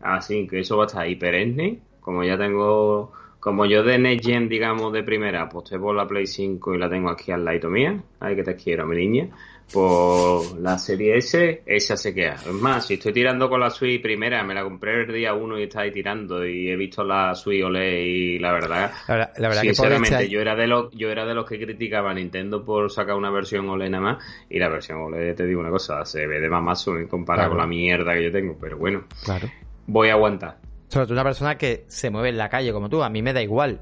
Así 0.01 0.47
que 0.47 0.59
eso 0.59 0.77
va 0.77 0.83
a 0.83 0.87
estar 0.87 1.03
ahí 1.03 1.15
perenne. 1.15 1.79
Como 1.99 2.23
ya 2.23 2.37
tengo 2.37 3.11
como 3.39 3.65
yo 3.65 3.83
de 3.83 3.97
Next 3.97 4.25
Gen, 4.25 4.49
digamos, 4.49 4.91
de 4.91 5.03
primera, 5.03 5.43
aposté 5.43 5.79
por 5.79 5.95
la 5.95 6.07
Play 6.07 6.25
5 6.25 6.75
y 6.75 6.77
la 6.77 6.89
tengo 6.89 7.09
aquí 7.09 7.31
al 7.31 7.45
lado 7.45 7.69
mía, 7.69 8.01
ay 8.19 8.35
que 8.35 8.43
te 8.43 8.55
quiero, 8.55 8.85
mi 8.85 8.97
niña, 8.97 9.29
pues 9.71 10.53
la 10.61 10.77
serie 10.77 11.17
S, 11.17 11.63
esa 11.65 11.97
se 11.97 12.13
queda. 12.13 12.35
Es 12.35 12.53
más, 12.53 12.87
si 12.87 12.93
estoy 12.93 13.11
tirando 13.11 13.49
con 13.49 13.59
la 13.59 13.69
Switch 13.69 14.01
primera, 14.01 14.43
me 14.43 14.53
la 14.53 14.63
compré 14.63 15.03
el 15.03 15.13
día 15.13 15.33
1 15.33 15.59
y 15.59 15.63
está 15.63 15.81
ahí 15.81 15.91
tirando 15.91 16.45
y 16.45 16.69
he 16.69 16.75
visto 16.75 17.03
la 17.03 17.35
Switch 17.35 17.63
OLED 17.63 17.99
y 17.99 18.39
la 18.39 18.53
verdad, 18.53 18.91
la, 19.07 19.31
verdad 19.37 19.61
sinceramente, 19.61 20.29
yo 20.29 20.39
era 20.39 20.55
de 20.55 20.67
los 20.67 20.91
yo 20.93 21.09
era 21.09 21.25
de 21.25 21.33
los 21.33 21.45
que 21.45 21.59
criticaba 21.59 22.11
a 22.11 22.13
Nintendo 22.13 22.63
por 22.63 22.89
sacar 22.91 23.15
una 23.15 23.29
versión 23.29 23.67
OLED 23.69 23.89
nada 23.89 24.03
más 24.03 24.23
y 24.49 24.57
la 24.57 24.69
versión 24.69 24.99
OLED, 24.99 25.35
te 25.35 25.45
digo 25.45 25.59
una 25.59 25.69
cosa, 25.69 26.05
se 26.05 26.25
ve 26.27 26.39
de 26.39 26.49
más 26.49 26.85
comparado 27.09 27.49
con 27.49 27.57
la 27.57 27.67
mierda 27.67 28.13
que 28.13 28.23
yo 28.23 28.31
tengo, 28.31 28.57
pero 28.59 28.77
bueno, 28.77 29.03
claro. 29.23 29.49
voy 29.85 30.09
a 30.09 30.13
aguantar. 30.13 30.57
Sobre 30.87 31.05
todo 31.05 31.13
una 31.13 31.23
persona 31.25 31.57
que 31.57 31.83
se 31.87 32.09
mueve 32.09 32.29
en 32.29 32.37
la 32.37 32.47
calle 32.47 32.71
como 32.71 32.89
tú, 32.89 33.03
a 33.03 33.09
mí 33.09 33.21
me 33.21 33.33
da 33.33 33.41
igual. 33.41 33.81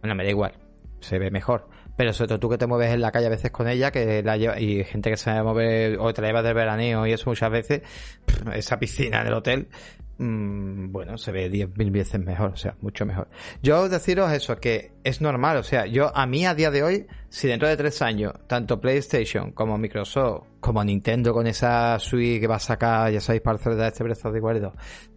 Bueno, 0.00 0.16
me 0.16 0.24
da 0.24 0.30
igual, 0.30 0.52
se 0.98 1.20
ve 1.20 1.30
mejor. 1.30 1.69
Pero 2.00 2.14
sobre 2.14 2.28
todo 2.28 2.40
tú 2.40 2.48
que 2.48 2.56
te 2.56 2.66
mueves 2.66 2.94
en 2.94 3.02
la 3.02 3.12
calle 3.12 3.26
a 3.26 3.28
veces 3.28 3.50
con 3.50 3.68
ella, 3.68 3.90
que 3.90 4.22
la 4.22 4.38
lleva, 4.38 4.58
y 4.58 4.82
gente 4.84 5.10
que 5.10 5.18
se 5.18 5.42
mueve 5.42 5.98
o 5.98 6.14
te 6.14 6.22
la 6.22 6.28
llevas 6.28 6.44
del 6.44 6.54
veraneo 6.54 7.06
y 7.06 7.12
eso 7.12 7.28
muchas 7.28 7.50
veces, 7.50 7.82
esa 8.54 8.78
piscina 8.78 9.22
del 9.22 9.34
hotel, 9.34 9.68
mmm, 10.16 10.90
bueno, 10.92 11.18
se 11.18 11.30
ve 11.30 11.50
10.000 11.50 11.92
veces 11.92 12.18
mejor, 12.18 12.52
o 12.52 12.56
sea, 12.56 12.74
mucho 12.80 13.04
mejor. 13.04 13.28
Yo 13.62 13.86
deciros 13.90 14.32
eso, 14.32 14.56
que 14.56 14.92
es 15.04 15.20
normal. 15.20 15.58
O 15.58 15.62
sea, 15.62 15.84
yo 15.84 16.10
a 16.16 16.24
mí 16.24 16.46
a 16.46 16.54
día 16.54 16.70
de 16.70 16.82
hoy, 16.82 17.06
si 17.28 17.48
dentro 17.48 17.68
de 17.68 17.76
tres 17.76 18.00
años, 18.00 18.32
tanto 18.46 18.80
PlayStation 18.80 19.52
como 19.52 19.76
Microsoft, 19.76 20.46
como 20.58 20.82
Nintendo 20.82 21.34
con 21.34 21.46
esa 21.46 21.98
Switch 21.98 22.40
que 22.40 22.46
va 22.46 22.56
a 22.56 22.60
sacar, 22.60 23.12
ya 23.12 23.20
sabéis, 23.20 23.42
para 23.42 23.58
de 23.58 23.88
este 23.88 24.04
Breath 24.04 24.22
de 24.22 24.60
the 24.60 24.70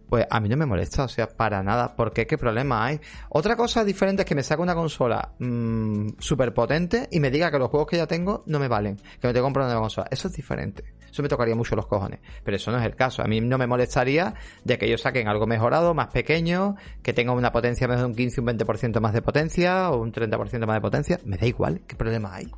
pues 0.08 0.26
a 0.28 0.40
mí 0.40 0.48
no 0.48 0.56
me 0.56 0.66
molesta, 0.66 1.04
o 1.04 1.08
sea, 1.08 1.28
para 1.28 1.62
nada. 1.62 1.94
porque 1.96 2.26
¿Qué 2.26 2.38
problema 2.38 2.84
hay? 2.84 3.00
Otra 3.30 3.56
cosa 3.56 3.84
diferente 3.84 4.22
es 4.22 4.28
que 4.28 4.34
me 4.34 4.42
saque 4.42 4.62
una 4.62 4.74
consola 4.74 5.32
mmm, 5.38 6.10
súper 6.18 6.52
potente 6.52 7.08
y 7.10 7.20
me 7.20 7.30
diga 7.30 7.50
que 7.50 7.58
los 7.58 7.70
juegos 7.70 7.88
que 7.88 7.96
ya 7.96 8.06
tengo 8.06 8.42
no 8.46 8.58
me 8.58 8.68
valen, 8.68 8.96
que 8.96 9.26
me 9.26 9.32
tengo 9.32 9.34
que 9.34 9.40
comprar 9.42 9.64
una 9.64 9.74
nueva 9.74 9.82
consola. 9.82 10.08
Eso 10.10 10.28
es 10.28 10.34
diferente. 10.34 10.84
Eso 11.10 11.22
me 11.22 11.28
tocaría 11.28 11.54
mucho 11.54 11.76
los 11.76 11.86
cojones. 11.86 12.20
Pero 12.42 12.56
eso 12.56 12.72
no 12.72 12.78
es 12.78 12.84
el 12.84 12.96
caso. 12.96 13.22
A 13.22 13.26
mí 13.26 13.40
no 13.40 13.56
me 13.56 13.66
molestaría 13.66 14.34
de 14.64 14.78
que 14.78 14.86
ellos 14.86 15.00
saquen 15.00 15.28
algo 15.28 15.46
mejorado, 15.46 15.94
más 15.94 16.08
pequeño, 16.08 16.74
que 17.02 17.12
tenga 17.12 17.32
una 17.32 17.52
potencia 17.52 17.86
de 17.86 18.04
un 18.04 18.14
15, 18.14 18.40
un 18.40 18.46
20% 18.48 19.00
más 19.00 19.12
de 19.12 19.22
potencia 19.22 19.90
o 19.90 20.00
un 20.00 20.12
30% 20.12 20.66
más 20.66 20.76
de 20.76 20.80
potencia. 20.80 21.20
Me 21.24 21.36
da 21.36 21.46
igual. 21.46 21.82
¿Qué 21.86 21.94
problema 21.94 22.34
hay? 22.34 22.50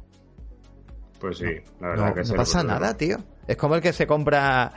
Pues 1.20 1.38
sí, 1.38 1.60
la 1.80 1.88
verdad 1.88 2.14
que 2.14 2.22
No 2.22 2.34
pasa 2.34 2.62
nada, 2.62 2.96
tío. 2.96 3.18
Es 3.46 3.56
como 3.56 3.74
el 3.74 3.82
que 3.82 3.92
se 3.92 4.06
compra 4.06 4.72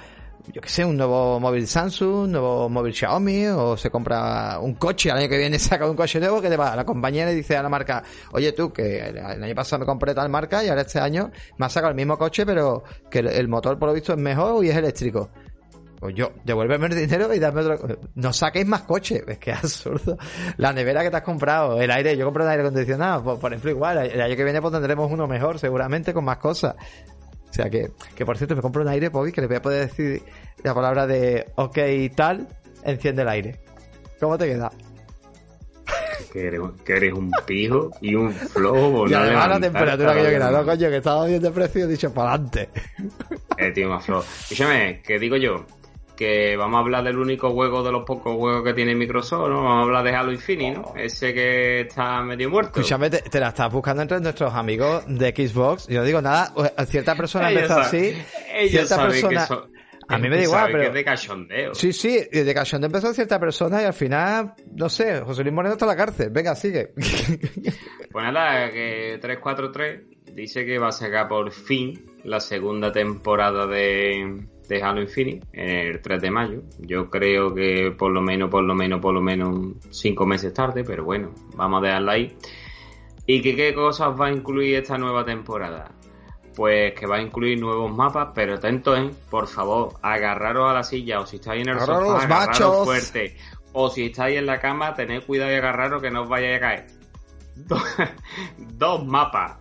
yo 0.48 0.62
qué 0.62 0.70
sé, 0.70 0.86
un 0.86 0.98
nuevo 0.98 1.40
móvil 1.40 1.68
Samsung, 1.68 2.24
un 2.24 2.32
nuevo 2.32 2.70
móvil 2.70 2.94
Xiaomi, 2.94 3.48
o 3.48 3.78
se 3.78 3.90
compra 3.90 4.60
un 4.60 4.76
coche, 4.76 5.10
el 5.10 5.18
año 5.18 5.30
que 5.30 5.38
viene 5.38 5.60
saca 5.60 5.90
un 5.90 5.96
coche 5.96 6.20
nuevo 6.20 6.42
que 6.42 6.50
te 6.50 6.58
va, 6.58 6.76
la 6.76 6.86
compañía 6.86 7.26
le 7.26 7.36
dice 7.36 7.58
a 7.58 7.64
la 7.64 7.70
marca, 7.70 8.04
oye 8.32 8.52
tú, 8.54 8.72
que 8.72 9.00
el 9.00 9.44
año 9.44 9.56
pasado 9.56 9.82
me 9.82 9.86
compré 9.86 10.16
tal 10.16 10.30
marca 10.30 10.64
y 10.64 10.70
ahora 10.70 10.82
este 10.82 11.00
año 11.00 11.32
me 11.58 11.66
ha 11.66 11.70
sacado 11.70 11.92
el 11.92 11.96
mismo 11.96 12.18
coche, 12.18 12.46
pero 12.46 12.84
que 13.10 13.20
el 13.20 13.48
motor 13.48 13.78
por 13.78 13.90
lo 13.90 13.94
visto 13.94 14.14
es 14.14 14.20
mejor 14.20 14.64
y 14.64 14.70
es 14.70 14.76
eléctrico. 14.76 15.30
Pues 16.00 16.16
yo, 16.16 16.32
devuélveme 16.46 16.88
el 16.88 16.96
dinero 16.96 17.34
y 17.34 17.40
dame 17.40 17.60
otro. 17.62 18.00
No 18.16 18.32
saquéis 18.32 18.66
más 18.66 18.84
coches. 18.84 19.22
Es 19.28 19.38
que 19.38 19.52
es 19.52 19.58
absurdo. 19.58 20.18
La 20.58 20.72
nevera 20.72 21.04
que 21.04 21.12
te 21.12 21.18
has 21.18 21.24
comprado, 21.24 21.80
el 21.80 21.92
aire, 21.92 22.16
yo 22.16 22.24
compré 22.26 22.44
un 22.44 22.50
aire 22.50 22.64
acondicionado. 22.64 23.24
Pues, 23.24 23.40
por 23.40 23.52
ejemplo, 23.52 23.72
igual, 23.72 23.98
el 23.98 24.22
año 24.22 24.36
que 24.36 24.44
viene 24.44 24.62
pues 24.62 24.72
tendremos 24.72 25.12
uno 25.12 25.28
mejor, 25.28 25.60
seguramente, 25.60 26.14
con 26.14 26.24
más 26.24 26.38
cosas. 26.38 26.76
O 27.50 27.54
sea 27.54 27.70
que, 27.70 27.92
que 28.16 28.26
por 28.26 28.38
cierto, 28.38 28.56
me 28.56 28.62
compro 28.62 28.82
un 28.82 28.88
aire, 28.88 29.10
Bobby, 29.10 29.32
que 29.32 29.42
le 29.42 29.48
voy 29.48 29.58
a 29.58 29.62
poder 29.62 29.88
decir 29.88 30.22
la 30.64 30.74
palabra 30.74 31.08
de 31.08 31.48
ok 31.56 31.78
y 31.98 32.10
tal, 32.10 32.48
enciende 32.84 33.24
el 33.24 33.30
aire. 33.30 33.60
¿Cómo 34.20 34.38
te 34.38 34.46
queda? 34.46 34.72
Que 36.32 36.48
eres, 36.48 36.62
que 36.86 36.94
eres 36.94 37.14
un 37.14 37.32
pijo 37.46 37.90
y 38.02 38.14
un 38.14 38.32
flobo. 38.32 39.08
Y 39.10 39.14
además 39.14 39.50
la 39.50 39.60
temperatura 39.60 40.14
que 40.14 40.24
yo 40.24 40.30
quiera, 40.30 40.52
no, 40.52 40.64
coño, 40.64 40.90
que 40.90 40.98
estaba 40.98 41.26
bien 41.26 41.42
de 41.42 41.52
precio, 41.52 41.86
he 41.86 41.88
dicho 41.88 42.14
para 42.14 42.34
adelante. 42.34 42.70
Eh, 43.58 43.72
tío, 43.72 43.90
más 43.90 44.06
flojo. 44.06 44.26
Escúchame, 44.42 45.02
¿qué 45.02 45.18
digo 45.18 45.38
yo? 45.38 45.66
Que 46.20 46.58
vamos 46.58 46.76
a 46.76 46.82
hablar 46.82 47.06
del 47.06 47.18
único 47.18 47.52
juego 47.52 47.82
de 47.82 47.94
los 47.94 48.04
pocos 48.04 48.36
juegos 48.36 48.62
que 48.62 48.74
tiene 48.74 48.94
Microsoft, 48.94 49.48
¿no? 49.48 49.64
Vamos 49.64 49.78
a 49.78 49.82
hablar 49.84 50.04
de 50.04 50.14
Halo 50.14 50.34
Infinite, 50.34 50.78
¿no? 50.78 50.94
Ese 50.98 51.34
que 51.34 51.80
está 51.82 52.22
medio 52.22 52.50
muerto. 52.50 52.82
Escúchame, 52.82 53.10
te, 53.10 53.40
la 53.40 53.48
estás 53.48 53.72
buscando 53.72 54.02
entre 54.02 54.20
nuestros 54.20 54.54
amigos 54.54 55.06
de 55.08 55.30
Xbox. 55.30 55.88
Yo 55.88 56.04
digo 56.04 56.22
nada, 56.22 56.52
cierta 56.88 57.16
persona 57.16 57.50
empezó 57.50 57.80
así. 57.80 58.14
cierta 58.68 59.08
persona. 59.08 59.48
a 60.10 60.18
mí 60.18 60.28
me 60.28 60.36
da 60.36 60.44
igual, 60.44 60.66
pero. 60.74 60.80
Que 60.82 60.88
es 60.88 60.94
de 60.94 61.04
cachondeo. 61.06 61.74
Sí, 61.74 61.94
sí, 61.94 62.20
de 62.30 62.54
cachondeo 62.54 62.88
empezó 62.88 63.14
cierta 63.14 63.40
persona 63.40 63.82
y 63.82 63.86
al 63.86 63.94
final, 63.94 64.56
no 64.76 64.90
sé, 64.90 65.22
José 65.22 65.44
Luis 65.44 65.56
Moreno 65.56 65.76
está 65.76 65.86
en 65.86 65.90
la 65.90 65.96
cárcel. 65.96 66.30
Venga, 66.32 66.54
sigue. 66.54 66.92
Pues 68.12 68.26
nada, 68.34 68.72
que 68.72 69.20
343 69.22 70.34
dice 70.34 70.66
que 70.66 70.80
va 70.80 70.88
a 70.88 70.92
sacar 70.92 71.28
por 71.28 71.52
fin 71.52 71.94
la 72.24 72.40
segunda 72.40 72.92
temporada 72.92 73.68
de 73.68 74.48
de 74.70 74.84
Halo 74.84 75.02
Infinite 75.02 75.48
el 75.52 76.00
3 76.00 76.22
de 76.22 76.32
mayo. 76.32 76.62
Yo 76.78 77.10
creo 77.10 77.54
que 77.54 77.92
por 77.98 78.12
lo 78.12 78.22
menos, 78.22 78.50
por 78.50 78.64
lo 78.64 78.76
menos, 78.76 79.02
por 79.02 79.14
lo 79.14 79.20
menos 79.20 79.74
cinco 79.90 80.26
meses 80.26 80.54
tarde, 80.54 80.84
pero 80.84 81.04
bueno, 81.04 81.34
vamos 81.56 81.82
a 81.82 81.88
dejarla 81.88 82.12
ahí. 82.14 82.38
¿Y 83.26 83.42
que, 83.42 83.56
qué 83.56 83.74
cosas 83.74 84.10
va 84.20 84.28
a 84.28 84.32
incluir 84.32 84.76
esta 84.76 84.98
nueva 84.98 85.26
temporada? 85.26 85.92
Pues 86.56 86.94
que 86.94 87.08
va 87.08 87.18
a 87.18 87.22
incluir 87.22 87.60
nuevos 87.60 87.96
mapas, 87.96 88.30
pero 88.34 88.56
atentos, 88.56 88.98
¿eh? 88.98 89.10
por 89.30 89.48
favor, 89.48 89.94
agarraros 90.02 90.70
a 90.70 90.74
la 90.74 90.84
silla 90.84 91.20
o 91.20 91.26
si 91.26 91.38
estáis 91.38 91.64
en 91.64 91.70
el 91.70 91.80
sofá, 91.80 92.24
agarraros 92.24 92.86
fuerte. 92.86 93.36
O 93.74 93.90
si 93.90 94.06
estáis 94.06 94.38
en 94.38 94.46
la 94.46 94.60
cama, 94.60 94.94
tened 94.94 95.24
cuidado 95.24 95.52
y 95.52 95.56
agarraros 95.56 96.02
que 96.02 96.12
no 96.12 96.24
os 96.24 96.30
vayáis 96.30 96.58
a 96.58 96.60
caer. 96.60 96.88
Dos 98.58 99.06
mapas 99.06 99.59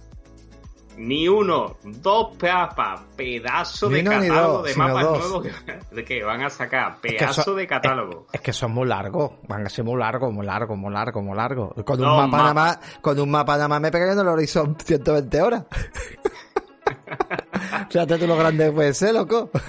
ni 0.99 1.29
uno, 1.29 1.77
dos 1.85 2.37
papas, 2.37 3.01
pedazo 3.17 3.89
de 3.89 4.05
catálogo 4.05 4.63
de 4.63 4.75
mapas 4.75 5.05
nuevos 5.05 5.47
que, 5.95 6.05
que, 6.05 6.25
van 6.25 6.43
a 6.43 6.51
sacar, 6.51 7.01
pedazo 7.01 7.55
de 7.55 7.67
catálogo. 7.67 8.27
Es, 8.33 8.41
que 8.41 8.53
son 8.53 8.73
muy 8.73 8.87
largos, 8.87 9.33
van 9.47 9.65
a 9.65 9.69
ser 9.69 9.85
muy 9.85 9.99
largos, 9.99 10.33
muy 10.33 10.45
largos, 10.45 10.77
muy 10.77 10.93
largos, 10.93 11.23
muy 11.23 11.37
largos. 11.37 11.73
Con 11.85 12.01
un 12.01 12.17
mapa 12.17 12.37
nada 12.37 12.55
más, 12.55 12.79
con 13.01 13.19
un 13.19 13.31
mapa 13.31 13.55
nada 13.55 13.69
más 13.69 13.81
me 13.81 13.91
pegaría 13.91 14.15
en 14.15 14.21
el 14.21 14.29
horizonte 14.29 14.85
120 14.85 15.43
horas. 15.43 15.65
Fíjate 17.91 18.19
tú 18.19 18.27
lo 18.27 18.37
grande 18.37 18.67
que 18.67 18.73
puede 18.73 18.95
ser, 18.95 19.15
loco. 19.15 19.51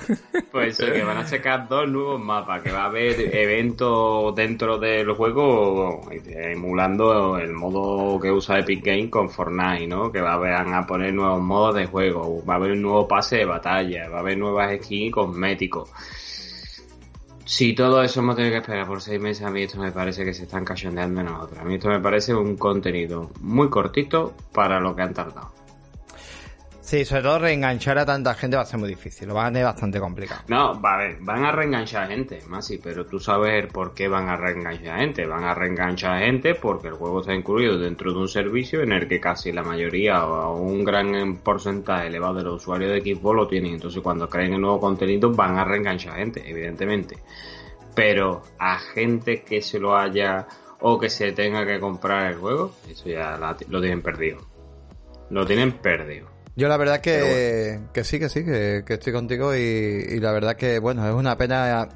Pues 0.51 0.79
eso, 0.79 0.91
que 0.91 1.03
van 1.03 1.17
a 1.17 1.27
sacar 1.27 1.67
dos 1.67 1.87
nuevos 1.87 2.19
mapas, 2.19 2.63
que 2.63 2.71
va 2.71 2.83
a 2.83 2.85
haber 2.85 3.35
eventos 3.35 4.33
dentro 4.33 4.79
del 4.79 5.11
juego 5.11 6.01
emulando 6.09 7.37
el 7.37 7.53
modo 7.53 8.19
que 8.19 8.31
usa 8.31 8.57
Epic 8.57 8.83
Games 8.83 9.11
con 9.11 9.29
Fortnite, 9.29 9.85
¿no? 9.85 10.11
Que 10.11 10.21
va 10.21 10.33
a, 10.33 10.87
poner 10.87 11.13
nuevos 11.13 11.39
modos 11.39 11.75
de 11.75 11.85
juego, 11.85 12.43
va 12.43 12.53
a 12.53 12.57
haber 12.57 12.71
un 12.71 12.81
nuevo 12.81 13.07
pase 13.07 13.37
de 13.37 13.45
batalla, 13.45 14.09
va 14.09 14.17
a 14.17 14.19
haber 14.21 14.39
nuevas 14.39 14.75
skins 14.83 15.13
cosméticos. 15.13 15.91
Si 17.45 17.73
todo 17.73 18.01
eso 18.01 18.21
hemos 18.21 18.35
tenido 18.35 18.53
que 18.53 18.59
esperar 18.59 18.87
por 18.87 19.01
seis 19.01 19.21
meses, 19.21 19.45
a 19.45 19.51
mí 19.51 19.63
esto 19.63 19.79
me 19.79 19.91
parece 19.91 20.25
que 20.25 20.33
se 20.33 20.43
están 20.43 20.65
cachondeando 20.65 21.21
en 21.21 21.27
nosotros. 21.27 21.59
A 21.59 21.63
mí 21.63 21.75
esto 21.75 21.89
me 21.89 21.99
parece 21.99 22.33
un 22.33 22.57
contenido 22.57 23.29
muy 23.41 23.69
cortito 23.69 24.33
para 24.51 24.79
lo 24.79 24.95
que 24.95 25.03
han 25.03 25.13
tardado. 25.13 25.58
Sí, 26.89 27.05
sobre 27.05 27.21
todo 27.21 27.37
reenganchar 27.37 27.99
a 27.99 28.05
tanta 28.07 28.33
gente 28.33 28.57
va 28.57 28.63
a 28.63 28.65
ser 28.65 28.79
muy 28.79 28.89
difícil, 28.89 29.27
lo 29.27 29.35
van 29.35 29.45
a 29.45 29.49
tener 29.49 29.65
bastante 29.65 29.99
complicado. 29.99 30.41
No, 30.47 30.81
va 30.81 30.95
a 30.95 30.97
ver, 30.97 31.17
van 31.21 31.45
a 31.45 31.51
reenganchar 31.51 32.07
gente, 32.07 32.39
sí, 32.61 32.79
pero 32.83 33.05
tú 33.05 33.19
sabes 33.19 33.71
por 33.71 33.93
qué 33.93 34.07
van 34.07 34.27
a 34.27 34.35
reenganchar 34.35 34.97
gente. 34.97 35.27
Van 35.27 35.43
a 35.43 35.53
reenganchar 35.53 36.23
gente 36.23 36.55
porque 36.55 36.87
el 36.87 36.95
juego 36.95 37.19
está 37.19 37.35
incluido 37.35 37.77
dentro 37.77 38.11
de 38.11 38.17
un 38.17 38.27
servicio 38.27 38.81
en 38.81 38.91
el 38.91 39.07
que 39.07 39.19
casi 39.19 39.51
la 39.51 39.61
mayoría 39.61 40.25
o 40.25 40.55
un 40.55 40.83
gran 40.83 41.37
porcentaje 41.43 42.07
elevado 42.07 42.33
de 42.33 42.43
los 42.45 42.55
usuarios 42.55 42.91
de 42.91 43.01
Xbox 43.01 43.35
lo 43.35 43.47
tienen. 43.47 43.75
Entonces 43.75 44.01
cuando 44.01 44.27
creen 44.27 44.53
el 44.53 44.61
nuevo 44.61 44.79
contenido 44.79 45.31
van 45.31 45.59
a 45.59 45.65
reenganchar 45.65 46.15
gente, 46.15 46.41
evidentemente. 46.43 47.19
Pero 47.93 48.41
a 48.57 48.79
gente 48.79 49.43
que 49.43 49.61
se 49.61 49.77
lo 49.77 49.95
haya 49.95 50.47
o 50.79 50.97
que 50.97 51.11
se 51.11 51.33
tenga 51.33 51.67
que 51.67 51.79
comprar 51.79 52.31
el 52.31 52.39
juego, 52.39 52.71
eso 52.89 53.07
ya 53.09 53.37
lo 53.67 53.79
tienen 53.79 54.01
perdido. 54.01 54.39
Lo 55.29 55.45
tienen 55.45 55.73
perdido. 55.73 56.28
Yo 56.55 56.67
la 56.67 56.77
verdad 56.77 56.99
que, 56.99 57.79
que 57.93 58.03
sí, 58.03 58.19
que 58.19 58.29
sí, 58.29 58.43
que, 58.43 58.83
estoy 58.87 59.13
contigo 59.13 59.55
y, 59.55 60.19
la 60.19 60.31
verdad 60.31 60.55
que, 60.55 60.79
bueno, 60.79 61.07
es 61.07 61.13
una 61.13 61.37
pena. 61.37 61.87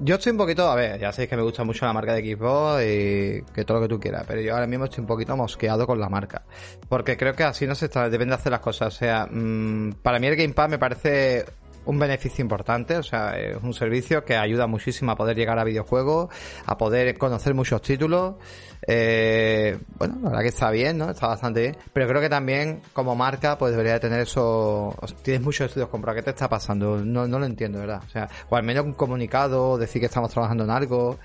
Yo, 0.00 0.16
estoy 0.16 0.32
un 0.32 0.38
poquito, 0.38 0.68
a 0.68 0.74
ver, 0.74 0.98
ya 0.98 1.12
sabéis 1.12 1.30
que 1.30 1.36
me 1.36 1.42
gusta 1.42 1.62
mucho 1.62 1.86
la 1.86 1.92
marca 1.92 2.14
de 2.14 2.22
Xbox 2.22 2.82
y 2.82 3.54
que 3.54 3.64
todo 3.64 3.78
lo 3.78 3.82
que 3.84 3.94
tú 3.94 4.00
quieras, 4.00 4.24
pero 4.26 4.40
yo 4.40 4.54
ahora 4.54 4.66
mismo 4.66 4.86
estoy 4.86 5.02
un 5.02 5.06
poquito 5.06 5.36
mosqueado 5.36 5.86
con 5.86 6.00
la 6.00 6.08
marca. 6.08 6.42
Porque 6.88 7.16
creo 7.16 7.34
que 7.34 7.44
así 7.44 7.66
no 7.66 7.74
se 7.74 7.86
está, 7.86 8.08
deben 8.10 8.28
de 8.28 8.34
hacer 8.34 8.50
las 8.50 8.60
cosas. 8.60 8.94
O 8.94 8.98
sea, 8.98 9.26
mm, 9.30 9.92
para 10.02 10.18
mí 10.18 10.26
el 10.26 10.36
Game 10.36 10.54
Pass 10.54 10.68
me 10.68 10.78
parece 10.78 11.44
un 11.84 11.98
beneficio 11.98 12.42
importante, 12.42 12.96
o 12.96 13.02
sea, 13.02 13.38
es 13.38 13.56
un 13.62 13.74
servicio 13.74 14.24
que 14.24 14.36
ayuda 14.36 14.66
muchísimo 14.66 15.12
a 15.12 15.16
poder 15.16 15.36
llegar 15.36 15.58
a 15.58 15.64
videojuegos, 15.64 16.32
a 16.66 16.78
poder 16.78 17.16
conocer 17.18 17.54
muchos 17.54 17.82
títulos. 17.82 18.34
Eh, 18.86 19.78
bueno, 19.96 20.18
la 20.22 20.30
verdad 20.30 20.42
que 20.42 20.48
está 20.48 20.70
bien, 20.70 20.98
¿no? 20.98 21.10
Está 21.10 21.28
bastante 21.28 21.60
bien. 21.60 21.76
Pero 21.92 22.08
creo 22.08 22.20
que 22.20 22.28
también, 22.28 22.82
como 22.92 23.14
marca, 23.14 23.56
pues 23.56 23.72
debería 23.72 24.00
tener 24.00 24.20
eso. 24.20 24.96
Tienes 25.22 25.42
muchos 25.42 25.68
estudios 25.68 25.88
comprados. 25.88 26.20
¿Qué 26.20 26.24
te 26.24 26.30
está 26.30 26.48
pasando? 26.48 26.96
No, 27.04 27.26
no 27.28 27.38
lo 27.38 27.46
entiendo, 27.46 27.78
¿verdad? 27.78 28.02
O 28.06 28.10
sea, 28.10 28.28
o 28.48 28.56
al 28.56 28.64
menos 28.64 28.84
un 28.84 28.94
comunicado, 28.94 29.78
decir 29.78 30.00
que 30.00 30.06
estamos 30.06 30.30
trabajando 30.30 30.64
en 30.64 30.70
algo. 30.70 31.18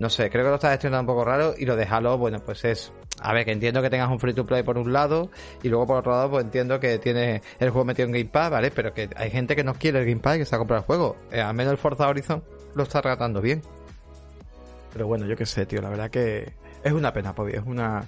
No 0.00 0.08
sé, 0.08 0.30
creo 0.30 0.44
que 0.44 0.48
lo 0.48 0.54
estás 0.54 0.72
gestionando 0.72 1.12
un 1.12 1.14
poco 1.18 1.26
raro 1.26 1.54
y 1.58 1.66
lo 1.66 1.76
de 1.76 1.84
Halo, 1.84 2.16
bueno, 2.16 2.38
pues 2.42 2.64
es... 2.64 2.90
A 3.20 3.34
ver, 3.34 3.44
que 3.44 3.52
entiendo 3.52 3.82
que 3.82 3.90
tengas 3.90 4.08
un 4.08 4.18
free 4.18 4.32
to 4.32 4.46
play 4.46 4.62
por 4.62 4.78
un 4.78 4.94
lado 4.94 5.30
y 5.62 5.68
luego 5.68 5.86
por 5.86 5.98
otro 5.98 6.12
lado 6.12 6.30
pues 6.30 6.42
entiendo 6.42 6.80
que 6.80 6.98
tienes 6.98 7.42
el 7.58 7.68
juego 7.68 7.84
metido 7.84 8.06
en 8.06 8.12
Game 8.12 8.30
Pass, 8.30 8.50
¿vale? 8.50 8.70
Pero 8.70 8.94
que 8.94 9.10
hay 9.14 9.30
gente 9.30 9.54
que 9.54 9.62
no 9.62 9.74
quiere 9.74 9.98
el 9.98 10.06
Game 10.06 10.22
Pass 10.22 10.36
y 10.36 10.38
que 10.38 10.44
se 10.46 10.54
ha 10.54 10.58
comprado 10.58 10.80
el 10.80 10.86
juego. 10.86 11.16
Eh, 11.30 11.42
al 11.42 11.54
menos 11.54 11.72
el 11.72 11.76
Forza 11.76 12.08
Horizon 12.08 12.42
lo 12.74 12.82
está 12.82 13.02
tratando 13.02 13.42
bien. 13.42 13.60
Pero 14.90 15.06
bueno, 15.06 15.26
yo 15.26 15.36
qué 15.36 15.44
sé, 15.44 15.66
tío, 15.66 15.82
la 15.82 15.90
verdad 15.90 16.10
que 16.10 16.54
es 16.82 16.92
una 16.92 17.12
pena, 17.12 17.34
Pobi, 17.34 17.52
es 17.52 17.62
una... 17.66 18.06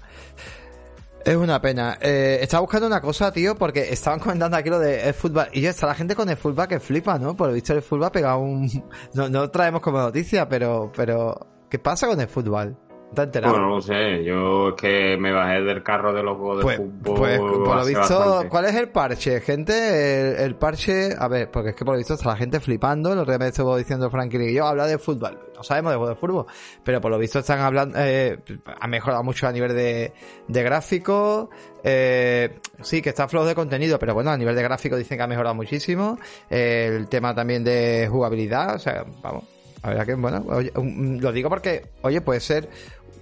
Es 1.26 1.36
una 1.36 1.60
pena. 1.60 1.98
Eh, 2.00 2.38
estaba 2.40 2.62
buscando 2.62 2.86
una 2.86 3.02
cosa, 3.02 3.30
tío, 3.32 3.54
porque 3.54 3.92
estaban 3.92 4.18
comentando 4.18 4.56
aquí 4.56 4.70
lo 4.70 4.78
de 4.78 5.08
el 5.08 5.14
fútbol. 5.14 5.46
Y 5.52 5.60
ya 5.60 5.70
está 5.70 5.86
la 5.86 5.94
gente 5.94 6.16
con 6.16 6.28
el 6.30 6.38
fútbol 6.38 6.66
que 6.66 6.80
flipa, 6.80 7.18
¿no? 7.18 7.36
Por 7.36 7.48
lo 7.48 7.52
visto 7.52 7.74
el 7.74 7.82
fútbol 7.82 8.04
ha 8.04 8.12
pegado 8.12 8.38
un... 8.38 8.66
No, 9.14 9.28
no 9.28 9.50
traemos 9.50 9.82
como 9.82 9.98
noticia, 9.98 10.48
pero, 10.48 10.90
pero 10.96 11.51
¿Qué 11.72 11.78
pasa 11.78 12.06
con 12.06 12.20
el 12.20 12.28
fútbol? 12.28 12.76
Bueno, 13.14 13.58
no 13.58 13.68
lo 13.76 13.80
sé. 13.80 14.22
Yo 14.22 14.68
es 14.68 14.74
que 14.74 15.16
me 15.18 15.32
bajé 15.32 15.62
del 15.62 15.82
carro 15.82 16.12
de 16.12 16.22
los 16.22 16.36
juegos 16.36 16.58
de 16.58 16.62
pues, 16.64 16.76
fútbol. 16.76 17.16
Pues, 17.16 17.38
por 17.38 17.76
lo 17.76 17.84
visto, 17.86 18.44
¿cuál 18.50 18.64
es 18.66 18.74
el 18.74 18.90
parche? 18.90 19.40
Gente, 19.40 20.44
el, 20.44 20.54
parche, 20.56 21.14
a 21.18 21.28
ver, 21.28 21.50
porque 21.50 21.70
es 21.70 21.74
que 21.74 21.86
por 21.86 21.94
lo 21.94 21.98
visto 21.98 22.12
está 22.12 22.28
la 22.28 22.36
gente 22.36 22.60
flipando. 22.60 23.14
Lo 23.14 23.24
que 23.24 23.38
me 23.38 23.48
estuvo 23.48 23.74
diciendo 23.74 24.10
Frankie 24.10 24.50
y 24.50 24.52
yo, 24.52 24.66
habla 24.66 24.86
de 24.86 24.98
fútbol. 24.98 25.38
No 25.56 25.62
sabemos 25.62 25.92
de 25.92 25.96
juego 25.96 26.10
de 26.10 26.16
fútbol, 26.16 26.46
pero 26.84 27.00
por 27.00 27.10
lo 27.10 27.16
visto 27.16 27.38
están 27.38 27.60
hablando, 27.60 27.98
eh, 27.98 28.38
ha 28.78 28.86
mejorado 28.86 29.22
mucho 29.22 29.48
a 29.48 29.52
nivel 29.52 29.74
de, 29.74 30.12
de 30.48 30.62
gráfico. 30.62 31.48
Eh, 31.82 32.58
sí, 32.82 33.00
que 33.00 33.08
está 33.08 33.28
flojo 33.28 33.46
de 33.46 33.54
contenido, 33.54 33.98
pero 33.98 34.12
bueno, 34.12 34.30
a 34.30 34.36
nivel 34.36 34.54
de 34.54 34.62
gráfico 34.62 34.94
dicen 34.98 35.16
que 35.16 35.24
ha 35.24 35.26
mejorado 35.26 35.54
muchísimo. 35.54 36.18
el 36.50 37.08
tema 37.08 37.34
también 37.34 37.64
de 37.64 38.08
jugabilidad, 38.10 38.74
o 38.74 38.78
sea, 38.78 39.06
vamos. 39.22 39.61
A 39.82 39.90
ver, 39.90 40.06
que, 40.06 40.14
bueno, 40.14 40.44
lo 40.74 41.32
digo 41.32 41.48
porque, 41.48 41.90
oye, 42.02 42.20
puede 42.20 42.40
ser 42.40 42.68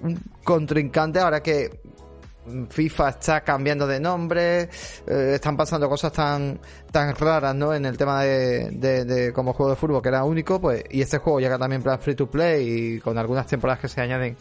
un 0.03 0.19
contrincante 0.45 1.19
ahora 1.19 1.43
que 1.43 1.81
FIFA 2.69 3.09
está 3.11 3.41
cambiando 3.43 3.87
de 3.87 4.01
nombre, 4.01 4.63
eh, 4.63 5.33
están 5.35 5.57
pasando 5.57 5.89
cosas 5.89 6.13
tan 6.13 6.59
tan 6.91 7.15
raras, 7.15 7.55
¿no? 7.55 7.75
En 7.75 7.85
el 7.85 7.97
tema 7.97 8.23
de, 8.23 8.71
de, 8.71 9.33
como 9.33 9.53
juego 9.53 9.71
de 9.71 9.77
fútbol 9.77 10.03
que 10.03 10.09
era 10.09 10.25
único, 10.25 10.61
pues 10.61 10.85
y 10.91 11.01
este 11.01 11.19
juego 11.19 11.41
llega 11.41 11.59
también 11.59 11.83
para 11.83 11.99
free 11.99 12.15
to 12.15 12.31
play 12.31 12.97
y 12.97 13.01
con 13.01 13.17
algunas 13.19 13.47
temporadas 13.47 13.81
que 13.81 13.89
se 13.89 14.01
añaden. 14.01 14.37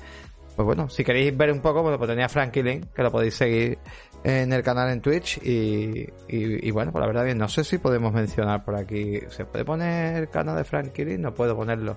Pues 0.56 0.66
bueno, 0.66 0.90
si 0.90 1.04
queréis 1.06 1.36
ver 1.38 1.52
un 1.54 1.62
poco, 1.62 1.84
pues 1.98 2.10
tenía 2.10 2.28
Frankie 2.28 2.64
Link, 2.64 2.88
que 2.94 3.02
lo 3.02 3.12
podéis 3.12 3.36
seguir 3.36 3.78
en 4.26 4.52
el 4.52 4.62
canal 4.62 4.90
en 4.90 5.00
Twitch 5.00 5.38
y, 5.38 6.06
y, 6.28 6.72
bueno, 6.72 6.92
pues 6.92 7.00
la 7.00 7.08
verdad 7.08 7.24
bien, 7.24 7.38
no 7.38 7.48
sé 7.48 7.64
si 7.64 7.78
podemos 7.78 8.12
mencionar 8.12 8.66
por 8.66 8.76
aquí, 8.76 9.22
¿se 9.30 9.46
puede 9.46 9.64
poner 9.64 10.18
el 10.18 10.30
canal 10.30 10.58
de 10.58 10.66
Frankie 10.66 11.06
Link? 11.06 11.20
No 11.20 11.34
puedo 11.34 11.56
ponerlo. 11.56 11.96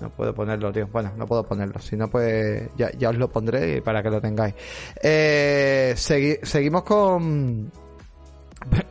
No 0.00 0.10
puedo 0.10 0.34
ponerlo, 0.34 0.72
tío. 0.72 0.86
Bueno, 0.88 1.12
no 1.16 1.26
puedo 1.26 1.44
ponerlo. 1.44 1.78
Si 1.80 1.96
no, 1.96 2.08
pues 2.08 2.68
ya, 2.76 2.90
ya 2.92 3.10
os 3.10 3.16
lo 3.16 3.28
pondré 3.28 3.80
para 3.82 4.02
que 4.02 4.10
lo 4.10 4.20
tengáis. 4.20 4.54
Eh, 5.02 5.94
seguimos 5.96 6.82
con... 6.82 7.70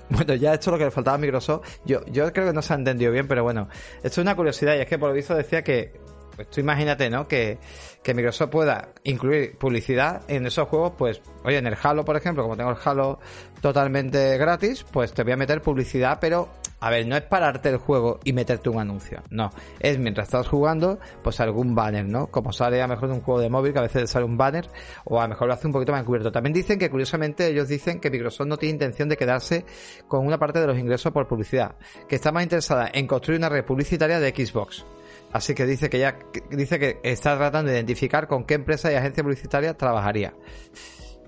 Bueno, 0.07 0.35
ya 0.35 0.53
esto 0.53 0.69
es 0.69 0.73
lo 0.73 0.77
que 0.77 0.85
le 0.85 0.91
faltaba 0.91 1.15
a 1.15 1.17
Microsoft. 1.17 1.79
Yo, 1.83 2.05
yo 2.05 2.31
creo 2.31 2.47
que 2.47 2.53
no 2.53 2.61
se 2.61 2.73
ha 2.73 2.77
entendido 2.77 3.11
bien, 3.11 3.27
pero 3.27 3.43
bueno. 3.43 3.67
Esto 3.97 4.07
es 4.07 4.17
una 4.19 4.35
curiosidad 4.35 4.75
y 4.75 4.81
es 4.81 4.87
que 4.87 4.99
por 4.99 5.09
lo 5.09 5.15
visto 5.15 5.35
decía 5.35 5.63
que 5.63 5.99
pues 6.35 6.49
tú 6.49 6.59
imagínate, 6.59 7.09
¿no? 7.09 7.27
Que, 7.27 7.57
que, 8.03 8.13
Microsoft 8.13 8.49
pueda 8.49 8.89
incluir 9.03 9.57
publicidad 9.57 10.21
en 10.27 10.45
esos 10.45 10.67
juegos, 10.67 10.93
pues, 10.97 11.21
oye, 11.43 11.57
en 11.57 11.67
el 11.67 11.77
Halo, 11.81 12.03
por 12.03 12.17
ejemplo, 12.17 12.43
como 12.43 12.57
tengo 12.57 12.71
el 12.71 12.77
Halo 12.83 13.19
totalmente 13.61 14.37
gratis, 14.37 14.85
pues 14.91 15.13
te 15.13 15.23
voy 15.23 15.31
a 15.31 15.37
meter 15.37 15.61
publicidad, 15.61 16.17
pero, 16.19 16.49
a 16.79 16.89
ver, 16.89 17.07
no 17.07 17.15
es 17.15 17.23
pararte 17.23 17.69
el 17.69 17.77
juego 17.77 18.19
y 18.23 18.33
meterte 18.33 18.69
un 18.69 18.79
anuncio, 18.79 19.23
no. 19.29 19.49
Es 19.79 19.97
mientras 19.97 20.27
estás 20.27 20.47
jugando, 20.47 20.99
pues 21.23 21.39
algún 21.39 21.73
banner, 21.73 22.05
¿no? 22.05 22.27
Como 22.27 22.53
sale 22.53 22.81
a 22.81 22.87
lo 22.87 22.93
mejor 22.93 23.09
de 23.09 23.15
un 23.15 23.21
juego 23.21 23.39
de 23.39 23.49
móvil, 23.49 23.73
que 23.73 23.79
a 23.79 23.83
veces 23.83 24.09
sale 24.09 24.25
un 24.25 24.37
banner, 24.37 24.67
o 25.05 25.19
a 25.19 25.23
lo 25.23 25.29
mejor 25.29 25.47
lo 25.47 25.53
hace 25.53 25.67
un 25.67 25.73
poquito 25.73 25.91
más 25.91 26.01
encubierto. 26.01 26.31
También 26.31 26.53
dicen 26.53 26.77
que, 26.77 26.89
curiosamente, 26.89 27.47
ellos 27.47 27.67
dicen 27.67 27.99
que 27.99 28.09
Microsoft 28.09 28.47
no 28.47 28.57
tiene 28.57 28.73
intención 28.73 29.09
de 29.09 29.17
quedarse 29.17 29.65
con 30.07 30.25
una 30.25 30.37
parte 30.37 30.59
de 30.59 30.67
los 30.67 30.77
ingresos 30.77 31.11
por 31.11 31.27
publicidad, 31.27 31.75
que 32.07 32.15
está 32.15 32.31
más 32.31 32.43
interesada 32.43 32.89
en 32.93 33.07
construir 33.07 33.39
una 33.39 33.49
red 33.49 33.65
publicitaria 33.65 34.19
de 34.19 34.29
Xbox. 34.29 34.85
Así 35.31 35.53
que 35.53 35.65
dice 35.65 35.89
que 35.89 35.99
ya 35.99 36.17
dice 36.49 36.79
que 36.79 36.99
está 37.03 37.35
tratando 37.37 37.69
de 37.69 37.77
identificar 37.77 38.27
con 38.27 38.45
qué 38.45 38.53
empresa 38.53 38.91
y 38.91 38.95
agencia 38.95 39.23
publicitaria 39.23 39.75
trabajaría. 39.75 40.33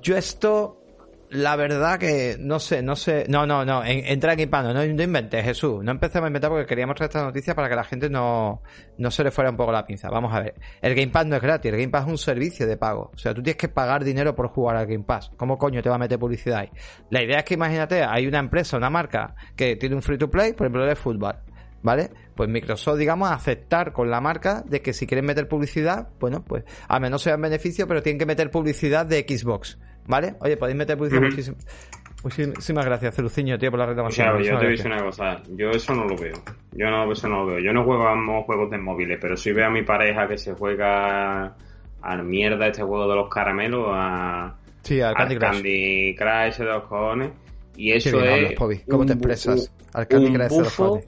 Yo 0.01 0.15
esto, 0.15 0.76
la 1.30 1.55
verdad 1.57 1.99
que 1.99 2.38
no 2.39 2.59
sé, 2.59 2.82
no 2.82 2.95
sé, 2.95 3.25
no, 3.28 3.45
no, 3.45 3.65
no, 3.65 3.84
entra 3.84 4.34
en 4.34 4.49
no, 4.49 4.73
no 4.73 4.84
inventes, 4.84 5.43
Jesús, 5.43 5.84
no 5.84 5.91
empecemos 5.91 6.25
a 6.25 6.28
inventar 6.28 6.49
porque 6.49 6.65
queríamos 6.65 6.95
traer 6.95 7.09
esta 7.09 7.23
noticia 7.23 7.53
para 7.53 7.67
que 7.67 7.75
la 7.75 7.84
gente 7.84 8.09
no, 8.09 8.61
no 8.97 9.11
se 9.11 9.23
le 9.23 9.32
fuera 9.32 9.49
un 9.49 9.57
poco 9.57 9.71
la 9.71 9.86
pinza. 9.86 10.09
Vamos 10.09 10.34
a 10.34 10.39
ver, 10.39 10.55
el 10.82 10.95
Game 10.95 11.11
Pass 11.11 11.25
no 11.25 11.36
es 11.36 11.41
gratis, 11.41 11.71
el 11.71 11.78
Game 11.78 11.91
Pass 11.91 12.05
es 12.05 12.11
un 12.11 12.17
servicio 12.17 12.65
de 12.65 12.78
pago, 12.78 13.11
o 13.13 13.17
sea, 13.17 13.34
tú 13.34 13.43
tienes 13.43 13.57
que 13.57 13.67
pagar 13.67 14.03
dinero 14.03 14.36
por 14.36 14.47
jugar 14.47 14.78
al 14.78 14.88
Game 14.88 15.03
Pass. 15.03 15.32
¿Cómo 15.36 15.57
coño 15.57 15.82
te 15.82 15.89
va 15.89 15.95
a 15.95 15.99
meter 15.99 16.17
publicidad 16.17 16.59
ahí? 16.59 16.71
La 17.09 17.21
idea 17.21 17.39
es 17.39 17.43
que 17.43 17.55
imagínate, 17.55 18.03
hay 18.03 18.25
una 18.25 18.39
empresa, 18.39 18.78
una 18.78 18.89
marca 18.89 19.36
que 19.55 19.75
tiene 19.75 19.95
un 19.95 20.01
free 20.01 20.17
to 20.17 20.30
play, 20.30 20.53
por 20.53 20.67
ejemplo, 20.67 20.86
de 20.86 20.95
fútbol 20.95 21.36
¿vale? 21.82 22.09
Pues 22.36 22.49
Microsoft, 22.49 22.97
digamos, 22.97 23.32
aceptar 23.32 23.93
con 23.93 24.09
la 24.09 24.19
marca 24.21 24.63
de 24.65 24.82
que 24.82 24.93
si 24.93 25.07
quieren 25.07 25.25
meter 25.25 25.47
publicidad, 25.47 26.09
bueno, 26.19 26.43
pues 26.43 26.63
a 26.88 26.99
menos 26.99 27.21
sea 27.21 27.36
en 27.36 27.41
beneficio, 27.41 27.88
pero 27.88 28.03
tienen 28.03 28.19
que 28.19 28.25
meter 28.25 28.51
publicidad 28.51 29.05
de 29.05 29.25
Xbox, 29.28 29.80
¿vale? 30.07 30.35
Oye, 30.39 30.57
podéis 30.57 30.77
meter 30.77 30.97
publicidad 30.97 31.55
Muchísimas 32.23 32.83
gracias, 32.83 33.15
Celuciño, 33.15 33.59
tío, 33.59 33.69
por 33.69 33.79
la 33.79 33.85
reclamación. 33.85 34.27
O 34.27 34.43
sea, 34.43 34.53
yo 34.53 34.59
te 34.59 34.65
voy 34.65 34.81
una 34.85 35.03
cosa, 35.03 35.41
yo 35.55 35.69
eso 35.69 35.93
no 35.93 36.05
lo 36.05 36.17
veo. 36.17 36.33
Yo 36.71 36.89
no, 36.89 37.11
eso 37.11 37.29
no 37.29 37.45
lo 37.45 37.45
veo. 37.45 37.59
Yo 37.59 37.71
no 37.71 37.83
juego 37.83 38.07
a 38.07 38.43
juegos 38.43 38.71
de 38.71 38.79
móviles, 38.79 39.19
pero 39.21 39.37
si 39.37 39.51
veo 39.51 39.67
a 39.67 39.69
mi 39.69 39.83
pareja 39.83 40.27
que 40.27 40.37
se 40.37 40.53
juega 40.53 41.55
a 42.01 42.15
mierda 42.23 42.67
este 42.67 42.81
juego 42.81 43.07
de 43.07 43.15
los 43.15 43.29
caramelos, 43.29 43.87
a, 43.91 44.55
sí, 44.81 44.99
al 44.99 45.13
Candy, 45.13 45.37
Candy 45.37 46.15
Crush. 46.15 46.57
de 46.57 46.65
los 46.65 46.83
cojones. 46.85 47.31
Y 47.75 47.91
eso 47.91 48.19
es. 48.23 48.55
¿Cómo 48.89 49.05
te 49.05 49.13
expresas? 49.13 49.71
Al 49.93 50.07
Candy 50.07 50.33
Crush 50.33 50.49
de 50.49 50.59
los 50.59 50.73
cojones 50.75 51.07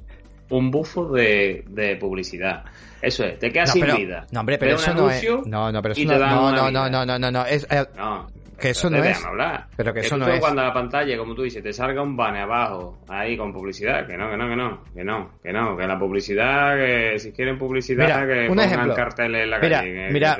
un 0.49 0.71
bufo 0.71 1.11
de, 1.11 1.63
de 1.67 1.95
publicidad. 1.95 2.63
Eso 3.01 3.23
es, 3.23 3.39
te 3.39 3.51
quedas 3.51 3.71
sin 3.71 3.85
vida. 3.85 4.25
No, 4.31 4.41
hombre, 4.41 4.57
pero 4.57 4.75
eso 4.75 4.93
no 4.93 5.09
es. 5.09 5.23
No, 5.45 5.71
no, 5.71 5.81
pero 5.81 5.93
eso 5.93 6.03
no, 6.03 6.17
no, 6.17 6.51
no, 6.51 6.71
no, 6.71 6.89
no, 6.89 7.05
no, 7.05 7.19
no, 7.19 7.31
no, 7.31 7.45
es. 7.45 7.65
Eh, 7.69 7.85
no, 7.95 8.27
que 8.59 8.69
eso 8.71 8.89
no 8.89 9.03
es. 9.03 9.25
Hablar. 9.25 9.67
Pero 9.75 9.93
que, 9.93 10.01
eso 10.01 10.17
no 10.17 10.27
es. 10.27 10.39
Cuando 10.39 10.61
la 10.61 10.73
pantalla, 10.73 11.17
como 11.17 11.33
tú 11.33 11.43
dices, 11.43 11.63
te 11.63 11.73
salga 11.73 12.01
un 12.01 12.15
banner 12.15 12.43
abajo, 12.43 12.99
ahí 13.07 13.35
con 13.37 13.51
publicidad, 13.53 14.05
que 14.05 14.17
no, 14.17 14.29
que 14.29 14.37
no, 14.37 14.49
que 14.49 14.55
no, 14.55 14.83
que 14.93 15.03
no, 15.03 15.31
que 15.41 15.53
no, 15.53 15.77
que 15.77 15.87
la 15.87 15.97
publicidad, 15.97 16.75
que 16.75 17.19
si 17.19 17.31
quieren 17.31 17.57
publicidad, 17.57 18.27
que 18.27 18.41
un 18.41 18.47
pongan 18.49 18.65
ejemplo. 18.65 18.95
carteles 18.95 19.43
en 19.43 19.49
la 19.49 19.59
mira, 19.59 19.79
calle. 19.79 20.09
Mira, 20.11 20.37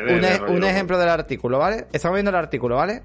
un, 0.47 0.55
un 0.55 0.63
ejemplo 0.63 0.97
del 0.99 1.09
artículo, 1.09 1.57
¿vale? 1.57 1.87
Estamos 1.91 2.15
viendo 2.15 2.29
el 2.29 2.35
artículo, 2.35 2.75
¿vale? 2.75 3.01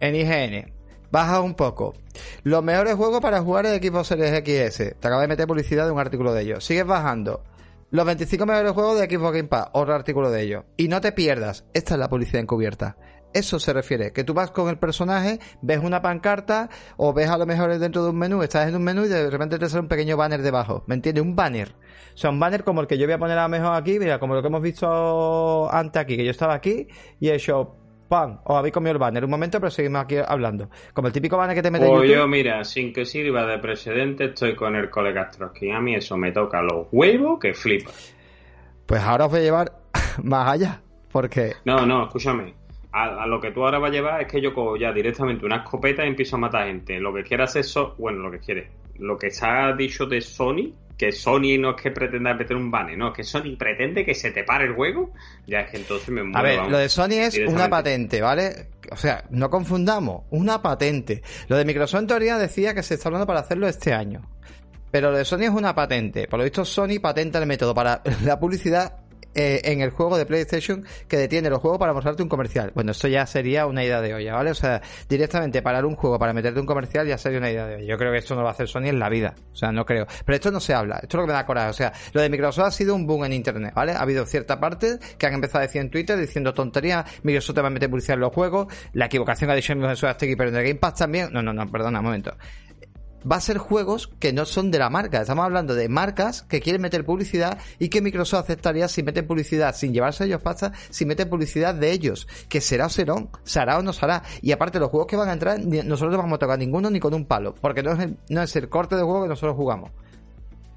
En 0.00 0.14
IGN. 0.16 0.72
Baja 1.10 1.40
un 1.40 1.54
poco. 1.54 1.94
Los 2.42 2.64
mejores 2.64 2.94
juegos 2.94 3.20
para 3.20 3.40
jugar 3.40 3.66
en 3.66 3.74
equipo 3.74 4.02
Series 4.02 4.30
XS. 4.30 4.98
Te 4.98 5.06
acabo 5.06 5.20
de 5.20 5.28
meter 5.28 5.46
publicidad 5.46 5.86
de 5.86 5.92
un 5.92 6.00
artículo 6.00 6.34
de 6.34 6.42
ellos. 6.42 6.64
Sigues 6.64 6.84
bajando. 6.84 7.44
Los 7.90 8.04
25 8.04 8.44
mejores 8.46 8.72
juegos 8.72 8.98
de 8.98 9.06
Xbox 9.08 9.36
Game 9.36 9.48
Pass. 9.48 9.68
Otro 9.74 9.94
artículo 9.94 10.32
de 10.32 10.42
ellos. 10.42 10.64
Y 10.76 10.88
no 10.88 11.00
te 11.00 11.12
pierdas. 11.12 11.64
Esta 11.72 11.94
es 11.94 12.00
la 12.00 12.08
publicidad 12.08 12.40
encubierta. 12.42 12.96
Eso 13.34 13.58
se 13.58 13.72
refiere, 13.72 14.12
que 14.12 14.22
tú 14.22 14.32
vas 14.32 14.52
con 14.52 14.68
el 14.68 14.78
personaje, 14.78 15.40
ves 15.60 15.80
una 15.82 16.00
pancarta 16.00 16.70
o 16.96 17.12
ves 17.12 17.28
a 17.28 17.36
lo 17.36 17.46
mejor 17.46 17.76
dentro 17.78 18.04
de 18.04 18.10
un 18.10 18.16
menú, 18.16 18.44
estás 18.44 18.68
en 18.68 18.76
un 18.76 18.84
menú 18.84 19.04
y 19.04 19.08
de 19.08 19.28
repente 19.28 19.58
te 19.58 19.68
sale 19.68 19.80
un 19.82 19.88
pequeño 19.88 20.16
banner 20.16 20.40
debajo. 20.40 20.84
¿Me 20.86 20.94
entiendes? 20.94 21.24
Un 21.24 21.34
banner. 21.34 21.74
O 22.14 22.16
sea, 22.16 22.30
un 22.30 22.38
banner 22.38 22.62
como 22.62 22.80
el 22.80 22.86
que 22.86 22.96
yo 22.96 23.06
voy 23.06 23.14
a 23.14 23.18
poner 23.18 23.36
a 23.36 23.42
lo 23.42 23.48
mejor 23.48 23.74
aquí, 23.74 23.98
mira, 23.98 24.20
como 24.20 24.36
lo 24.36 24.40
que 24.40 24.46
hemos 24.46 24.62
visto 24.62 25.68
antes 25.68 26.00
aquí, 26.00 26.16
que 26.16 26.24
yo 26.24 26.30
estaba 26.30 26.54
aquí 26.54 26.86
y 27.18 27.28
he 27.28 27.34
hecho 27.34 27.74
¡pam! 28.08 28.38
Os 28.44 28.56
habéis 28.56 28.72
comido 28.72 28.92
el 28.92 28.98
banner 28.98 29.24
un 29.24 29.30
momento, 29.30 29.58
pero 29.58 29.72
seguimos 29.72 30.02
aquí 30.02 30.16
hablando. 30.24 30.70
Como 30.92 31.08
el 31.08 31.12
típico 31.12 31.36
banner 31.36 31.56
que 31.56 31.62
te 31.62 31.72
mete 31.72 31.88
Pues 31.88 32.08
yo, 32.08 32.28
mira, 32.28 32.62
sin 32.62 32.92
que 32.92 33.04
sirva 33.04 33.44
de 33.46 33.58
precedente, 33.58 34.26
estoy 34.26 34.54
con 34.54 34.76
el 34.76 34.90
colega 34.90 35.28
Trotsky. 35.28 35.72
A 35.72 35.80
mí 35.80 35.96
eso 35.96 36.16
me 36.16 36.30
toca 36.30 36.62
los 36.62 36.86
huevos 36.92 37.40
que 37.40 37.52
flipa. 37.52 37.90
Pues 38.86 39.02
ahora 39.02 39.26
os 39.26 39.32
voy 39.32 39.40
a 39.40 39.42
llevar 39.42 39.72
más 40.22 40.48
allá, 40.48 40.82
porque... 41.10 41.54
No, 41.64 41.84
no, 41.84 42.04
escúchame. 42.04 42.63
A, 42.96 43.26
lo 43.26 43.40
que 43.40 43.50
tú 43.50 43.64
ahora 43.64 43.80
vas 43.80 43.90
a 43.90 43.92
llevar 43.92 44.22
es 44.22 44.28
que 44.28 44.40
yo 44.40 44.54
cojo 44.54 44.76
ya 44.76 44.92
directamente 44.92 45.44
una 45.44 45.56
escopeta 45.56 46.04
y 46.04 46.08
empiezo 46.08 46.36
a 46.36 46.38
matar 46.38 46.68
gente. 46.68 47.00
Lo 47.00 47.12
que 47.12 47.24
quieras 47.24 47.56
es 47.56 47.66
eso, 47.66 47.96
bueno, 47.98 48.20
lo 48.20 48.30
que 48.30 48.38
quiere. 48.38 48.70
Lo 48.98 49.18
que 49.18 49.32
se 49.32 49.44
ha 49.44 49.72
dicho 49.72 50.06
de 50.06 50.20
Sony, 50.20 50.72
que 50.96 51.10
Sony 51.10 51.58
no 51.58 51.70
es 51.70 51.82
que 51.82 51.90
pretenda 51.90 52.34
meter 52.34 52.56
un 52.56 52.70
banner, 52.70 52.96
no, 52.96 53.12
que 53.12 53.24
Sony 53.24 53.56
pretende 53.58 54.04
que 54.04 54.14
se 54.14 54.30
te 54.30 54.44
pare 54.44 54.66
el 54.66 54.74
juego, 54.74 55.10
ya 55.44 55.62
es 55.62 55.72
que 55.72 55.78
entonces 55.78 56.08
me 56.10 56.22
muero. 56.22 56.38
A 56.38 56.42
ver, 56.42 56.70
lo 56.70 56.78
de 56.78 56.88
Sony 56.88 57.14
es 57.14 57.36
una 57.48 57.68
patente, 57.68 58.20
¿vale? 58.20 58.68
O 58.92 58.96
sea, 58.96 59.24
no 59.30 59.50
confundamos, 59.50 60.22
una 60.30 60.62
patente. 60.62 61.20
Lo 61.48 61.56
de 61.56 61.64
Microsoft 61.64 62.02
en 62.02 62.06
teoría 62.06 62.38
decía 62.38 62.74
que 62.74 62.84
se 62.84 62.94
está 62.94 63.08
hablando 63.08 63.26
para 63.26 63.40
hacerlo 63.40 63.66
este 63.66 63.92
año. 63.92 64.22
Pero 64.92 65.10
lo 65.10 65.18
de 65.18 65.24
Sony 65.24 65.42
es 65.42 65.50
una 65.50 65.74
patente. 65.74 66.28
Por 66.28 66.38
lo 66.38 66.44
visto, 66.44 66.64
Sony 66.64 67.00
patenta 67.02 67.40
el 67.40 67.46
método 67.46 67.74
para 67.74 68.00
la 68.24 68.38
publicidad 68.38 69.03
eh, 69.34 69.60
en 69.64 69.80
el 69.80 69.90
juego 69.90 70.16
de 70.16 70.26
PlayStation 70.26 70.84
que 71.08 71.16
detiene 71.16 71.50
los 71.50 71.60
juegos 71.60 71.78
para 71.78 71.92
mostrarte 71.92 72.22
un 72.22 72.28
comercial. 72.28 72.72
Bueno, 72.74 72.92
esto 72.92 73.08
ya 73.08 73.26
sería 73.26 73.66
una 73.66 73.84
idea 73.84 74.00
de 74.00 74.14
olla, 74.14 74.34
¿vale? 74.34 74.50
O 74.50 74.54
sea, 74.54 74.82
directamente 75.08 75.62
parar 75.62 75.84
un 75.84 75.96
juego 75.96 76.18
para 76.18 76.32
meterte 76.32 76.60
un 76.60 76.66
comercial 76.66 77.06
ya 77.06 77.18
sería 77.18 77.38
una 77.38 77.50
idea 77.50 77.66
de 77.66 77.74
olla. 77.76 77.84
Yo 77.84 77.98
creo 77.98 78.12
que 78.12 78.18
esto 78.18 78.34
no 78.34 78.40
lo 78.40 78.44
va 78.44 78.50
a 78.50 78.54
hacer 78.54 78.68
Sony 78.68 78.86
en 78.86 78.98
la 78.98 79.08
vida. 79.08 79.34
O 79.52 79.56
sea, 79.56 79.72
no 79.72 79.84
creo. 79.84 80.06
Pero 80.24 80.36
esto 80.36 80.50
no 80.50 80.60
se 80.60 80.74
habla. 80.74 80.96
Esto 80.96 81.16
es 81.16 81.20
lo 81.20 81.22
que 81.22 81.26
me 81.28 81.32
da 81.32 81.46
coraje. 81.46 81.70
O 81.70 81.74
sea, 81.74 81.92
lo 82.12 82.20
de 82.20 82.28
Microsoft 82.28 82.66
ha 82.66 82.70
sido 82.70 82.94
un 82.94 83.06
boom 83.06 83.24
en 83.24 83.32
Internet, 83.32 83.72
¿vale? 83.74 83.92
Ha 83.92 84.00
habido 84.00 84.24
cierta 84.26 84.60
parte 84.60 84.98
que 85.18 85.26
han 85.26 85.34
empezado 85.34 85.60
a 85.60 85.62
decir 85.62 85.80
en 85.80 85.90
Twitter 85.90 86.18
diciendo 86.18 86.54
tonterías. 86.54 87.04
Microsoft 87.22 87.56
te 87.56 87.60
va 87.60 87.68
a 87.68 87.70
meter 87.70 87.90
publicidad 87.90 88.18
los 88.18 88.32
juegos. 88.32 88.72
La 88.92 89.06
equivocación 89.06 89.50
ha 89.50 89.54
dicho 89.54 89.74
Microsoft 89.74 90.16
pero 90.18 90.48
en 90.48 90.54
Game 90.54 90.74
Pass 90.76 90.94
también. 90.94 91.32
No, 91.32 91.42
no, 91.42 91.52
no, 91.52 91.66
perdona, 91.70 91.98
un 91.98 92.04
momento 92.04 92.36
va 93.30 93.36
a 93.36 93.40
ser 93.40 93.58
juegos 93.58 94.08
que 94.18 94.32
no 94.32 94.44
son 94.44 94.70
de 94.70 94.78
la 94.78 94.90
marca. 94.90 95.20
Estamos 95.20 95.44
hablando 95.44 95.74
de 95.74 95.88
marcas 95.88 96.42
que 96.42 96.60
quieren 96.60 96.82
meter 96.82 97.04
publicidad 97.04 97.58
y 97.78 97.88
que 97.88 98.00
Microsoft 98.00 98.44
aceptaría 98.44 98.88
si 98.88 99.02
meten 99.02 99.26
publicidad 99.26 99.74
sin 99.74 99.92
llevarse 99.92 100.24
ellos 100.24 100.42
pasta, 100.42 100.72
si 100.90 101.06
meten 101.06 101.28
publicidad 101.28 101.74
de 101.74 101.92
ellos. 101.92 102.26
Que 102.48 102.60
será 102.60 102.86
o 102.86 102.88
será, 102.90 103.14
será 103.42 103.78
o 103.78 103.82
no 103.82 103.92
será. 103.92 104.22
Y 104.42 104.52
aparte, 104.52 104.78
los 104.78 104.90
juegos 104.90 105.06
que 105.06 105.16
van 105.16 105.28
a 105.28 105.32
entrar, 105.32 105.58
nosotros 105.60 106.12
no 106.12 106.18
vamos 106.18 106.36
a 106.36 106.38
tocar 106.38 106.58
ninguno 106.58 106.90
ni 106.90 107.00
con 107.00 107.14
un 107.14 107.26
palo, 107.26 107.54
porque 107.54 107.82
no 107.82 107.92
es 107.92 108.00
el, 108.00 108.18
no 108.28 108.42
es 108.42 108.54
el 108.56 108.68
corte 108.68 108.96
de 108.96 109.02
juego 109.02 109.22
que 109.22 109.28
nosotros 109.28 109.56
jugamos. 109.56 109.90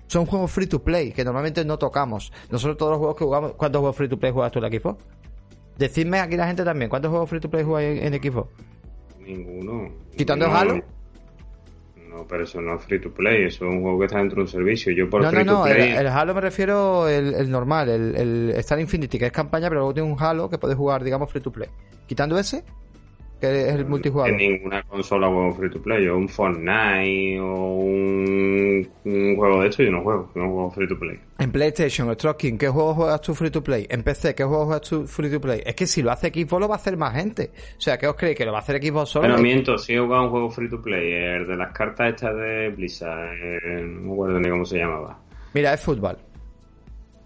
Son 0.07 0.25
juegos 0.25 0.49
free 0.51 0.67
to 0.67 0.81
play 0.81 1.11
que 1.11 1.25
normalmente 1.25 1.65
no 1.65 1.77
tocamos. 1.77 2.31
Nosotros 2.49 2.77
todos 2.77 2.91
los 2.91 2.99
juegos 2.99 3.17
que 3.17 3.25
jugamos, 3.25 3.53
¿cuántos 3.53 3.79
juegos 3.79 3.95
free 3.95 4.07
to 4.07 4.17
play 4.17 4.31
juegas 4.31 4.51
tú 4.51 4.59
en 4.59 4.65
el 4.65 4.73
equipo? 4.73 4.97
Decidme 5.77 6.19
aquí 6.19 6.37
la 6.37 6.47
gente 6.47 6.63
también, 6.63 6.89
¿cuántos 6.89 7.11
juegos 7.11 7.29
free 7.29 7.39
to 7.41 7.49
play 7.49 7.63
jugáis 7.63 8.01
en, 8.01 8.13
Xbox? 8.13 8.49
Ninguno. 9.19 9.91
¿Quitando 10.15 10.47
Halo? 10.47 10.81
No, 12.17 12.25
pero 12.27 12.45
eso 12.45 12.59
no 12.61 12.75
es 12.75 12.83
free 12.83 12.99
to 12.99 13.11
play, 13.11 13.43
eso 13.43 13.65
es 13.65 13.71
un 13.71 13.81
juego 13.81 13.99
que 13.99 14.05
está 14.05 14.17
dentro 14.17 14.37
de 14.37 14.41
un 14.41 14.47
servicio. 14.47 14.91
Yo 14.91 15.07
por 15.07 15.21
No, 15.21 15.27
no, 15.27 15.37
free 15.37 15.45
to 15.45 15.51
no, 15.51 15.67
el, 15.67 15.75
play. 15.75 15.89
el 15.91 16.07
Halo 16.07 16.33
me 16.33 16.41
refiero 16.41 17.07
el, 17.07 17.35
el 17.35 17.51
normal, 17.51 17.89
el, 17.89 18.15
el 18.15 18.49
Star 18.57 18.79
Infinity, 18.79 19.19
que 19.19 19.27
es 19.27 19.31
campaña, 19.31 19.69
pero 19.69 19.81
luego 19.81 19.93
tiene 19.93 20.11
un 20.11 20.17
Halo 20.19 20.49
que 20.49 20.57
puedes 20.57 20.75
jugar, 20.75 21.03
digamos, 21.03 21.29
free 21.29 21.41
to 21.41 21.51
play. 21.51 21.69
Quitando 22.07 22.39
ese, 22.39 22.63
que 23.39 23.69
es 23.69 23.75
el 23.75 23.85
multijugador. 23.85 24.31
En 24.31 24.37
ninguna 24.37 24.83
consola 24.83 25.27
juego 25.27 25.53
free 25.53 25.69
to 25.69 25.81
play. 25.81 26.05
Yo 26.05 26.17
un 26.17 26.27
Fortnite 26.29 27.39
o 27.39 27.75
un, 27.75 28.89
un 29.05 29.35
juego 29.35 29.61
de 29.61 29.67
esto 29.69 29.83
yo 29.83 29.91
no 29.91 30.01
juego. 30.01 30.31
Yo 30.35 30.41
no 30.41 30.49
juego 30.51 30.71
free 30.71 30.87
to 30.87 30.97
play. 30.99 31.19
En 31.39 31.51
PlayStation, 31.51 32.09
el 32.09 32.17
Trocking, 32.17 32.57
¿qué 32.57 32.67
juegos 32.67 32.95
juegas 32.95 33.21
tú 33.21 33.35
free 33.35 33.51
to 33.51 33.63
play? 33.63 33.85
En 33.89 34.03
PC, 34.03 34.33
¿qué 34.33 34.43
juegos 34.43 34.65
juegas 34.65 34.89
tú 34.89 35.05
free 35.07 35.29
to 35.29 35.39
play? 35.39 35.61
Es 35.65 35.75
que 35.75 35.85
si 35.85 36.01
lo 36.01 36.11
hace 36.11 36.29
Xbox 36.29 36.61
lo 36.61 36.67
va 36.67 36.75
a 36.75 36.77
hacer 36.77 36.97
más 36.97 37.13
gente. 37.15 37.51
O 37.77 37.81
sea, 37.81 37.97
¿qué 37.97 38.07
os 38.07 38.15
creéis? 38.15 38.37
¿Que 38.37 38.45
lo 38.45 38.51
va 38.51 38.59
a 38.59 38.61
hacer 38.61 38.81
Xbox 38.83 39.09
solo? 39.09 39.37
Miento, 39.37 39.77
sí 39.77 39.93
he 39.93 39.99
jugado 39.99 40.23
un 40.23 40.29
juego 40.29 40.49
free 40.49 40.69
to 40.69 40.81
play. 40.81 41.13
El 41.13 41.47
de 41.47 41.55
las 41.55 41.71
cartas 41.73 42.09
estas 42.09 42.35
de 42.35 42.69
Blizzard. 42.69 43.33
eh, 43.35 43.81
no 43.81 44.01
me 44.01 44.13
acuerdo 44.13 44.39
ni 44.39 44.49
cómo 44.49 44.65
se 44.65 44.77
llamaba. 44.77 45.19
Mira, 45.53 45.73
es 45.73 45.81
fútbol. 45.81 46.17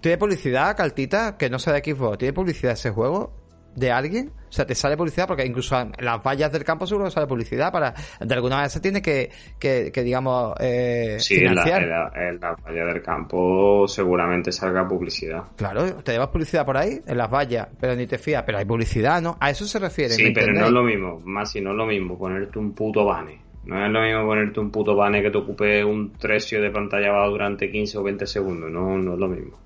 ¿Tiene 0.01 0.17
publicidad, 0.17 0.75
Caltita, 0.75 1.37
que 1.37 1.49
no 1.49 1.59
sea 1.59 1.73
de 1.73 1.79
Xbox? 1.83 2.17
¿Tiene 2.17 2.33
publicidad 2.33 2.73
ese 2.73 2.89
juego? 2.89 3.40
¿De 3.75 3.91
alguien? 3.91 4.31
O 4.49 4.51
sea, 4.53 4.65
te 4.65 4.75
sale 4.75 4.97
publicidad 4.97 5.27
porque 5.27 5.45
incluso 5.45 5.79
en 5.79 5.93
las 5.99 6.21
vallas 6.21 6.51
del 6.51 6.65
campo 6.65 6.85
seguro 6.85 7.09
sale 7.09 7.25
publicidad 7.25 7.71
para... 7.71 7.93
De 8.19 8.33
alguna 8.33 8.55
manera 8.57 8.69
se 8.69 8.81
tiene 8.81 9.01
que, 9.01 9.29
que, 9.57 9.91
que, 9.93 10.03
digamos, 10.03 10.55
eh, 10.59 11.15
Sí, 11.19 11.35
en 11.35 11.55
la, 11.55 11.63
financiar. 11.63 11.83
en, 11.83 11.89
la, 11.89 12.29
en 12.29 12.39
la 12.41 12.55
valla 12.55 12.85
del 12.85 13.01
campo 13.01 13.87
seguramente 13.87 14.51
salga 14.51 14.85
publicidad. 14.85 15.43
Claro, 15.55 15.95
te 16.03 16.11
llevas 16.11 16.27
publicidad 16.27 16.65
por 16.65 16.75
ahí, 16.75 16.99
en 17.07 17.17
las 17.17 17.31
vallas, 17.31 17.69
pero 17.79 17.95
ni 17.95 18.07
te 18.07 18.17
fías. 18.17 18.43
Pero 18.45 18.57
hay 18.57 18.65
publicidad, 18.65 19.21
¿no? 19.21 19.37
A 19.39 19.49
eso 19.49 19.65
se 19.65 19.79
refiere. 19.79 20.15
Sí, 20.15 20.23
¿me 20.23 20.31
pero 20.31 20.51
no 20.51 20.65
es 20.65 20.71
lo 20.71 20.83
mismo. 20.83 21.19
Más 21.23 21.49
si 21.51 21.61
no 21.61 21.71
es 21.71 21.77
lo 21.77 21.85
mismo 21.85 22.17
ponerte 22.17 22.59
un 22.59 22.73
puto 22.73 23.05
bane. 23.05 23.39
No 23.63 23.85
es 23.85 23.91
lo 23.91 24.01
mismo 24.01 24.25
ponerte 24.25 24.59
un 24.59 24.69
puto 24.71 24.95
bane 24.95 25.21
que 25.21 25.31
te 25.31 25.37
ocupe 25.37 25.83
un 25.85 26.11
tercio 26.13 26.61
de 26.61 26.71
pantalla 26.71 27.07
abajo 27.09 27.31
durante 27.31 27.71
15 27.71 27.97
o 27.99 28.03
20 28.03 28.25
segundos. 28.27 28.69
No, 28.69 28.97
no 28.97 29.13
es 29.13 29.19
lo 29.19 29.27
mismo. 29.29 29.57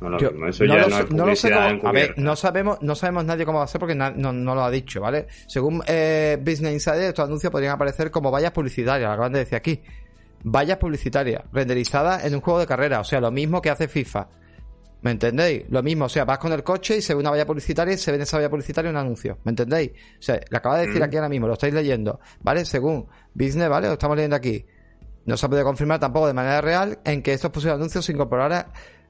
No 0.00 0.08
lo 0.10 0.18
Yo 0.18 0.30
mismo. 0.30 0.46
Eso 0.48 0.64
no 0.64 0.74
ya 0.74 0.80
lo 0.82 0.88
no 0.88 0.96
sé- 0.96 1.02
es 1.02 1.10
no 1.10 1.26
lo 1.26 1.36
sé 1.36 1.48
publicidad 1.48 1.76
cómo- 1.78 1.88
a 1.88 1.92
ver, 1.92 2.14
no 2.18 2.36
sabemos, 2.36 2.78
no 2.82 2.94
sabemos 2.94 3.24
nadie 3.24 3.44
cómo 3.46 3.58
va 3.58 3.64
a 3.64 3.68
ser 3.68 3.78
porque 3.78 3.94
na- 3.94 4.10
no, 4.10 4.32
no 4.32 4.54
lo 4.54 4.62
ha 4.64 4.70
dicho, 4.70 5.00
¿vale? 5.00 5.26
Según 5.46 5.82
eh, 5.86 6.36
Business 6.40 6.72
Insider, 6.72 7.02
estos 7.08 7.24
anuncios 7.26 7.50
podrían 7.50 7.72
aparecer 7.74 8.10
como 8.10 8.30
vallas 8.30 8.52
publicitarias, 8.52 9.08
lo 9.08 9.12
acaban 9.12 9.32
de 9.32 9.40
decir 9.40 9.56
aquí. 9.56 9.80
Vallas 10.44 10.76
publicitarias, 10.76 11.42
renderizadas 11.52 12.24
en 12.24 12.34
un 12.34 12.40
juego 12.40 12.60
de 12.60 12.66
carrera, 12.66 13.00
o 13.00 13.04
sea, 13.04 13.20
lo 13.20 13.30
mismo 13.30 13.62
que 13.62 13.70
hace 13.70 13.88
FIFA. 13.88 14.28
¿Me 15.00 15.10
entendéis? 15.10 15.64
Lo 15.68 15.82
mismo, 15.82 16.06
o 16.06 16.08
sea, 16.08 16.24
vas 16.24 16.38
con 16.38 16.50
el 16.52 16.62
coche 16.62 16.96
y 16.96 17.02
se 17.02 17.12
ve 17.14 17.20
una 17.20 17.30
valla 17.30 17.46
publicitaria 17.46 17.92
y 17.94 17.98
se 17.98 18.10
ve 18.10 18.16
en 18.16 18.22
esa 18.22 18.38
valla 18.38 18.48
publicitaria 18.48 18.90
un 18.90 18.96
anuncio. 18.96 19.36
¿Me 19.44 19.50
entendéis? 19.50 19.90
O 20.18 20.22
sea, 20.22 20.40
lo 20.48 20.56
acaba 20.58 20.78
de 20.78 20.86
decir 20.86 21.00
Mm. 21.00 21.04
aquí 21.04 21.16
ahora 21.16 21.28
mismo, 21.28 21.46
lo 21.46 21.52
estáis 21.52 21.74
leyendo, 21.74 22.20
¿vale? 22.42 22.64
Según 22.64 23.06
Business, 23.34 23.68
¿vale? 23.68 23.86
Lo 23.88 23.92
estamos 23.94 24.16
leyendo 24.16 24.36
aquí. 24.36 24.64
No 25.26 25.36
se 25.36 25.44
ha 25.46 25.48
podido 25.50 25.64
confirmar 25.66 25.98
tampoco 26.00 26.26
de 26.26 26.32
manera 26.34 26.60
real 26.62 26.98
en 27.04 27.22
que 27.22 27.32
estos 27.34 27.50
posibles 27.50 27.76
anuncios 27.76 28.04
se 28.04 28.12
incorporaran 28.12 28.66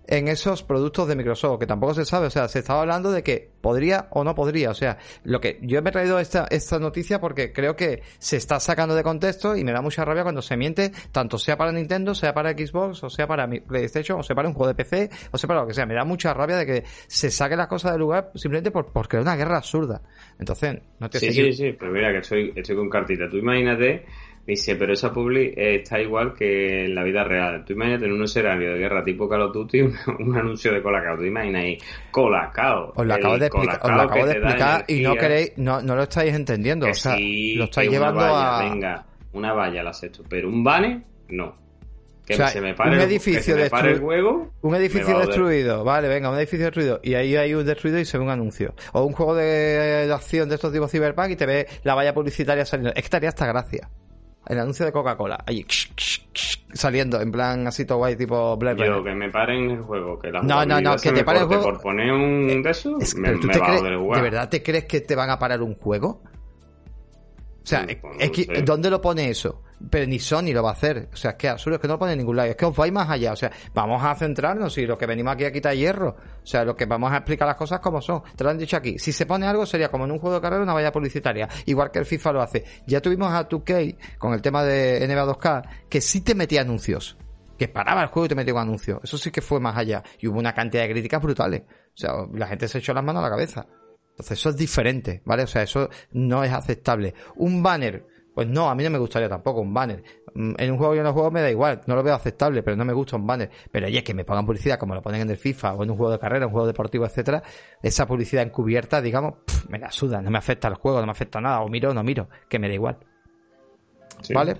en 0.06 0.28
esos 0.28 0.62
productos 0.62 1.08
de 1.08 1.16
Microsoft, 1.16 1.60
que 1.60 1.66
tampoco 1.66 1.94
se 1.94 2.04
sabe, 2.04 2.26
o 2.26 2.30
sea, 2.30 2.48
se 2.48 2.58
estaba 2.60 2.80
hablando 2.80 3.10
de 3.10 3.22
que 3.22 3.50
podría 3.60 4.08
o 4.10 4.24
no 4.24 4.34
podría, 4.34 4.70
o 4.70 4.74
sea, 4.74 4.98
lo 5.24 5.40
que 5.40 5.58
yo 5.62 5.80
me 5.82 5.90
he 5.90 5.92
traído 5.92 6.18
esta, 6.18 6.46
esta 6.50 6.78
noticia 6.78 7.20
porque 7.20 7.52
creo 7.52 7.76
que 7.76 8.02
se 8.18 8.36
está 8.36 8.60
sacando 8.60 8.94
de 8.94 9.02
contexto 9.02 9.56
y 9.56 9.64
me 9.64 9.72
da 9.72 9.80
mucha 9.80 10.04
rabia 10.04 10.22
cuando 10.22 10.42
se 10.42 10.56
miente, 10.56 10.92
tanto 11.12 11.38
sea 11.38 11.56
para 11.56 11.72
Nintendo, 11.72 12.14
sea 12.14 12.34
para 12.34 12.52
Xbox, 12.52 13.02
o 13.04 13.10
sea 13.10 13.26
para 13.26 13.46
mi 13.46 13.60
PlayStation, 13.60 14.20
o 14.20 14.22
sea 14.22 14.36
para 14.36 14.48
un 14.48 14.54
juego 14.54 14.68
de 14.68 14.74
PC, 14.74 15.10
o 15.30 15.38
sea 15.38 15.48
para 15.48 15.62
lo 15.62 15.66
que 15.66 15.74
sea, 15.74 15.86
me 15.86 15.94
da 15.94 16.04
mucha 16.04 16.34
rabia 16.34 16.56
de 16.56 16.66
que 16.66 16.84
se 17.06 17.30
saque 17.30 17.56
las 17.56 17.68
cosas 17.68 17.92
del 17.92 18.00
lugar 18.00 18.30
simplemente 18.34 18.70
por, 18.70 18.92
por 18.92 19.08
crear 19.08 19.22
una 19.22 19.36
guerra 19.36 19.56
absurda. 19.58 20.02
Entonces, 20.38 20.80
no 20.98 21.08
te 21.08 21.18
Sí, 21.18 21.32
sí, 21.32 21.52
sí, 21.52 21.76
pero 21.78 21.92
mira 21.92 22.12
que 22.12 22.18
estoy, 22.18 22.52
estoy 22.54 22.76
con 22.76 22.90
cartita. 22.90 23.28
Tú 23.30 23.38
imagínate, 23.38 24.04
dice, 24.46 24.76
pero 24.76 24.92
esa 24.92 25.12
publi 25.12 25.52
eh, 25.56 25.76
está 25.76 26.00
igual 26.00 26.34
que 26.34 26.84
en 26.84 26.94
la 26.94 27.02
vida 27.02 27.24
real. 27.24 27.64
Tú 27.64 27.72
imagínate 27.72 28.06
en 28.06 28.12
un 28.12 28.24
escenario 28.24 28.72
de 28.72 28.78
guerra 28.78 29.02
tipo 29.02 29.28
Call 29.28 29.42
of 29.42 29.52
Duty 29.52 29.80
un, 29.82 29.94
un 30.18 30.36
anuncio 30.36 30.72
de 30.72 30.82
Colacao. 30.82 31.16
Tú 31.16 31.24
imaginas 31.24 31.62
ahí, 31.62 31.78
Colacao. 32.10 32.92
Os 32.94 33.06
lo 33.06 33.14
acabo 33.14 33.38
de 33.38 33.46
explicar, 33.46 33.80
os 33.82 33.90
lo 33.90 34.02
acabo 34.02 34.26
de 34.26 34.32
te 34.32 34.38
explicar 34.38 34.84
y 34.88 35.00
no 35.00 35.14
queréis, 35.14 35.52
no, 35.56 35.82
no 35.82 35.96
lo 35.96 36.02
estáis 36.02 36.34
entendiendo, 36.34 36.88
o 36.88 36.94
sea, 36.94 37.16
sí, 37.16 37.54
lo 37.54 37.64
estáis 37.64 37.90
llevando 37.90 38.20
valla, 38.20 38.58
a... 38.58 38.70
Venga, 38.70 39.06
una 39.32 39.52
valla 39.52 39.82
la 39.82 39.90
acepto, 39.90 40.22
pero 40.28 40.48
un 40.48 40.62
bane, 40.62 41.02
no. 41.28 41.64
Que 42.26 42.32
O 42.32 42.36
sea, 42.38 42.48
se 42.48 42.60
me 42.62 42.72
pare, 42.72 42.96
un 42.96 43.02
edificio 43.02 43.54
que 43.54 43.64
se 43.64 43.64
me 43.64 43.70
pare 43.70 43.92
el 43.92 44.00
juego. 44.00 44.50
Un 44.62 44.74
edificio 44.76 45.18
destruido, 45.18 45.84
vale, 45.84 46.08
venga, 46.08 46.30
un 46.30 46.38
edificio 46.38 46.64
destruido. 46.64 46.98
Y 47.02 47.12
ahí 47.12 47.36
hay 47.36 47.52
un 47.52 47.66
destruido 47.66 47.98
y 47.98 48.06
se 48.06 48.16
ve 48.16 48.24
un 48.24 48.30
anuncio. 48.30 48.74
O 48.92 49.04
un 49.04 49.12
juego 49.12 49.34
de, 49.34 50.06
de 50.06 50.12
acción 50.12 50.48
de 50.48 50.54
estos 50.54 50.72
tipos 50.72 50.90
Cyberpunk 50.90 51.32
y 51.32 51.36
te 51.36 51.44
ve 51.44 51.66
la 51.82 51.94
valla 51.94 52.14
publicitaria 52.14 52.64
saliendo. 52.64 52.90
Es 52.90 52.94
que 52.94 53.00
estaría 53.00 53.28
hasta 53.28 53.44
gracia. 53.44 53.90
El 54.46 54.58
anuncio 54.58 54.84
de 54.84 54.92
Coca-Cola, 54.92 55.42
ahí 55.46 55.64
saliendo, 56.74 57.20
en 57.20 57.32
plan 57.32 57.66
así 57.66 57.84
todo 57.86 57.98
guay, 57.98 58.14
tipo 58.16 58.56
Black 58.58 58.76
Yo, 58.78 58.84
Runner. 58.98 59.04
que 59.04 59.14
me 59.18 59.30
paren 59.30 59.70
el 59.70 59.80
juego, 59.82 60.18
que 60.18 60.30
la 60.30 60.42
No, 60.42 60.66
no, 60.66 60.80
no, 60.80 60.96
que 60.96 61.08
te 61.10 61.12
me 61.12 61.24
pare 61.24 61.38
el 61.40 61.46
juego- 61.46 61.62
Por 61.62 61.80
poner 61.80 62.12
un 62.12 62.46
de 62.62 62.70
esos, 62.70 63.02
Es- 63.02 63.14
me, 63.16 63.32
me 63.32 63.58
joder 63.58 63.96
jugar. 63.96 64.18
¿De 64.18 64.22
verdad 64.22 64.48
te 64.50 64.62
crees 64.62 64.84
que 64.84 65.00
te 65.00 65.14
van 65.16 65.30
a 65.30 65.38
parar 65.38 65.62
un 65.62 65.74
juego? 65.76 66.22
O 67.62 67.66
sea, 67.66 67.86
Sí, 67.88 67.96
pues, 67.96 68.16
es 68.20 68.30
que. 68.30 68.62
¿dónde 68.62 68.90
lo 68.90 69.00
pone 69.00 69.30
eso? 69.30 69.62
Pero 69.90 70.06
ni 70.06 70.18
Sony 70.18 70.52
lo 70.52 70.62
va 70.62 70.70
a 70.70 70.72
hacer. 70.72 71.08
O 71.12 71.16
sea, 71.16 71.32
es 71.32 71.36
que 71.36 71.48
absurdo, 71.48 71.76
es 71.76 71.80
que 71.80 71.88
no 71.88 71.94
lo 71.94 71.98
pone 71.98 72.12
en 72.12 72.18
ningún 72.18 72.36
lado. 72.36 72.48
Es 72.48 72.56
que 72.56 72.64
os 72.64 72.76
vais 72.76 72.92
más 72.92 73.08
allá. 73.08 73.32
O 73.32 73.36
sea, 73.36 73.50
vamos 73.74 74.02
a 74.02 74.14
centrarnos 74.14 74.76
y 74.78 74.86
lo 74.86 74.96
que 74.96 75.06
venimos 75.06 75.34
aquí 75.34 75.44
a 75.44 75.52
quitar 75.52 75.74
hierro. 75.74 76.16
O 76.42 76.46
sea, 76.46 76.64
lo 76.64 76.76
que 76.76 76.86
vamos 76.86 77.12
a 77.12 77.16
explicar 77.16 77.46
las 77.48 77.56
cosas 77.56 77.80
como 77.80 78.00
son. 78.00 78.22
Te 78.36 78.44
lo 78.44 78.50
han 78.50 78.58
dicho 78.58 78.76
aquí. 78.76 78.98
Si 78.98 79.12
se 79.12 79.26
pone 79.26 79.46
algo 79.46 79.66
sería 79.66 79.90
como 79.90 80.04
en 80.04 80.12
un 80.12 80.18
juego 80.18 80.36
de 80.36 80.42
carrera 80.42 80.62
una 80.62 80.74
valla 80.74 80.92
publicitaria. 80.92 81.48
Igual 81.66 81.90
que 81.90 81.98
el 81.98 82.06
FIFA 82.06 82.32
lo 82.32 82.42
hace. 82.42 82.64
Ya 82.86 83.00
tuvimos 83.00 83.32
a 83.32 83.48
2K 83.48 84.18
con 84.18 84.32
el 84.32 84.42
tema 84.42 84.62
de 84.64 85.06
NBA 85.06 85.26
2K 85.26 85.68
que 85.88 86.00
sí 86.00 86.22
te 86.22 86.34
metía 86.34 86.62
anuncios. 86.62 87.16
Que 87.58 87.68
paraba 87.68 88.02
el 88.02 88.08
juego 88.08 88.26
y 88.26 88.28
te 88.28 88.34
metía 88.34 88.54
un 88.54 88.60
anuncio. 88.60 89.00
Eso 89.02 89.18
sí 89.18 89.30
que 89.30 89.40
fue 89.40 89.60
más 89.60 89.76
allá. 89.76 90.02
Y 90.20 90.28
hubo 90.28 90.38
una 90.38 90.52
cantidad 90.54 90.82
de 90.82 90.90
críticas 90.90 91.22
brutales. 91.22 91.62
O 91.62 91.96
sea, 91.96 92.12
la 92.32 92.46
gente 92.46 92.66
se 92.68 92.78
echó 92.78 92.92
las 92.92 93.04
manos 93.04 93.20
a 93.20 93.24
la 93.24 93.30
cabeza. 93.30 93.66
Entonces 94.14 94.38
eso 94.38 94.50
es 94.50 94.56
diferente, 94.56 95.22
¿vale? 95.24 95.42
O 95.42 95.46
sea, 95.48 95.62
eso 95.62 95.88
no 96.12 96.44
es 96.44 96.52
aceptable. 96.52 97.14
Un 97.34 97.64
banner, 97.64 98.06
pues 98.34 98.48
no, 98.48 98.68
a 98.68 98.74
mí 98.74 98.82
no 98.82 98.90
me 98.90 98.98
gustaría 98.98 99.28
tampoco 99.28 99.60
un 99.60 99.72
banner. 99.72 100.02
Mm, 100.34 100.54
En 100.58 100.72
un 100.72 100.76
juego 100.78 100.94
y 100.94 100.98
en 100.98 101.04
los 101.04 101.12
juegos 101.12 101.32
me 101.32 101.40
da 101.40 101.50
igual, 101.50 101.80
no 101.86 101.94
lo 101.94 102.02
veo 102.02 102.14
aceptable, 102.14 102.62
pero 102.62 102.76
no 102.76 102.84
me 102.84 102.92
gusta 102.92 103.16
un 103.16 103.26
banner. 103.26 103.48
Pero 103.70 103.86
oye, 103.86 104.02
que 104.02 104.12
me 104.14 104.24
pongan 104.24 104.44
publicidad 104.44 104.78
como 104.78 104.94
lo 104.94 105.02
ponen 105.02 105.20
en 105.22 105.30
el 105.30 105.36
FIFA 105.36 105.74
o 105.74 105.84
en 105.84 105.90
un 105.92 105.96
juego 105.96 106.12
de 106.12 106.18
carrera, 106.18 106.46
un 106.46 106.52
juego 106.52 106.66
deportivo, 106.66 107.06
etcétera, 107.06 107.42
esa 107.82 108.06
publicidad 108.06 108.42
encubierta, 108.42 109.00
digamos, 109.00 109.34
pff, 109.46 109.68
me 109.70 109.78
la 109.78 109.90
suda, 109.92 110.20
no 110.20 110.30
me 110.30 110.38
afecta 110.38 110.68
el 110.68 110.74
juego, 110.74 110.98
no 111.00 111.06
me 111.06 111.12
afecta 111.12 111.40
nada, 111.40 111.60
o 111.60 111.68
miro 111.68 111.90
o 111.90 111.94
no 111.94 112.02
miro, 112.02 112.28
que 112.48 112.58
me 112.58 112.68
da 112.68 112.74
igual, 112.74 112.96
Sí. 114.22 114.34
¿vale? 114.34 114.56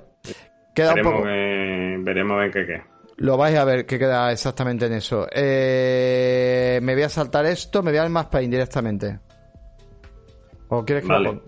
Queda 0.75 0.95
un 0.95 1.03
poco. 1.03 1.23
veremos 1.25 2.39
ver 2.39 2.51
qué. 2.51 2.83
Lo 3.17 3.37
vais 3.37 3.57
a 3.57 3.65
ver 3.65 3.87
que 3.87 3.97
queda 3.99 4.33
exactamente 4.33 4.87
en 4.87 4.95
eso. 4.95 5.27
Eh, 5.33 6.81
me 6.83 6.95
voy 6.95 7.05
a 7.05 7.09
saltar 7.09 7.47
esto, 7.47 7.81
me 7.83 7.93
voy 7.93 7.99
al 7.99 8.11
más 8.11 8.27
pain 8.27 8.51
directamente. 8.51 9.21
¿O 10.69 10.85
quieres 10.85 11.05
que 11.05 11.09
lo 11.09 11.15
Vale. 11.15 11.29
ponga? 11.29 11.43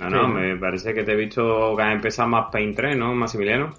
No, 0.00 0.10
no, 0.10 0.26
Sí. 0.26 0.32
me 0.34 0.56
parece 0.56 0.92
que 0.92 1.02
te 1.04 1.12
he 1.12 1.16
visto 1.16 1.74
que 1.76 1.82
has 1.82 1.92
empezado 1.94 2.28
más 2.28 2.46
Paint 2.52 2.76
3, 2.76 2.96
¿no, 2.96 3.14
Maximiliano? 3.14 3.72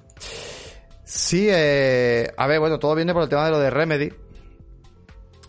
Sí, 1.03 1.47
eh, 1.49 2.27
a 2.35 2.47
ver, 2.47 2.59
bueno, 2.59 2.79
todo 2.79 2.95
viene 2.95 3.13
por 3.13 3.23
el 3.23 3.29
tema 3.29 3.45
de 3.45 3.51
lo 3.51 3.59
de 3.59 3.69
Remedy. 3.69 4.11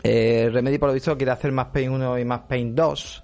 Eh, 0.03 0.49
Remedy, 0.51 0.77
por 0.77 0.89
lo 0.89 0.93
visto, 0.93 1.17
quiere 1.17 1.31
hacer 1.31 1.51
más 1.51 1.67
Paint 1.67 1.93
1 1.93 2.19
y 2.19 2.25
más 2.25 2.41
Paint 2.41 2.75
2. 2.75 3.23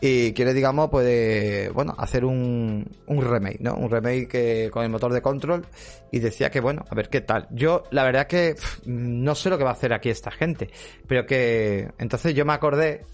Y 0.00 0.32
quiere, 0.32 0.54
digamos, 0.54 0.90
pues, 0.90 1.72
bueno, 1.72 1.92
hacer 1.98 2.24
un, 2.24 2.88
un 3.06 3.20
remake, 3.30 3.58
¿no? 3.60 3.74
Un 3.74 3.90
remake 3.90 4.28
que, 4.28 4.70
con 4.72 4.84
el 4.84 4.90
motor 4.90 5.12
de 5.12 5.20
control. 5.20 5.66
Y 6.12 6.20
decía 6.20 6.50
que, 6.50 6.60
bueno, 6.60 6.84
a 6.88 6.94
ver 6.94 7.08
qué 7.08 7.20
tal. 7.20 7.48
Yo, 7.50 7.82
la 7.90 8.04
verdad 8.04 8.26
que 8.28 8.54
pff, 8.54 8.86
no 8.86 9.34
sé 9.34 9.50
lo 9.50 9.58
que 9.58 9.64
va 9.64 9.70
a 9.70 9.74
hacer 9.74 9.92
aquí 9.92 10.08
esta 10.08 10.30
gente. 10.30 10.70
Pero 11.06 11.26
que, 11.26 11.90
entonces 11.98 12.34
yo 12.34 12.44
me 12.44 12.52
acordé, 12.52 13.04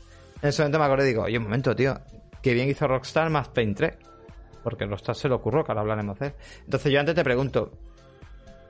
en 0.43 0.49
ese 0.51 0.63
momento 0.63 0.79
me 0.79 0.85
acordé, 0.85 1.05
digo, 1.07 1.23
oye, 1.23 1.39
un 1.39 1.45
momento, 1.45 1.75
tío, 1.75 1.99
que 2.45 2.55
bien 2.55 2.69
hizo 2.69 2.87
Rockstar 2.87 3.29
más 3.31 3.49
Paint 3.49 3.77
3. 3.77 3.97
Porque 4.63 4.85
Rockstar 4.87 5.17
se 5.17 5.29
le 5.29 5.35
ocurrió, 5.35 5.65
que 5.65 5.73
ahora 5.73 5.81
hablaremos 5.81 6.19
de 6.19 6.27
él. 6.29 6.33
Entonces 6.65 6.93
yo 6.93 7.01
antes 7.01 7.15
te 7.15 7.25
pregunto, 7.25 7.73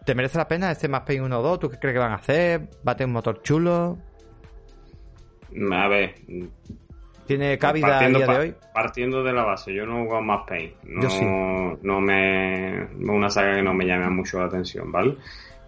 ¿Te 0.07 0.15
merece 0.15 0.37
la 0.39 0.47
pena 0.47 0.71
este 0.71 0.87
más 0.87 1.01
Paint 1.03 1.25
1 1.25 1.39
o 1.39 1.43
2? 1.43 1.59
¿Tú 1.61 1.71
qué 1.71 1.79
crees 1.79 1.95
que 1.95 1.99
van 1.99 2.13
a 2.13 2.17
hacer? 2.17 2.69
¿Va 2.87 2.93
a 2.93 2.97
tener 2.97 3.09
un 3.09 3.15
motor 3.15 3.43
chulo? 3.43 3.97
A 5.73 5.89
ver, 5.89 6.15
¿Tiene 7.27 7.57
cabida 7.59 7.99
a 8.01 8.09
día 8.09 8.27
de 8.27 8.39
hoy? 8.39 8.55
partiendo 8.75 9.23
de 9.23 9.33
la 9.33 9.45
base, 9.45 9.73
yo 9.73 9.87
no 9.87 10.01
he 10.01 10.05
jugado 10.05 10.23
más 10.23 10.47
Paint. 10.47 10.75
No, 10.85 11.03
Yo 11.03 11.11
sí. 11.11 11.25
no 11.25 12.01
me. 12.01 12.87
una 13.09 13.31
saga 13.31 13.55
que 13.55 13.63
no 13.63 13.73
me 13.73 13.87
llama 13.87 14.11
mucho 14.11 14.39
la 14.41 14.47
atención, 14.47 14.93
¿vale? 14.93 15.17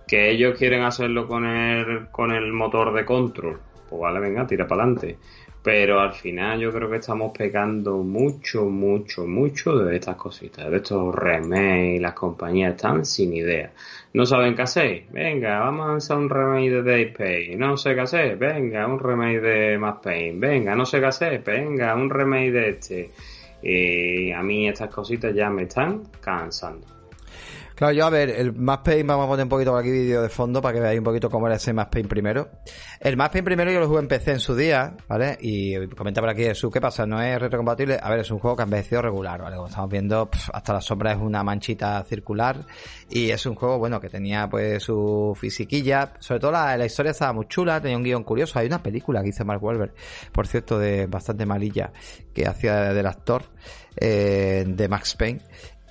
Que 0.07 0.31
ellos 0.31 0.57
quieren 0.59 0.83
hacerlo 0.83 1.27
con 1.27 1.47
el, 1.47 2.09
con 2.11 2.31
el 2.33 2.53
motor 2.53 2.93
de 2.93 3.05
control. 3.07 3.61
Pues 3.89 4.01
vale, 4.01 4.20
venga, 4.20 4.47
tira 4.47 4.67
para 4.67 4.83
adelante. 4.83 5.18
Pero 5.63 5.99
al 5.99 6.13
final 6.13 6.61
yo 6.61 6.72
creo 6.72 6.88
que 6.88 6.99
estamos 6.99 7.33
pegando 7.37 7.96
mucho, 7.96 8.67
mucho, 8.67 9.26
mucho 9.26 9.76
de 9.79 9.96
estas 9.96 10.14
cositas, 10.14 10.71
de 10.71 10.76
estos 10.76 11.13
remakes, 11.13 12.00
las 12.00 12.13
compañías 12.13 12.76
están 12.76 13.04
sin 13.04 13.33
idea. 13.33 13.72
No 14.13 14.25
saben 14.25 14.54
qué 14.54 14.63
hacer, 14.63 15.07
venga, 15.11 15.58
vamos 15.58 15.87
a 15.87 15.91
lanzar 15.91 16.18
un 16.18 16.30
remake 16.30 16.71
de 16.71 16.83
Day 16.84 17.13
Pay, 17.13 17.57
no 17.57 17.76
sé 17.76 17.96
qué 17.96 18.03
hacer, 18.03 18.37
venga, 18.37 18.87
un 18.87 19.00
remake 19.00 19.41
de 19.41 19.79
Max 19.79 19.99
Payne, 20.04 20.38
venga, 20.38 20.76
no 20.76 20.87
sé 20.87 21.00
qué 21.00 21.07
hacer, 21.07 21.42
venga, 21.42 21.96
un 21.96 22.11
remake 22.11 22.53
de 22.53 22.68
este. 22.68 23.11
Y 23.63 24.30
a 24.30 24.42
mí 24.45 24.68
estas 24.68 24.95
cositas 24.95 25.34
ya 25.34 25.50
me 25.50 25.64
están 25.64 26.04
cansando. 26.21 26.96
Claro, 27.77 27.93
yo 27.93 28.07
a 28.07 28.11
ver, 28.11 28.31
el 28.31 28.55
Max 28.55 28.85
Paint, 28.87 29.07
vamos 29.07 29.27
a 29.27 29.29
poner 29.29 29.45
un 29.45 29.51
poquito 29.51 29.71
por 29.71 29.81
aquí 29.81 29.91
vídeo 29.91 30.23
de 30.23 30.31
fondo 30.31 30.63
para 30.63 30.73
que 30.73 30.81
veáis 30.81 30.99
un 30.99 31.05
poquito 31.05 31.29
cómo 31.29 31.47
era 31.47 31.57
ese 31.57 31.75
Max 31.75 31.91
Paint 31.93 32.09
primero. 32.09 32.49
El 32.99 33.19
Max 33.19 33.33
Paint 33.33 33.45
primero 33.45 33.71
yo 33.71 33.81
lo 33.81 33.87
jugué 33.87 34.01
en 34.01 34.09
PC 34.09 34.31
en 34.31 34.41
su 34.41 34.57
día, 34.57 34.97
¿vale? 35.07 35.37
Y 35.43 35.87
comenta 35.89 36.23
por 36.23 36.31
aquí 36.31 36.45
eso, 36.45 36.71
¿qué 36.71 36.81
pasa? 36.81 37.05
¿No 37.05 37.21
es 37.21 37.39
retrocompatible? 37.39 37.99
A 38.03 38.09
ver, 38.09 38.21
es 38.21 38.31
un 38.31 38.39
juego 38.39 38.57
que 38.57 38.63
ha 38.63 38.65
envejecido 38.65 39.03
regular, 39.03 39.43
¿vale? 39.43 39.57
Como 39.57 39.69
estamos 39.69 39.91
viendo, 39.91 40.31
hasta 40.55 40.73
la 40.73 40.81
sombra 40.81 41.13
es 41.13 41.19
una 41.19 41.45
manchita 41.45 42.03
circular 42.05 42.65
y 43.11 43.29
es 43.29 43.45
un 43.45 43.55
juego, 43.55 43.79
bueno, 43.79 44.01
que 44.01 44.09
tenía 44.09 44.49
pues 44.49 44.83
su 44.83 45.37
fisiquilla, 45.39 46.15
sobre 46.19 46.41
todo 46.41 46.53
la, 46.53 46.79
la 46.79 46.87
historia 46.87 47.11
estaba 47.11 47.35
muy 47.35 47.47
chula, 47.47 47.79
tenía 47.79 47.99
un 47.99 48.05
guion 48.05 48.25
curioso, 48.25 48.59
hay 48.59 48.69
una 48.69 48.83
película 48.83 49.23
que 49.23 49.29
hizo 49.29 49.45
Mark 49.45 49.63
Wahlberg, 49.63 49.93
por 50.33 50.47
cierto, 50.47 50.79
de 50.79 51.09
bastante 51.09 51.45
malilla, 51.45 51.93
que 52.33 52.47
hacía 52.47 52.95
del 52.95 53.07
actor 53.07 53.43
eh, 53.99 54.65
de 54.67 54.89
Max 54.89 55.15
Payne 55.15 55.43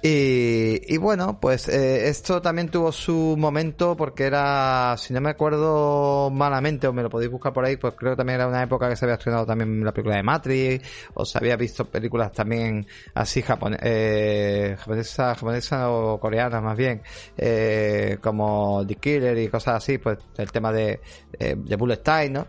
y, 0.08 0.98
bueno, 0.98 1.40
pues 1.40 1.68
eh, 1.68 2.10
esto 2.10 2.40
también 2.40 2.70
tuvo 2.70 2.92
su 2.92 3.36
momento 3.40 3.98
porque 3.98 4.26
era, 4.26 4.96
si 5.00 5.14
no 5.14 5.20
me 5.20 5.32
acuerdo 5.32 6.30
malamente, 6.30 6.86
o 6.86 6.94
me 6.94 7.02
lo 7.02 7.10
podéis 7.10 7.32
buscar 7.32 7.54
por 7.54 7.66
ahí, 7.66 7.78
pues 7.78 7.96
creo 7.98 8.12
que 8.12 8.18
también 8.18 8.36
era 8.40 8.48
una 8.48 8.62
época 8.62 8.88
que 8.88 8.96
se 8.96 9.06
había 9.06 9.16
estrenado 9.16 9.48
también 9.48 9.84
la 9.84 9.92
película 9.92 10.18
de 10.18 10.22
Matrix, 10.22 10.88
o 11.16 11.26
se 11.26 11.40
había 11.40 11.56
visto 11.56 11.86
películas 11.86 12.32
también 12.32 12.86
así 13.16 13.42
japone 13.42 13.78
eh, 13.82 14.78
japonesa 14.78 15.90
o 15.90 16.20
coreanas 16.20 16.62
más 16.62 16.78
bien, 16.78 17.02
eh, 17.36 18.20
como 18.22 18.86
The 18.86 18.96
Killer 18.98 19.36
y 19.40 19.48
cosas 19.48 19.78
así, 19.78 19.98
pues 19.98 20.20
el 20.38 20.52
tema 20.52 20.72
de, 20.72 21.02
eh, 21.40 21.56
de 21.58 21.76
Bullet 21.76 21.98
Time, 22.04 22.30
¿no? 22.30 22.48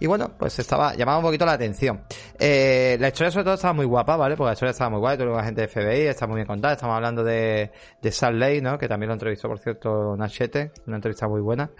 Y 0.00 0.06
bueno, 0.06 0.32
pues 0.38 0.58
estaba, 0.58 0.94
llamaba 0.94 1.18
un 1.18 1.24
poquito 1.24 1.44
la 1.44 1.52
atención. 1.52 2.02
Eh, 2.38 2.96
la 3.00 3.08
historia 3.08 3.30
sobre 3.30 3.44
todo 3.44 3.54
estaba 3.54 3.72
muy 3.72 3.86
guapa, 3.86 4.16
¿vale? 4.16 4.36
Porque 4.36 4.48
la 4.48 4.52
historia 4.52 4.70
estaba 4.70 4.90
muy 4.90 5.00
guay, 5.00 5.16
tuvo 5.16 5.36
la 5.36 5.44
gente 5.44 5.62
de 5.62 5.68
FBI, 5.68 6.06
está 6.06 6.26
muy 6.26 6.36
bien 6.36 6.46
contada, 6.46 6.74
estamos 6.74 6.97
hablando 6.98 7.24
de, 7.24 7.72
de 8.02 8.12
Sal 8.12 8.38
Ley, 8.38 8.60
¿no? 8.60 8.78
Que 8.78 8.88
también 8.88 9.08
lo 9.08 9.14
entrevistó, 9.14 9.48
por 9.48 9.58
cierto, 9.58 10.16
Nachete, 10.16 10.72
una 10.86 10.96
entrevista 10.96 11.26
muy 11.26 11.40
buena. 11.40 11.70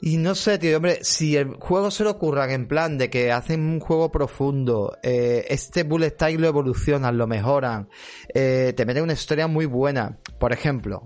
Y 0.00 0.16
no 0.16 0.34
sé, 0.34 0.58
tío, 0.58 0.76
hombre, 0.76 0.98
si 1.02 1.36
el 1.36 1.54
juego 1.56 1.90
se 1.90 2.04
lo 2.04 2.10
ocurran 2.10 2.50
en 2.50 2.68
plan 2.68 2.98
de 2.98 3.10
que 3.10 3.32
hacen 3.32 3.60
un 3.62 3.80
juego 3.80 4.12
profundo, 4.12 4.96
eh, 5.02 5.46
este 5.48 5.82
bullet 5.82 6.12
time 6.12 6.38
lo 6.38 6.48
evolucionan, 6.48 7.18
lo 7.18 7.26
mejoran, 7.26 7.88
eh, 8.32 8.72
te 8.76 8.86
meten 8.86 9.02
una 9.02 9.14
historia 9.14 9.48
muy 9.48 9.66
buena. 9.66 10.18
Por 10.38 10.52
ejemplo, 10.52 11.02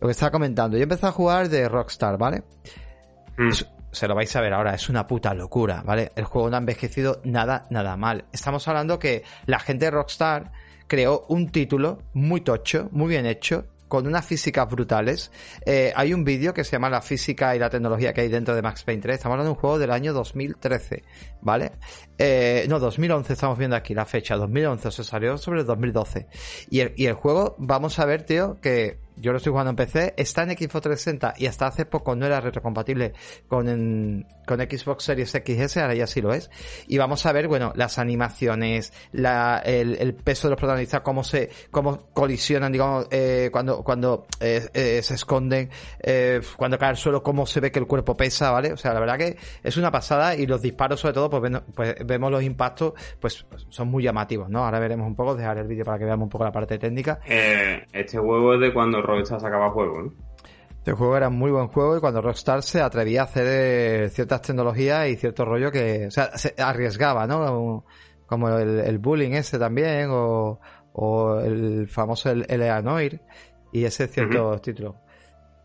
lo 0.00 0.08
que 0.08 0.12
estaba 0.12 0.30
comentando, 0.30 0.76
yo 0.76 0.82
empecé 0.82 1.06
a 1.06 1.12
jugar 1.12 1.48
de 1.48 1.66
Rockstar, 1.68 2.18
¿vale? 2.18 2.42
Mm. 3.38 3.52
Se 3.90 4.06
lo 4.06 4.14
vais 4.14 4.36
a 4.36 4.42
ver 4.42 4.52
ahora, 4.52 4.74
es 4.74 4.90
una 4.90 5.06
puta 5.06 5.32
locura, 5.32 5.82
¿vale? 5.82 6.12
El 6.14 6.24
juego 6.24 6.50
no 6.50 6.56
ha 6.56 6.60
envejecido 6.60 7.22
nada, 7.24 7.66
nada 7.70 7.96
mal. 7.96 8.26
Estamos 8.32 8.68
hablando 8.68 8.98
que 8.98 9.22
la 9.46 9.58
gente 9.58 9.86
de 9.86 9.92
Rockstar 9.92 10.52
creó 10.86 11.24
un 11.28 11.50
título 11.50 12.02
muy 12.12 12.40
tocho, 12.40 12.88
muy 12.92 13.08
bien 13.08 13.26
hecho, 13.26 13.66
con 13.88 14.06
unas 14.06 14.26
físicas 14.26 14.68
brutales. 14.68 15.30
Eh, 15.64 15.92
hay 15.94 16.12
un 16.12 16.24
vídeo 16.24 16.52
que 16.52 16.64
se 16.64 16.72
llama 16.72 16.90
La 16.90 17.02
física 17.02 17.54
y 17.54 17.58
la 17.58 17.70
tecnología 17.70 18.12
que 18.12 18.22
hay 18.22 18.28
dentro 18.28 18.54
de 18.54 18.62
Max 18.62 18.84
Payne 18.84 19.02
3. 19.02 19.16
Estamos 19.16 19.34
hablando 19.34 19.50
de 19.50 19.54
un 19.54 19.60
juego 19.60 19.78
del 19.78 19.90
año 19.90 20.12
2013, 20.12 21.04
¿vale? 21.42 21.72
Eh, 22.18 22.66
no, 22.68 22.78
2011 22.78 23.32
estamos 23.32 23.58
viendo 23.58 23.76
aquí 23.76 23.94
la 23.94 24.04
fecha. 24.04 24.36
2011 24.36 24.90
se 24.90 25.04
salió 25.04 25.38
sobre 25.38 25.60
el 25.60 25.66
2012. 25.66 26.26
Y 26.70 26.80
el, 26.80 26.92
y 26.96 27.06
el 27.06 27.14
juego, 27.14 27.54
vamos 27.58 27.98
a 27.98 28.06
ver, 28.06 28.24
tío, 28.24 28.58
que 28.60 29.05
yo 29.16 29.32
lo 29.32 29.38
estoy 29.38 29.50
jugando 29.50 29.70
en 29.70 29.76
PC, 29.76 30.14
está 30.16 30.42
en 30.42 30.50
Xbox 30.50 30.82
360 30.82 31.34
y 31.38 31.46
hasta 31.46 31.66
hace 31.66 31.86
poco 31.86 32.14
no 32.14 32.26
era 32.26 32.40
retrocompatible 32.40 33.12
con, 33.48 34.26
con 34.46 34.60
Xbox 34.60 35.04
Series 35.04 35.30
XS, 35.30 35.78
ahora 35.78 35.94
ya 35.94 36.06
sí 36.06 36.20
lo 36.20 36.32
es. 36.32 36.50
Y 36.86 36.98
vamos 36.98 37.24
a 37.26 37.32
ver, 37.32 37.48
bueno, 37.48 37.72
las 37.76 37.98
animaciones, 37.98 38.92
la, 39.12 39.62
el, 39.64 40.14
peso 40.14 40.48
de 40.48 40.52
los 40.52 40.58
protagonistas, 40.58 41.00
cómo 41.00 41.24
se, 41.24 41.50
cómo 41.70 42.08
colisionan, 42.12 42.72
digamos, 42.72 43.06
eh, 43.10 43.48
cuando, 43.52 43.82
cuando 43.82 44.26
eh, 44.40 44.68
eh, 44.74 45.02
se 45.02 45.14
esconden, 45.14 45.70
eh, 46.00 46.40
cuando 46.56 46.78
cae 46.78 46.90
al 46.90 46.96
suelo, 46.96 47.22
cómo 47.22 47.46
se 47.46 47.60
ve 47.60 47.70
que 47.70 47.78
el 47.78 47.86
cuerpo 47.86 48.16
pesa, 48.16 48.50
¿vale? 48.50 48.72
O 48.72 48.76
sea, 48.76 48.92
la 48.92 49.00
verdad 49.00 49.18
que 49.18 49.36
es 49.62 49.76
una 49.76 49.90
pasada 49.90 50.36
y 50.36 50.46
los 50.46 50.62
disparos, 50.62 51.00
sobre 51.00 51.14
todo, 51.14 51.30
pues, 51.30 51.52
pues 51.74 51.94
vemos 52.04 52.30
los 52.30 52.42
impactos, 52.42 52.94
pues 53.20 53.46
son 53.68 53.88
muy 53.88 54.02
llamativos, 54.02 54.48
¿no? 54.48 54.64
Ahora 54.64 54.78
veremos 54.78 55.06
un 55.06 55.14
poco, 55.14 55.34
dejaré 55.34 55.62
el 55.62 55.68
vídeo 55.68 55.84
para 55.84 55.98
que 55.98 56.04
veamos 56.04 56.24
un 56.24 56.30
poco 56.30 56.44
la 56.44 56.52
parte 56.52 56.78
técnica. 56.78 57.20
Este 57.26 58.18
juego 58.18 58.54
es 58.54 58.60
de 58.60 58.72
cuando 58.72 59.02
Rockstar 59.06 59.40
sacaba 59.40 59.70
juego, 59.70 60.02
¿no? 60.02 60.12
Este 60.78 60.92
juego 60.92 61.16
era 61.16 61.28
un 61.28 61.36
muy 61.38 61.50
buen 61.50 61.66
juego 61.68 61.96
y 61.96 62.00
cuando 62.00 62.22
Rockstar 62.22 62.62
se 62.62 62.80
atrevía 62.80 63.22
a 63.22 63.24
hacer 63.24 64.08
ciertas 64.10 64.42
tecnologías 64.42 65.08
y 65.08 65.16
cierto 65.16 65.44
rollo 65.44 65.72
que, 65.72 66.06
o 66.06 66.10
sea, 66.10 66.36
se 66.38 66.54
arriesgaba, 66.58 67.26
¿no? 67.26 67.84
Como, 68.26 68.48
el, 68.58 68.80
el 68.80 68.98
bullying 68.98 69.32
ese 69.32 69.58
también 69.58 70.10
o, 70.12 70.60
o 70.92 71.40
el 71.40 71.88
famoso 71.88 72.30
el, 72.30 72.46
y 73.72 73.84
ese 73.84 74.06
ciertos 74.06 74.62
títulos. 74.62 74.94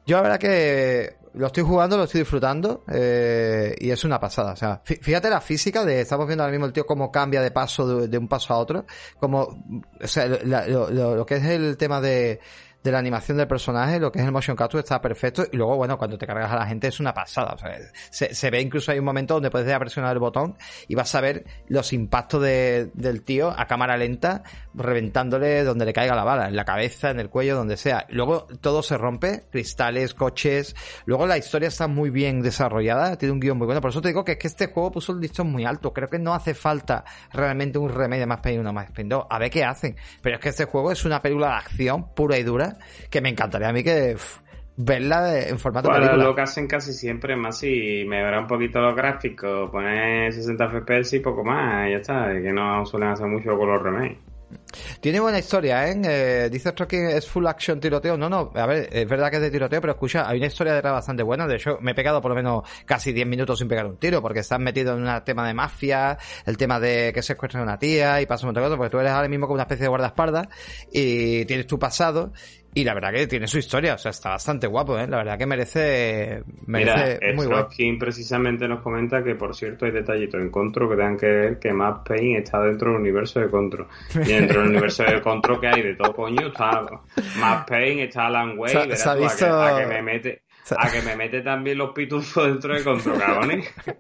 Yo 0.08 0.18
la 0.18 0.24
verdad 0.24 0.40
que 0.40 1.16
lo 1.36 1.46
estoy 1.48 1.64
jugando, 1.64 1.96
lo 1.98 2.04
estoy 2.06 2.22
disfrutando 2.22 2.84
eh, 2.92 3.76
y 3.80 3.92
es 3.92 4.04
una 4.04 4.20
pasada. 4.20 4.54
O 4.54 4.56
sea, 4.56 4.82
fí- 4.84 5.00
fíjate 5.02 5.30
la 5.30 5.40
física 5.40 5.86
de, 5.86 6.02
estamos 6.02 6.26
viendo 6.26 6.44
ahora 6.44 6.52
mismo 6.52 6.66
el 6.66 6.74
tío 6.74 6.86
cómo 6.86 7.12
cambia 7.12 7.42
de 7.42 7.52
paso 7.52 7.88
de, 7.88 8.08
de 8.08 8.18
un 8.18 8.28
paso 8.28 8.54
a 8.54 8.58
otro, 8.58 8.86
como, 9.20 9.42
o 9.42 10.08
sea, 10.08 10.26
la- 10.44 10.68
lo, 10.68 10.90
lo- 10.90 11.16
lo 11.16 11.26
que 11.28 11.36
es 11.36 11.44
el 11.46 11.78
tema 11.78 12.02
de, 12.02 12.40
de 12.84 12.92
la 12.92 12.98
animación 13.00 13.38
del 13.38 13.48
personaje, 13.48 14.00
lo 14.00 14.12
que 14.12 14.20
es 14.20 14.26
el 14.26 14.32
motion 14.32 14.56
capture 14.58 14.80
está 14.82 15.00
perfecto 15.02 15.44
y 15.52 15.56
luego, 15.58 15.76
bueno, 15.78 15.98
cuando 15.98 16.18
te 16.18 16.26
cargas 16.26 16.52
a 16.52 16.56
la 16.56 16.66
gente 16.66 16.88
es 16.88 17.00
una 17.00 17.14
pasada. 17.14 17.54
O 17.54 17.58
sea, 17.58 17.78
se, 18.10 18.34
se 18.34 18.50
ve 18.50 18.60
incluso 18.62 18.92
hay 18.92 19.00
un 19.00 19.06
momento 19.06 19.36
donde 19.36 19.52
puedes 19.52 19.78
presionar 19.80 20.14
el 20.14 20.20
botón 20.20 20.58
y 20.88 20.96
vas 20.96 21.14
a 21.16 21.22
ver 21.22 21.46
los 21.68 21.94
impactos 21.94 22.42
de- 22.42 22.90
del 22.94 23.22
tío 23.24 23.52
a 23.58 23.68
cámara 23.68 23.98
lenta 23.98 24.44
reventándole 24.74 25.64
donde 25.64 25.86
le 25.86 25.94
caiga 25.94 26.16
la 26.16 26.24
bala, 26.24 26.48
en 26.48 26.56
la 26.56 26.66
cabeza, 26.66 27.10
en 27.12 27.20
el 27.20 27.30
cuello, 27.30 27.56
donde 27.56 27.78
sea. 27.78 28.06
Luego 28.10 28.48
todo 28.62 28.84
se 28.84 28.98
rompe, 28.98 29.44
cristales, 29.52 30.14
coches. 30.14 30.76
Luego 31.06 31.28
la 31.28 31.38
historia 31.38 31.68
está 31.68 31.88
muy 31.88 32.10
bien 32.10 32.42
desarrollada, 32.42 33.16
tiene 33.18 33.32
un 33.34 33.40
guion 33.40 33.58
muy 33.58 33.66
bueno. 33.66 33.82
Por 33.82 33.92
eso 33.92 34.02
te 34.02 34.10
digo 34.10 34.26
que 34.26 34.34
es 34.34 34.38
que 34.38 34.48
este 34.48 34.68
juego 34.68 34.92
puso 34.92 35.12
el 35.12 35.20
listón 35.20 35.52
muy 35.52 35.66
alto. 35.66 35.94
Creo 35.94 36.10
que 36.10 36.20
no 36.20 36.34
hace 36.34 36.54
falta 36.54 37.06
realmente 37.32 37.78
un 37.78 37.92
de 37.92 38.26
Max 38.26 38.42
Payne 38.42 38.60
1 38.60 38.74
Max 38.74 38.92
Payne 38.96 39.10
2. 39.10 39.26
A 39.30 39.40
ver 39.40 39.50
qué 39.52 39.64
hacen. 39.64 39.96
Pero 40.22 40.36
es 40.38 40.42
que 40.42 40.50
este 40.50 40.66
juego 40.66 40.92
es 40.92 41.06
una 41.06 41.22
película 41.22 41.48
de 41.50 41.54
acción 41.54 42.14
pura 42.14 42.38
y 42.38 42.44
dura 42.44 42.71
que 43.10 43.22
me 43.22 43.30
encantaría 43.30 43.70
a 43.70 43.74
mí 43.74 43.84
que 43.84 44.14
pff, 44.14 44.40
verla 44.78 45.22
de- 45.24 45.50
en 45.50 45.60
formato 45.60 45.90
Bueno, 45.90 46.06
película. 46.06 46.26
lo 46.30 46.36
que 46.36 46.42
hacen 46.42 46.68
casi 46.68 46.94
siempre, 46.94 47.36
más 47.36 47.60
si 47.60 48.04
mejora 48.06 48.40
un 48.40 48.48
poquito 48.48 48.80
los 48.80 48.96
gráficos, 48.96 49.70
poner 49.70 50.32
60 50.34 50.70
FPS 50.70 51.18
y 51.18 51.20
poco 51.20 51.44
más, 51.44 51.88
y 51.88 51.92
ya 51.92 51.98
está, 51.98 52.32
que 52.34 52.52
no 52.52 52.86
suelen 52.86 53.10
hacer 53.10 53.28
mucho 53.28 53.58
con 53.58 53.68
los 53.68 53.82
remakes. 53.82 54.18
Tiene 55.00 55.20
buena 55.20 55.40
historia, 55.40 55.90
¿eh? 55.90 56.00
eh 56.04 56.50
dice 56.52 56.74
que 56.88 57.16
es 57.18 57.28
full 57.28 57.48
action 57.48 57.80
tiroteo. 57.80 58.18
No, 58.18 58.30
no, 58.30 58.52
a 58.54 58.66
ver, 58.66 58.90
es 58.92 59.08
verdad 59.08 59.30
que 59.30 59.38
es 59.38 59.42
de 59.42 59.52
tiroteo, 59.52 59.82
pero 59.82 59.94
escucha, 59.94 60.28
hay 60.28 60.38
una 60.38 60.48
historia 60.48 60.74
detrás 60.74 60.94
bastante 60.94 61.24
buena. 61.24 61.48
De 61.48 61.56
hecho, 61.56 61.78
me 61.82 61.92
he 61.92 61.96
pegado 61.96 62.22
por 62.22 62.32
lo 62.32 62.36
menos 62.36 62.64
casi 62.86 63.14
10 63.14 63.28
minutos 63.28 63.60
sin 63.60 63.68
pegar 63.68 63.86
un 63.86 63.98
tiro, 63.98 64.22
porque 64.22 64.40
estás 64.40 64.60
metido 64.60 64.96
en 64.96 65.08
un 65.08 65.24
tema 65.24 65.48
de 65.48 65.54
mafia, 65.54 66.18
el 66.46 66.58
tema 66.58 66.80
de 66.80 67.12
que 67.14 67.22
secuestran 67.22 67.62
a 67.62 67.64
una 67.64 67.80
tía 67.80 68.22
y 68.22 68.26
pasa 68.26 68.46
un 68.46 68.50
montón 68.50 68.64
de 68.64 68.68
cosas, 68.68 68.78
porque 68.78 68.92
tú 68.92 69.00
eres 69.00 69.12
ahora 69.12 69.28
mismo 69.28 69.48
como 69.48 69.56
una 69.56 69.64
especie 69.64 69.84
de 69.84 69.90
guardaespaldas 69.90 70.48
y 70.92 71.46
tienes 71.46 71.68
tu 71.68 71.80
pasado. 71.80 72.34
Y 72.74 72.86
la 72.86 72.94
verdad 72.94 73.12
que 73.12 73.28
tiene 73.28 73.48
su 73.48 73.58
historia, 73.58 73.96
o 73.96 73.98
sea, 73.98 74.12
está 74.12 74.30
bastante 74.30 74.66
guapo, 74.66 74.98
¿eh? 74.98 75.06
La 75.06 75.18
verdad 75.18 75.38
que 75.38 75.46
merece, 75.46 76.42
merece 76.68 77.20
Mira, 77.22 77.34
muy 77.36 77.98
precisamente 78.00 78.66
nos 78.68 78.82
comenta 78.82 79.22
que, 79.22 79.36
por 79.36 79.54
cierto, 79.54 79.86
hay 79.86 79.92
detallitos 79.92 80.40
en 80.40 80.50
Contro 80.50 80.90
que 80.90 80.96
tengan 80.96 81.18
que 81.18 81.26
ver 81.26 81.60
que 81.60 81.74
Max 81.74 82.02
Payne 82.08 82.38
está 82.40 82.62
dentro 82.62 82.92
del 82.92 83.02
universo 83.02 83.42
de 83.42 83.50
Contro. 83.50 83.90
Y 84.16 84.20
dentro 84.20 84.62
del 84.62 84.70
universo 84.70 85.04
de 85.04 85.22
Contro 85.22 85.60
que 85.60 85.68
hay 85.68 85.82
de 85.82 85.96
todo 85.96 86.14
coño 86.16 86.48
está 86.48 86.86
Max 87.40 87.66
Payne, 87.68 88.04
está 88.06 88.28
Alan 88.28 88.58
Wake, 88.58 88.96
Se 88.96 88.96
se 88.96 89.10
a 89.10 89.14
que- 89.16 89.20
visto- 89.22 89.62
a, 89.62 89.78
que, 89.80 89.86
me 89.88 90.02
mete... 90.02 90.44
A 90.78 90.90
que 90.90 91.02
me 91.02 91.16
mete 91.18 91.42
también 91.42 91.78
los 91.78 91.92
pitufos 91.92 92.46
dentro 92.46 92.74
de 92.74 92.84
Contro, 92.84 93.18
cabrones. 93.18 93.68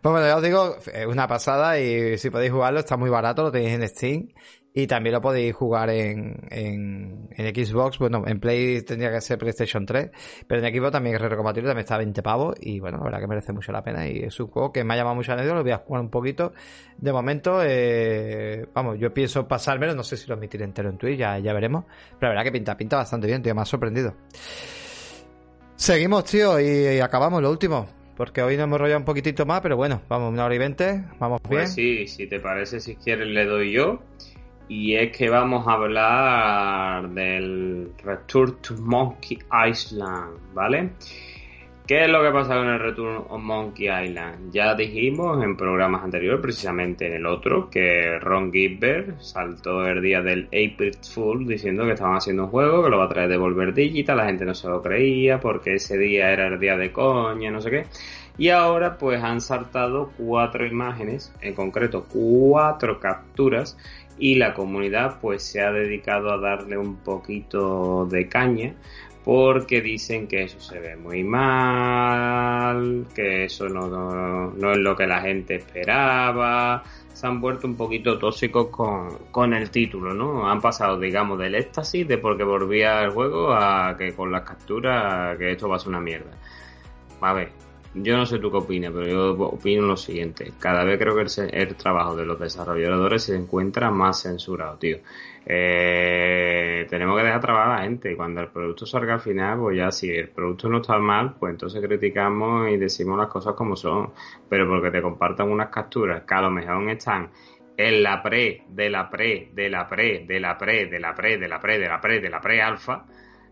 Pues 0.00 0.10
bueno, 0.12 0.26
ya 0.26 0.36
os 0.36 0.42
digo, 0.42 0.76
es 0.92 1.06
una 1.06 1.28
pasada 1.28 1.78
y 1.78 2.16
si 2.16 2.30
podéis 2.30 2.50
jugarlo 2.52 2.80
está 2.80 2.96
muy 2.96 3.10
barato, 3.10 3.42
lo 3.42 3.52
tenéis 3.52 3.74
en 3.74 3.88
Steam 3.88 4.28
y 4.74 4.86
también 4.86 5.14
lo 5.14 5.20
podéis 5.20 5.54
jugar 5.54 5.90
en, 5.90 6.48
en, 6.50 7.28
en 7.30 7.54
Xbox, 7.54 7.98
bueno, 7.98 8.24
en 8.26 8.40
Play 8.40 8.82
tendría 8.82 9.12
que 9.12 9.20
ser 9.20 9.38
PlayStation 9.38 9.84
3, 9.84 10.10
pero 10.46 10.64
en 10.64 10.74
Xbox 10.74 10.92
también 10.92 11.16
es 11.16 11.20
retrocompatible, 11.20 11.68
también 11.68 11.84
está 11.84 11.96
a 11.96 11.98
20 11.98 12.22
pavos 12.22 12.54
y 12.60 12.80
bueno, 12.80 12.98
la 12.98 13.04
verdad 13.04 13.20
que 13.20 13.26
merece 13.26 13.52
mucho 13.52 13.70
la 13.70 13.82
pena 13.82 14.08
y 14.08 14.20
es 14.20 14.40
un 14.40 14.46
juego 14.48 14.72
que 14.72 14.82
me 14.82 14.94
ha 14.94 14.96
llamado 14.96 15.16
mucho 15.16 15.30
la 15.32 15.34
atención, 15.34 15.56
lo 15.56 15.62
voy 15.62 15.72
a 15.72 15.78
jugar 15.78 16.02
un 16.02 16.10
poquito. 16.10 16.52
De 16.96 17.12
momento, 17.12 17.60
eh, 17.62 18.66
vamos, 18.72 18.98
yo 18.98 19.12
pienso 19.12 19.46
pasármelo, 19.46 19.94
no 19.94 20.04
sé 20.04 20.16
si 20.16 20.26
lo 20.28 20.34
emitiré 20.34 20.64
entero 20.64 20.88
en 20.88 20.96
Twitch, 20.96 21.18
ya, 21.18 21.38
ya 21.38 21.52
veremos, 21.52 21.84
pero 22.18 22.32
la 22.32 22.40
verdad 22.40 22.44
que 22.44 22.52
pinta, 22.52 22.76
pinta 22.76 22.96
bastante 22.96 23.26
bien, 23.26 23.42
tío, 23.42 23.54
me 23.54 23.60
ha 23.60 23.66
sorprendido. 23.66 24.14
Seguimos, 25.76 26.24
tío, 26.24 26.60
y, 26.60 27.00
acabamos 27.00 27.42
lo 27.42 27.50
último. 27.50 27.88
Porque 28.16 28.42
hoy 28.42 28.56
nos 28.56 28.64
hemos 28.64 28.78
rollado 28.78 29.00
un 29.00 29.04
poquitito 29.04 29.46
más, 29.46 29.62
pero 29.62 29.76
bueno, 29.76 30.02
vamos, 30.08 30.32
una 30.32 30.44
hora 30.44 30.54
y 30.54 30.58
veinte, 30.58 31.02
vamos 31.18 31.40
pues 31.40 31.74
bien. 31.74 32.06
sí, 32.06 32.06
si 32.06 32.26
te 32.26 32.38
parece, 32.40 32.78
si 32.78 32.94
quieres 32.94 33.26
le 33.26 33.46
doy 33.46 33.72
yo. 33.72 34.00
Y 34.74 34.96
es 34.96 35.14
que 35.14 35.28
vamos 35.28 35.68
a 35.68 35.72
hablar 35.72 37.10
del 37.10 37.92
Return 38.02 38.56
to 38.62 38.74
Monkey 38.78 39.38
Island, 39.70 40.54
¿vale? 40.54 40.92
¿Qué 41.86 42.04
es 42.04 42.10
lo 42.10 42.22
que 42.22 42.30
pasa 42.30 42.54
con 42.54 42.68
el 42.68 42.80
Return 42.80 43.24
of 43.28 43.42
Monkey 43.42 43.88
Island? 43.88 44.50
Ya 44.50 44.74
dijimos 44.74 45.44
en 45.44 45.58
programas 45.58 46.02
anteriores, 46.02 46.40
precisamente 46.40 47.06
en 47.06 47.12
el 47.12 47.26
otro, 47.26 47.68
que 47.68 48.18
Ron 48.18 48.50
Gilbert 48.50 49.20
saltó 49.20 49.86
el 49.86 50.00
día 50.00 50.22
del 50.22 50.46
April 50.46 50.96
Fool 51.02 51.46
diciendo 51.46 51.84
que 51.84 51.92
estaban 51.92 52.16
haciendo 52.16 52.44
un 52.44 52.50
juego 52.50 52.82
que 52.82 52.88
lo 52.88 52.96
va 52.96 53.04
a 53.04 53.08
traer 53.10 53.28
de 53.28 53.36
Volver 53.36 53.74
Digital, 53.74 54.16
la 54.16 54.24
gente 54.24 54.46
no 54.46 54.54
se 54.54 54.68
lo 54.68 54.80
creía 54.80 55.38
porque 55.38 55.74
ese 55.74 55.98
día 55.98 56.30
era 56.30 56.46
el 56.46 56.58
día 56.58 56.78
de 56.78 56.90
coña, 56.90 57.50
no 57.50 57.60
sé 57.60 57.70
qué. 57.70 57.84
Y 58.38 58.48
ahora 58.48 58.96
pues 58.96 59.22
han 59.22 59.42
saltado 59.42 60.12
cuatro 60.16 60.66
imágenes, 60.66 61.34
en 61.42 61.54
concreto 61.54 62.06
cuatro 62.08 62.98
capturas, 62.98 63.76
y 64.22 64.36
la 64.36 64.54
comunidad 64.54 65.18
pues 65.20 65.42
se 65.42 65.60
ha 65.60 65.72
dedicado 65.72 66.30
a 66.30 66.38
darle 66.38 66.78
un 66.78 66.98
poquito 66.98 68.06
de 68.06 68.28
caña 68.28 68.72
porque 69.24 69.80
dicen 69.80 70.28
que 70.28 70.44
eso 70.44 70.60
se 70.60 70.78
ve 70.78 70.94
muy 70.94 71.24
mal, 71.24 73.04
que 73.12 73.46
eso 73.46 73.68
no, 73.68 73.88
no, 73.88 74.72
es 74.72 74.78
lo 74.78 74.94
que 74.94 75.08
la 75.08 75.20
gente 75.22 75.56
esperaba, 75.56 76.84
se 77.12 77.26
han 77.26 77.40
vuelto 77.40 77.66
un 77.66 77.74
poquito 77.74 78.16
tóxicos 78.16 78.68
con, 78.68 79.08
con, 79.32 79.54
el 79.54 79.70
título, 79.70 80.14
¿no? 80.14 80.48
Han 80.48 80.60
pasado, 80.60 81.00
digamos, 81.00 81.36
del 81.40 81.56
éxtasis 81.56 82.06
de 82.06 82.18
porque 82.18 82.44
volvía 82.44 83.02
el 83.02 83.10
juego 83.10 83.52
a 83.52 83.96
que 83.98 84.14
con 84.14 84.30
las 84.30 84.42
capturas 84.42 85.36
que 85.36 85.50
esto 85.50 85.68
va 85.68 85.76
a 85.76 85.78
ser 85.80 85.88
una 85.88 86.00
mierda. 86.00 86.30
A 87.20 87.32
ver, 87.32 87.50
yo 87.94 88.16
no 88.16 88.24
sé 88.24 88.38
tú 88.38 88.50
qué 88.50 88.56
opinas, 88.56 88.92
pero 88.92 89.06
yo 89.06 89.44
opino 89.44 89.82
lo 89.82 89.96
siguiente. 89.96 90.52
Cada 90.58 90.84
vez 90.84 90.98
creo 90.98 91.14
que 91.14 91.26
el, 91.52 91.76
trabajo 91.76 92.16
de 92.16 92.24
los 92.24 92.38
desarrolladores 92.40 93.24
se 93.24 93.36
encuentra 93.36 93.90
más 93.90 94.22
censurado, 94.22 94.78
tío. 94.78 94.98
Eh, 95.44 96.86
tenemos 96.88 97.18
que 97.18 97.24
dejar 97.24 97.40
trabajar 97.40 97.70
a 97.70 97.76
la 97.76 97.82
gente 97.82 98.16
cuando 98.16 98.40
el 98.40 98.48
producto 98.48 98.86
salga 98.86 99.14
al 99.14 99.20
final, 99.20 99.58
pues 99.58 99.76
ya 99.76 99.90
si 99.90 100.10
el 100.10 100.28
producto 100.28 100.68
no 100.68 100.80
está 100.80 100.98
mal, 100.98 101.34
pues 101.38 101.52
entonces 101.52 101.82
criticamos 101.84 102.70
y 102.70 102.78
decimos 102.78 103.18
las 103.18 103.28
cosas 103.28 103.54
como 103.54 103.76
son. 103.76 104.12
Pero 104.48 104.66
porque 104.68 104.90
te 104.90 105.02
compartan 105.02 105.50
unas 105.50 105.68
capturas 105.68 106.22
que 106.22 106.34
a 106.34 106.40
lo 106.40 106.50
mejor 106.50 106.88
están 106.88 107.30
en 107.76 108.02
la 108.02 108.22
pre, 108.22 108.64
de 108.68 108.88
la 108.88 109.10
pre, 109.10 109.50
de 109.52 109.68
la 109.68 109.86
pre, 109.86 110.24
de 110.26 110.40
la 110.40 110.56
pre, 110.56 110.86
de 110.86 110.98
la 110.98 111.14
pre, 111.14 111.36
de 111.36 111.48
la 111.48 111.60
pre, 111.60 111.78
de 111.78 111.88
la 111.88 112.00
pre, 112.00 112.20
de 112.20 112.30
la 112.30 112.40
pre 112.40 112.62
alfa 112.62 113.04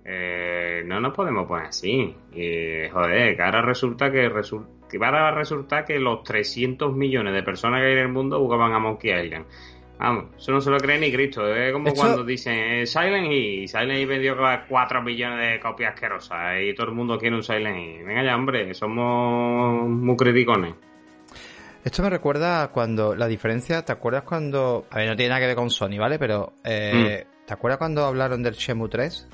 eh, 0.04 0.82
no 0.86 1.00
nos 1.00 1.14
podemos 1.14 1.46
poner 1.46 1.66
así. 1.66 2.14
Y, 2.32 2.88
joder, 2.90 3.36
que 3.36 3.42
ahora 3.42 3.62
resulta 3.62 4.10
que, 4.10 4.30
que 4.88 5.04
ahora 5.04 5.30
resulta 5.32 5.84
que 5.84 5.98
los 5.98 6.22
300 6.22 6.94
millones 6.94 7.34
de 7.34 7.42
personas 7.42 7.80
que 7.80 7.86
hay 7.86 7.92
en 7.92 7.98
el 7.98 8.08
mundo 8.08 8.38
jugaban 8.38 8.72
a 8.72 8.78
Monkey 8.78 9.12
Island. 9.12 9.46
Vamos, 10.00 10.24
eso 10.38 10.52
no 10.52 10.62
se 10.62 10.70
lo 10.70 10.78
cree 10.78 10.98
ni 10.98 11.12
Cristo. 11.12 11.46
Es 11.54 11.74
como 11.74 11.92
cuando 11.92 12.24
dicen 12.24 12.54
eh, 12.54 12.86
Silent 12.86 13.30
y 13.30 13.68
Silent 13.68 14.00
Hill 14.00 14.06
vendió 14.06 14.34
4 14.66 15.02
millones 15.02 15.50
de 15.52 15.60
copias 15.60 15.92
asquerosas 15.92 16.54
y 16.62 16.74
todo 16.74 16.86
el 16.86 16.94
mundo 16.94 17.18
quiere 17.18 17.36
un 17.36 17.42
Silent 17.42 17.76
Hill. 17.76 18.04
Venga 18.06 18.24
ya, 18.24 18.34
hombre, 18.34 18.72
somos 18.72 19.86
muy 19.86 20.16
criticones. 20.16 20.74
Esto 21.84 22.02
me 22.02 22.08
recuerda 22.08 22.68
cuando 22.68 23.14
la 23.14 23.26
diferencia, 23.26 23.84
¿te 23.84 23.92
acuerdas 23.92 24.22
cuando... 24.22 24.86
A 24.90 24.98
ver, 24.98 25.08
no 25.08 25.16
tiene 25.16 25.30
nada 25.30 25.40
que 25.40 25.46
ver 25.48 25.56
con 25.56 25.70
Sony, 25.70 25.98
¿vale? 25.98 26.18
Pero, 26.18 26.54
eh, 26.64 27.26
mm. 27.26 27.46
¿te 27.46 27.54
acuerdas 27.54 27.78
cuando 27.78 28.04
hablaron 28.04 28.42
del 28.42 28.54
Shemu 28.54 28.88
3? 28.88 29.28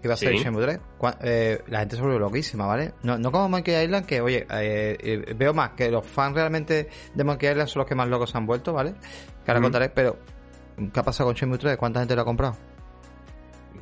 Que 0.00 0.08
iba 0.08 0.14
a 0.14 0.16
ser 0.16 0.34
Shenmue 0.34 0.62
3, 0.62 0.80
eh, 1.22 1.62
la 1.68 1.80
gente 1.80 1.96
se 1.96 2.02
volvió 2.02 2.18
loquísima, 2.18 2.66
¿vale? 2.66 2.94
No, 3.02 3.18
no 3.18 3.32
como 3.32 3.48
Monkey 3.48 3.84
Island, 3.84 4.06
que 4.06 4.20
oye, 4.20 4.46
eh, 4.50 4.96
eh, 5.00 5.34
veo 5.34 5.54
más 5.54 5.70
que 5.70 5.90
los 5.90 6.06
fans 6.06 6.34
realmente 6.34 6.88
de 7.14 7.24
Monkey 7.24 7.50
Island 7.50 7.68
son 7.68 7.80
los 7.80 7.88
que 7.88 7.94
más 7.94 8.08
locos 8.08 8.30
se 8.30 8.38
han 8.38 8.46
vuelto, 8.46 8.72
¿vale? 8.72 8.94
Que 9.44 9.50
ahora 9.50 9.60
contaré, 9.60 9.88
pero 9.88 10.18
¿qué 10.92 11.00
ha 11.00 11.02
pasado 11.02 11.28
con 11.28 11.36
Shenmue 11.36 11.58
3? 11.58 11.76
¿Cuánta 11.76 12.00
gente 12.00 12.14
lo 12.14 12.22
ha 12.22 12.24
comprado? 12.24 12.56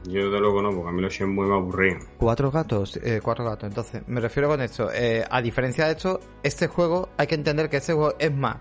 Yo 0.04 0.30
de 0.30 0.38
luego 0.38 0.60
no, 0.60 0.70
porque 0.70 0.88
a 0.90 0.92
mí 0.92 1.00
los 1.00 1.12
Shenmue 1.12 1.46
me 1.46 1.54
aburrían. 1.54 1.98
Cuatro 2.18 2.50
gatos, 2.50 2.98
eh, 3.02 3.20
cuatro 3.22 3.44
gatos. 3.44 3.68
Entonces, 3.68 4.02
me 4.06 4.20
refiero 4.20 4.48
con 4.48 4.60
esto. 4.60 4.90
A 5.30 5.40
diferencia 5.40 5.86
de 5.86 5.92
esto, 5.92 6.20
este 6.42 6.66
juego, 6.66 7.08
hay 7.16 7.26
que 7.26 7.34
entender 7.34 7.70
que 7.70 7.78
este 7.78 7.94
juego 7.94 8.14
es 8.18 8.32
más 8.32 8.56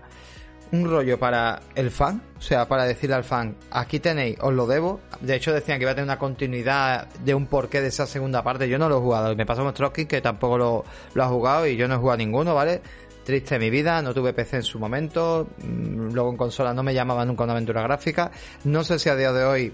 un 0.74 0.90
rollo 0.90 1.18
para 1.18 1.60
el 1.74 1.90
fan, 1.90 2.20
o 2.36 2.40
sea, 2.40 2.66
para 2.66 2.84
decirle 2.84 3.14
al 3.14 3.24
fan, 3.24 3.56
aquí 3.70 4.00
tenéis, 4.00 4.36
os 4.40 4.52
lo 4.52 4.66
debo. 4.66 5.00
De 5.20 5.36
hecho, 5.36 5.52
decían 5.52 5.78
que 5.78 5.84
iba 5.84 5.92
a 5.92 5.94
tener 5.94 6.06
una 6.06 6.18
continuidad 6.18 7.08
de 7.24 7.34
un 7.34 7.46
porqué 7.46 7.80
de 7.80 7.88
esa 7.88 8.06
segunda 8.06 8.42
parte. 8.42 8.68
Yo 8.68 8.78
no 8.78 8.88
lo 8.88 8.98
he 8.98 9.00
jugado. 9.00 9.34
Me 9.36 9.46
pasó 9.46 9.62
con 9.62 9.72
Trotsky, 9.72 10.06
que 10.06 10.20
tampoco 10.20 10.58
lo, 10.58 10.84
ha 11.22 11.28
jugado 11.28 11.66
y 11.66 11.76
yo 11.76 11.86
no 11.88 11.94
he 11.94 11.98
jugado 11.98 12.18
ninguno, 12.18 12.54
¿vale? 12.54 12.82
Triste 13.24 13.58
mi 13.58 13.70
vida, 13.70 14.02
no 14.02 14.12
tuve 14.12 14.32
PC 14.32 14.56
en 14.56 14.62
su 14.62 14.78
momento. 14.78 15.48
Mm, 15.58 16.12
luego 16.12 16.30
en 16.30 16.36
consola 16.36 16.74
no 16.74 16.82
me 16.82 16.92
llamaba 16.92 17.24
nunca 17.24 17.44
una 17.44 17.52
aventura 17.52 17.82
gráfica. 17.82 18.30
No 18.64 18.84
sé 18.84 18.98
si 18.98 19.08
a 19.08 19.16
día 19.16 19.32
de 19.32 19.44
hoy 19.44 19.72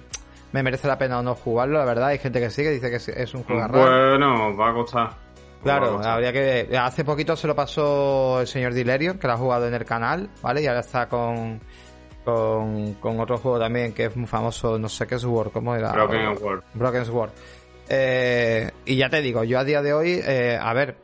me 0.52 0.62
merece 0.62 0.86
la 0.86 0.98
pena 0.98 1.18
o 1.18 1.22
no 1.22 1.34
jugarlo, 1.34 1.78
la 1.78 1.84
verdad. 1.84 2.08
Hay 2.08 2.18
gente 2.18 2.40
que 2.40 2.50
sí, 2.50 2.62
que 2.62 2.70
dice 2.70 2.90
que 2.90 3.22
es 3.22 3.34
un 3.34 3.42
juego. 3.44 3.68
Bueno, 3.68 4.56
va 4.56 4.70
a 4.70 4.74
costar. 4.74 5.29
Claro, 5.62 6.00
habría 6.02 6.32
que. 6.32 6.68
Hace 6.78 7.04
poquito 7.04 7.36
se 7.36 7.46
lo 7.46 7.54
pasó 7.54 8.40
el 8.40 8.46
señor 8.46 8.72
Dilerio, 8.72 9.18
que 9.18 9.26
lo 9.26 9.34
ha 9.34 9.36
jugado 9.36 9.68
en 9.68 9.74
el 9.74 9.84
canal, 9.84 10.30
¿vale? 10.42 10.62
Y 10.62 10.66
ahora 10.66 10.80
está 10.80 11.08
con. 11.08 11.60
Con, 12.24 13.18
otro 13.18 13.38
juego 13.38 13.58
también 13.58 13.92
que 13.92 14.04
es 14.04 14.16
muy 14.16 14.26
famoso, 14.26 14.78
no 14.78 14.88
sé 14.88 15.04
qué 15.06 15.16
es 15.16 15.24
Word, 15.24 15.50
¿cómo 15.50 15.74
era? 15.74 15.90
Broken 15.90 16.38
Sword. 16.38 16.62
Broken 16.74 17.04
Sword. 17.04 17.30
Eh, 17.88 18.70
y 18.84 18.96
ya 18.96 19.08
te 19.08 19.20
digo, 19.20 19.42
yo 19.42 19.58
a 19.58 19.64
día 19.64 19.82
de 19.82 19.92
hoy, 19.92 20.20
eh, 20.24 20.56
a 20.60 20.72
ver, 20.72 20.96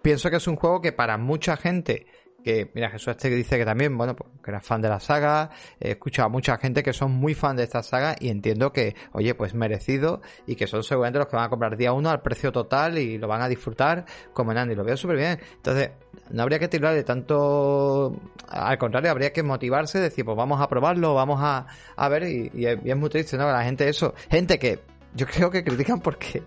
pienso 0.00 0.28
que 0.28 0.36
es 0.36 0.46
un 0.48 0.56
juego 0.56 0.80
que 0.80 0.90
para 0.90 1.18
mucha 1.18 1.56
gente 1.56 2.06
que, 2.42 2.70
mira, 2.74 2.90
Jesús 2.90 3.08
este 3.08 3.30
dice 3.30 3.58
que 3.58 3.64
también, 3.64 3.96
bueno, 3.96 4.14
pues, 4.16 4.30
que 4.42 4.50
era 4.50 4.60
fan 4.60 4.82
de 4.82 4.88
la 4.88 5.00
saga, 5.00 5.50
he 5.80 5.92
escuchado 5.92 6.26
a 6.26 6.28
mucha 6.28 6.58
gente 6.58 6.82
que 6.82 6.92
son 6.92 7.12
muy 7.12 7.34
fan 7.34 7.56
de 7.56 7.64
esta 7.64 7.82
saga 7.82 8.16
y 8.18 8.28
entiendo 8.28 8.72
que, 8.72 8.94
oye, 9.12 9.34
pues 9.34 9.54
merecido 9.54 10.20
y 10.46 10.56
que 10.56 10.66
son 10.66 10.82
seguramente 10.82 11.18
los 11.18 11.28
que 11.28 11.36
van 11.36 11.46
a 11.46 11.48
comprar 11.48 11.76
día 11.76 11.92
uno 11.92 12.10
al 12.10 12.22
precio 12.22 12.52
total 12.52 12.98
y 12.98 13.18
lo 13.18 13.28
van 13.28 13.42
a 13.42 13.48
disfrutar 13.48 14.04
como 14.32 14.52
y 14.52 14.74
lo 14.74 14.84
veo 14.84 14.96
súper 14.96 15.16
bien. 15.16 15.40
Entonces, 15.56 15.90
no 16.30 16.42
habría 16.42 16.58
que 16.58 16.68
tirar 16.68 16.94
de 16.94 17.04
tanto, 17.04 18.14
al 18.48 18.78
contrario, 18.78 19.10
habría 19.10 19.32
que 19.32 19.42
motivarse, 19.42 19.98
decir, 19.98 20.24
pues 20.24 20.36
vamos 20.36 20.60
a 20.60 20.68
probarlo, 20.68 21.14
vamos 21.14 21.40
a, 21.42 21.66
a 21.96 22.08
ver 22.08 22.24
y, 22.24 22.50
y, 22.54 22.66
es, 22.66 22.96
muy 22.96 23.08
triste, 23.08 23.36
¿no? 23.36 23.50
La 23.50 23.64
gente 23.64 23.88
eso, 23.88 24.14
gente 24.30 24.58
que 24.58 24.80
yo 25.14 25.26
creo 25.26 25.50
que 25.50 25.64
critican 25.64 26.00
porque 26.00 26.42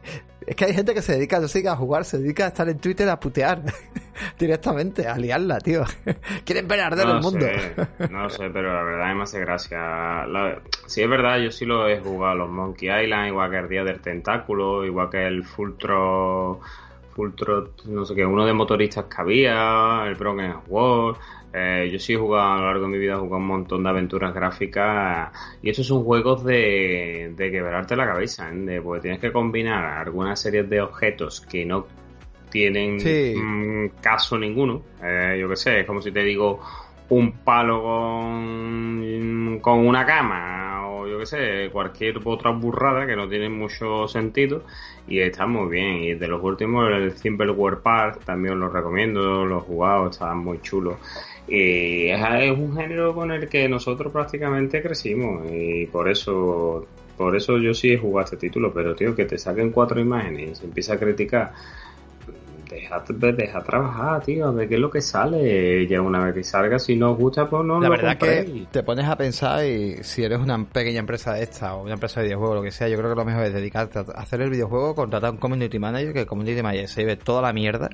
es 0.48 0.56
que 0.56 0.66
hay 0.66 0.74
gente 0.74 0.94
que 0.94 1.02
se 1.02 1.14
dedica, 1.14 1.40
no 1.40 1.48
sé, 1.48 1.68
a 1.68 1.76
jugar, 1.76 2.06
se 2.06 2.20
dedica 2.20 2.46
a 2.46 2.48
estar 2.50 2.70
en 2.70 2.78
Twitter 2.78 3.10
a 3.10 3.20
putear 3.20 3.62
directamente, 4.40 5.08
a 5.08 5.18
liarla, 5.18 5.60
tío. 5.60 5.84
Quieren 6.46 6.68
ver 6.68 6.82
arder 6.82 7.08
el 7.08 7.22
mundo. 7.22 7.46
no 8.12 8.30
sé, 8.30 8.50
pero 8.52 8.74
la 8.74 8.84
verdad 8.84 9.16
me 9.16 9.24
hace 9.24 9.40
gracia. 9.40 10.26
Si 10.86 11.02
es 11.02 11.10
verdad, 11.10 11.40
yo 11.40 11.52
sí 11.52 11.66
lo 11.66 11.88
he 11.88 12.00
jugado 12.00 12.36
los 12.36 12.50
Monkey 12.50 12.90
Island, 12.90 13.30
igual 13.30 13.50
que 13.50 13.58
el 13.58 13.70
Día 13.70 13.84
del 13.84 14.00
Tentáculo, 14.02 14.86
igual 14.86 15.10
que 15.10 15.26
el 15.26 15.44
Fultro, 15.44 16.60
Fultro, 17.16 17.72
no 17.86 18.06
sé 18.06 18.14
qué, 18.14 18.26
uno 18.26 18.46
de 18.46 18.54
motoristas 18.54 19.06
que 19.06 19.22
había, 19.22 20.04
el 20.06 20.16
Broken 20.16 20.56
World. 20.68 21.18
Eh, 21.58 21.90
yo 21.90 22.00
sí 22.00 22.12
he 22.12 22.18
jugado 22.18 22.52
a 22.52 22.58
lo 22.58 22.66
largo 22.66 22.82
de 22.84 22.92
mi 22.92 22.98
vida, 22.98 23.14
he 23.14 23.18
jugado 23.18 23.38
un 23.38 23.48
montón 23.48 23.84
de 23.84 23.90
aventuras 23.90 24.34
gráficas 24.34 25.32
y 25.62 25.70
estos 25.70 25.88
son 25.88 26.04
juegos 26.04 26.44
de, 26.44 27.32
de 27.34 27.52
quebrarte 27.52 27.96
la 27.96 28.06
cabeza, 28.06 28.52
¿eh? 28.52 28.82
porque 28.84 29.04
tienes 29.04 29.22
que 29.22 29.32
combinar 29.32 29.86
algunas 29.86 30.38
series 30.38 30.70
de 30.70 30.82
objetos 30.82 31.40
que 31.40 31.64
no 31.66 31.88
tienen 32.50 32.98
mm, 32.98 34.02
caso 34.02 34.38
ninguno. 34.38 34.82
Eh, 35.02 35.38
yo 35.40 35.48
qué 35.48 35.56
sé, 35.56 35.80
es 35.80 35.88
como 35.88 36.02
si 36.02 36.12
te 36.12 36.24
digo 36.24 36.60
un 37.08 37.32
palo 37.32 37.82
con, 37.82 39.60
con 39.62 39.88
una 39.88 40.06
cama 40.06 40.85
yo 41.08 41.20
qué 41.20 41.26
sé, 41.26 41.70
cualquier 41.72 42.20
otra 42.24 42.52
burrada 42.52 43.06
que 43.06 43.16
no 43.16 43.28
tiene 43.28 43.50
mucho 43.50 44.08
sentido 44.08 44.64
y 45.08 45.20
está 45.20 45.46
muy 45.46 45.70
bien. 45.70 46.04
Y 46.04 46.14
de 46.16 46.28
los 46.28 46.44
últimos, 46.44 46.90
el 46.92 47.12
Simple 47.18 47.52
War 47.52 47.80
Park 47.82 48.24
también 48.26 48.60
lo 48.60 48.70
recomiendo, 48.70 49.46
los 49.46 49.64
jugados, 49.64 50.12
estaban 50.12 50.40
muy 50.40 50.62
chulos. 50.62 50.96
Y 51.48 52.08
es, 52.08 52.20
un 52.58 52.76
género 52.76 53.14
con 53.14 53.32
el 53.32 53.48
que 53.48 53.70
nosotros 53.70 54.12
prácticamente 54.12 54.82
crecimos 54.82 55.46
y 55.52 55.86
por 55.86 56.10
eso 56.10 56.88
por 57.18 57.36
eso 57.36 57.58
yo 57.58 57.74
sí 57.74 57.94
he 57.94 57.98
jugado 57.98 58.26
este 58.26 58.38
título, 58.38 58.74
pero 58.74 58.96
tío, 58.96 59.16
que 59.16 59.26
te 59.26 59.38
saquen 59.38 59.72
cuatro 59.72 60.00
imágenes 60.00 60.52
y 60.52 60.56
se 60.56 60.66
empieza 60.66 60.94
a 60.96 61.00
criticar, 61.00 61.54
deja, 62.70 63.04
deja 63.10 63.64
trabajar, 63.64 64.24
tío, 64.24 64.48
a 64.48 64.52
ver 64.52 64.68
qué 64.68 64.76
es 64.76 64.82
lo 64.82 64.90
que 64.90 65.02
sale. 65.02 65.88
Ya 65.88 66.02
una 66.02 66.26
vez 66.26 66.36
que 66.36 66.44
salga, 66.44 66.80
si 66.80 66.96
no 66.96 67.12
os 67.12 67.18
gusta, 67.18 67.50
pues 67.50 67.64
no 67.66 67.80
La 67.80 67.90
verdad 67.90 68.18
que 68.18 68.66
te 68.72 68.84
pones 68.84 69.06
a 69.06 69.16
pensar 69.16 69.66
y 69.66 70.04
si 70.04 70.24
eres 70.24 70.40
una 70.40 70.64
pequeña 70.66 71.00
empresa 71.00 71.34
de 71.34 71.44
esta 71.44 71.76
o 71.76 71.84
una 71.84 71.94
empresa 71.94 72.22
de 72.22 72.28
videojuegos, 72.28 72.58
lo 72.58 72.64
que 72.64 72.72
sea, 72.72 72.88
yo 72.88 72.98
creo 72.98 73.10
que 73.10 73.16
lo 73.16 73.26
mejor 73.26 73.44
es 73.44 73.54
dedicarte 73.54 74.00
a 74.00 74.02
hacer 74.02 74.42
el 74.42 74.50
videojuego, 74.50 74.96
contratar 74.96 75.30
a 75.30 75.32
un 75.32 75.38
community 75.38 75.80
manager, 75.80 76.14
que 76.14 76.22
el 76.22 76.26
community 76.28 76.62
manager 76.62 76.88
se 76.88 77.02
lleve 77.02 77.16
toda 77.16 77.42
la 77.42 77.54
mierda 77.54 77.90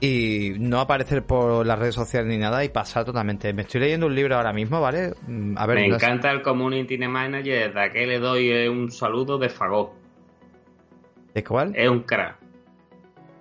y 0.00 0.54
no 0.58 0.80
aparecer 0.80 1.24
por 1.24 1.66
las 1.66 1.78
redes 1.78 1.94
sociales 1.94 2.28
ni 2.28 2.38
nada 2.38 2.64
y 2.64 2.70
pasar 2.70 3.04
totalmente. 3.04 3.52
Me 3.52 3.62
estoy 3.62 3.82
leyendo 3.82 4.06
un 4.06 4.14
libro 4.14 4.36
ahora 4.36 4.52
mismo, 4.52 4.80
¿vale? 4.80 5.12
Mm, 5.26 5.58
a 5.58 5.66
ver, 5.66 5.76
Me 5.76 5.86
encanta 5.86 6.30
el 6.30 6.42
Community 6.42 6.96
Manager, 6.98 7.72
de 7.72 7.90
que 7.90 8.06
le 8.06 8.18
doy 8.18 8.68
un 8.68 8.90
saludo 8.90 9.38
de 9.38 9.50
Fagot. 9.50 9.92
¿De 11.34 11.44
cuál? 11.44 11.72
Es 11.76 11.88
un 11.88 12.00
crack. 12.00 12.39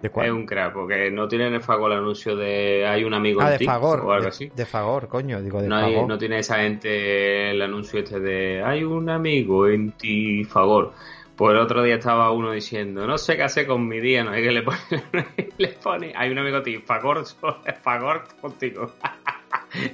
¿De 0.01 0.09
cuál? 0.09 0.27
Es 0.27 0.31
un 0.31 0.45
crack, 0.45 0.73
porque 0.73 1.11
no 1.11 1.27
tiene 1.27 1.47
en 1.47 1.55
el 1.55 1.61
Fagor 1.61 1.91
el 1.91 1.97
anuncio 1.97 2.35
de 2.35 2.87
hay 2.87 3.03
un 3.03 3.13
amigo 3.13 3.41
ah, 3.41 3.51
de 3.51 3.65
Fagor, 3.65 4.01
o 4.01 4.13
algo 4.13 4.29
así. 4.29 4.49
De 4.55 4.65
Fagor, 4.65 5.07
coño, 5.09 5.41
digo 5.41 5.61
de 5.61 5.67
no 5.67 5.79
Fagor. 5.79 6.07
no 6.07 6.17
tiene 6.17 6.39
esa 6.39 6.59
gente 6.59 7.51
el 7.51 7.61
anuncio 7.61 7.99
este 7.99 8.19
de 8.19 8.63
hay 8.63 8.83
un 8.83 9.09
amigo 9.09 9.67
en 9.67 9.91
ti, 9.91 10.45
Fagor. 10.45 10.93
Pues 11.35 11.53
el 11.53 11.61
otro 11.61 11.83
día 11.83 11.95
estaba 11.95 12.31
uno 12.31 12.51
diciendo, 12.51 13.07
no 13.07 13.17
sé 13.17 13.37
qué 13.37 13.43
hacer 13.43 13.65
con 13.65 13.87
mi 13.87 13.99
día, 13.99 14.23
no 14.23 14.33
es 14.33 14.43
que 14.43 14.51
le 14.51 14.61
pone, 14.61 14.77
le 15.57 15.67
pone 15.69 16.13
hay 16.15 16.31
un 16.31 16.37
amigo 16.37 16.57
en 16.57 16.63
ti, 16.63 16.77
Fagor, 16.77 17.23
Fagor 17.81 18.23
contigo. 18.41 18.91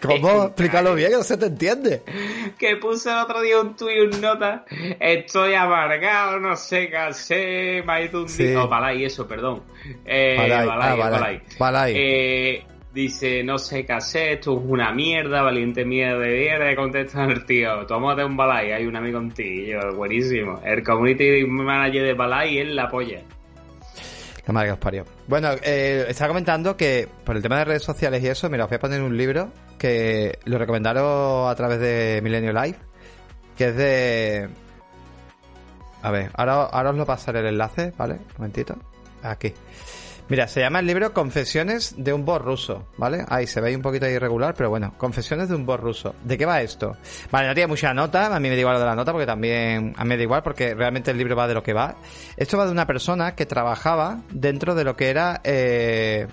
¿Cómo? 0.02 0.46
Explícalo 0.46 0.96
bien, 0.96 1.12
que 1.12 1.18
no 1.18 1.24
se 1.24 1.38
te 1.38 1.48
entiende. 1.48 2.02
Que 2.58 2.78
puse 2.78 3.10
el 3.10 3.18
otro 3.18 3.42
día 3.42 3.60
un 3.60 3.76
tuit 3.76 3.98
y 3.98 4.00
un 4.02 4.22
nota. 4.22 4.66
Estoy 5.00 5.54
amargado, 5.54 6.40
no 6.40 6.56
sé 6.56 6.90
qué 6.90 6.98
hacer. 6.98 7.86
Me 7.86 7.94
ha 7.94 8.02
ido 8.02 8.22
un 8.22 8.28
día. 8.28 8.54
No, 8.54 8.68
Balay, 8.68 9.06
eso, 9.06 9.28
perdón. 9.28 9.64
Eh, 10.06 10.36
Balay, 10.38 10.68
Balay, 10.98 11.42
ah. 11.60 11.90
Eh, 11.90 12.64
dice, 12.94 13.44
no 13.44 13.58
sé 13.58 13.86
qué 13.86 13.94
hacer, 13.94 14.34
esto 14.34 14.58
es 14.58 14.64
una 14.66 14.92
mierda, 14.94 15.42
valiente 15.42 15.84
mierda 15.86 16.20
de 16.20 16.40
mierda. 16.40 16.76
Contesta 16.76 17.26
el 17.26 17.46
tío, 17.46 17.86
tómate 17.86 18.24
un 18.24 18.38
Balay, 18.38 18.72
hay 18.72 18.86
un 18.86 18.96
amigo 18.96 19.20
contigo. 19.20 19.94
Buenísimo. 19.96 20.62
El 20.64 20.84
community 20.84 21.46
manager 21.46 22.04
de 22.04 22.14
Balay 22.14 22.60
es 22.60 22.68
la 22.70 22.88
polla. 22.88 23.22
La 24.48 24.54
madre 24.54 24.68
que 24.68 24.74
os 24.74 24.80
parió. 24.80 25.06
Bueno, 25.28 25.50
eh, 25.64 26.06
estaba 26.08 26.30
comentando 26.30 26.78
que 26.78 27.08
por 27.24 27.36
el 27.36 27.42
tema 27.42 27.58
de 27.60 27.66
redes 27.66 27.84
sociales 27.84 28.24
y 28.24 28.28
eso, 28.28 28.50
mira, 28.50 28.66
os 28.66 28.70
voy 28.70 28.76
a 28.76 28.80
poner 28.80 29.02
un 29.02 29.18
libro 29.18 29.52
que 29.80 30.38
lo 30.46 30.58
recomendaron 30.58 31.50
a 31.50 31.56
través 31.56 31.80
de 31.80 32.20
Milenio 32.24 32.54
Live, 32.54 32.78
que 33.58 33.70
es 33.70 33.76
de... 33.76 34.50
A 36.04 36.12
ver, 36.12 36.30
ahora, 36.36 36.66
ahora 36.66 36.92
os 36.92 36.98
lo 36.98 37.06
pasaré 37.06 37.40
el 37.40 37.48
enlace, 37.48 37.92
¿vale? 37.98 38.14
Un 38.14 38.34
momentito. 38.38 38.76
Aquí. 39.24 39.52
Mira, 40.28 40.48
se 40.48 40.60
llama 40.60 40.80
el 40.80 40.88
libro 40.88 41.14
Confesiones 41.14 41.94
de 41.98 42.12
un 42.12 42.26
bot 42.26 42.42
ruso, 42.42 42.88
¿vale? 42.98 43.24
Ahí 43.28 43.46
se 43.46 43.62
ve 43.62 43.76
un 43.76 43.84
poquito 43.84 44.08
irregular, 44.08 44.56
pero 44.56 44.72
bueno, 44.72 44.96
Confesiones 44.98 45.50
de 45.50 45.56
un 45.56 45.68
bot 45.68 45.80
ruso. 45.80 46.16
¿De 46.24 46.36
qué 46.36 46.48
va 46.48 46.62
esto? 46.62 46.98
Vale, 47.30 47.48
no 47.48 47.54
tiene 47.54 47.68
mucha 47.68 47.94
nota, 47.94 48.36
a 48.36 48.40
mí 48.40 48.50
me 48.50 48.56
da 48.56 48.60
igual 48.62 48.74
lo 48.74 48.80
de 48.80 48.86
la 48.88 48.96
nota 48.96 49.12
porque 49.12 49.28
también 49.28 49.94
a 49.96 50.04
mí 50.04 50.10
me 50.10 50.18
da 50.18 50.24
igual 50.24 50.42
porque 50.42 50.74
realmente 50.74 51.12
el 51.12 51.20
libro 51.20 51.36
va 51.36 51.48
de 51.48 51.54
lo 51.54 51.62
que 51.62 51.74
va. 51.74 51.98
Esto 52.38 52.58
va 52.58 52.66
de 52.66 52.72
una 52.72 52.88
persona 52.88 53.36
que 53.36 53.46
trabajaba 53.46 54.22
dentro 54.32 54.74
de 54.74 54.84
lo 54.84 54.96
que 54.96 55.10
era 55.10 55.42
eh, 55.44 56.28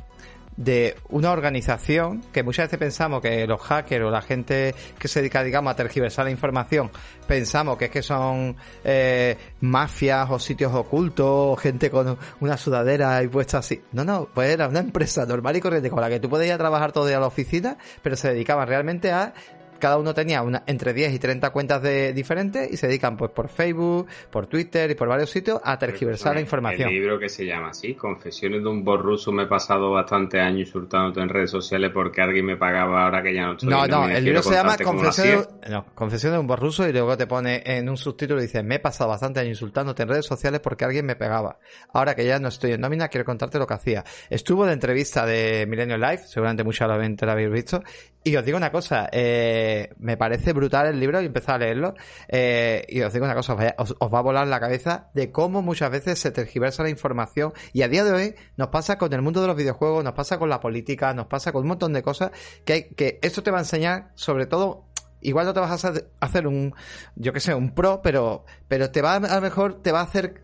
de 0.56 0.96
una 1.08 1.30
organización 1.30 2.22
que 2.32 2.42
muchas 2.42 2.66
veces 2.66 2.78
pensamos 2.78 3.20
que 3.20 3.46
los 3.46 3.60
hackers 3.60 4.04
o 4.04 4.10
la 4.10 4.22
gente 4.22 4.74
que 4.98 5.08
se 5.08 5.20
dedica, 5.20 5.42
digamos, 5.42 5.72
a 5.72 5.76
tergiversar 5.76 6.24
la 6.24 6.30
información, 6.30 6.90
pensamos 7.26 7.78
que 7.78 7.86
es 7.86 7.90
que 7.90 8.02
son 8.02 8.56
eh, 8.84 9.36
mafias 9.60 10.28
o 10.30 10.38
sitios 10.38 10.74
ocultos 10.74 11.26
o 11.26 11.56
gente 11.56 11.90
con 11.90 12.18
una 12.40 12.56
sudadera 12.56 13.22
y 13.22 13.28
puesta 13.28 13.58
así. 13.58 13.82
No, 13.92 14.04
no, 14.04 14.28
pues 14.32 14.50
era 14.50 14.68
una 14.68 14.80
empresa 14.80 15.26
normal 15.26 15.56
y 15.56 15.60
corriente 15.60 15.90
con 15.90 16.00
la 16.00 16.08
que 16.08 16.20
tú 16.20 16.28
podías 16.28 16.58
trabajar 16.58 16.92
todo 16.92 17.06
día 17.06 17.16
a 17.16 17.20
la 17.20 17.26
oficina, 17.26 17.76
pero 18.02 18.16
se 18.16 18.28
dedicaban 18.28 18.68
realmente 18.68 19.10
a 19.10 19.34
cada 19.82 19.96
uno 19.96 20.14
tenía 20.14 20.42
una, 20.42 20.62
entre 20.68 20.94
10 20.94 21.12
y 21.12 21.18
30 21.18 21.50
cuentas 21.50 21.82
de, 21.82 22.12
diferentes 22.12 22.72
y 22.72 22.76
se 22.76 22.86
dedican 22.86 23.16
pues 23.16 23.32
por 23.32 23.48
Facebook, 23.48 24.06
por 24.30 24.46
Twitter 24.46 24.88
y 24.88 24.94
por 24.94 25.08
varios 25.08 25.28
sitios 25.28 25.60
a 25.64 25.76
tergiversar 25.76 26.36
la 26.36 26.40
información. 26.40 26.88
El 26.88 26.94
libro 26.94 27.18
que 27.18 27.28
se 27.28 27.44
llama 27.44 27.70
así, 27.70 27.96
Confesiones 27.96 28.62
de 28.62 28.68
un 28.68 28.84
borruso, 28.84 29.32
me 29.32 29.42
he 29.42 29.46
pasado 29.46 29.90
bastante 29.90 30.38
años 30.38 30.68
insultándote 30.68 31.20
en 31.20 31.28
redes 31.28 31.50
sociales 31.50 31.90
porque 31.92 32.22
alguien 32.22 32.46
me 32.46 32.56
pagaba 32.56 33.02
ahora 33.02 33.24
que 33.24 33.34
ya 33.34 33.46
no 33.46 33.52
estoy. 33.54 33.70
No, 33.70 33.84
no, 33.88 34.08
el 34.08 34.24
libro 34.24 34.40
se 34.40 34.54
llama 34.54 34.76
Confesiones, 34.78 35.48
no, 35.68 35.84
Confesiones 35.96 36.36
de 36.36 36.38
un 36.38 36.46
borruso 36.46 36.88
y 36.88 36.92
luego 36.92 37.16
te 37.16 37.26
pone 37.26 37.64
en 37.66 37.88
un 37.88 37.96
subtítulo 37.96 38.38
y 38.38 38.42
dice, 38.44 38.62
me 38.62 38.76
he 38.76 38.78
pasado 38.78 39.10
bastante 39.10 39.40
años 39.40 39.50
insultándote 39.50 40.04
en 40.04 40.10
redes 40.10 40.26
sociales 40.26 40.60
porque 40.60 40.84
alguien 40.84 41.06
me 41.06 41.16
pegaba. 41.16 41.58
Ahora 41.92 42.14
que 42.14 42.24
ya 42.24 42.38
no 42.38 42.46
estoy 42.46 42.70
en 42.70 42.80
nómina, 42.82 43.08
quiero 43.08 43.24
contarte 43.24 43.58
lo 43.58 43.66
que 43.66 43.74
hacía. 43.74 44.04
Estuvo 44.30 44.64
de 44.64 44.74
entrevista 44.74 45.26
de 45.26 45.66
Millennium 45.68 46.00
Live, 46.00 46.18
seguramente 46.28 46.62
mucha 46.62 46.86
gente 47.00 47.26
la 47.26 47.32
habéis 47.32 47.50
visto, 47.50 47.82
y 48.24 48.36
os 48.36 48.44
digo 48.44 48.56
una 48.56 48.70
cosa, 48.70 49.08
eh, 49.10 49.92
me 49.98 50.16
parece 50.16 50.52
brutal 50.52 50.86
el 50.86 51.00
libro 51.00 51.20
y 51.20 51.26
empecé 51.26 51.52
a 51.52 51.58
leerlo. 51.58 51.94
Eh, 52.28 52.84
y 52.88 53.02
os 53.02 53.12
digo 53.12 53.24
una 53.24 53.34
cosa, 53.34 53.56
os, 53.78 53.94
va 53.94 54.18
a 54.18 54.22
volar 54.22 54.46
la 54.46 54.60
cabeza 54.60 55.10
de 55.14 55.32
cómo 55.32 55.62
muchas 55.62 55.90
veces 55.90 56.18
se 56.18 56.30
tergiversa 56.30 56.82
la 56.82 56.90
información. 56.90 57.52
Y 57.72 57.82
a 57.82 57.88
día 57.88 58.04
de 58.04 58.12
hoy 58.12 58.34
nos 58.56 58.68
pasa 58.68 58.98
con 58.98 59.12
el 59.12 59.22
mundo 59.22 59.40
de 59.40 59.48
los 59.48 59.56
videojuegos, 59.56 60.04
nos 60.04 60.14
pasa 60.14 60.38
con 60.38 60.48
la 60.48 60.60
política, 60.60 61.12
nos 61.14 61.26
pasa 61.26 61.52
con 61.52 61.62
un 61.62 61.68
montón 61.68 61.92
de 61.92 62.02
cosas 62.02 62.30
que, 62.64 62.72
hay, 62.72 62.82
que 62.94 63.18
esto 63.22 63.42
te 63.42 63.50
va 63.50 63.58
a 63.58 63.62
enseñar, 63.62 64.12
sobre 64.14 64.46
todo, 64.46 64.86
igual 65.20 65.46
no 65.46 65.54
te 65.54 65.60
vas 65.60 65.84
a 65.84 65.92
hacer 66.20 66.46
un, 66.46 66.74
yo 67.16 67.32
que 67.32 67.40
sé, 67.40 67.54
un 67.54 67.74
pro, 67.74 68.02
pero, 68.02 68.44
pero 68.68 68.90
te 68.90 69.02
va 69.02 69.14
a, 69.14 69.16
a 69.16 69.34
lo 69.36 69.40
mejor 69.40 69.82
te 69.82 69.90
va 69.90 70.00
a 70.00 70.04
hacer 70.04 70.41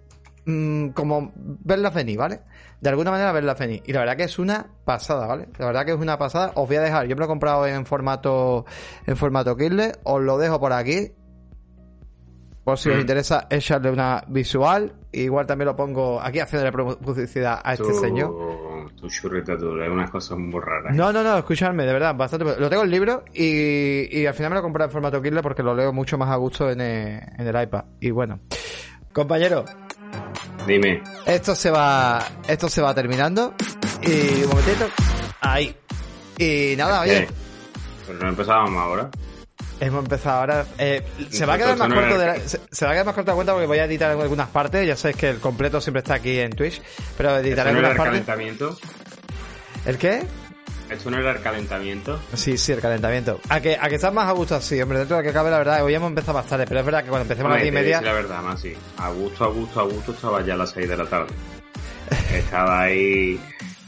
mm, 0.49 0.89
como 0.89 1.33
verlas 1.35 1.95
venir, 1.95 2.19
¿vale? 2.19 2.41
de 2.81 2.91
alguna 2.91 3.11
manera 3.11 3.33
verla 3.33 3.55
venir. 3.55 3.83
Y 3.87 3.93
la 3.93 4.01
verdad 4.01 4.17
que 4.17 4.25
es 4.25 4.39
una 4.39 4.67
pasada, 4.85 5.27
¿vale? 5.27 5.49
La 5.59 5.67
verdad 5.67 5.85
que 5.85 5.93
es 5.93 5.99
una 5.99 6.19
pasada. 6.19 6.53
Os 6.55 6.69
voy 6.69 6.77
a 6.77 6.83
dejar, 6.83 7.07
yo 7.07 7.17
me 7.17 7.21
lo 7.21 7.25
he 7.25 7.29
comprado 7.29 7.67
en 7.67 7.85
formato 7.87 8.65
en 9.07 9.17
formato 9.17 9.57
Kindle, 9.57 9.93
os 10.05 10.23
lo 10.23 10.39
dejo 10.39 10.61
por 10.61 10.73
aquí. 10.73 11.13
Por 12.65 12.77
si 12.77 12.91
os 12.91 12.97
mm. 12.97 13.01
interesa 13.01 13.47
echarle 13.51 13.91
una 13.91 14.23
visual. 14.29 14.95
Igual 15.11 15.47
también 15.47 15.67
lo 15.67 15.75
pongo 15.75 16.21
aquí 16.21 16.39
haciendo 16.39 16.71
publicidad 16.99 17.61
a 17.65 17.73
este 17.73 17.95
señor. 17.95 18.31
Tu 19.01 19.09
churrita 19.09 19.57
dura, 19.57 19.85
hay 19.85 19.91
unas 19.91 20.11
cosas 20.11 20.37
muy 20.37 20.61
raras. 20.61 20.95
No, 20.95 21.11
no, 21.13 21.23
no, 21.23 21.39
escuchadme, 21.39 21.87
de 21.87 21.93
verdad, 21.95 22.15
bastante. 22.15 22.45
Lo 22.61 22.69
tengo 22.69 22.83
el 22.83 22.91
libro 22.91 23.25
y, 23.33 24.21
y 24.21 24.27
al 24.27 24.35
final 24.35 24.51
me 24.51 24.55
lo 24.57 24.61
he 24.61 24.63
comprado 24.63 24.89
en 24.89 24.93
formato 24.93 25.23
Kindle 25.23 25.43
porque 25.43 25.63
lo 25.63 25.75
leo 25.75 25.95
mucho 25.95 26.19
más 26.19 26.29
a 26.29 26.37
gusto 26.37 26.71
en 26.71 26.83
el, 26.83 27.23
en 27.39 27.47
el 27.47 27.63
iPad. 27.63 27.85
Y 28.01 28.11
bueno, 28.11 28.41
compañero, 29.15 29.65
Dime. 30.69 31.03
Esto 31.25 31.55
se 31.55 31.71
va, 31.71 32.23
esto 32.47 32.69
se 32.69 32.83
va 32.83 32.95
terminando. 32.95 33.55
Y 34.03 34.43
un 34.43 34.49
momentito. 34.51 34.87
Ahí. 35.41 35.75
Y 36.37 36.75
nada, 36.77 37.01
oye. 37.01 37.27
Pero 38.07 38.19
no 38.19 38.29
empezábamos 38.29 38.77
ahora. 38.77 39.11
Hemos 39.81 40.05
empezado 40.05 40.41
ahora. 40.41 40.67
Eh, 40.77 41.03
se, 41.31 41.47
va 41.47 41.55
a 41.55 41.57
quedar 41.57 41.79
más 41.79 41.89
corto 41.91 42.19
de 42.19 42.27
la, 42.27 42.39
se, 42.41 42.85
va 42.85 42.91
a 42.91 42.93
quedar 42.93 43.07
más 43.07 43.15
corto 43.15 43.31
de 43.31 43.35
cuenta 43.37 43.53
porque 43.55 43.67
voy 43.67 43.79
a 43.79 43.85
editar 43.87 44.11
algunas 44.11 44.49
partes. 44.49 44.87
Ya 44.87 44.95
sabes 44.95 45.17
que 45.17 45.31
el 45.31 45.39
completo 45.39 45.81
siempre 45.81 46.01
está 46.01 46.15
aquí 46.15 46.39
en 46.39 46.51
Twitch. 46.51 46.83
Pero 47.17 47.39
editaré 47.39 47.71
algunas 47.71 47.97
partes. 47.97 48.21
el 48.21 48.27
calentamiento? 48.27 48.77
¿El 49.87 49.97
qué? 49.97 50.27
¿Esto 50.91 51.11
no 51.11 51.19
era 51.19 51.33
el 51.33 51.43
calentamiento? 51.43 52.19
Sí, 52.35 52.57
sí, 52.57 52.73
el 52.73 52.81
calentamiento. 52.81 53.41
A 53.49 53.61
que, 53.61 53.77
a 53.79 53.89
que 53.89 53.97
estás 53.97 54.13
más 54.13 54.29
a 54.29 54.33
gusto 54.33 54.55
así, 54.55 54.81
hombre, 54.81 54.99
dentro 54.99 55.17
de 55.17 55.23
lo 55.23 55.29
que 55.29 55.35
cabe 55.35 55.51
la 55.51 55.59
verdad, 55.59 55.85
hoy 55.85 55.95
hemos 55.95 56.09
empezado 56.09 56.39
más 56.39 56.47
tarde, 56.47 56.65
pero 56.67 56.81
es 56.81 56.87
verdad 56.87 57.05
que 57.05 57.11
cuando 57.11 57.23
empecemos 57.23 57.53
a 57.53 57.55
las 57.55 57.63
10 57.63 57.73
y 57.73 57.75
media... 57.75 58.01
la 58.01 58.13
verdad, 58.13 58.43
más 58.43 58.61
sí. 58.61 58.75
A 58.97 59.11
gusto, 59.11 59.45
a 59.45 59.49
gusto, 59.49 59.81
a 59.81 59.85
gusto 59.85 60.13
estaba 60.13 60.43
ya 60.43 60.55
a 60.55 60.57
las 60.57 60.71
6 60.71 60.89
de 60.89 60.97
la 60.97 61.07
tarde. 61.07 61.35
estaba 62.33 62.83
ahí 62.83 63.39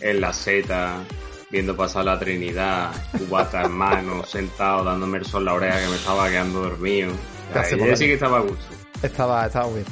en 0.01 0.21
la 0.21 0.33
seta, 0.33 1.03
viendo 1.51 1.75
pasar 1.75 2.05
la 2.05 2.19
Trinidad, 2.19 2.91
cubata 3.19 3.63
en 3.63 3.73
mano, 3.73 4.25
sentado, 4.27 4.85
dándome 4.85 5.19
el 5.19 5.25
sol 5.25 5.45
la 5.45 5.55
oreja 5.55 5.81
que 5.81 5.89
me 5.89 5.97
estaba 5.97 6.29
quedando 6.29 6.61
dormido. 6.61 7.13
Ahí 7.55 7.97
sí 7.97 8.07
que 8.07 8.15
estaba 8.15 8.39
a 8.39 8.43
gusto. 8.43 8.80
Estaba, 9.03 9.47
estaba 9.47 9.67
muy 9.67 9.81
bien. 9.81 9.87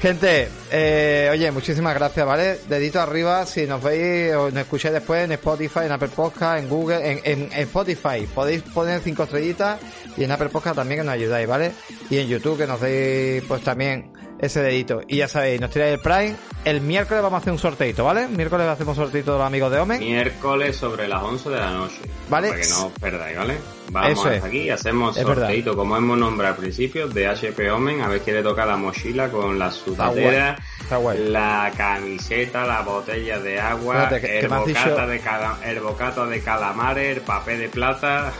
Gente, 0.00 0.48
eh, 0.70 1.28
oye, 1.30 1.50
muchísimas 1.50 1.94
gracias, 1.94 2.26
¿vale? 2.26 2.58
Dedito 2.68 3.00
arriba, 3.00 3.44
si 3.44 3.66
nos 3.66 3.82
veis 3.82 4.34
o 4.34 4.50
nos 4.50 4.60
escucháis 4.62 4.94
después 4.94 5.24
en 5.24 5.32
Spotify, 5.32 5.80
en 5.84 5.92
Apple 5.92 6.08
Podcast, 6.08 6.62
en 6.62 6.68
Google, 6.68 7.20
en, 7.24 7.52
Spotify, 7.52 8.26
podéis 8.34 8.62
poner 8.62 9.00
cinco 9.00 9.24
estrellitas 9.24 9.78
y 10.16 10.24
en 10.24 10.30
Apple 10.30 10.48
Podcast 10.48 10.76
también 10.76 11.00
que 11.00 11.04
nos 11.04 11.14
ayudáis, 11.14 11.46
¿vale? 11.46 11.72
Y 12.08 12.18
en 12.18 12.28
YouTube 12.28 12.58
que 12.58 12.66
nos 12.66 12.80
deis 12.80 13.42
pues 13.46 13.62
también 13.62 14.15
ese 14.38 14.62
dedito. 14.62 15.02
Y 15.08 15.18
ya 15.18 15.28
sabéis, 15.28 15.60
nos 15.60 15.70
tiráis 15.70 15.94
el 15.94 16.00
Prime. 16.00 16.36
El 16.64 16.80
miércoles 16.80 17.22
vamos 17.22 17.38
a 17.38 17.40
hacer 17.40 17.52
un 17.52 17.58
sorteito, 17.58 18.04
¿vale? 18.04 18.26
Miércoles 18.28 18.66
hacemos 18.66 18.98
un 18.98 19.04
sorteito 19.04 19.32
de 19.32 19.38
los 19.38 19.46
amigos 19.46 19.70
de 19.70 19.78
Omen. 19.78 20.00
Miércoles 20.00 20.76
sobre 20.76 21.06
las 21.06 21.22
11 21.22 21.50
de 21.50 21.56
la 21.56 21.70
noche. 21.70 22.00
¿Vale? 22.28 22.48
Para 22.48 22.60
que 22.60 22.68
no 22.68 22.86
os 22.86 22.92
perdáis, 22.92 23.36
¿vale? 23.36 23.56
Vamos 23.90 24.26
Eso 24.26 24.46
aquí, 24.46 24.68
hacemos 24.68 25.16
sorteito, 25.16 25.76
como 25.76 25.96
hemos 25.96 26.18
nombrado 26.18 26.54
al 26.54 26.60
principio, 26.60 27.08
de 27.08 27.28
HP 27.28 27.70
Omen. 27.70 28.00
A 28.00 28.08
ver 28.08 28.20
quién 28.20 28.36
le 28.36 28.42
toca 28.42 28.66
la 28.66 28.76
mochila 28.76 29.30
con 29.30 29.58
la 29.58 29.70
sudadera, 29.70 30.56
la 30.90 31.72
camiseta, 31.76 32.66
la 32.66 32.82
botella 32.82 33.38
de 33.38 33.60
agua, 33.60 34.08
el, 34.10 34.48
bocata 34.48 35.06
de 35.06 35.20
el 35.64 35.80
bocata 35.80 36.26
de 36.26 36.40
calamares, 36.40 37.16
el 37.16 37.22
papel 37.22 37.60
de 37.60 37.68
plata. 37.68 38.32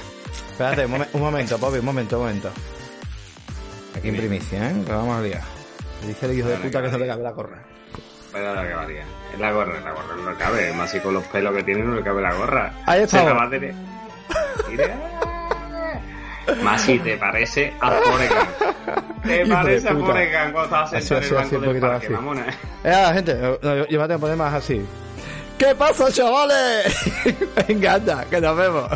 Espérate, 0.50 0.86
un, 0.86 1.20
momento, 1.20 1.58
Bobby, 1.58 1.78
un 1.78 1.84
momento, 1.84 2.18
un 2.18 2.26
momento. 2.26 2.50
Aquí 3.94 4.08
en 4.08 4.16
primicia, 4.16 4.70
¿eh? 4.70 4.74
Lo 4.86 4.96
vamos 4.96 5.16
a 5.16 5.22
liar. 5.22 5.55
Dice 6.04 6.26
el 6.26 6.38
hijo 6.38 6.48
de 6.48 6.56
puta 6.56 6.82
que 6.82 6.88
no 6.88 6.98
le 6.98 7.06
cabe 7.06 7.22
la 7.22 7.30
gorra. 7.30 7.62
Pero 8.32 8.54
la 8.54 8.86
que 8.86 9.00
Es 9.32 9.40
la 9.40 9.52
gorra, 9.52 9.80
la 9.80 9.92
gorra 9.92 10.16
no 10.16 10.30
le 10.30 10.36
cabe. 10.36 10.72
Más 10.74 10.90
si 10.90 11.00
con 11.00 11.14
los 11.14 11.24
pelos 11.24 11.54
que 11.54 11.62
tiene 11.62 11.82
no 11.82 11.94
le 11.94 12.02
cabe 12.02 12.22
la 12.22 12.34
gorra. 12.34 12.72
Ahí 12.86 13.02
está. 13.02 13.24
Más 16.62 16.80
si 16.82 16.98
te 16.98 17.16
parece 17.16 17.72
a 17.80 17.90
Foregan. 17.90 18.46
Te 19.26 19.46
parece 19.46 19.88
a 19.88 19.94
Foregan 19.96 20.52
cuando 20.52 20.76
estás 20.76 21.04
sentado 21.04 21.20
en 21.20 21.26
el 21.26 21.34
banco 21.34 21.58
del 21.58 21.80
parque, 21.80 22.08
mamona. 22.10 22.46
Eh, 22.84 23.10
gente, 23.14 23.34
me 23.34 23.58
tengo 23.58 24.06
que 24.06 24.18
poner 24.18 24.36
más 24.36 24.54
así. 24.54 24.86
¿Qué 25.58 25.74
pasa, 25.74 26.12
chavales? 26.12 26.94
Venga, 27.68 27.94
anda, 27.94 28.24
que 28.26 28.40
nos 28.40 28.56
vemos. 28.56 28.90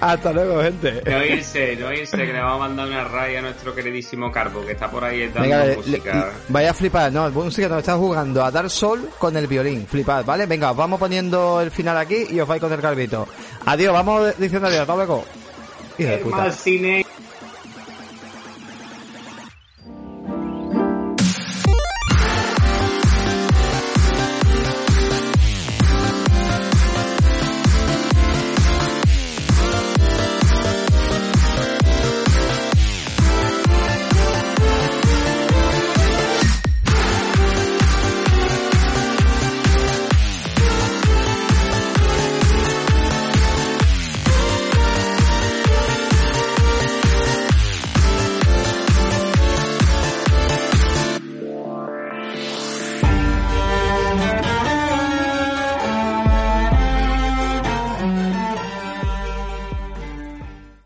Hasta 0.00 0.32
luego, 0.32 0.62
gente. 0.62 1.02
No 1.06 1.24
irse, 1.24 1.76
no 1.76 1.92
irse, 1.92 2.16
que 2.16 2.32
le 2.32 2.40
vamos 2.40 2.56
a 2.56 2.68
mandar 2.68 2.86
una 2.88 3.04
raya 3.04 3.38
a 3.38 3.42
nuestro 3.42 3.74
queridísimo 3.74 4.30
Carbo, 4.30 4.64
que 4.64 4.72
está 4.72 4.90
por 4.90 5.04
ahí 5.04 5.28
dando 5.28 5.76
música. 5.76 6.32
vaya 6.48 6.70
a 6.70 6.74
flipar, 6.74 7.12
no, 7.12 7.30
música 7.30 7.68
nos 7.68 7.78
está 7.78 7.96
jugando 7.96 8.44
a 8.44 8.50
dar 8.50 8.68
sol 8.70 9.10
con 9.18 9.36
el 9.36 9.46
violín, 9.46 9.86
flipad, 9.86 10.24
¿vale? 10.24 10.46
Venga, 10.46 10.70
os 10.70 10.76
vamos 10.76 10.98
poniendo 10.98 11.60
el 11.60 11.70
final 11.70 11.96
aquí 11.96 12.26
y 12.30 12.40
os 12.40 12.48
vais 12.48 12.60
con 12.60 12.72
el 12.72 12.80
carbito. 12.80 13.26
Adiós, 13.66 13.92
vamos 13.92 14.36
diciendo 14.38 14.68
adiós, 14.68 14.82
hasta 14.82 14.94
luego. 14.94 15.24
Y 15.96 16.04
de 16.04 16.18
puta. 16.18 16.52
cine. 16.52 17.04